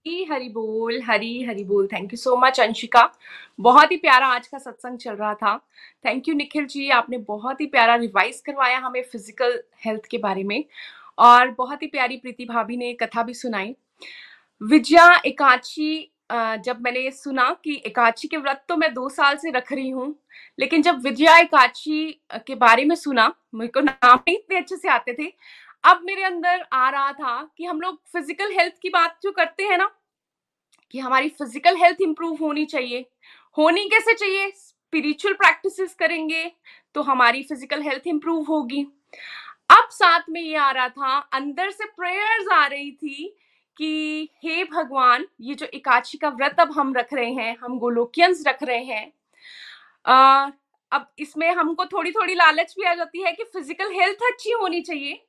हरी 0.07 0.25
हरी 0.31 0.49
बोल, 0.49 1.01
हरी 1.03 1.43
हरी 1.45 1.63
बोल। 1.65 1.87
Thank 1.93 2.13
you 2.13 2.17
so 2.17 2.37
much 2.37 2.59
Anshika. 2.61 3.03
बहुत 3.61 3.93
ही 3.93 3.97
प्यारा 3.97 4.27
आज 4.29 4.47
का 4.47 4.59
सत्संग 4.59 4.99
चल 4.99 5.13
रहा 5.13 5.33
था। 5.35 5.57
Thank 6.05 6.29
you 6.29 6.35
Nikhil 6.35 6.67
ji. 6.67 6.89
आपने 6.91 7.19
बहुत 7.29 7.61
ही 7.61 7.67
प्यारा 7.67 7.95
रिवाइज 7.97 8.41
करवाया 8.47 8.79
हमें 8.79 9.03
फ़िज़िकल 9.03 9.59
हेल्थ 9.85 10.07
के 10.11 10.19
बारे 10.19 10.45
में 10.45 10.65
और 11.19 11.51
बहुत 11.59 11.83
ही 11.83 11.87
प्यारी 11.87 12.17
प्रीति 12.17 12.45
भाभी 12.45 12.77
ने 12.77 12.93
कथा 13.03 13.23
भी 13.23 13.35
सुनाई। 13.35 13.75
विजया 14.61 15.09
एकाची 15.27 16.11
जब 16.33 16.81
मैंने 16.81 17.11
सुना 17.13 17.51
कि 17.65 17.83
एकाची 17.87 18.29
के 18.29 18.37
व्रत 18.37 18.65
तो 18.69 18.77
मैं 18.77 18.93
दो 18.95 19.09
साल 19.09 19.37
से 19.37 19.51
रख 19.51 19.73
रही 19.73 19.89
हूँ, 19.91 20.15
लेकिन 20.59 20.83
जब 20.83 21.01
विजया 21.03 21.37
एकाची 21.39 22.11
के 22.47 22.55
बारे 22.55 22.85
में 22.85 22.95
सुना, 22.97 23.33
मेरे 23.55 23.69
को 23.69 23.81
नाम 23.81 24.19
ही 24.29 24.35
इतने 24.35 24.59
अच्छे 24.59 24.77
से 24.77 24.89
आते 24.89 25.15
थे 25.15 25.33
अब 25.85 26.01
मेरे 26.05 26.23
अंदर 26.25 26.65
आ 26.73 26.89
रहा 26.91 27.13
था 27.13 27.51
कि 27.59 27.65
हम 27.65 27.81
लोग 27.81 28.01
फ़िज़िकल 28.13 28.53
हेल्थ 28.53 28.75
की 28.83 28.89
बात 28.91 29.19
जो 29.23 29.33
करते 29.33 29.63
हैं 29.63 29.79
ना 29.79 29.91
कि 30.95 30.99
हमारी 30.99 31.29
फ़िज़िकल 31.31 31.77
हेल्थ 31.77 32.01
इंप्रूव 32.03 32.37
होनी 32.41 32.65
चाहिए। 32.65 33.05
होनी 33.57 33.89
कैसे 33.89 34.15
चाहिए? 34.15 34.51
स्पिरिचुअल 34.51 35.35
प्रैक्टिसेस 35.35 35.95
करेंगे 35.95 36.51
तो 36.95 37.03
हमारी 37.03 37.43
फ़िज़िकल 37.43 37.83
हेल्थ 37.83 38.07
इंप्रूव 38.07 38.45
होगी। 38.49 38.83
अब 39.71 39.89
साथ 39.91 40.29
में 40.31 40.41
ये 40.41 40.57
आ 40.57 40.71
रहा 40.71 40.89
था 40.89 41.17
अंदर 41.33 41.71
से 41.71 41.85
प्रेयर्स 41.87 42.49
आ 42.53 42.67
रही 42.67 42.91
थी 42.93 43.35
कि 43.77 44.29
हे 44.45 44.65
भगवान 44.65 45.27
ये 45.41 45.55
जो 45.55 45.67
एकाची 45.75 46.19
का 46.19 46.29
व्रत 46.31 46.61
अब 46.61 46.73
हम 46.73 46.95
रख 46.97 47.13
रहे 47.15 47.31
हैं 47.33 47.57
हम 47.63 47.79
गोलोकियंस 47.79 48.43
रख 48.47 48.63
रहे 48.63 48.83
हैं 48.85 49.13
आ, 50.07 50.51
अब 50.93 51.07
इसमें 51.19 51.51
हमको 51.53 51.85
थोड़ी 51.87 52.11
थोड़ी 52.13 52.35
लालच 52.35 52.75
भी 52.79 52.87
आ 52.87 52.95
जाती 52.95 53.23
है 53.23 53.33
कि 53.33 53.45
फ़िज़िकल 53.45 53.93
हेल्थ 53.93 54.23
अच्छी 54.31 54.51
होनी 54.53 54.81
चाहिए। 54.83 55.21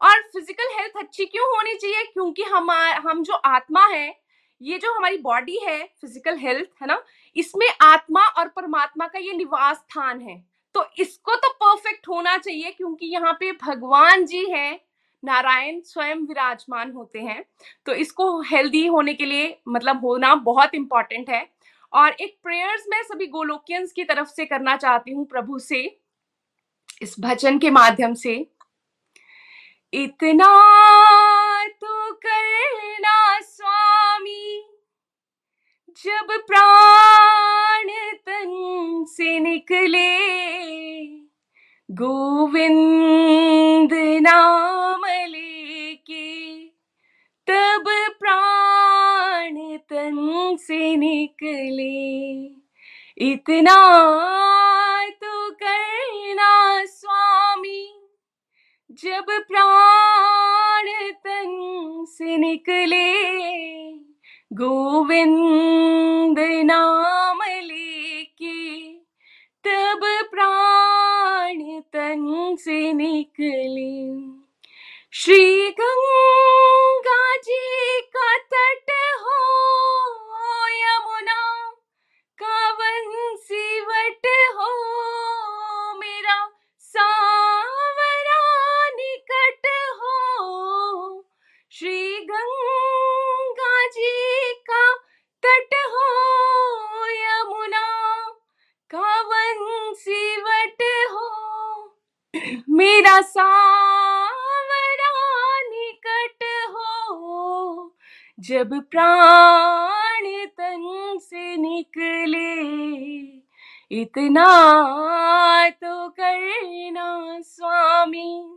और 0.00 0.20
फ़िज़िकल 0.34 0.74
हेल्थ 0.74 0.98
अच्छी 0.98 1.24
क्यों 1.26 1.46
होनी 1.48 1.74
चाहिए? 1.74 2.04
क्योंकि 2.04 2.42
हम 2.44 2.70
हम 2.70 3.22
जो 3.22 3.34
आत्मा 3.34 3.86
है, 3.86 4.14
ये 4.60 4.78
जो 4.78 4.92
हमारी 4.94 5.18
बॉडी 5.18 5.58
है 5.64 5.78
फ़िज़िकल 6.00 6.36
हेल्थ 6.38 6.68
है 6.82 6.86
ना? 6.88 7.02
इसमें 7.36 7.68
आत्मा 7.82 8.24
और 8.28 8.48
परमात्मा 8.48 9.06
का 9.06 9.18
ये 9.18 9.32
निवास 9.32 9.76
स्थान 9.76 10.20
है। 10.20 10.42
तो 10.74 10.84
इसको 10.98 11.34
तो 11.34 11.48
परफेक्ट 11.54 12.08
होना 12.08 12.36
चाहिए 12.38 12.70
क्योंकि 12.70 13.06
यहाँ 13.06 13.32
पे 13.40 13.52
भगवान 13.62 14.24
जी 14.26 14.44
हैं, 14.50 14.80
नारायण 15.22 15.80
स्वयं 15.82 16.26
विराजमान 16.26 16.90
होते 16.92 17.18
हैं। 17.18 17.44
तो 17.86 17.92
इसको 17.94 18.40
हेल्दी 18.50 18.86
होने 18.86 19.14
के 19.14 19.24
लिए 19.24 19.56
मतलब 19.68 20.04
होना 20.04 20.34
बहुत 20.34 20.74
इंपॉर्टेंट 20.74 21.30
है। 21.30 21.46
और 21.92 22.12
एक 22.12 22.36
प्रेयर्स 22.42 22.84
मैं 22.88 23.02
सभी 23.02 23.26
गोलोकियंस 23.28 23.92
की 23.92 24.04
तरफ़ 24.04 24.28
से 24.28 24.44
करना 24.46 24.76
चाहती 24.76 25.12
हूँ 25.12 25.24
प्रभु 25.26 25.58
से, 25.58 25.80
इस 27.02 27.14
भजन 27.20 27.58
के 27.58 27.70
माध्यम 27.70 28.14
से। 28.14 28.34
इतना 29.92 30.48
तो 31.68 32.12
करना 32.12 33.40
स्वामी, 33.40 34.64
जब 36.04 36.32
प्राण 36.46 37.88
तन 38.26 39.04
से 39.08 39.38
निकले, 39.38 40.16
गोविंद 41.90 43.92
नाम 44.22 45.06
लेके, 45.06 46.64
तब 47.46 47.84
प्राण 48.20 49.76
तन 49.76 50.56
से 50.60 50.96
निकले। 50.96 52.28
इतना 53.32 53.76
तो 55.10 55.50
करना 55.50 56.84
जब 59.04 59.26
प्राण 59.28 61.10
तन 61.12 62.04
से 62.08 62.36
निकले, 62.36 63.14
गोविंद 64.52 66.38
नाम 66.38 67.38
लेके, 67.42 68.92
तब 69.64 70.00
प्राण 70.30 71.80
तन 71.80 72.56
से 72.58 72.92
निकले। 72.92 74.20
श्री 75.12 75.70
गंगा 75.70 77.36
जी 77.36 78.00
का 78.00 78.36
तट 78.36 78.90
हो 78.90 79.87
सावरा 103.22 105.12
निकट 105.60 106.44
हो, 106.70 107.94
जब 108.40 108.80
प्राण 108.90 110.46
तन 110.46 111.18
से 111.20 111.56
निकले, 111.56 112.54
इतना 114.00 114.48
तो 115.70 116.08
करना 116.08 117.40
स्वामी। 117.40 118.54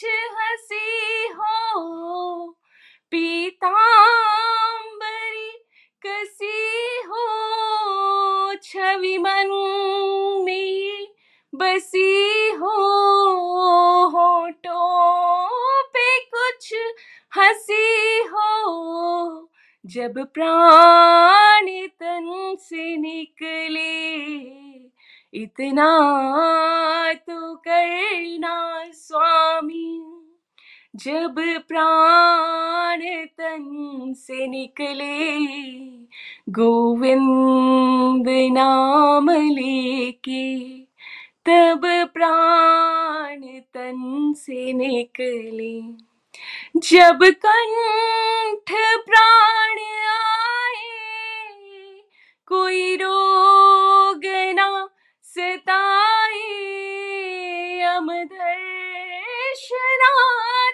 कुछ 0.00 0.08
हँसी 0.08 1.28
हो। 1.28 2.56
पीताम्बरी 3.10 5.50
कसी 6.06 7.02
हो। 7.06 8.54
छवि 8.54 9.18
मन 9.18 9.50
में 10.44 11.06
बसी 11.54 12.50
हो। 12.50 12.76
पे 15.84 16.20
कुछ 16.20 16.74
हँसी 17.36 18.22
हो। 18.22 19.48
जब 19.86 20.26
प्राण 20.34 21.86
तन 21.86 22.56
से 22.60 22.96
निकले 22.96 24.69
इतना 25.34 27.12
तो 27.12 27.56
करना 27.56 28.84
स्वामी। 28.92 30.16
जब 30.96 31.34
प्राण 31.68 33.00
तन 33.26 34.14
से 34.16 34.46
निकले, 34.46 35.38
गोविंद 36.52 38.28
नाम 38.28 39.30
लेके, 39.30 40.80
तब 41.46 42.10
प्राण 42.14 43.40
तन 43.74 44.32
से 44.36 44.72
निकले। 44.72 45.80
जब 46.76 47.18
कंठ 47.22 48.72
प्राण 49.06 49.78
आए, 50.08 50.90
कोई 52.46 52.96
रोग 52.96 54.20
ना 54.54 54.89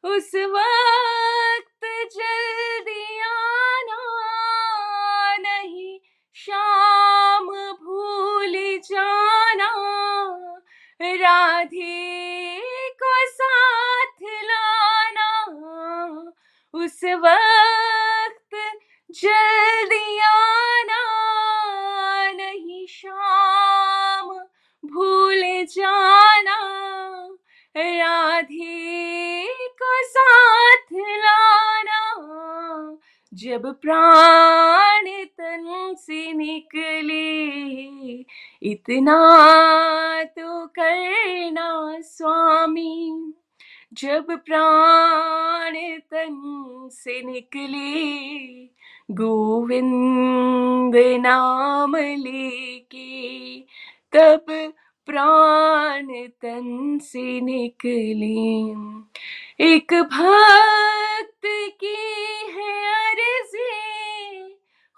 उस 0.03 0.31
वक्त 0.35 1.85
जल्दी 2.15 3.05
आना 3.21 4.01
नहीं, 5.37 5.99
शाम 6.35 7.47
भूल 7.83 8.53
जाना। 8.91 9.71
राधे 11.01 12.59
को 13.03 13.15
साथ 13.27 14.23
लाना, 14.43 15.31
उस 16.73 16.99
वक्त 17.03 17.44
जब 33.55 33.75
प्राण 33.81 35.25
तन 35.25 35.95
से 35.97 36.33
निकले, 36.33 37.33
इतना 38.63 39.17
तो 40.23 40.67
करना 40.67 41.99
स्वामी। 41.99 43.33
जब 43.93 44.25
प्राण 44.45 45.73
तन 45.99 46.41
से 46.91 47.21
निकले, 47.21 48.03
गोविंद 49.11 50.95
नाम 50.95 51.95
लेके, 51.95 53.59
तब 54.13 54.73
प्राण 55.05 56.07
तन 56.27 56.99
से 57.01 57.41
निकले। 57.41 58.73
एक 59.59 59.93
भक्त 60.03 61.45
की 61.81 61.95
है 62.55 62.71
अर्जी, 62.87 64.49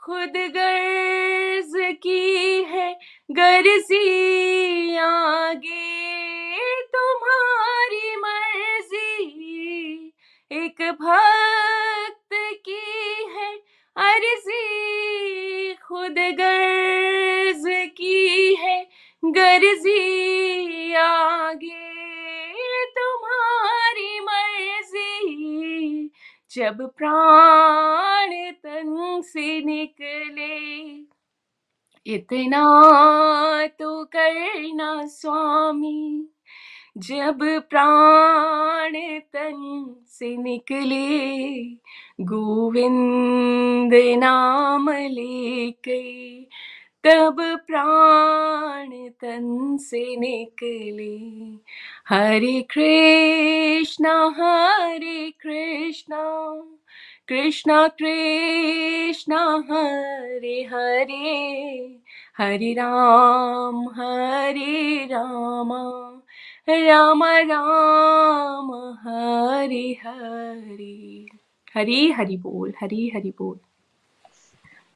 खुद 0.06 0.38
गर्ज 0.56 1.74
की 2.04 2.64
है 2.64 2.88
गर्जी। 3.32 4.96
आगे 4.98 6.74
तुम्हारी 6.86 8.16
मर्ज़ी, 8.16 9.14
एक 10.52 10.82
भक्त 11.02 12.34
की 12.66 13.30
है 13.38 13.54
अर्जी, 13.96 15.74
खुद 15.88 16.16
गर्ज 16.40 17.64
की 17.98 18.56
है 18.56 18.80
गर्जी। 19.24 20.94
आगे 20.94 21.87
जब 26.58 26.90
प्राण 26.98 28.52
तन 28.52 29.22
से 29.26 29.62
निकले। 29.62 30.88
इतना 32.14 32.64
तो 33.68 34.06
करना 34.06 35.06
स्वामी, 35.06 36.28
जब 36.98 37.40
प्राण 37.70 39.20
तन 39.20 39.96
से 40.08 40.38
निकले, 40.38 41.60
गोविंद 42.22 44.20
नाम 44.20 44.90
लेके 44.90 46.42
तब 47.03 47.38
प्राण 47.68 48.90
तन 49.10 49.78
से 49.82 50.18
निकले। 50.18 51.18
हरे 52.10 52.61
कृष्णा 52.61 54.36
हरे 54.40 55.32
कृष्णा 55.32 56.53
कृष्णा 57.28 57.88
कृष्णा, 57.88 59.64
हरे 59.72 60.69
हरे 60.74 61.99
हरे 62.38 62.74
राम 62.74 63.90
हरे 63.90 65.06
राम 65.11 65.74
राम 66.69 67.24
राम, 67.24 68.72
हरे 69.07 69.98
हरे। 70.06 71.26
हरी, 71.76 72.11
हरि 72.11 72.38
बोल, 72.38 72.74
हरी, 72.82 73.11
हरि 73.15 73.30
बोल। 73.30 73.66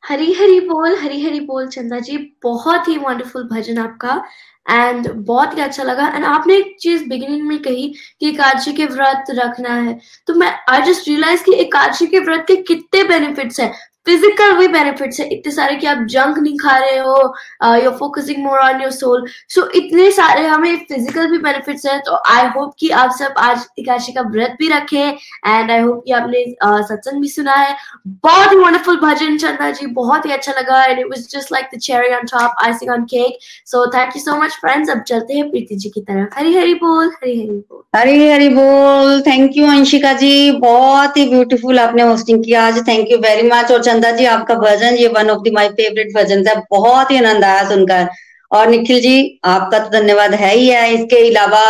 हरी 0.04 0.34
हरी 0.34 0.60
बोल 0.60 0.96
हरी 0.96 1.22
हरी 1.24 1.40
बोल, 1.40 1.68
चंदा 1.68 2.00
जी। 2.00 2.18
बहुत 2.44 2.88
ही 2.88 2.98
वंडरफुल 2.98 3.44
भजन 3.44 3.78
आपका। 3.78 4.24
एंड 4.70 5.12
बहुत 5.12 5.58
ही 5.58 5.62
अच्छा 5.62 5.84
लगा। 5.84 6.08
एंड 6.08 6.26
आपने 6.26 6.56
एक 6.56 6.76
चीज़ 6.80 7.04
बिगिनिंग 7.10 7.48
में 7.48 7.58
कही 7.60 7.94
कि 8.20 8.30
एकादशी 8.30 8.74
के 8.74 8.86
व्रत 8.86 9.26
रखना 9.30 9.76
है। 9.76 10.00
तो 10.28 10.34
मैं 10.34 10.54
आई 10.70 10.82
जस्ट 10.82 11.08
रियलाइज़ 11.08 11.44
कि 11.44 11.54
एकादशी 11.54 12.08
के 12.08 12.20
व्रत 12.20 12.46
के 12.48 12.56
कितने 12.56 13.04
बेनिफिट्स 13.04 13.60
हैं। 13.60 13.74
फ़िज़िकल 14.06 14.54
भी 14.58 14.68
बेनिफिट्स 14.68 15.20
है 15.20 15.28
इतने 15.30 15.52
सारे 15.54 15.76
कि 15.78 15.88
आप 15.88 15.98
जंक 16.10 16.38
नहीं 16.40 16.58
खा 16.58 16.78
रहे 16.78 16.98
हो 17.00 17.76
you 17.84 17.90
focusing 17.98 18.44
more 18.44 18.60
on 18.60 18.82
your 18.82 18.92
soul 18.92 19.26
so 19.56 19.66
इतने 19.76 20.10
सारे 20.12 20.46
हमें 20.48 20.76
फ़िज़िकल 20.78 21.28
भी 21.32 21.38
बेनिफिट्स 21.40 21.86
है 21.86 21.98
तो 22.06 22.16
आई 22.34 22.48
होप 22.56 22.74
कि 22.80 22.90
आप 23.02 23.12
सब 23.20 23.34
आज 23.40 23.66
एकादशी 23.80 24.12
का 24.14 24.22
व्रत 24.32 24.56
भी 24.60 24.70
रखे 24.70 25.04
एंड 25.04 25.72
आई 25.72 25.80
होप 25.80 26.02
कि 26.06 26.12
आपने 26.12 26.44
uh, 26.66 26.82
सत्संग 26.82 27.22
भी 27.22 27.30
सुना 27.30 27.56
है। 27.56 27.76
बहुत 28.08 28.52
ही 28.52 28.58
वंडरफुल 28.58 29.00
भजन 29.02 29.38
चंदा 29.38 29.70
जी 29.72 29.86
बहुत 29.94 30.26
ही 30.26 30.32
अच्छा 30.32 30.54
लगा 30.60 30.84
and 30.84 31.00
it 31.00 31.06
was 31.12 31.28
just 31.32 31.52
like 31.52 31.70
the 31.76 31.80
cherry 31.80 32.14
on 32.16 32.26
top 32.32 32.56
icing 32.64 32.92
on 32.92 33.04
cake 33.14 33.38
so 33.72 33.86
thank 33.94 34.16
you 34.16 34.22
so 34.22 34.36
much 34.42 34.58
friends 34.62 34.90
अब 34.90 35.02
चलते 35.08 35.34
हैं 35.34 35.50
प्रीति 35.52 35.76
जी 35.76 35.90
की 35.90 36.02
तरफ़। 36.02 36.40
हरी 36.40 36.56
हरी 36.56 36.74
बोल 36.76 37.08
हरी 37.08 37.40
हरी 37.40 37.50
बोल। 37.50 37.84
हरी 37.96 38.30
हरी 38.30 38.50
बोल। 38.50 39.22
Thank 39.22 39.58
you 39.58 39.68
Anshika 39.68 40.14
ji. 40.16 40.52
बहुत 40.60 41.18
ही 41.18 41.30
ब्यूटीफुल 41.30 41.80
आपने 41.80 42.04
होस्टिंग 42.04 42.44
किया 42.44 42.66
आज। 42.68 42.78
थैंक 42.88 43.12
यू 43.12 43.18
वेरी 43.20 43.50
मच 43.50 43.72
और 43.72 43.82
चंदा 43.92 44.12
जी, 44.12 44.26
आपका 44.28 44.56
भजन, 44.56 44.96
ये 44.96 45.08
one 45.10 45.30
of 45.30 45.42
the 45.44 45.54
my 45.54 45.70
favourite 45.70 46.14
bhajan 46.18 46.48
है। 46.48 46.56
बहुत 46.72 47.12
ही 47.12 47.18
आनंद 47.18 47.44
आया 47.44 47.64
सुनकर। 47.70 48.08
और 48.52 48.68
निखिल 48.68 49.00
जी, 49.02 49.40
आपका 49.46 49.80
तो 49.80 49.90
धन्यवाद 49.90 50.34
है 50.36 50.54
ही 50.56 50.68
है। 50.70 50.94
इसके 50.94 51.28
अलावा 51.30 51.66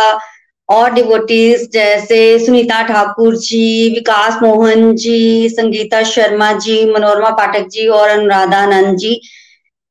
और 0.68 0.92
डिवोटीज 0.92 1.68
जैसे 1.72 2.18
सुनीता 2.38 2.82
ठाकुर 2.82 3.36
जी, 3.36 3.88
विकास 3.94 4.38
मोहन 4.42 4.94
जी, 4.96 5.48
संगीता 5.48 6.02
शर्मा 6.04 6.52
जी, 6.58 6.84
मनोरमा 6.84 7.30
पाठक 7.30 7.68
जी 7.68 7.86
और 7.88 8.08
अनुराधानंद 8.08 8.96
जी। 8.98 9.20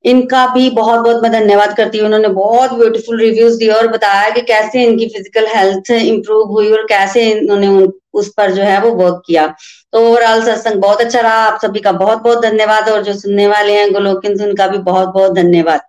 इनका 0.06 0.46
भी 0.54 0.70
बहुत 0.72 1.00
बहुत 1.00 1.22
मैं 1.24 1.32
धन्यवाद 1.32 1.76
करती 1.78 1.98
हूँ। 1.98 2.06
उन्होंने 2.06 2.28
बहुत 2.30 2.74
ब्यूटीफुल 2.74 3.20
रिव्यूज़ 3.20 3.58
दिए 3.60 3.70
और 3.72 3.88
बताया 3.88 4.30
कि 4.30 4.42
कैसे 4.44 4.84
इनकी 4.84 5.08
फ़िज़िकल 5.08 5.48
हेल्थ 5.56 5.92
इंप्रूव 5.94 6.52
हुई 6.52 6.72
और 6.72 6.86
कैसे 6.90 7.30
इन्होंने 7.32 7.68
उस 8.14 8.34
पर 8.38 8.52
जो 8.52 8.64
है 8.64 8.80
वो 8.82 8.92
वर्क 8.96 9.22
किया। 9.28 9.48
तो 9.94 10.00
ओवरऑल 10.02 10.44
सत्संग 10.46 10.82
बहुत 10.82 11.02
अच्छा 11.02 11.20
रहा। 11.20 11.34
आप 11.46 11.60
सभी 11.62 11.80
का 11.80 11.92
बहुत 11.94 12.22
बहुत 12.24 12.42
धन्यवाद 12.44 12.90
और 12.90 13.04
जो 13.04 13.14
सुनने 13.16 13.48
वाले 13.48 13.74
हैं 13.74 13.92
गोलोकिन 13.94 14.42
उनका 14.44 14.68
भी 14.68 14.78
बहुत 14.80 15.14
बहुत 15.14 15.34
धन्यवाद। 15.36 15.82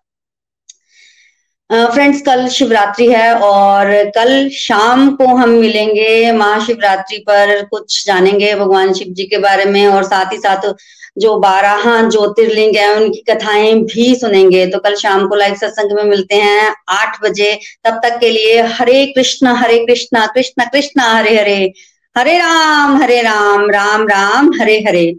फ्रेंड्स 1.72 2.20
कल 2.20 2.48
शिवरात्रि 2.48 3.06
है 3.06 3.34
और 3.34 3.86
कल 4.14 4.48
शाम 4.48 5.10
को 5.16 5.26
हम 5.26 5.48
मिलेंगे 5.48 6.32
महाशिवरात्रि 6.32 7.18
पर, 7.18 7.64
कुछ 7.64 8.06
जानेंगे 8.06 8.54
भगवान 8.54 8.92
शिव 8.92 9.08
जी 9.08 9.24
के 9.24 9.38
बारे 9.38 9.64
में 9.64 9.86
और 9.86 10.02
साथ 10.02 10.32
ही 10.32 10.38
साथ 10.38 10.74
जो 11.18 11.38
बारह 11.38 12.08
ज्योतिर्लिंग 12.08 12.76
है, 12.76 12.96
उनकी 12.96 13.24
कथाएँ 13.30 13.74
भी 13.74 14.14
सुनेंगे। 14.14 14.66
तो 14.66 14.78
कल 14.78 14.94
शाम 14.94 15.26
को 15.28 15.34
लाइव 15.34 15.54
सत्संग 15.54 15.92
में 15.92 16.04
मिलते 16.04 16.34
हैं 16.34 16.74
आठ 16.88 17.22
बजे। 17.22 17.58
तब 17.84 18.00
तक 18.04 18.18
के 18.20 18.30
लिए 18.30 18.62
Hare 18.62 19.06
Krishna, 19.06 19.46
Hare 19.46 19.78
Krishna, 19.78 20.26
Krishna 20.26 20.64
Krishna, 20.64 21.00
Hare 21.00 21.36
Hare. 21.40 21.72
Hare 22.18 22.38
Ram 22.38 23.02
Hare 23.02 23.22
Ram 23.22 23.70
Ram 23.70 24.08
Ram, 24.08 24.52
Hare 24.60 24.78
Hare. 24.88 25.14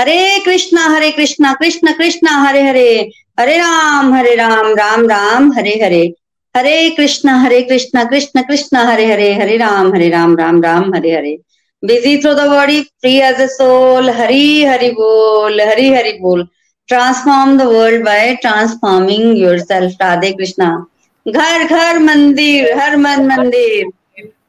Hare 0.00 0.38
Krishna 0.44 0.86
Hare 0.88 1.10
Krishna, 1.10 1.52
Krishna 1.52 1.92
Krishna, 1.92 2.26
Hare 2.28 2.62
Hare. 2.62 3.10
Hare 3.38 3.56
Ram 3.58 4.14
Hare 4.14 4.34
Ram 4.34 4.74
Ram 4.74 5.06
Ram, 5.08 5.52
Hare 5.52 5.74
Hare. 5.82 6.14
Hare 6.54 6.90
Krishna 6.90 7.28
Hare 7.28 7.60
Krishna 7.62 8.04
Krishna 8.04 8.42
Krishna, 8.42 8.76
Hare 8.76 9.06
Hare. 9.12 9.32
Hare 9.34 9.56
Ram 9.56 9.94
Hare 9.94 10.08
Ram 10.08 10.36
Ram 10.36 10.62
Ram, 10.62 10.94
Hare 10.94 11.16
Hare. 11.16 11.36
Busy 11.82 12.16
through 12.22 12.34
the 12.34 12.46
body 12.48 12.80
free 12.80 13.16
as 13.20 13.40
a 13.40 13.46
soul 13.46 14.10
Hari, 14.10 14.64
Hari 14.64 14.90
बोल, 14.90 15.60
हरी, 15.60 15.92
हरि 15.92 16.12
बोल। 16.12 16.46
Transform 16.88 17.58
the 17.58 17.62
world 17.62 18.04
by 18.04 18.34
transforming 18.34 19.38
yourself 19.58 20.02
Radhe 20.02 20.32
Krishna. 20.32 20.86
घर 21.26 21.64
घर, 21.64 21.98
मंदिर, 21.98 22.78
हर 22.78 22.96
मन 22.96 23.26
मंदिर। 23.26 23.86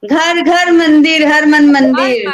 घर 0.05 0.41
घर, 0.41 0.71
मंदिर, 0.71 1.27
हर 1.27 1.45
मन 1.45 1.69
मंदिर। 1.71 2.33